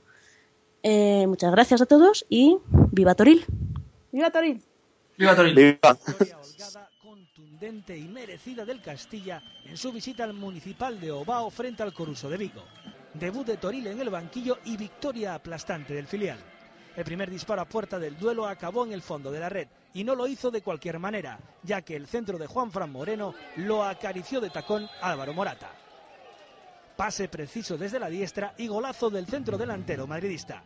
Eh, 0.85 1.27
muchas 1.27 1.51
gracias 1.51 1.83
a 1.83 1.87
todos 1.87 2.25
y 2.29 2.59
viva 2.93 3.17
Toril. 3.17 3.45
¡Viva 4.13 4.31
Toril! 4.31 4.63
Viva 5.19 5.35
Toril. 5.35 5.57
Viva. 5.57 5.99
Y 7.67 8.07
merecida 8.07 8.65
del 8.65 8.81
Castilla 8.81 9.43
en 9.65 9.77
su 9.77 9.91
visita 9.91 10.23
al 10.23 10.35
municipal 10.35 11.01
de 11.01 11.11
Obao 11.11 11.51
frente 11.51 11.83
al 11.83 11.93
Coruso 11.93 12.31
de 12.31 12.37
Vigo. 12.37 12.63
Debut 13.13 13.45
de 13.45 13.57
Toril 13.57 13.89
en 13.89 14.01
el 14.01 14.09
banquillo 14.09 14.61
y 14.67 14.77
victoria 14.77 15.35
aplastante 15.35 15.93
del 15.93 16.07
filial. 16.07 16.39
El 16.95 17.05
primer 17.05 17.29
disparo 17.29 17.63
a 17.63 17.65
puerta 17.65 17.99
del 17.99 18.17
duelo 18.17 18.47
acabó 18.47 18.85
en 18.85 18.93
el 18.93 19.03
fondo 19.03 19.33
de 19.33 19.41
la 19.41 19.49
red 19.49 19.67
y 19.95 20.05
no 20.05 20.15
lo 20.15 20.29
hizo 20.29 20.53
de 20.53 20.63
cualquier 20.63 21.01
manera, 21.01 21.41
ya 21.65 21.83
que 21.83 21.97
el 21.97 22.07
centro 22.07 22.39
de 22.39 22.47
Juan 22.47 22.71
Fran 22.71 22.93
Moreno 22.93 23.35
lo 23.57 23.83
acarició 23.83 24.41
de 24.41 24.51
tacón 24.51 24.89
Álvaro 25.03 25.33
Morata. 25.33 25.73
Pase 26.97 27.29
preciso 27.29 27.77
desde 27.77 27.99
la 27.99 28.09
diestra 28.09 28.55
y 28.59 28.69
golazo 28.69 29.11
del 29.11 29.27
centro 29.27 29.59
delantero 29.59 30.07
madridista. 30.07 30.63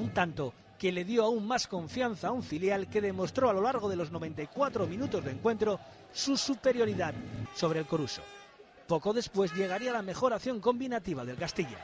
Un 0.00 0.12
tanto 0.12 0.54
que 0.82 0.90
le 0.90 1.04
dio 1.04 1.22
aún 1.22 1.46
más 1.46 1.68
confianza 1.68 2.26
a 2.26 2.32
un 2.32 2.42
filial 2.42 2.88
que 2.88 3.00
demostró 3.00 3.48
a 3.48 3.52
lo 3.52 3.62
largo 3.62 3.88
de 3.88 3.94
los 3.94 4.10
94 4.10 4.84
minutos 4.88 5.24
de 5.24 5.30
encuentro 5.30 5.78
su 6.12 6.36
superioridad 6.36 7.14
sobre 7.54 7.78
el 7.78 7.86
Coruso. 7.86 8.20
Poco 8.88 9.12
después 9.12 9.54
llegaría 9.54 9.92
la 9.92 10.02
mejor 10.02 10.32
acción 10.32 10.58
combinativa 10.58 11.24
del 11.24 11.36
Castilla. 11.36 11.78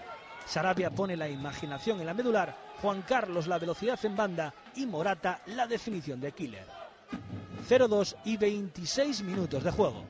Sarabia 0.44 0.90
pone 0.90 1.16
la 1.16 1.28
imaginación 1.28 2.00
en 2.00 2.06
la 2.06 2.12
medular, 2.12 2.56
Juan 2.82 3.02
Carlos 3.02 3.46
la 3.46 3.60
velocidad 3.60 4.04
en 4.04 4.16
banda 4.16 4.52
y 4.74 4.84
Morata 4.84 5.42
la 5.46 5.68
definición 5.68 6.20
de 6.20 6.32
killer. 6.32 6.66
0-2 7.68 8.16
y 8.24 8.36
26 8.36 9.22
minutos 9.22 9.62
de 9.62 9.70
juego. 9.70 10.04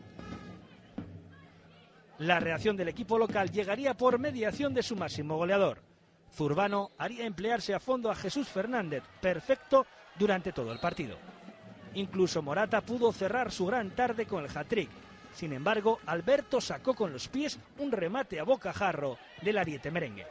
La 2.21 2.41
reacción 2.41 2.75
del 2.75 2.89
equipo 2.89 3.19
local 3.19 3.51
llegaría 3.51 3.93
por 3.93 4.19
mediación 4.19 4.73
de 4.73 4.83
su 4.83 4.97
máximo 4.97 5.37
goleador. 5.37 5.88
Zurbano 6.35 6.91
haría 6.99 7.27
emplearse 7.27 7.75
a 7.75 7.81
fondo 7.81 8.11
a 8.11 8.15
Jesús 8.15 8.49
Fernández, 8.49 9.03
perfecto 9.21 9.87
durante 10.19 10.53
todo 10.53 10.73
el 10.73 10.79
partido. 10.79 11.17
Incluso 11.95 12.43
Morata 12.43 12.81
pudo 12.81 13.13
cerrar 13.13 13.51
su 13.51 13.67
gran 13.67 13.91
tarde 13.91 14.27
con 14.27 14.45
el 14.45 14.57
hat-trick. 14.57 14.91
Sin 15.35 15.53
embargo, 15.53 16.01
Alberto 16.07 16.61
sacó 16.61 16.95
con 16.95 17.13
los 17.13 17.29
pies 17.29 17.59
un 17.79 17.93
remate 17.93 18.41
a 18.41 18.45
bocajarro 18.45 19.19
del 19.43 19.59
ariete 19.59 19.91
merengue. 19.91 20.27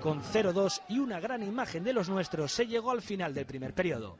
Con 0.00 0.22
0-2 0.22 0.82
y 0.88 0.98
una 0.98 1.20
gran 1.20 1.42
imagen 1.42 1.84
de 1.84 1.92
los 1.92 2.08
nuestros 2.08 2.52
se 2.52 2.66
llegó 2.66 2.90
al 2.90 3.02
final 3.02 3.34
del 3.34 3.46
primer 3.46 3.72
periodo. 3.72 4.16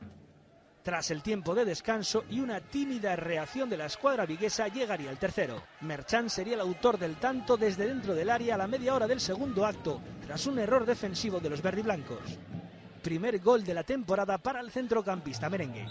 Tras 0.83 1.11
el 1.11 1.21
tiempo 1.21 1.55
de 1.55 1.63
descanso 1.63 2.25
y 2.29 2.41
una 2.41 2.59
tímida 2.59 3.15
reacción 3.15 3.69
de 3.69 3.77
la 3.77 3.85
escuadra 3.85 4.25
viguesa 4.25 4.67
llegaría 4.67 5.09
el 5.09 5.17
tercero. 5.17 5.63
Merchan 5.79 6.29
sería 6.29 6.55
el 6.55 6.59
autor 6.59 6.99
del 6.99 7.15
tanto 7.15 7.55
desde 7.55 7.87
dentro 7.87 8.13
del 8.13 8.29
área 8.29 8.55
a 8.55 8.57
la 8.57 8.67
media 8.67 8.93
hora 8.93 9.07
del 9.07 9.21
segundo 9.21 9.65
acto, 9.65 10.01
tras 10.25 10.45
un 10.45 10.59
error 10.59 10.85
defensivo 10.85 11.39
de 11.39 11.49
los 11.49 11.61
verdiblancos. 11.61 12.37
Primer 13.01 13.39
gol 13.39 13.63
de 13.63 13.73
la 13.73 13.83
temporada 13.83 14.37
para 14.37 14.59
el 14.59 14.71
centrocampista 14.71 15.49
merengue. 15.49 15.87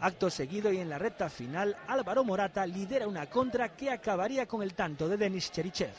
Acto 0.00 0.30
seguido 0.30 0.72
y 0.72 0.78
en 0.78 0.88
la 0.88 0.98
recta 0.98 1.28
final, 1.28 1.76
Álvaro 1.86 2.24
Morata 2.24 2.66
lidera 2.66 3.06
una 3.06 3.26
contra 3.28 3.76
que 3.76 3.90
acabaría 3.90 4.46
con 4.46 4.62
el 4.62 4.72
tanto 4.72 5.10
de 5.10 5.18
Denis 5.18 5.52
Cherichev. 5.52 5.92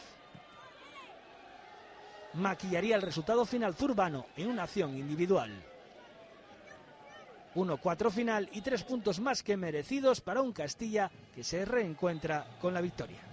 Maquillaría 2.34 2.96
el 2.96 3.04
resultado 3.04 3.46
final 3.46 3.76
Zurbano 3.76 4.26
en 4.36 4.50
una 4.50 4.64
acción 4.64 4.98
individual. 4.98 5.71
1-4 7.56 8.12
final 8.12 8.50
y 8.54 8.62
tres 8.62 8.84
puntos 8.84 9.20
más 9.20 9.44
que 9.44 9.58
merecidos 9.58 10.22
para 10.22 10.42
un 10.42 10.54
Castilla 10.54 11.12
que 11.36 11.44
se 11.44 11.66
reencuentra 11.66 12.46
con 12.62 12.74
la 12.74 12.82
victoria. 12.82 13.31